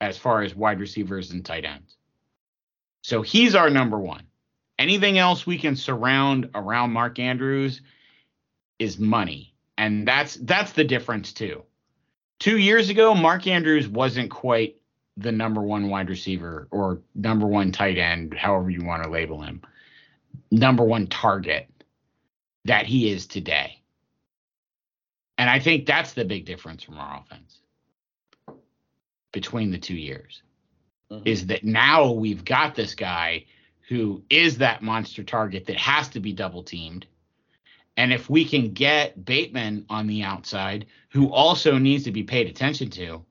as 0.00 0.18
far 0.18 0.42
as 0.42 0.54
wide 0.54 0.80
receivers 0.80 1.30
and 1.30 1.44
tight 1.44 1.64
ends. 1.64 1.96
So 3.02 3.22
he's 3.22 3.54
our 3.54 3.70
number 3.70 3.98
one. 3.98 4.24
Anything 4.78 5.18
else 5.18 5.46
we 5.46 5.58
can 5.58 5.76
surround 5.76 6.50
around 6.54 6.92
Mark 6.92 7.18
Andrews 7.18 7.80
is 8.78 8.98
money. 8.98 9.54
And 9.78 10.06
that's 10.06 10.36
that's 10.36 10.72
the 10.72 10.84
difference 10.84 11.32
too. 11.32 11.64
2 12.40 12.58
years 12.58 12.90
ago 12.90 13.14
Mark 13.14 13.46
Andrews 13.46 13.88
wasn't 13.88 14.30
quite 14.30 14.76
the 15.16 15.32
number 15.32 15.62
1 15.62 15.88
wide 15.88 16.10
receiver 16.10 16.68
or 16.70 17.00
number 17.14 17.46
1 17.46 17.72
tight 17.72 17.98
end, 17.98 18.34
however 18.34 18.70
you 18.70 18.84
want 18.84 19.02
to 19.04 19.10
label 19.10 19.40
him. 19.40 19.62
Number 20.50 20.84
1 20.84 21.06
target 21.06 21.68
that 22.64 22.86
he 22.86 23.10
is 23.10 23.26
today. 23.26 23.80
And 25.38 25.50
I 25.50 25.58
think 25.58 25.86
that's 25.86 26.12
the 26.12 26.24
big 26.24 26.46
difference 26.46 26.82
from 26.82 26.98
our 26.98 27.20
offense 27.20 27.60
between 29.32 29.70
the 29.70 29.78
two 29.78 29.96
years. 29.96 30.42
Mm-hmm. 31.10 31.26
Is 31.26 31.46
that 31.46 31.64
now 31.64 32.12
we've 32.12 32.44
got 32.44 32.74
this 32.74 32.94
guy 32.94 33.44
who 33.88 34.22
is 34.30 34.58
that 34.58 34.82
monster 34.82 35.22
target 35.22 35.66
that 35.66 35.76
has 35.76 36.08
to 36.08 36.20
be 36.20 36.32
double 36.32 36.62
teamed. 36.62 37.06
And 37.96 38.12
if 38.12 38.30
we 38.30 38.44
can 38.44 38.72
get 38.72 39.24
Bateman 39.24 39.86
on 39.90 40.06
the 40.06 40.22
outside, 40.22 40.86
who 41.10 41.30
also 41.30 41.78
needs 41.78 42.04
to 42.04 42.10
be 42.10 42.22
paid 42.22 42.48
attention 42.48 42.90
to, 42.90 43.24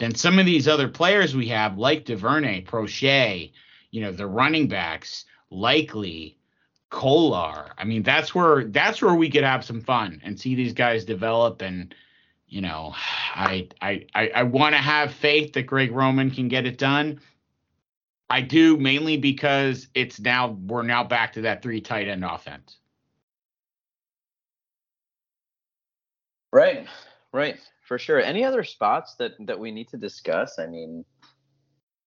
then 0.00 0.14
some 0.14 0.38
of 0.38 0.46
these 0.46 0.66
other 0.66 0.88
players 0.88 1.36
we 1.36 1.46
have, 1.48 1.78
like 1.78 2.06
DuVernay, 2.06 2.64
Proche, 2.64 3.52
you 3.90 4.00
know, 4.00 4.10
the 4.10 4.26
running 4.26 4.66
backs, 4.66 5.26
Likely, 5.50 6.38
Kolar. 6.90 7.72
I 7.76 7.84
mean, 7.84 8.02
that's 8.02 8.34
where 8.34 8.64
that's 8.64 9.02
where 9.02 9.14
we 9.14 9.30
could 9.30 9.44
have 9.44 9.64
some 9.64 9.80
fun 9.80 10.20
and 10.24 10.38
see 10.38 10.54
these 10.54 10.72
guys 10.72 11.04
develop. 11.04 11.60
And 11.60 11.94
you 12.48 12.60
know, 12.60 12.94
I 12.96 13.68
I 13.80 14.06
I, 14.14 14.30
I 14.34 14.42
want 14.44 14.74
to 14.74 14.80
have 14.80 15.12
faith 15.12 15.52
that 15.52 15.62
Greg 15.62 15.92
Roman 15.92 16.30
can 16.30 16.48
get 16.48 16.66
it 16.66 16.78
done. 16.78 17.20
I 18.30 18.40
do 18.42 18.76
mainly 18.76 19.16
because 19.16 19.88
it's 19.94 20.20
now 20.20 20.56
we're 20.66 20.82
now 20.82 21.04
back 21.04 21.32
to 21.34 21.42
that 21.42 21.62
three 21.62 21.80
tight 21.80 22.08
end 22.08 22.24
offense. 22.24 22.78
Right, 26.52 26.86
right, 27.32 27.58
for 27.90 27.98
sure. 27.98 28.20
Any 28.20 28.44
other 28.44 28.62
spots 28.62 29.16
that 29.16 29.32
that 29.40 29.58
we 29.58 29.72
need 29.72 29.88
to 29.88 29.96
discuss? 29.96 30.60
I 30.60 30.68
mean, 30.68 31.04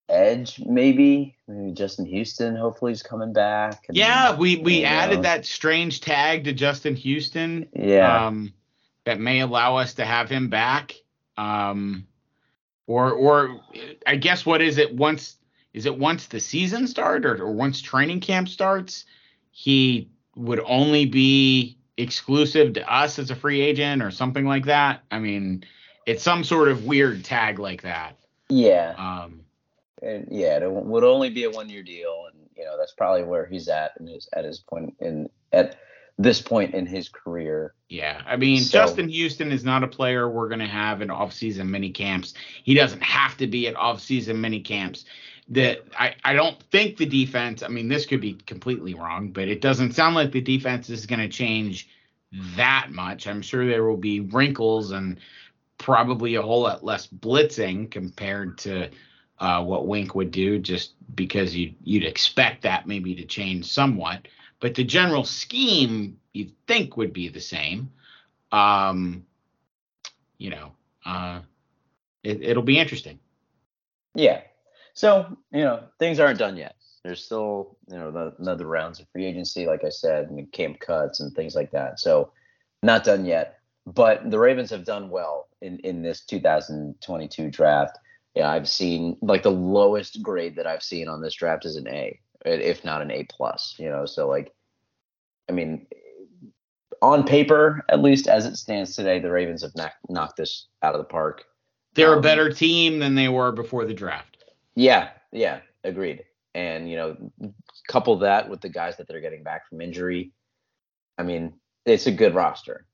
edge 0.07 0.61
maybe, 0.65 1.35
maybe 1.45 1.73
Justin 1.73 2.05
Houston. 2.05 2.55
Hopefully, 2.55 2.93
he's 2.93 3.03
coming 3.03 3.34
back. 3.34 3.84
And, 3.89 3.97
yeah, 3.97 4.34
we 4.34 4.55
we 4.55 4.85
added 4.85 5.18
know. 5.18 5.22
that 5.23 5.45
strange 5.45 5.99
tag 5.99 6.45
to 6.45 6.53
Justin 6.53 6.95
Houston. 6.95 7.68
Yeah, 7.76 8.27
um, 8.27 8.53
that 9.03 9.19
may 9.19 9.41
allow 9.41 9.76
us 9.76 9.95
to 9.95 10.05
have 10.05 10.30
him 10.30 10.47
back. 10.47 10.95
Um, 11.35 12.07
or 12.88 13.11
or 13.11 13.60
I 14.07 14.15
guess 14.15 14.45
what 14.45 14.61
is 14.61 14.77
it 14.77 14.95
once 14.95 15.35
is 15.73 15.85
it 15.85 15.99
once 15.99 16.27
the 16.27 16.39
season 16.39 16.88
starts 16.88 17.26
or, 17.26 17.43
or 17.43 17.51
once 17.51 17.81
training 17.81 18.22
camp 18.22 18.47
starts, 18.47 19.03
he 19.51 20.10
would 20.38 20.61
only 20.65 21.07
be 21.07 21.77
exclusive 21.98 22.74
to 22.74 22.94
us 22.94 23.20
as 23.20 23.32
a 23.32 23.36
free 23.36 23.61
agent 23.61 24.02
or 24.02 24.11
something 24.11 24.45
like 24.45 24.65
that. 24.65 25.03
I 25.11 25.20
mean, 25.20 25.64
it's 26.06 26.24
some 26.24 26.44
sort 26.44 26.70
of 26.70 26.86
weird 26.86 27.24
tag 27.24 27.60
like 27.60 27.84
that. 27.84 28.18
Yeah. 28.49 28.94
Um, 28.98 29.41
and 30.02 30.28
yeah, 30.30 30.57
it 30.57 30.72
would 30.72 31.03
only 31.03 31.30
be 31.30 31.45
a 31.45 31.49
one 31.49 31.70
year 31.70 31.84
deal, 31.84 32.26
and 32.32 32.49
you 32.57 32.65
know 32.65 32.78
that's 32.78 32.94
probably 32.94 33.24
where 33.24 33.45
he's 33.45 33.70
at 33.70 33.94
in 33.99 34.07
his 34.07 34.28
at 34.34 34.44
his 34.44 34.60
point 34.60 34.95
in 34.99 35.30
at 35.52 35.78
this 36.18 36.41
point 36.41 36.74
in 36.74 36.86
his 36.86 37.10
career. 37.10 37.74
Yeah, 37.90 38.22
I 38.26 38.36
mean, 38.36 38.61
so, 38.61 38.80
Justin 38.80 39.07
Houston 39.07 39.52
is 39.52 39.64
not 39.64 39.84
a 39.84 39.88
player 39.88 40.30
we're 40.30 40.49
going 40.49 40.60
to 40.60 40.68
have 40.68 41.02
in 41.02 41.10
off-season 41.10 41.72
mini 41.72 41.90
camps. 41.90 42.34
He 42.64 42.74
doesn't 42.74 43.02
have 43.02 43.38
to 43.38 43.48
be 43.48 43.68
at 43.68 43.76
off-season 43.76 44.40
mini 44.40 44.60
camps 44.60 45.06
that 45.49 45.82
I, 45.98 46.15
I 46.24 46.34
don't 46.34 46.61
think 46.72 46.98
the 46.98 47.06
defense, 47.06 47.64
I 47.64 47.68
mean, 47.68 47.88
this 47.88 48.06
could 48.06 48.22
be 48.22 48.34
completely 48.34 48.94
wrong, 48.94 49.32
but 49.32 49.48
it 49.48 49.61
doesn't 49.61 49.94
sound 49.94 50.15
like 50.15 50.32
the 50.32 50.41
defense 50.41 50.90
is 50.90 51.06
going 51.06 51.20
to 51.20 51.30
change 51.30 51.90
that 52.56 52.88
much. 52.91 53.28
I'm 53.28 53.41
sure 53.41 53.65
there 53.65 53.84
will 53.84 53.98
be 53.98 54.22
wrinkles 54.22 54.91
and 54.91 55.20
probably 55.78 56.36
a 56.36 56.41
whole 56.41 56.61
lot 56.61 56.84
less 56.84 57.07
blitzing 57.07 57.91
compared 57.91 58.57
to 58.60 58.90
uh, 59.40 59.64
what 59.64 59.88
Wink 59.88 60.15
would 60.15 60.32
do, 60.32 60.60
just 60.60 60.94
because 61.15 61.56
you 61.56 61.74
you'd 61.84 62.06
expect 62.06 62.61
that 62.64 62.88
maybe 62.88 63.14
to 63.15 63.26
change 63.26 63.65
somewhat. 63.65 64.28
But 64.60 64.76
the 64.76 64.84
general 64.84 65.26
scheme 65.26 66.18
you'd 66.32 66.53
think 66.68 66.95
would 66.95 67.11
be 67.11 67.28
the 67.28 67.41
same. 67.41 67.91
Um, 68.52 69.26
you 70.38 70.52
know, 70.52 70.72
uh, 71.06 71.41
it, 72.24 72.41
it'll 72.41 72.64
be 72.64 72.80
interesting. 72.80 73.20
Yeah, 74.15 74.41
so, 74.94 75.38
you 75.52 75.61
know, 75.61 75.84
things 75.99 76.20
aren't 76.20 76.40
done 76.40 76.57
yet. 76.57 76.76
There's 77.03 77.24
still, 77.24 77.78
you 77.90 77.98
know, 77.98 78.11
the, 78.11 78.34
another 78.40 78.65
rounds 78.65 78.99
of 78.99 79.07
free 79.11 79.26
agency, 79.26 79.65
like 79.65 79.84
I 79.84 79.90
said, 79.90 80.30
and 80.30 80.52
camp 80.52 80.80
cuts 80.80 81.20
and 81.20 81.34
things 81.34 81.56
like 81.56 81.72
that. 81.72 81.99
So, 81.99 82.32
not 82.82 83.03
done 83.03 83.26
yet. 83.26 83.60
But 83.86 84.30
the 84.32 84.40
Ravens 84.40 84.70
have 84.70 84.86
done 84.86 85.10
well 85.10 85.48
in, 85.61 85.80
in 85.80 86.02
this 86.02 86.22
2022 86.26 87.49
draft. 87.49 87.98
Yeah, 88.36 88.49
I've 88.49 88.70
seen 88.70 89.18
like 89.22 89.44
the 89.44 89.52
lowest 89.52 90.22
grade 90.22 90.56
that 90.56 90.65
I've 90.68 90.84
seen 90.84 91.07
on 91.07 91.22
this 91.22 91.34
draft 91.34 91.65
is 91.65 91.76
an 91.76 91.88
A, 91.88 92.20
if 92.45 92.84
not 92.86 93.02
an 93.02 93.11
A 93.11 93.26
plus. 93.30 93.76
You 93.78 93.90
know, 93.90 94.06
so 94.06 94.28
like, 94.28 94.53
I 95.49 95.52
mean, 95.52 95.86
on 97.02 97.26
paper, 97.26 97.84
at 97.90 98.02
least 98.02 98.28
as 98.28 98.45
it 98.45 98.56
stands 98.56 98.95
today, 98.95 99.20
the 99.20 99.30
Ravens 99.30 99.61
have 99.61 99.76
knocked, 99.76 99.98
knocked 100.10 100.38
this 100.38 100.68
out 100.82 100.95
of 100.95 100.99
the 100.99 101.06
park. 101.06 101.44
They're 101.95 102.14
um, 102.14 102.20
a 102.20 102.22
better 102.22 102.49
team 102.49 102.99
than 102.99 103.15
they 103.15 103.28
were 103.28 103.52
before 103.52 103.86
the 103.86 103.94
draft. 103.94 104.32
Yeah, 104.76 105.10
yeah, 105.32 105.60
agreed. 105.84 106.24
And 106.56 106.90
you 106.90 106.95
know, 106.95 107.18
couple 107.88 108.18
that 108.20 108.50
with 108.50 108.62
the 108.62 108.70
guys 108.70 108.98
that 108.98 109.08
they're 109.08 109.22
getting 109.22 109.44
back 109.44 109.68
from 109.68 109.82
injury. 109.82 110.32
I 111.18 111.24
mean, 111.24 111.54
it's 111.86 112.08
a 112.08 112.12
good 112.12 112.36
roster. 112.36 112.86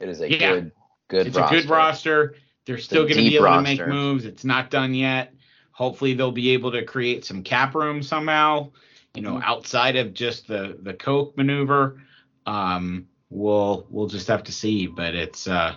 It 0.00 0.08
is 0.08 0.20
a 0.20 0.30
yeah. 0.30 0.38
good, 0.38 0.72
good. 1.08 1.26
It's 1.28 1.36
roster. 1.36 1.56
a 1.56 1.60
good 1.60 1.70
roster. 1.70 2.34
They're 2.66 2.78
still 2.78 3.04
going 3.04 3.16
to 3.16 3.22
be 3.22 3.36
able 3.36 3.46
roster. 3.46 3.76
to 3.76 3.86
make 3.86 3.88
moves. 3.88 4.24
It's 4.24 4.44
not 4.44 4.70
done 4.70 4.94
yet. 4.94 5.32
Hopefully, 5.72 6.14
they'll 6.14 6.32
be 6.32 6.50
able 6.50 6.72
to 6.72 6.84
create 6.84 7.24
some 7.24 7.42
cap 7.42 7.74
room 7.74 8.02
somehow. 8.02 8.70
You 9.14 9.22
know, 9.22 9.34
mm-hmm. 9.34 9.42
outside 9.50 9.96
of 9.96 10.14
just 10.14 10.46
the 10.46 10.78
the 10.82 10.94
Koch 10.94 11.36
maneuver. 11.36 12.00
Um, 12.46 13.06
we'll 13.30 13.86
we'll 13.90 14.06
just 14.06 14.28
have 14.28 14.44
to 14.44 14.52
see. 14.52 14.86
But 14.86 15.14
it's 15.14 15.48
uh, 15.48 15.76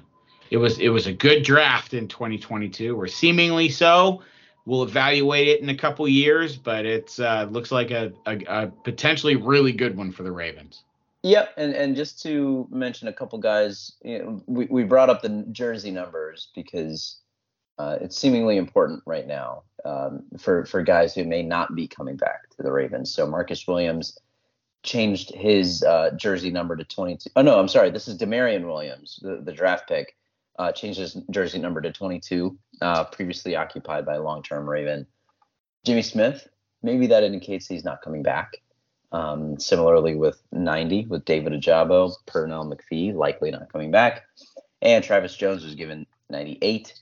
it 0.50 0.58
was 0.58 0.80
it 0.80 0.90
was 0.90 1.08
a 1.08 1.14
good 1.14 1.44
draft 1.44 1.94
in 1.94 2.08
2022, 2.08 3.00
or 3.00 3.08
seemingly 3.08 3.70
so 3.70 4.22
we'll 4.66 4.84
evaluate 4.84 5.48
it 5.48 5.62
in 5.62 5.70
a 5.70 5.76
couple 5.76 6.08
years, 6.08 6.56
but 6.56 6.86
it's 6.86 7.20
uh, 7.20 7.48
looks 7.50 7.72
like 7.72 7.92
a, 7.92 8.12
a, 8.26 8.38
a, 8.48 8.68
potentially 8.84 9.36
really 9.36 9.72
good 9.72 9.98
one 9.98 10.12
for 10.12 10.24
the 10.24 10.32
Ravens. 10.32 10.84
Yep, 11.24 11.54
and 11.58 11.74
and 11.74 11.96
just 11.96 12.22
to 12.24 12.68
mention 12.72 13.08
a 13.08 13.14
couple 13.14 13.38
guys, 13.40 13.94
you 14.04 14.20
know, 14.20 14.44
we 14.48 14.66
we 14.66 14.84
brought 14.84 15.10
up 15.10 15.22
the 15.22 15.46
jersey 15.52 15.92
numbers 15.92 16.50
because 16.56 17.18
uh, 17.78 17.98
it's 18.02 18.18
seemingly 18.18 18.58
important 18.58 19.04
right 19.06 19.28
now 19.28 19.64
um, 19.86 20.24
for 20.38 20.66
for 20.66 20.82
guys 20.82 21.14
who 21.14 21.24
may 21.24 21.44
not 21.44 21.76
be 21.76 21.88
coming 21.88 22.18
back 22.18 22.50
to 22.50 22.64
the 22.64 22.72
Ravens. 22.72 23.14
So 23.14 23.28
Marcus 23.28 23.68
Williams 23.68 24.18
changed 24.84 25.32
his 25.36 25.84
uh, 25.84 26.10
jersey 26.16 26.50
number 26.50 26.76
to 26.76 26.84
22. 26.84 27.30
Oh 27.36 27.44
no, 27.44 27.60
I'm 27.60 27.68
sorry, 27.68 27.92
this 27.92 28.08
is 28.08 28.18
Damarion 28.18 28.66
Williams, 28.66 29.20
the, 29.22 29.42
the 29.44 29.52
draft 29.52 29.88
pick 29.88 30.16
uh, 30.60 30.72
changed 30.72 31.00
his 31.00 31.18
jersey 31.32 31.60
number 31.60 31.82
to 31.82 31.92
22, 31.92 32.58
uh, 32.82 33.04
previously 33.06 33.56
occupied 33.56 34.06
by 34.06 34.18
long-term 34.18 34.70
Raven. 34.70 35.06
Jimmy 35.86 36.02
Smith, 36.02 36.48
maybe 36.84 37.08
that 37.08 37.24
indicates 37.24 37.68
he's 37.68 37.84
not 37.84 38.02
coming 38.02 38.24
back. 38.24 38.58
Um, 39.12 39.60
similarly 39.60 40.16
with 40.16 40.42
90, 40.54 41.06
with 41.08 41.26
David 41.26 41.52
Ojabo, 41.52 42.14
Pernell 42.28 42.74
McPhee, 42.74 43.14
likely 43.14 43.52
not 43.52 43.72
coming 43.72 43.92
back. 43.92 44.24
And 44.82 45.04
Travis 45.04 45.36
Jones 45.36 45.66
was 45.66 45.76
given 45.76 46.06
98, 46.30 46.94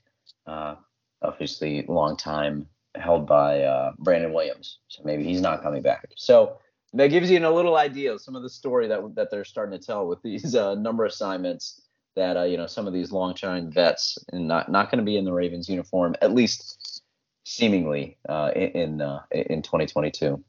uh, 0.46 0.74
obviously 1.22 1.84
long 1.86 2.16
time 2.16 2.66
held 2.96 3.26
by 3.26 3.62
uh, 3.62 3.92
Brandon 3.98 4.32
Williams. 4.32 4.78
So 4.88 5.02
maybe 5.04 5.22
he's 5.22 5.40
not 5.40 5.62
coming 5.62 5.82
back. 5.82 6.08
So 6.16 6.58
that 6.92 7.08
gives 7.08 7.30
you 7.30 7.38
a 7.46 7.48
little 7.48 7.76
idea 7.76 8.12
of 8.12 8.20
some 8.20 8.34
of 8.34 8.42
the 8.42 8.50
story 8.50 8.88
that 8.88 9.14
that 9.14 9.30
they're 9.30 9.44
starting 9.44 9.78
to 9.78 9.84
tell 9.84 10.06
with 10.06 10.20
these 10.22 10.54
uh, 10.54 10.74
number 10.74 11.04
assignments 11.04 11.82
that 12.16 12.36
uh, 12.36 12.42
you 12.42 12.56
know 12.56 12.66
some 12.66 12.86
of 12.86 12.92
these 12.92 13.12
long 13.12 13.34
time 13.34 13.70
vets 13.70 14.18
and 14.32 14.48
not 14.48 14.70
not 14.70 14.90
going 14.90 14.98
to 14.98 15.04
be 15.04 15.16
in 15.16 15.24
the 15.24 15.32
Ravens 15.32 15.68
uniform 15.68 16.14
at 16.20 16.32
least 16.32 17.02
seemingly 17.44 18.18
uh, 18.28 18.50
in 18.54 19.00
uh, 19.00 19.20
in 19.30 19.62
2022. 19.62 20.42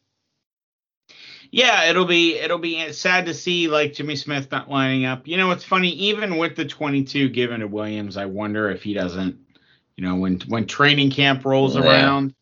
Yeah, 1.51 1.89
it'll 1.89 2.05
be 2.05 2.37
it'll 2.37 2.59
be 2.59 2.93
sad 2.93 3.25
to 3.25 3.33
see 3.33 3.67
like 3.67 3.93
Jimmy 3.93 4.15
Smith 4.15 4.49
not 4.51 4.69
lining 4.69 5.05
up. 5.05 5.27
You 5.27 5.37
know, 5.37 5.51
it's 5.51 5.65
funny 5.65 5.89
even 5.89 6.37
with 6.37 6.55
the 6.55 6.65
22 6.65 7.29
given 7.29 7.59
to 7.59 7.67
Williams, 7.67 8.15
I 8.15 8.25
wonder 8.25 8.71
if 8.71 8.83
he 8.83 8.93
doesn't, 8.93 9.37
you 9.97 10.05
know, 10.05 10.15
when 10.15 10.39
when 10.47 10.65
training 10.65 11.11
camp 11.11 11.43
rolls 11.43 11.75
yeah. 11.75 11.81
around, 11.81 12.33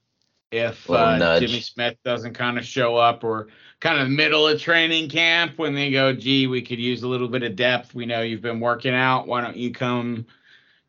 if 0.52 0.90
uh, 0.90 1.40
Jimmy 1.40 1.62
Smith 1.62 1.96
doesn't 2.04 2.34
kind 2.34 2.58
of 2.58 2.66
show 2.66 2.96
up 2.96 3.24
or 3.24 3.48
kind 3.80 4.02
of 4.02 4.10
middle 4.10 4.48
of 4.48 4.60
training 4.60 5.10
camp 5.10 5.58
when 5.58 5.76
they 5.76 5.92
go, 5.92 6.14
gee, 6.14 6.48
we 6.48 6.62
could 6.62 6.80
use 6.80 7.04
a 7.04 7.08
little 7.08 7.28
bit 7.28 7.44
of 7.44 7.56
depth. 7.56 7.94
We 7.94 8.06
know 8.06 8.22
you've 8.22 8.42
been 8.42 8.60
working 8.60 8.94
out. 8.94 9.28
Why 9.28 9.42
don't 9.42 9.58
you 9.58 9.72
come 9.72 10.26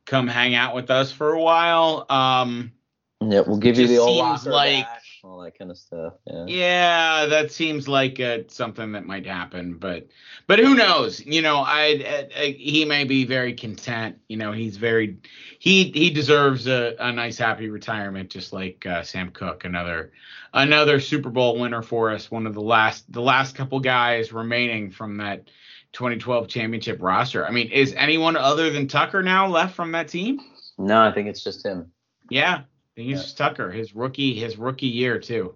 come 0.06 0.26
hang 0.26 0.54
out 0.54 0.74
with 0.74 0.90
us 0.90 1.12
for 1.12 1.32
a 1.32 1.40
while? 1.40 2.06
Um, 2.08 2.72
Yeah, 3.20 3.42
we'll 3.46 3.58
give 3.58 3.78
you 3.78 3.86
the 3.86 3.98
old 3.98 4.40
seems 4.40 4.46
like 4.46 4.86
all 5.24 5.40
that 5.40 5.58
kind 5.58 5.70
of 5.70 5.78
stuff. 5.78 6.14
Yeah. 6.26 6.44
Yeah, 6.46 7.26
that 7.26 7.52
seems 7.52 7.88
like 7.88 8.20
uh, 8.20 8.38
something 8.48 8.92
that 8.92 9.06
might 9.06 9.26
happen, 9.26 9.74
but 9.74 10.08
but 10.46 10.58
who 10.58 10.74
knows? 10.74 11.24
You 11.24 11.42
know, 11.42 11.58
I, 11.58 12.02
I, 12.06 12.28
I, 12.36 12.46
he 12.58 12.84
may 12.84 13.04
be 13.04 13.24
very 13.24 13.54
content. 13.54 14.18
You 14.28 14.36
know, 14.36 14.52
he's 14.52 14.76
very 14.76 15.18
he 15.58 15.90
he 15.90 16.10
deserves 16.10 16.66
a, 16.66 16.96
a 16.98 17.12
nice 17.12 17.38
happy 17.38 17.68
retirement, 17.68 18.30
just 18.30 18.52
like 18.52 18.86
uh, 18.86 19.02
Sam 19.02 19.30
Koch, 19.30 19.64
another 19.64 20.12
another 20.54 21.00
Super 21.00 21.30
Bowl 21.30 21.58
winner 21.58 21.82
for 21.82 22.10
us, 22.10 22.30
one 22.30 22.46
of 22.46 22.54
the 22.54 22.62
last 22.62 23.10
the 23.12 23.22
last 23.22 23.54
couple 23.54 23.80
guys 23.80 24.32
remaining 24.32 24.90
from 24.90 25.18
that 25.18 25.48
2012 25.92 26.48
championship 26.48 26.98
roster. 27.00 27.46
I 27.46 27.50
mean, 27.50 27.70
is 27.70 27.94
anyone 27.96 28.36
other 28.36 28.70
than 28.70 28.88
Tucker 28.88 29.22
now 29.22 29.46
left 29.48 29.74
from 29.74 29.92
that 29.92 30.08
team? 30.08 30.40
No, 30.78 31.02
I 31.02 31.12
think 31.12 31.28
it's 31.28 31.44
just 31.44 31.64
him. 31.64 31.92
Yeah, 32.30 32.62
he's 33.00 33.32
yeah. 33.32 33.46
Tucker, 33.46 33.70
his 33.70 33.94
rookie 33.94 34.34
his 34.34 34.56
rookie 34.56 34.86
year 34.86 35.18
too. 35.18 35.54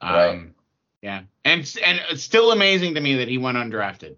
Um, 0.00 0.14
right. 0.14 0.42
Yeah, 1.02 1.22
and 1.44 1.60
and 1.84 2.00
it's 2.10 2.22
still 2.22 2.52
amazing 2.52 2.94
to 2.94 3.00
me 3.00 3.16
that 3.16 3.28
he 3.28 3.38
went 3.38 3.58
undrafted. 3.58 4.16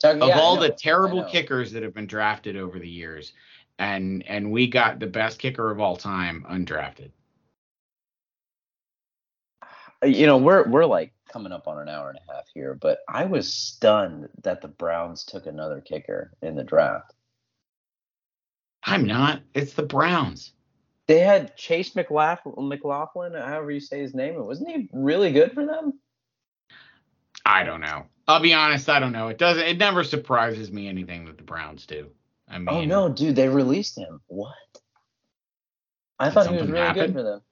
Tucker, 0.00 0.20
of 0.20 0.28
yeah, 0.28 0.38
all 0.38 0.56
the 0.56 0.70
terrible 0.70 1.24
kickers 1.24 1.72
that 1.72 1.82
have 1.82 1.94
been 1.94 2.06
drafted 2.06 2.56
over 2.56 2.78
the 2.78 2.88
years, 2.88 3.32
and 3.78 4.24
and 4.26 4.50
we 4.50 4.68
got 4.68 5.00
the 5.00 5.06
best 5.06 5.38
kicker 5.38 5.70
of 5.70 5.80
all 5.80 5.96
time 5.96 6.46
undrafted. 6.48 7.10
You 10.04 10.26
know, 10.26 10.38
we're 10.38 10.68
we're 10.68 10.86
like 10.86 11.12
coming 11.28 11.52
up 11.52 11.66
on 11.66 11.80
an 11.80 11.88
hour 11.88 12.10
and 12.10 12.18
a 12.18 12.32
half 12.32 12.44
here, 12.52 12.74
but 12.80 12.98
I 13.08 13.24
was 13.24 13.52
stunned 13.52 14.28
that 14.42 14.60
the 14.60 14.68
Browns 14.68 15.24
took 15.24 15.46
another 15.46 15.80
kicker 15.80 16.32
in 16.42 16.54
the 16.54 16.64
draft. 16.64 17.14
I'm 18.84 19.06
not. 19.06 19.42
It's 19.54 19.74
the 19.74 19.82
Browns. 19.82 20.52
They 21.08 21.18
had 21.18 21.56
Chase 21.56 21.94
McLaughlin, 21.96 22.68
McLaughlin, 22.68 23.34
however 23.34 23.70
you 23.70 23.80
say 23.80 24.00
his 24.00 24.14
name. 24.14 24.34
Wasn't 24.36 24.68
he 24.68 24.88
really 24.92 25.32
good 25.32 25.52
for 25.52 25.66
them? 25.66 25.98
I 27.44 27.64
don't 27.64 27.80
know. 27.80 28.06
I'll 28.28 28.40
be 28.40 28.54
honest. 28.54 28.88
I 28.88 29.00
don't 29.00 29.12
know. 29.12 29.28
It 29.28 29.38
doesn't. 29.38 29.64
It 29.64 29.78
never 29.78 30.04
surprises 30.04 30.70
me 30.70 30.88
anything 30.88 31.24
that 31.26 31.36
the 31.36 31.42
Browns 31.42 31.86
do. 31.86 32.08
I 32.48 32.56
oh, 32.56 32.58
mean, 32.58 32.68
oh 32.68 32.84
no, 32.84 33.08
dude, 33.08 33.36
they 33.36 33.48
released 33.48 33.98
him. 33.98 34.20
What? 34.28 34.54
I 36.18 36.30
thought 36.30 36.48
he 36.48 36.56
was 36.56 36.68
really 36.68 36.78
happen? 36.78 37.06
good 37.06 37.14
for 37.14 37.22
them. 37.22 37.42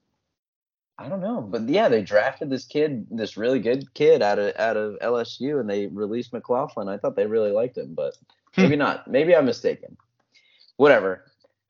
I 0.96 1.08
don't 1.08 1.22
know, 1.22 1.40
but 1.40 1.66
yeah, 1.68 1.88
they 1.88 2.02
drafted 2.02 2.50
this 2.50 2.66
kid, 2.66 3.06
this 3.10 3.38
really 3.38 3.58
good 3.58 3.92
kid 3.94 4.20
out 4.20 4.38
of 4.38 4.54
out 4.56 4.76
of 4.76 4.98
LSU, 5.00 5.58
and 5.58 5.68
they 5.68 5.86
released 5.86 6.32
McLaughlin. 6.32 6.88
I 6.88 6.98
thought 6.98 7.16
they 7.16 7.26
really 7.26 7.50
liked 7.50 7.78
him, 7.78 7.94
but 7.94 8.16
hmm. 8.54 8.62
maybe 8.62 8.76
not. 8.76 9.08
Maybe 9.08 9.34
I'm 9.34 9.46
mistaken. 9.46 9.96
Whatever. 10.76 11.24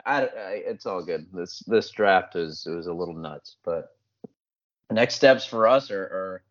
I, 0.05 0.23
I, 0.23 0.63
it's 0.67 0.87
all 0.87 1.03
good. 1.03 1.27
This 1.33 1.63
this 1.67 1.91
draft 1.91 2.37
is 2.37 2.67
it 2.67 2.75
was 2.75 2.87
a 2.87 2.93
little 2.93 3.15
nuts, 3.15 3.57
but 3.65 3.97
next 4.91 5.15
steps 5.15 5.45
for 5.45 5.69
us 5.69 5.91
are, 5.91 6.03
are 6.03 6.43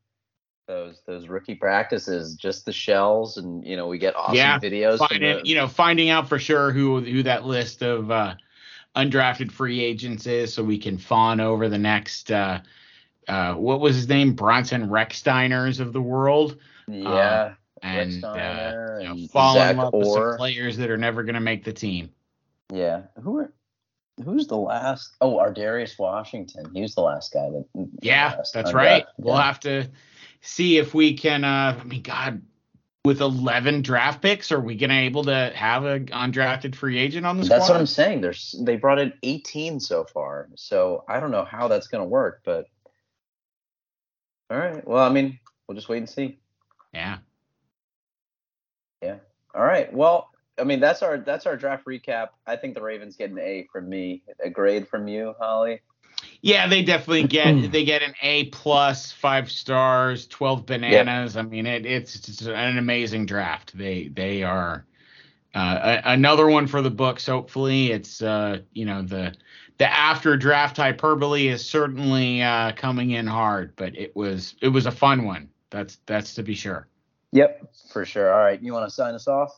those 0.67 1.01
those 1.05 1.27
rookie 1.27 1.55
practices, 1.55 2.35
just 2.35 2.65
the 2.65 2.71
shells, 2.71 3.37
and 3.37 3.65
you 3.65 3.75
know 3.75 3.87
we 3.87 3.97
get 3.97 4.15
awesome 4.15 4.35
yeah, 4.35 4.59
videos. 4.59 4.99
Finding, 4.99 5.45
you 5.45 5.55
know, 5.55 5.67
finding 5.67 6.09
out 6.09 6.29
for 6.29 6.39
sure 6.39 6.71
who 6.71 7.01
who 7.01 7.23
that 7.23 7.45
list 7.45 7.81
of 7.81 8.11
uh, 8.11 8.35
undrafted 8.95 9.51
free 9.51 9.83
agents 9.83 10.27
is, 10.27 10.53
so 10.53 10.63
we 10.63 10.77
can 10.77 10.97
fawn 10.97 11.39
over 11.39 11.67
the 11.69 11.77
next. 11.77 12.31
Uh, 12.31 12.61
uh, 13.27 13.53
what 13.53 13.79
was 13.79 13.95
his 13.95 14.07
name? 14.07 14.33
Bronson 14.33 14.87
Rechsteiners 14.87 15.79
of 15.79 15.93
the 15.93 16.01
world. 16.01 16.57
Yeah. 16.87 17.09
Uh, 17.09 17.53
and, 17.81 18.25
uh, 18.25 18.97
you 18.99 19.07
know, 19.07 19.27
fall 19.27 19.53
Zach 19.53 19.71
in 19.71 19.77
love 19.77 19.93
Orr. 19.93 20.01
with 20.01 20.13
some 20.13 20.37
players 20.37 20.77
that 20.77 20.89
are 20.89 20.97
never 20.97 21.23
going 21.23 21.35
to 21.35 21.39
make 21.39 21.63
the 21.63 21.71
team. 21.71 22.09
Yeah. 22.71 23.03
Who 23.21 23.39
are 23.39 23.53
who's 24.23 24.47
the 24.47 24.57
last? 24.57 25.15
Oh, 25.21 25.39
our 25.39 25.53
Darius 25.53 25.97
Washington. 25.97 26.71
He 26.73 26.81
was 26.81 26.95
the 26.95 27.01
last 27.01 27.33
guy 27.33 27.49
that. 27.49 27.65
Yeah, 28.01 28.41
that's 28.53 28.73
right. 28.73 29.05
We'll 29.17 29.37
have 29.37 29.59
to 29.61 29.89
see 30.41 30.77
if 30.77 30.93
we 30.93 31.13
can. 31.15 31.43
Uh, 31.43 31.77
I 31.79 31.83
mean, 31.83 32.01
God, 32.01 32.41
with 33.05 33.21
11 33.21 33.81
draft 33.81 34.21
picks, 34.21 34.51
are 34.51 34.59
we 34.59 34.75
gonna 34.75 34.93
able 34.93 35.23
to 35.25 35.51
have 35.55 35.85
a 35.85 35.99
undrafted 35.99 36.75
free 36.75 36.97
agent 36.97 37.25
on 37.25 37.37
the 37.37 37.45
squad? 37.45 37.59
That's 37.59 37.69
what 37.69 37.79
I'm 37.79 37.85
saying. 37.85 38.21
There's 38.21 38.55
they 38.61 38.75
brought 38.75 38.99
in 38.99 39.13
18 39.23 39.79
so 39.79 40.03
far, 40.03 40.49
so 40.55 41.03
I 41.07 41.19
don't 41.19 41.31
know 41.31 41.45
how 41.45 41.67
that's 41.67 41.87
gonna 41.87 42.05
work, 42.05 42.41
but 42.43 42.65
all 44.49 44.57
right. 44.57 44.85
Well, 44.87 45.03
I 45.03 45.09
mean, 45.09 45.39
we'll 45.67 45.75
just 45.75 45.89
wait 45.89 45.99
and 45.99 46.09
see. 46.09 46.39
Yeah. 46.93 47.17
Yeah. 49.01 49.17
All 49.53 49.63
right. 49.63 49.93
Well, 49.93 50.31
I 50.59 50.63
mean, 50.63 50.79
that's 50.79 51.01
our 51.01 51.17
that's 51.17 51.45
our 51.45 51.55
draft 51.55 51.85
recap. 51.85 52.29
I 52.45 52.55
think 52.55 52.75
the 52.75 52.81
Ravens 52.81 53.15
get 53.15 53.31
an 53.31 53.39
A 53.39 53.67
from 53.71 53.89
me, 53.89 54.23
a 54.43 54.49
grade 54.49 54.87
from 54.87 55.07
you, 55.07 55.35
Holly. 55.39 55.81
Yeah, 56.41 56.67
they 56.67 56.83
definitely 56.83 57.27
get 57.27 57.71
they 57.71 57.83
get 57.83 58.01
an 58.01 58.13
A 58.21 58.45
plus, 58.45 59.11
five 59.11 59.51
stars, 59.51 60.27
twelve 60.27 60.65
bananas. 60.65 61.35
Yep. 61.35 61.45
I 61.45 61.47
mean, 61.47 61.65
it, 61.65 61.85
it's, 61.85 62.41
an 62.41 62.77
amazing 62.77 63.25
draft. 63.25 63.77
They 63.77 64.07
they 64.07 64.43
are 64.43 64.85
uh, 65.53 65.99
a, 66.03 66.11
another 66.11 66.47
one 66.47 66.67
for 66.67 66.81
the 66.81 66.91
books. 66.91 67.25
Hopefully, 67.25 67.91
it's 67.91 68.21
uh, 68.21 68.59
you 68.73 68.85
know 68.85 69.01
the 69.01 69.33
the 69.77 69.91
after 69.91 70.37
draft 70.37 70.77
hyperbole 70.77 71.47
is 71.47 71.65
certainly 71.65 72.41
uh, 72.41 72.71
coming 72.73 73.11
in 73.11 73.27
hard, 73.27 73.75
but 73.75 73.97
it 73.97 74.15
was 74.15 74.55
it 74.61 74.69
was 74.69 74.85
a 74.85 74.91
fun 74.91 75.25
one. 75.25 75.49
That's 75.69 75.97
that's 76.05 76.35
to 76.35 76.43
be 76.43 76.55
sure. 76.55 76.87
Yep, 77.31 77.73
for 77.91 78.05
sure. 78.05 78.33
All 78.33 78.39
right, 78.39 78.61
you 78.61 78.73
want 78.73 78.87
to 78.87 78.93
sign 78.93 79.13
us 79.13 79.27
off? 79.27 79.51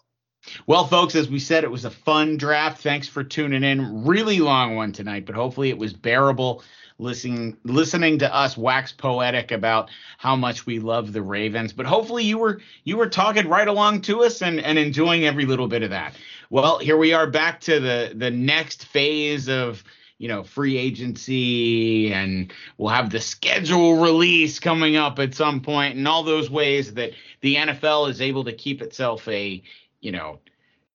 Well, 0.66 0.86
folks, 0.86 1.16
as 1.16 1.30
we 1.30 1.40
said, 1.40 1.64
it 1.64 1.72
was 1.72 1.86
a 1.86 1.92
fun 1.92 2.38
draft. 2.38 2.82
Thanks 2.82 3.08
for 3.08 3.24
tuning 3.24 3.64
in. 3.64 4.06
Really 4.06 4.40
long 4.40 4.76
one 4.76 4.92
tonight, 4.92 5.26
but 5.26 5.36
hopefully 5.36 5.70
it 5.70 5.78
was 5.78 5.94
bearable 5.94 6.64
listening 7.02 7.58
listening 7.64 8.20
to 8.20 8.34
us 8.34 8.56
wax 8.56 8.92
poetic 8.92 9.52
about 9.52 9.90
how 10.18 10.36
much 10.36 10.66
we 10.66 10.80
love 10.80 11.12
the 11.12 11.22
Ravens. 11.22 11.74
But 11.74 11.86
hopefully 11.86 12.24
you 12.24 12.38
were 12.38 12.62
you 12.84 12.98
were 12.98 13.10
talking 13.10 13.48
right 13.48 13.68
along 13.68 14.02
to 14.02 14.24
us 14.24 14.42
and, 14.42 14.60
and 14.60 14.78
enjoying 14.78 15.26
every 15.26 15.46
little 15.46 15.68
bit 15.68 15.84
of 15.84 15.90
that. 15.90 16.16
Well, 16.50 16.80
here 16.80 16.98
we 16.98 17.14
are 17.14 17.28
back 17.28 17.60
to 17.62 17.80
the 17.80 18.14
the 18.16 18.32
next 18.32 18.86
phase 18.86 19.50
of 19.50 19.84
you 20.18 20.28
know 20.28 20.44
free 20.44 20.78
agency 20.78 22.14
and 22.14 22.54
we'll 22.78 22.90
have 22.90 23.10
the 23.10 23.20
schedule 23.20 23.98
release 23.98 24.60
coming 24.60 24.96
up 24.96 25.18
at 25.18 25.34
some 25.34 25.62
point 25.62 25.96
and 25.96 26.08
all 26.08 26.24
those 26.24 26.50
ways 26.50 26.94
that 26.94 27.12
the 27.42 27.56
NFL 27.56 28.10
is 28.10 28.22
able 28.22 28.44
to 28.44 28.54
keep 28.54 28.84
itself 28.84 29.28
a 29.28 29.64
you 30.02 30.12
know 30.12 30.40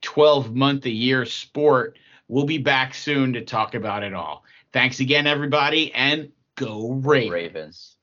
12 0.02 0.54
month 0.54 0.86
a 0.86 0.90
year 0.90 1.24
sport. 1.24 1.98
We'll 2.28 2.44
be 2.44 2.58
back 2.58 2.94
soon 2.94 3.32
to 3.34 3.44
talk 3.44 3.74
about 3.74 4.02
it 4.02 4.12
all. 4.12 4.44
Thanks 4.72 5.00
again, 5.00 5.26
everybody, 5.26 5.92
and 5.94 6.30
go 6.56 6.90
Ravens. 6.92 7.30
Ravens. 7.30 7.95